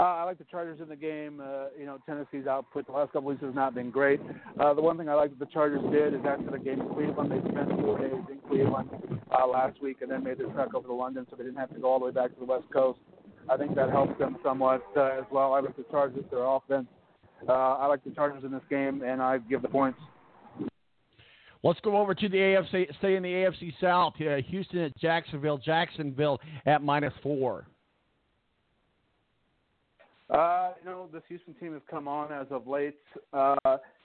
Uh, 0.00 0.02
I 0.02 0.24
like 0.24 0.38
the 0.38 0.44
Chargers 0.44 0.80
in 0.80 0.88
the 0.88 0.96
game. 0.96 1.40
Uh, 1.40 1.66
you 1.78 1.84
know, 1.84 1.98
Tennessee's 2.06 2.46
output 2.46 2.86
the 2.86 2.92
last 2.92 3.12
couple 3.12 3.28
weeks 3.28 3.42
has 3.42 3.54
not 3.54 3.74
been 3.74 3.90
great. 3.90 4.20
Uh, 4.58 4.72
the 4.74 4.80
one 4.80 4.96
thing 4.96 5.08
I 5.08 5.14
like 5.14 5.30
that 5.30 5.38
the 5.38 5.52
Chargers 5.52 5.82
did 5.90 6.14
is 6.14 6.20
after 6.26 6.50
the 6.50 6.58
game 6.58 6.80
in 6.80 6.88
Cleveland, 6.94 7.30
they 7.30 7.50
spent 7.50 7.68
four 7.80 7.98
days 7.98 8.12
in 8.30 8.38
Cleveland 8.48 8.88
uh, 9.30 9.46
last 9.46 9.80
week 9.82 9.98
and 10.00 10.10
then 10.10 10.24
made 10.24 10.38
the 10.38 10.44
trek 10.44 10.74
over 10.74 10.88
to 10.88 10.94
London, 10.94 11.26
so 11.28 11.36
they 11.36 11.44
didn't 11.44 11.58
have 11.58 11.72
to 11.74 11.80
go 11.80 11.90
all 11.90 11.98
the 11.98 12.06
way 12.06 12.10
back 12.10 12.32
to 12.32 12.40
the 12.40 12.46
West 12.46 12.64
Coast. 12.72 12.98
I 13.50 13.56
think 13.56 13.74
that 13.74 13.90
helps 13.90 14.18
them 14.18 14.36
somewhat 14.42 14.82
uh, 14.96 15.18
as 15.18 15.24
well. 15.30 15.52
I 15.52 15.60
like 15.60 15.76
the 15.76 15.84
Chargers, 15.90 16.24
their 16.30 16.44
offense. 16.44 16.86
Uh, 17.48 17.52
I 17.52 17.86
like 17.86 18.04
the 18.04 18.10
Chargers 18.10 18.44
in 18.44 18.52
this 18.52 18.62
game, 18.70 19.02
and 19.02 19.20
I 19.20 19.38
give 19.38 19.62
the 19.62 19.68
points. 19.68 19.98
Let's 21.64 21.80
go 21.80 21.96
over 21.96 22.14
to 22.14 22.28
the 22.28 22.36
AFC. 22.36 22.86
Stay 22.98 23.14
in 23.16 23.22
the 23.22 23.28
AFC 23.28 23.72
South. 23.80 24.14
Uh, 24.20 24.36
Houston 24.48 24.80
at 24.80 24.96
Jacksonville. 24.98 25.58
Jacksonville 25.58 26.40
at 26.66 26.82
minus 26.82 27.12
four. 27.22 27.66
Uh, 30.32 30.72
you 30.82 30.90
know, 30.90 31.08
this 31.12 31.22
Houston 31.28 31.54
team 31.54 31.74
has 31.74 31.82
come 31.90 32.08
on 32.08 32.32
as 32.32 32.46
of 32.50 32.66
late. 32.66 32.96
Uh, 33.34 33.54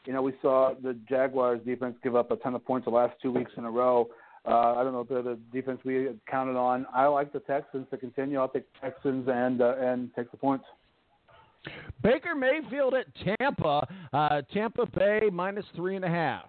you 0.05 0.11
know, 0.11 0.21
we 0.21 0.33
saw 0.41 0.73
the 0.83 0.93
Jaguars 1.09 1.61
defense 1.65 1.95
give 2.03 2.15
up 2.15 2.31
a 2.31 2.35
ton 2.37 2.53
of 2.53 2.65
points 2.65 2.85
the 2.85 2.91
last 2.91 3.15
two 3.21 3.31
weeks 3.31 3.51
in 3.57 3.63
a 3.63 3.71
row. 3.71 4.09
Uh, 4.45 4.75
I 4.75 4.83
don't 4.83 4.93
know 4.93 5.01
if 5.01 5.09
they're 5.09 5.21
the 5.21 5.39
defense 5.53 5.79
we 5.85 6.09
counted 6.29 6.57
on. 6.57 6.85
I 6.93 7.05
like 7.05 7.31
the 7.31 7.39
Texans 7.39 7.87
to 7.91 7.97
continue. 7.97 8.39
I'll 8.39 8.49
take 8.49 8.65
the 8.73 8.89
Texans 8.89 9.27
and 9.31 9.61
uh, 9.61 9.75
and 9.79 10.09
take 10.15 10.29
the 10.31 10.37
points. 10.37 10.65
Baker 12.03 12.35
Mayfield 12.35 12.93
at 12.93 13.07
Tampa. 13.39 13.87
Uh, 14.13 14.41
Tampa 14.53 14.85
Bay 14.85 15.29
minus 15.31 15.65
three 15.75 15.95
and 15.95 16.05
a 16.05 16.09
half. 16.09 16.45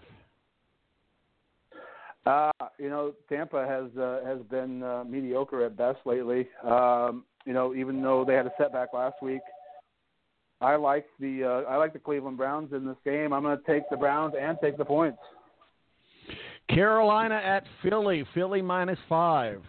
Uh, 2.26 2.52
you 2.78 2.90
know, 2.90 3.14
Tampa 3.28 3.66
has 3.66 3.96
uh, 3.98 4.20
has 4.24 4.38
been 4.50 4.82
uh, 4.82 5.05
mediocre 5.09 5.64
at 5.64 5.76
best 5.76 5.98
lately. 6.05 6.48
Um, 6.64 7.24
you 7.46 7.52
know, 7.52 7.74
even 7.74 8.02
though 8.02 8.24
they 8.24 8.34
had 8.34 8.46
a 8.46 8.52
setback 8.59 8.92
last 8.92 9.22
week, 9.22 9.40
I 10.60 10.76
like 10.76 11.06
the 11.20 11.44
uh, 11.44 11.70
I 11.70 11.76
like 11.76 11.93
the 11.93 11.98
Cleveland 11.98 12.36
Browns 12.36 12.72
in 12.72 12.85
this 12.85 12.97
game. 13.05 13.32
I'm 13.32 13.43
going 13.43 13.56
to 13.56 13.64
take 13.64 13.89
the 13.90 13.97
Browns 13.97 14.35
and 14.39 14.59
take 14.62 14.76
the 14.76 14.85
points. 14.85 15.18
Carolina 16.68 17.36
at 17.36 17.64
Philly. 17.82 18.24
Philly 18.35 18.60
minus 18.60 18.98
five. 19.09 19.62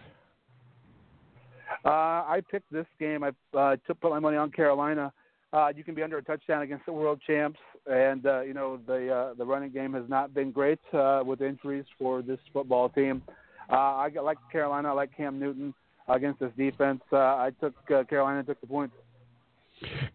Uh, 1.84 1.88
I 1.88 2.42
picked 2.50 2.72
this 2.72 2.86
game. 2.98 3.22
I 3.22 3.30
uh, 3.56 3.76
took 3.86 4.00
put 4.00 4.10
my 4.10 4.18
money 4.18 4.36
on 4.36 4.50
Carolina. 4.50 5.12
Uh, 5.52 5.68
you 5.74 5.82
can 5.82 5.94
be 5.94 6.02
under 6.02 6.18
a 6.18 6.22
touchdown 6.22 6.62
against 6.62 6.86
the 6.86 6.92
world 6.92 7.20
champs, 7.26 7.58
and 7.86 8.26
uh, 8.26 8.40
you 8.42 8.54
know 8.54 8.78
the 8.86 9.12
uh, 9.12 9.34
the 9.34 9.44
running 9.44 9.70
game 9.70 9.92
has 9.94 10.04
not 10.08 10.34
been 10.34 10.50
great 10.50 10.80
uh, 10.92 11.22
with 11.24 11.40
injuries 11.40 11.84
for 11.98 12.22
this 12.22 12.38
football 12.52 12.88
team. 12.88 13.22
Uh, 13.70 13.76
I 13.76 14.10
like 14.22 14.38
Carolina. 14.50 14.88
I 14.88 14.92
like 14.92 15.16
Cam 15.16 15.38
Newton 15.38 15.72
against 16.08 16.40
this 16.40 16.52
defense. 16.56 17.00
Uh, 17.12 17.16
I 17.16 17.50
took 17.60 17.74
uh, 17.94 18.04
Carolina. 18.04 18.42
Took 18.42 18.60
the 18.60 18.66
points. 18.66 18.94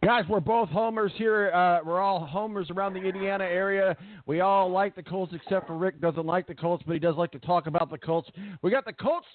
Guys, 0.04 0.26
we're 0.30 0.40
both 0.40 0.70
homers 0.70 1.12
here. 1.16 1.52
Uh, 1.52 1.80
we're 1.84 2.00
all 2.00 2.24
homers 2.26 2.70
around 2.70 2.94
the 2.94 3.02
Indiana 3.02 3.46
area. 3.46 3.98
We 4.28 4.42
all 4.42 4.70
like 4.70 4.96
the 4.96 5.04
Colts, 5.04 5.34
except 5.34 5.68
for 5.68 5.76
Rick 5.76 6.00
doesn't 6.02 6.26
like 6.26 6.46
the 6.46 6.54
Colts, 6.54 6.84
but 6.86 6.94
he 6.94 7.00
does 7.00 7.16
like 7.16 7.32
to 7.32 7.40
talk 7.40 7.68
about 7.68 7.90
the 7.90 7.98
Colts. 7.98 8.30
We 8.62 8.70
got 8.70 8.86
the 8.86 8.94
Colts 8.94 9.26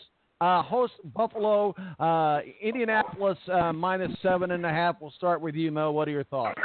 uh, 0.40 0.62
host 0.62 0.94
Buffalo, 1.15 1.74
uh, 1.98 2.40
Indianapolis 2.62 3.39
uh, 3.52 3.73
minus 3.73 4.12
seven 4.23 4.52
and 4.52 4.65
a 4.65 4.70
half. 4.70 4.97
We'll 5.01 5.11
start 5.11 5.40
with 5.40 5.55
you, 5.55 5.70
Mo. 5.70 5.90
What 5.90 6.09
are 6.09 6.12
your 6.12 6.24
thoughts? 6.24 6.61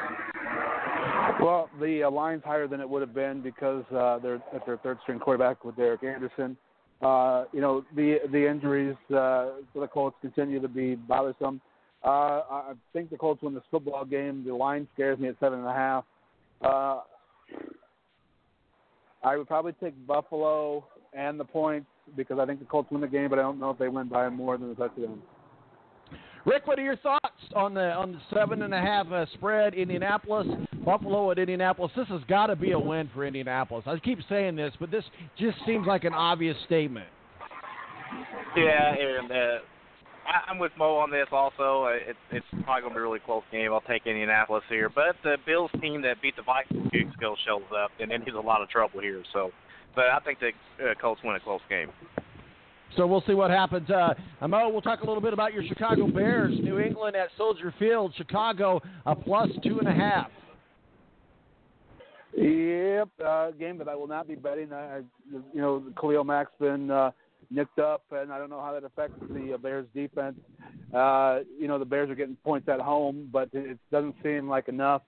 Well, 1.42 1.70
the 1.82 2.04
uh, 2.04 2.12
line's 2.12 2.44
higher 2.46 2.68
than 2.68 2.80
it 2.80 2.90
would 2.90 3.02
have 3.02 3.14
been 3.14 3.42
because 3.42 3.84
uh, 3.92 4.20
they're 4.20 4.42
at 4.54 4.66
their 4.66 4.78
third 4.78 5.00
string 5.04 5.20
quarterback 5.20 5.66
with 5.66 5.76
Derek 5.76 6.04
Anderson. 6.04 6.56
You 7.02 7.62
know 7.62 7.84
the 7.96 8.20
the 8.32 8.50
injuries 8.50 8.96
for 9.10 9.54
the 9.74 9.88
Colts 9.88 10.16
continue 10.22 10.62
to 10.62 10.68
be 10.68 10.96
bothersome. 10.96 11.60
Uh, 12.06 12.42
I 12.52 12.74
think 12.94 13.10
the 13.10 13.18
Colts 13.18 13.42
win 13.42 13.56
this 13.56 13.64
football 13.72 14.06
game. 14.06 14.44
The 14.46 14.54
line 14.54 14.88
scares 14.94 15.18
me 15.18 15.28
at 15.28 15.36
seven 15.40 15.60
and 15.60 15.68
a 15.68 15.74
half. 15.74 16.04
Uh, 16.62 17.00
I 19.24 19.36
would 19.38 19.48
probably 19.48 19.74
take 19.82 19.94
Buffalo 20.06 20.86
and 21.14 21.40
the 21.40 21.44
points 21.44 21.88
because 22.16 22.38
I 22.40 22.46
think 22.46 22.60
the 22.60 22.66
Colts 22.66 22.92
win 22.92 23.02
the 23.02 23.08
game, 23.08 23.30
but 23.30 23.40
I 23.40 23.42
don't 23.42 23.60
know 23.60 23.72
if 23.72 23.80
they 23.80 23.88
win 23.88 24.08
by 24.08 24.30
more 24.30 24.56
than 24.56 24.70
a 24.70 24.76
touchdown. 24.76 25.20
Rick, 26.46 26.68
what 26.68 26.78
are 26.78 26.84
your 26.84 26.98
thoughts 26.98 27.26
on 27.56 27.74
the 27.74 27.92
on 27.92 28.12
the 28.12 28.20
seven 28.32 28.62
and 28.62 28.72
a 28.72 28.80
half 28.80 29.12
uh, 29.12 29.26
spread? 29.34 29.74
Indianapolis, 29.74 30.46
Buffalo 30.86 31.32
at 31.32 31.40
Indianapolis. 31.40 31.92
This 31.96 32.08
has 32.10 32.22
got 32.28 32.48
to 32.48 32.56
be 32.56 32.74
a 32.74 32.80
win 32.80 33.10
for 33.16 33.26
Indianapolis. 33.26 33.84
I 33.88 33.98
keep 33.98 34.20
saying 34.30 34.56
this, 34.56 34.72
but 34.80 34.92
this 34.92 35.04
just 35.40 35.58
seems 35.66 35.88
like 35.88 36.04
an 36.04 36.14
obvious 36.14 36.56
statement. 36.68 37.08
Yeah, 38.56 38.94
and 38.94 39.32
uh, 39.32 39.58
I, 40.26 40.50
I'm 40.50 40.60
with 40.60 40.72
Mo 40.78 40.98
on 40.98 41.12
this 41.12 41.28
also. 41.32 41.86
Uh, 41.86 42.10
It, 42.10 42.16
it's 42.32 42.46
probably 42.64 42.82
going 42.82 42.94
to 42.94 42.96
be 42.96 43.00
a 43.00 43.04
really 43.04 43.20
close 43.20 43.44
game. 43.52 43.72
I'll 43.72 43.82
take 43.82 44.06
Indianapolis 44.06 44.64
here. 44.70 44.90
But 44.90 45.16
the 45.24 45.38
Bills 45.46 45.72
team 45.82 46.02
that 46.04 46.22
beat 46.22 46.36
the 46.36 46.44
Vikings 46.44 46.90
two 46.92 47.06
weeks 47.06 47.16
ago 47.16 47.36
shows 47.46 47.64
up, 47.72 47.92
and 48.00 48.10
then 48.12 48.22
he's 48.24 48.34
a 48.36 48.40
lot 48.40 48.62
of 48.62 48.70
trouble 48.70 49.02
here. 49.02 49.24
So, 49.34 49.52
But 49.96 50.06
I 50.06 50.20
think 50.20 50.40
the 50.40 50.52
uh, 50.84 50.94
Colts 51.00 51.22
win 51.24 51.36
a 51.36 51.40
close 51.40 51.62
game. 51.70 51.90
So 52.96 53.06
we'll 53.06 53.24
see 53.28 53.34
what 53.34 53.52
happens. 53.52 53.90
Uh, 53.90 54.14
Mo, 54.48 54.70
we'll 54.70 54.82
talk 54.82 55.02
a 55.02 55.06
little 55.06 55.22
bit 55.22 55.34
about 55.34 55.54
your 55.54 55.64
Chicago 55.64 56.08
Bears. 56.08 56.54
New 56.62 56.80
England 56.80 57.16
at 57.16 57.30
Soldier 57.38 57.74
Field. 57.78 58.14
Chicago 58.16 58.82
a 59.06 59.16
plus 59.16 59.50
two 59.64 59.80
and 59.80 59.88
a 59.88 59.94
half. 59.94 60.30
Yep, 62.38 63.10
uh, 63.26 63.52
game 63.52 63.78
that 63.78 63.88
I 63.88 63.96
will 63.96 64.08
not 64.08 64.28
be 64.28 64.36
betting. 64.36 64.74
I, 64.74 64.98
I 64.98 65.02
you 65.54 65.62
know, 65.62 65.84
Khalil 66.00 66.24
Mack's 66.24 66.52
been 66.60 66.92
uh, 66.92 67.12
nicked 67.52 67.80
up, 67.80 68.04
and 68.12 68.32
I 68.32 68.38
don't 68.38 68.50
know 68.50 68.62
how 68.62 68.74
that 68.74 68.84
affects 68.84 69.20
the 69.30 69.54
uh, 69.54 69.58
Bears 69.58 69.88
defense. 69.94 70.36
Uh, 70.94 71.40
you 71.60 71.68
know, 71.68 71.80
the 71.80 71.86
Bears 71.86 72.10
are 72.10 72.16
getting 72.16 72.38
points 72.44 72.68
at 72.70 72.80
home, 72.80 73.30
but 73.32 73.50
it 73.54 73.78
doesn't 73.92 74.16
seem 74.24 74.50
like 74.50 74.68
enough. 74.68 75.02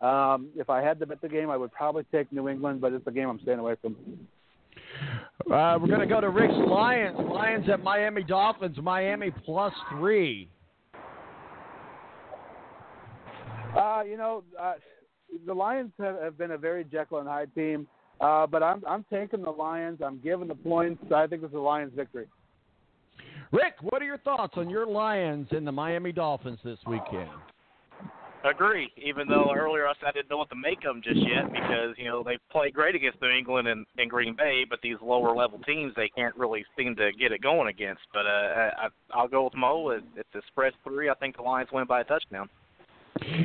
Um, 0.00 0.48
if 0.56 0.70
I 0.70 0.80
had 0.80 0.98
to 1.00 1.06
bet 1.06 1.20
the 1.20 1.28
game, 1.28 1.50
I 1.50 1.56
would 1.56 1.72
probably 1.72 2.04
take 2.12 2.32
New 2.32 2.48
England, 2.48 2.80
but 2.80 2.92
it's 2.92 3.06
a 3.06 3.10
game 3.10 3.28
I'm 3.28 3.40
staying 3.40 3.58
away 3.58 3.76
from. 3.80 3.96
Uh, 5.50 5.78
we're 5.80 5.88
going 5.88 6.00
to 6.00 6.06
go 6.06 6.20
to 6.20 6.30
Rick's 6.30 6.54
Lions. 6.54 7.18
Lions 7.18 7.68
at 7.68 7.82
Miami 7.82 8.22
Dolphins. 8.22 8.78
Miami 8.80 9.30
plus 9.44 9.72
three. 9.90 10.48
Uh, 13.76 14.02
you 14.08 14.16
know, 14.16 14.42
uh, 14.60 14.74
the 15.46 15.54
Lions 15.54 15.92
have, 15.98 16.20
have 16.20 16.38
been 16.38 16.52
a 16.52 16.58
very 16.58 16.84
Jekyll 16.84 17.18
and 17.18 17.28
Hyde 17.28 17.54
team, 17.54 17.86
uh, 18.20 18.46
but 18.46 18.62
I'm 18.62 18.82
I'm 18.86 19.04
taking 19.12 19.42
the 19.42 19.50
Lions. 19.50 20.00
I'm 20.04 20.20
giving 20.22 20.48
the 20.48 20.54
points. 20.54 21.02
I 21.14 21.26
think 21.26 21.42
this 21.42 21.50
is 21.50 21.54
a 21.54 21.58
Lions 21.58 21.92
victory. 21.94 22.26
Rick, 23.52 23.74
what 23.82 24.00
are 24.00 24.04
your 24.04 24.18
thoughts 24.18 24.54
on 24.56 24.70
your 24.70 24.86
Lions 24.86 25.48
and 25.50 25.66
the 25.66 25.72
Miami 25.72 26.12
Dolphins 26.12 26.58
this 26.64 26.78
weekend? 26.86 27.30
Agree. 28.48 28.90
Even 28.96 29.28
though 29.28 29.52
earlier 29.54 29.86
I 29.86 29.92
said 30.00 30.08
I 30.08 30.12
didn't 30.12 30.30
know 30.30 30.38
what 30.38 30.48
to 30.48 30.56
make 30.56 30.78
of 30.78 30.94
them 30.94 31.02
just 31.02 31.20
yet 31.28 31.52
because 31.52 31.94
you 31.98 32.06
know 32.06 32.22
they 32.22 32.38
play 32.50 32.70
great 32.70 32.94
against 32.94 33.20
New 33.20 33.28
England 33.28 33.68
and, 33.68 33.84
and 33.98 34.08
Green 34.08 34.34
Bay, 34.34 34.64
but 34.68 34.78
these 34.82 34.96
lower 35.02 35.34
level 35.34 35.58
teams 35.66 35.92
they 35.94 36.08
can't 36.08 36.34
really 36.36 36.64
seem 36.76 36.96
to 36.96 37.10
get 37.18 37.32
it 37.32 37.42
going 37.42 37.68
against. 37.68 38.00
But 38.14 38.26
uh, 38.26 38.70
I, 38.78 38.88
I'll 39.12 39.28
go 39.28 39.44
with 39.44 39.54
Mo. 39.56 39.90
If 39.90 40.26
the 40.32 40.40
spread's 40.48 40.76
three, 40.84 41.10
I 41.10 41.14
think 41.14 41.36
the 41.36 41.42
Lions 41.42 41.68
win 41.72 41.86
by 41.86 42.00
a 42.00 42.04
touchdown. 42.04 42.48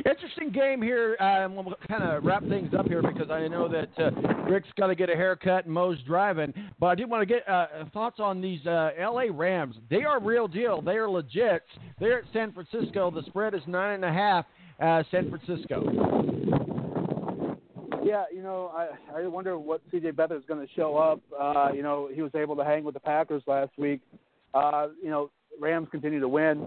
Interesting 0.04 0.50
game 0.50 0.82
here. 0.82 1.16
Um, 1.20 1.56
we'll 1.56 1.74
kind 1.88 2.02
of 2.02 2.24
wrap 2.24 2.46
things 2.48 2.72
up 2.74 2.86
here 2.86 3.02
because 3.02 3.30
I 3.30 3.46
know 3.48 3.68
that 3.68 3.88
uh, 3.98 4.10
Rick's 4.50 4.68
got 4.76 4.88
to 4.88 4.94
get 4.94 5.10
a 5.10 5.14
haircut 5.14 5.64
and 5.64 5.74
Mo's 5.74 5.98
driving. 6.06 6.52
But 6.80 6.86
I 6.86 6.94
do 6.94 7.06
want 7.06 7.22
to 7.22 7.26
get 7.26 7.48
uh, 7.48 7.66
thoughts 7.92 8.18
on 8.18 8.40
these 8.40 8.64
uh, 8.66 8.90
L.A. 8.98 9.30
Rams. 9.30 9.76
They 9.90 10.02
are 10.04 10.20
real 10.20 10.48
deal. 10.48 10.80
They 10.80 10.96
are 10.96 11.08
legit. 11.08 11.62
They're 12.00 12.18
at 12.18 12.24
San 12.32 12.52
Francisco. 12.52 13.10
The 13.10 13.22
spread 13.26 13.54
is 13.54 13.62
nine 13.66 13.94
and 13.94 14.04
a 14.04 14.12
half. 14.12 14.46
Uh, 14.80 15.02
San 15.10 15.30
Francisco. 15.30 15.82
Yeah, 18.04 18.24
you 18.32 18.42
know, 18.42 18.70
I 18.72 19.22
I 19.22 19.26
wonder 19.26 19.58
what 19.58 19.80
C.J. 19.90 20.12
Beathard 20.12 20.38
is 20.38 20.44
going 20.46 20.64
to 20.64 20.72
show 20.74 20.96
up. 20.96 21.20
Uh, 21.38 21.72
you 21.74 21.82
know, 21.82 22.08
he 22.12 22.22
was 22.22 22.30
able 22.34 22.54
to 22.56 22.64
hang 22.64 22.84
with 22.84 22.94
the 22.94 23.00
Packers 23.00 23.42
last 23.46 23.72
week. 23.78 24.00
Uh, 24.54 24.88
you 25.02 25.10
know, 25.10 25.30
Rams 25.58 25.88
continue 25.90 26.20
to 26.20 26.28
win. 26.28 26.64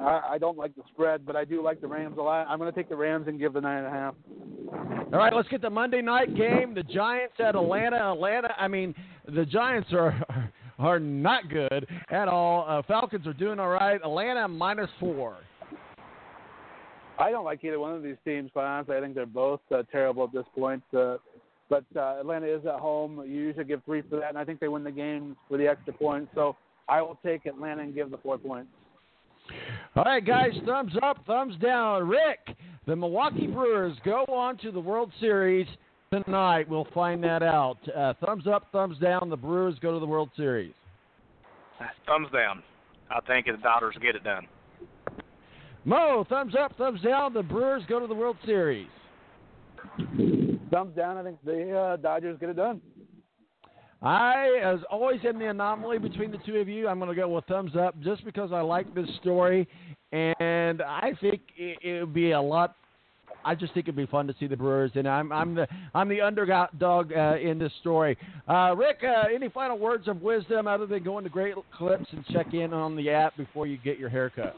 I, 0.00 0.22
I 0.32 0.38
don't 0.38 0.56
like 0.56 0.74
the 0.74 0.82
spread, 0.92 1.26
but 1.26 1.36
I 1.36 1.44
do 1.44 1.62
like 1.62 1.80
the 1.80 1.86
Rams 1.86 2.16
a 2.18 2.22
lot. 2.22 2.46
I'm 2.48 2.58
going 2.58 2.72
to 2.72 2.76
take 2.76 2.88
the 2.88 2.96
Rams 2.96 3.28
and 3.28 3.38
give 3.38 3.52
the 3.52 3.60
nine 3.60 3.84
and 3.84 3.86
a 3.86 3.90
half. 3.90 4.14
All 5.12 5.18
right, 5.18 5.34
let's 5.34 5.48
get 5.48 5.60
the 5.60 5.70
Monday 5.70 6.00
night 6.00 6.34
game. 6.36 6.74
The 6.74 6.82
Giants 6.84 7.34
at 7.38 7.56
Atlanta. 7.56 8.12
Atlanta. 8.12 8.54
I 8.58 8.68
mean, 8.68 8.94
the 9.34 9.44
Giants 9.44 9.88
are 9.92 10.24
are 10.78 10.98
not 10.98 11.48
good 11.50 11.86
at 12.10 12.28
all. 12.28 12.64
Uh, 12.66 12.82
Falcons 12.86 13.26
are 13.26 13.34
doing 13.34 13.58
all 13.58 13.68
right. 13.68 14.00
Atlanta 14.02 14.48
minus 14.48 14.88
four. 14.98 15.38
I 17.18 17.30
don't 17.30 17.44
like 17.44 17.62
either 17.64 17.78
one 17.78 17.94
of 17.94 18.02
these 18.02 18.16
teams, 18.24 18.50
quite 18.52 18.64
honestly. 18.64 18.96
I 18.96 19.00
think 19.00 19.14
they're 19.14 19.26
both 19.26 19.60
uh, 19.74 19.82
terrible 19.92 20.24
at 20.24 20.32
this 20.32 20.46
point. 20.56 20.82
Uh, 20.96 21.18
but 21.68 21.84
uh, 21.94 22.20
Atlanta 22.20 22.46
is 22.46 22.64
at 22.64 22.80
home. 22.80 23.22
You 23.26 23.34
usually 23.42 23.66
give 23.66 23.84
three 23.84 24.02
for 24.02 24.16
that, 24.20 24.30
and 24.30 24.38
I 24.38 24.44
think 24.44 24.58
they 24.58 24.68
win 24.68 24.82
the 24.82 24.90
game 24.90 25.36
for 25.48 25.58
the 25.58 25.66
extra 25.66 25.92
point. 25.92 26.28
So 26.34 26.56
I 26.88 27.02
will 27.02 27.18
take 27.24 27.44
Atlanta 27.44 27.82
and 27.82 27.94
give 27.94 28.10
the 28.10 28.18
four 28.18 28.38
points. 28.38 28.70
All 29.96 30.04
right, 30.04 30.24
guys, 30.24 30.52
thumbs 30.64 30.92
up, 31.02 31.18
thumbs 31.26 31.56
down. 31.60 32.08
Rick, 32.08 32.56
the 32.86 32.94
Milwaukee 32.94 33.48
Brewers 33.48 33.96
go 34.04 34.24
on 34.28 34.56
to 34.58 34.70
the 34.70 34.78
World 34.78 35.10
Series 35.18 35.66
tonight. 36.12 36.68
We'll 36.68 36.86
find 36.94 37.22
that 37.24 37.42
out. 37.42 37.78
Uh, 37.96 38.14
thumbs 38.24 38.46
up, 38.46 38.68
thumbs 38.70 38.98
down. 38.98 39.28
The 39.28 39.36
Brewers 39.36 39.74
go 39.82 39.92
to 39.92 39.98
the 39.98 40.06
World 40.06 40.30
Series. 40.36 40.72
Thumbs 42.06 42.28
down. 42.32 42.62
I 43.10 43.20
think 43.26 43.46
the 43.46 43.56
Dodgers 43.60 43.96
get 44.00 44.14
it 44.14 44.22
done. 44.22 44.46
Mo, 45.84 46.24
thumbs 46.28 46.54
up, 46.54 46.76
thumbs 46.76 47.00
down. 47.00 47.34
The 47.34 47.42
Brewers 47.42 47.82
go 47.88 47.98
to 47.98 48.06
the 48.06 48.14
World 48.14 48.36
Series. 48.46 48.86
Thumbs 50.70 50.94
down. 50.94 51.16
I 51.16 51.24
think 51.24 51.38
the 51.44 51.76
uh, 51.76 51.96
Dodgers 51.96 52.38
get 52.38 52.50
it 52.50 52.56
done. 52.56 52.80
I, 54.02 54.60
as 54.64 54.78
always, 54.90 55.20
am 55.26 55.38
the 55.38 55.50
anomaly 55.50 55.98
between 55.98 56.30
the 56.30 56.38
two 56.38 56.56
of 56.56 56.68
you. 56.68 56.88
I'm 56.88 56.98
going 56.98 57.10
to 57.10 57.14
go 57.14 57.28
with 57.28 57.44
thumbs 57.44 57.72
up 57.76 58.00
just 58.00 58.24
because 58.24 58.50
I 58.50 58.60
like 58.60 58.94
this 58.94 59.08
story, 59.20 59.68
and 60.12 60.80
I 60.80 61.12
think 61.20 61.42
it, 61.56 62.00
would 62.00 62.14
be 62.14 62.30
a 62.30 62.40
lot. 62.40 62.76
I 63.44 63.54
just 63.54 63.74
think 63.74 63.84
it'd 63.86 63.96
be 63.96 64.06
fun 64.06 64.26
to 64.26 64.34
see 64.40 64.46
the 64.46 64.56
Brewers, 64.56 64.90
and 64.94 65.06
I'm 65.06 65.32
I'm 65.32 65.54
the 65.54 65.66
I'm 65.94 66.08
the 66.08 66.20
underdog 66.20 67.12
uh, 67.12 67.36
in 67.36 67.58
this 67.58 67.72
story. 67.80 68.16
Uh, 68.48 68.74
Rick, 68.76 69.00
uh, 69.02 69.24
any 69.34 69.48
final 69.48 69.78
words 69.78 70.08
of 70.08 70.22
wisdom 70.22 70.66
other 70.66 70.86
than 70.86 71.02
going 71.02 71.24
to 71.24 71.30
Great 71.30 71.54
Clips 71.74 72.06
and 72.12 72.24
check 72.26 72.52
in 72.54 72.72
on 72.72 72.96
the 72.96 73.10
app 73.10 73.36
before 73.36 73.66
you 73.66 73.78
get 73.78 73.98
your 73.98 74.08
haircut? 74.08 74.56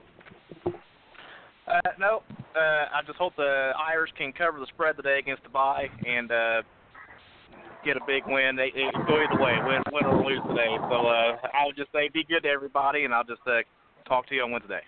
Uh, 0.66 1.81
no, 1.98 2.23
uh, 2.56 2.59
I 2.59 3.02
just 3.06 3.19
hope 3.19 3.35
the 3.36 3.70
Irish 3.89 4.10
can 4.19 4.32
cover 4.32 4.59
the 4.59 4.66
spread 4.66 4.97
today 4.97 5.19
against 5.19 5.43
the 5.44 5.48
bye 5.48 5.86
and 6.06 6.31
uh, 6.31 6.62
get 7.85 7.97
a 7.97 8.01
big 8.07 8.25
win. 8.27 8.57
They, 8.57 8.71
they 8.75 8.87
go 9.07 9.23
either 9.23 9.43
way, 9.43 9.55
win, 9.65 9.83
win 9.93 10.05
or 10.05 10.25
lose 10.25 10.41
today. 10.49 10.77
So 10.91 11.07
uh, 11.07 11.37
I 11.53 11.67
would 11.67 11.77
just 11.77 11.93
say 11.93 12.09
be 12.13 12.25
good 12.25 12.43
to 12.45 12.49
everybody, 12.49 13.05
and 13.05 13.15
I'll 13.15 13.25
just 13.25 13.43
uh, 13.47 13.61
talk 14.09 14.27
to 14.29 14.35
you 14.35 14.43
on 14.43 14.51
Wednesday. 14.51 14.81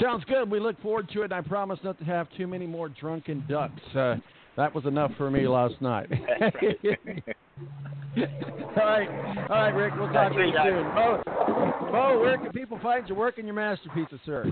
Sounds 0.00 0.24
good. 0.24 0.50
We 0.50 0.60
look 0.60 0.80
forward 0.82 1.08
to 1.10 1.22
it. 1.22 1.24
And 1.24 1.34
I 1.34 1.40
promise 1.40 1.78
not 1.82 1.98
to 1.98 2.04
have 2.04 2.28
too 2.36 2.46
many 2.46 2.66
more 2.66 2.88
drunken 2.88 3.44
ducks. 3.48 3.82
Uh, 3.94 4.16
that 4.56 4.74
was 4.74 4.84
enough 4.86 5.12
for 5.16 5.30
me 5.30 5.46
last 5.46 5.80
night. 5.80 6.10
all 6.40 6.56
right, 8.76 9.08
all 9.50 9.56
right, 9.56 9.74
Rick. 9.74 9.94
We'll 9.96 10.12
talk 10.12 10.32
to 10.32 10.38
you 10.38 10.52
soon. 10.64 10.84
Mo, 10.94 11.22
Mo, 11.92 12.20
where 12.20 12.38
can 12.38 12.50
people 12.52 12.78
find 12.82 13.06
your 13.08 13.16
work 13.16 13.38
and 13.38 13.46
your 13.46 13.54
masterpieces, 13.54 14.18
sir? 14.26 14.50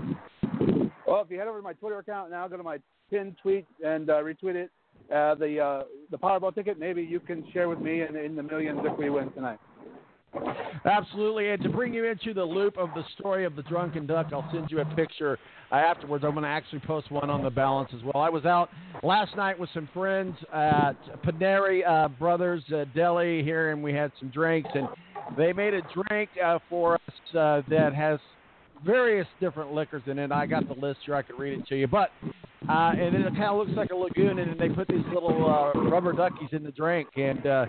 Well, 1.05 1.21
if 1.21 1.31
you 1.31 1.39
head 1.39 1.47
over 1.47 1.59
to 1.59 1.63
my 1.63 1.73
Twitter 1.73 1.99
account 1.99 2.31
now, 2.31 2.47
go 2.47 2.57
to 2.57 2.63
my 2.63 2.79
pinned 3.09 3.35
tweet 3.41 3.65
and 3.83 4.09
uh, 4.09 4.15
retweet 4.15 4.55
it. 4.55 4.71
Uh, 5.13 5.35
the 5.35 5.59
uh, 5.59 5.83
the 6.11 6.17
Powerball 6.17 6.53
ticket, 6.53 6.79
maybe 6.79 7.01
you 7.01 7.19
can 7.19 7.45
share 7.53 7.69
with 7.69 7.79
me 7.79 8.01
in, 8.01 8.15
in 8.15 8.35
the 8.35 8.43
millions 8.43 8.79
if 8.83 8.97
we 8.97 9.09
win 9.09 9.31
tonight. 9.31 9.59
Absolutely, 10.85 11.49
and 11.49 11.61
to 11.63 11.69
bring 11.69 11.93
you 11.93 12.05
into 12.05 12.33
the 12.33 12.43
loop 12.43 12.77
of 12.77 12.89
the 12.93 13.03
story 13.17 13.45
of 13.45 13.55
the 13.55 13.63
drunken 13.63 14.05
duck, 14.05 14.27
I'll 14.31 14.47
send 14.53 14.69
you 14.69 14.79
a 14.79 14.85
picture 14.85 15.39
uh, 15.71 15.75
afterwards. 15.75 16.23
I'm 16.25 16.31
going 16.31 16.43
to 16.43 16.49
actually 16.49 16.79
post 16.79 17.11
one 17.11 17.29
on 17.29 17.43
the 17.43 17.49
balance 17.49 17.89
as 17.95 18.03
well. 18.03 18.21
I 18.21 18.29
was 18.29 18.45
out 18.45 18.69
last 19.03 19.35
night 19.35 19.57
with 19.57 19.69
some 19.73 19.89
friends 19.93 20.35
at 20.53 20.93
Paneri 21.23 21.87
uh, 21.87 22.09
Brothers 22.09 22.63
uh, 22.73 22.85
Deli 22.93 23.43
here, 23.43 23.71
and 23.71 23.81
we 23.81 23.93
had 23.93 24.11
some 24.19 24.29
drinks, 24.29 24.69
and 24.73 24.87
they 25.37 25.53
made 25.53 25.73
a 25.73 25.81
drink 26.09 26.29
uh, 26.43 26.59
for 26.69 26.95
us 26.95 27.35
uh, 27.35 27.61
that 27.69 27.93
has 27.95 28.19
various 28.85 29.27
different 29.39 29.73
liquors 29.73 30.03
in 30.05 30.19
it. 30.19 30.31
I 30.31 30.45
got 30.45 30.67
the 30.67 30.73
list 30.73 30.99
here; 31.05 31.15
I 31.15 31.21
could 31.21 31.39
read 31.39 31.59
it 31.59 31.67
to 31.67 31.75
you, 31.75 31.87
but 31.87 32.11
uh, 32.69 32.91
and 32.97 33.15
then 33.15 33.21
it 33.21 33.31
kind 33.31 33.45
of 33.45 33.57
looks 33.57 33.77
like 33.77 33.91
a 33.91 33.95
lagoon, 33.95 34.39
and 34.39 34.59
they 34.59 34.69
put 34.69 34.87
these 34.87 35.05
little 35.13 35.45
uh, 35.49 35.79
rubber 35.89 36.13
duckies 36.13 36.49
in 36.51 36.63
the 36.63 36.71
drink, 36.71 37.07
and 37.15 37.45
uh, 37.45 37.65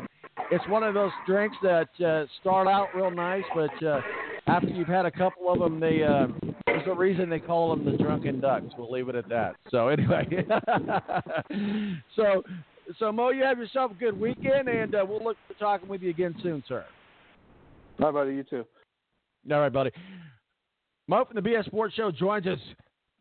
it's 0.51 0.67
one 0.69 0.83
of 0.83 0.95
those 0.95 1.13
drinks 1.27 1.57
that 1.63 1.89
uh, 2.05 2.27
start 2.41 2.67
out 2.67 2.89
real 2.95 3.11
nice, 3.11 3.45
but 3.55 3.87
uh, 3.87 4.01
after 4.47 4.69
you've 4.69 4.89
had 4.89 5.07
a 5.07 5.11
couple 5.11 5.53
of 5.53 5.59
them, 5.59 5.79
they 5.79 6.03
uh, 6.03 6.27
there's 6.67 6.87
a 6.87 6.95
reason 6.95 7.29
they 7.29 7.39
call 7.39 7.75
them 7.75 7.85
the 7.85 7.97
drunken 8.03 8.41
ducks. 8.41 8.67
We'll 8.77 8.91
leave 8.91 9.09
it 9.09 9.15
at 9.15 9.29
that. 9.29 9.57
So 9.71 9.89
anyway, 9.89 10.27
so 12.17 12.43
so 12.99 13.13
Mo, 13.13 13.31
you 13.31 13.45
have 13.45 13.59
yourself 13.59 13.93
a 13.93 13.95
good 13.95 14.19
weekend, 14.19 14.69
and 14.69 14.95
uh, 14.95 15.05
we'll 15.07 15.23
look 15.23 15.37
for 15.47 15.55
talking 15.55 15.89
with 15.89 16.03
you 16.03 16.11
again 16.11 16.35
soon, 16.43 16.63
sir. 16.67 16.85
Bye, 17.99 18.11
buddy. 18.11 18.35
You 18.35 18.45
too. 18.45 18.65
All 19.51 19.61
right, 19.61 19.73
buddy. 19.73 19.91
Mo 21.09 21.25
from 21.25 21.37
the 21.37 21.49
BS 21.49 21.65
Sports 21.65 21.95
Show 21.95 22.11
joins 22.11 22.47
us. 22.47 22.59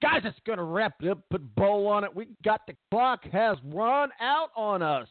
Guys, 0.02 0.22
it's 0.26 0.38
going 0.46 0.58
to 0.58 0.66
wrap 0.66 0.96
it 1.02 1.10
up, 1.10 1.20
put 1.32 1.56
bow 1.56 1.88
on 1.88 2.04
it. 2.04 2.14
We 2.14 2.28
got 2.44 2.62
the 2.68 2.76
clock 2.92 3.24
has 3.32 3.58
run 3.64 4.10
out 4.20 4.50
on 4.58 4.82
us. 4.82 5.08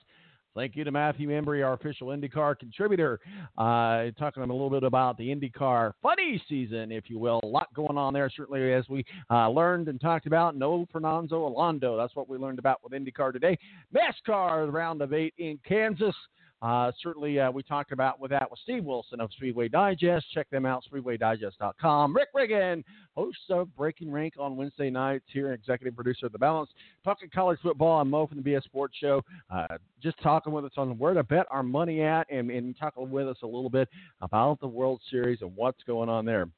Thank 0.55 0.77
you 0.77 0.85
to 0.85 0.90
Matthew 0.90 1.28
Embry, 1.31 1.66
our 1.66 1.73
official 1.73 2.09
IndyCar 2.09 2.59
contributor, 2.59 3.20
uh, 3.59 4.11
talking 4.19 4.43
a 4.43 4.47
little 4.47 4.70
bit 4.70 4.85
about 4.85 5.16
the 5.16 5.35
IndyCar 5.35 5.93
funny 6.03 6.40
season, 6.48 6.93
if 6.93 7.11
you 7.11 7.19
will. 7.19 7.40
A 7.43 7.47
lot 7.47 7.73
going 7.74 7.98
on 7.98 8.12
there, 8.12 8.31
certainly, 8.35 8.73
as 8.73 8.89
we 8.89 9.05
uh, 9.31 9.48
learned 9.51 9.89
and 9.89 10.01
talked 10.01 10.27
about. 10.27 10.57
No 10.57 10.86
Fernando 10.93 11.47
Alonso. 11.47 11.97
That's 11.97 12.15
what 12.15 12.28
we 12.28 12.36
learned 12.36 12.59
about 12.59 12.81
with 12.85 12.93
IndyCar 12.93 13.32
today. 13.32 13.59
NASCAR, 13.94 14.66
the 14.66 14.73
round 14.73 15.01
of 15.01 15.15
eight 15.15 15.35
in 15.39 15.59
Kansas. 15.66 16.15
Uh, 16.62 16.91
certainly, 17.03 17.39
uh, 17.39 17.51
we 17.51 17.62
talked 17.62 17.93
about 17.93 18.19
with 18.19 18.31
that 18.31 18.51
with 18.51 18.59
Steve 18.61 18.85
Wilson 18.85 19.20
of 19.20 19.31
Speedway 19.33 19.69
Digest. 19.69 20.27
Check 20.33 20.49
them 20.51 20.65
out, 20.65 20.83
speedwaydigest.com. 20.91 22.16
Rick 22.16 22.28
Riggin, 22.35 22.83
host 23.15 23.39
of 23.51 23.74
Breaking 23.77 24.11
Rank 24.11 24.35
on 24.39 24.57
Wednesday 24.57 24.89
nights 24.89 25.27
here, 25.33 25.47
and 25.47 25.55
executive 25.55 25.95
producer 25.95 26.27
of 26.27 26.33
The 26.33 26.39
Balance. 26.39 26.70
Talking 27.05 27.28
college 27.28 27.59
football, 27.62 28.01
I'm 28.01 28.09
Mo 28.09 28.27
from 28.27 28.43
the 28.43 28.51
BS 28.51 28.65
Sports 28.65 28.97
Show. 28.99 29.23
Uh, 29.51 29.77
just 30.03 30.20
talking 30.23 30.53
with 30.53 30.65
us 30.65 30.73
on 30.78 30.97
where 30.99 31.12
to 31.12 31.23
bet 31.23 31.47
our 31.51 31.62
money 31.62 32.03
at 32.03 32.27
and, 32.31 32.51
and 32.51 32.77
talking 32.78 33.11
with 33.11 33.28
us 33.28 33.39
a 33.43 33.47
little 33.47 33.70
bit 33.70 33.89
about 34.23 34.59
the 34.61 34.69
World 34.69 35.03
Series 35.11 35.43
and 35.43 35.55
what's 35.57 35.83
going 35.85 36.09
on 36.09 36.24
there. 36.24 36.49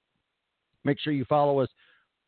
Make 0.84 1.00
sure 1.00 1.12
you 1.12 1.24
follow 1.24 1.58
us 1.58 1.68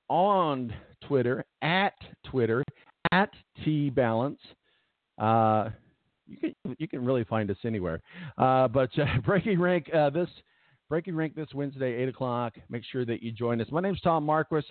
on 0.09 0.75
Twitter, 1.07 1.45
at 1.63 1.95
Twitter, 2.25 2.65
at 3.13 3.31
T 3.65 3.91
Balance. 3.91 4.41
Uh, 6.31 6.35
you 6.35 6.39
can 6.39 6.77
you 6.79 6.89
can 6.89 7.05
really 7.05 7.25
find 7.25 7.51
us 7.51 7.57
anywhere. 7.65 8.01
Uh, 8.39 8.69
but 8.69 8.91
uh, 8.99 9.05
breaking 9.25 9.61
rank 9.61 9.91
uh, 9.95 10.11
this 10.11 10.29
breaking 10.89 11.15
rank 11.17 11.35
this 11.35 11.49
Wednesday 11.55 11.95
eight 11.95 12.09
o'clock. 12.09 12.55
Make 12.69 12.83
sure 12.91 13.05
that 13.05 13.23
you 13.23 13.33
join 13.33 13.61
us. 13.61 13.69
My 13.71 13.81
name's 13.81 14.01
Tom 14.01 14.25
Marquis. 14.25 14.63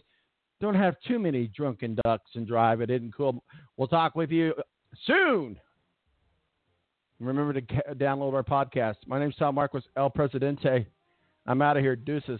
don't 0.62 0.76
have 0.76 0.96
too 1.08 1.20
many 1.20 1.48
drunken 1.48 1.98
ducks 2.04 2.32
and 2.36 2.48
drive 2.48 2.82
it 2.82 2.90
isn't 2.90 3.16
cool. 3.16 3.44
We'll 3.78 3.88
talk 3.88 4.16
with 4.16 4.32
you 4.32 4.54
soon. 5.06 5.60
Remember 7.20 7.54
to 7.54 7.62
download 7.96 8.34
our 8.34 8.44
podcast. 8.44 8.96
My 9.06 9.20
name's 9.20 9.36
Tom 9.36 9.56
Marquis, 9.56 9.82
El 9.98 10.10
Presidente. 10.10 10.88
I'm 11.46 11.62
out 11.62 11.76
of 11.76 11.84
here. 11.84 11.96
Deuces. 11.96 12.40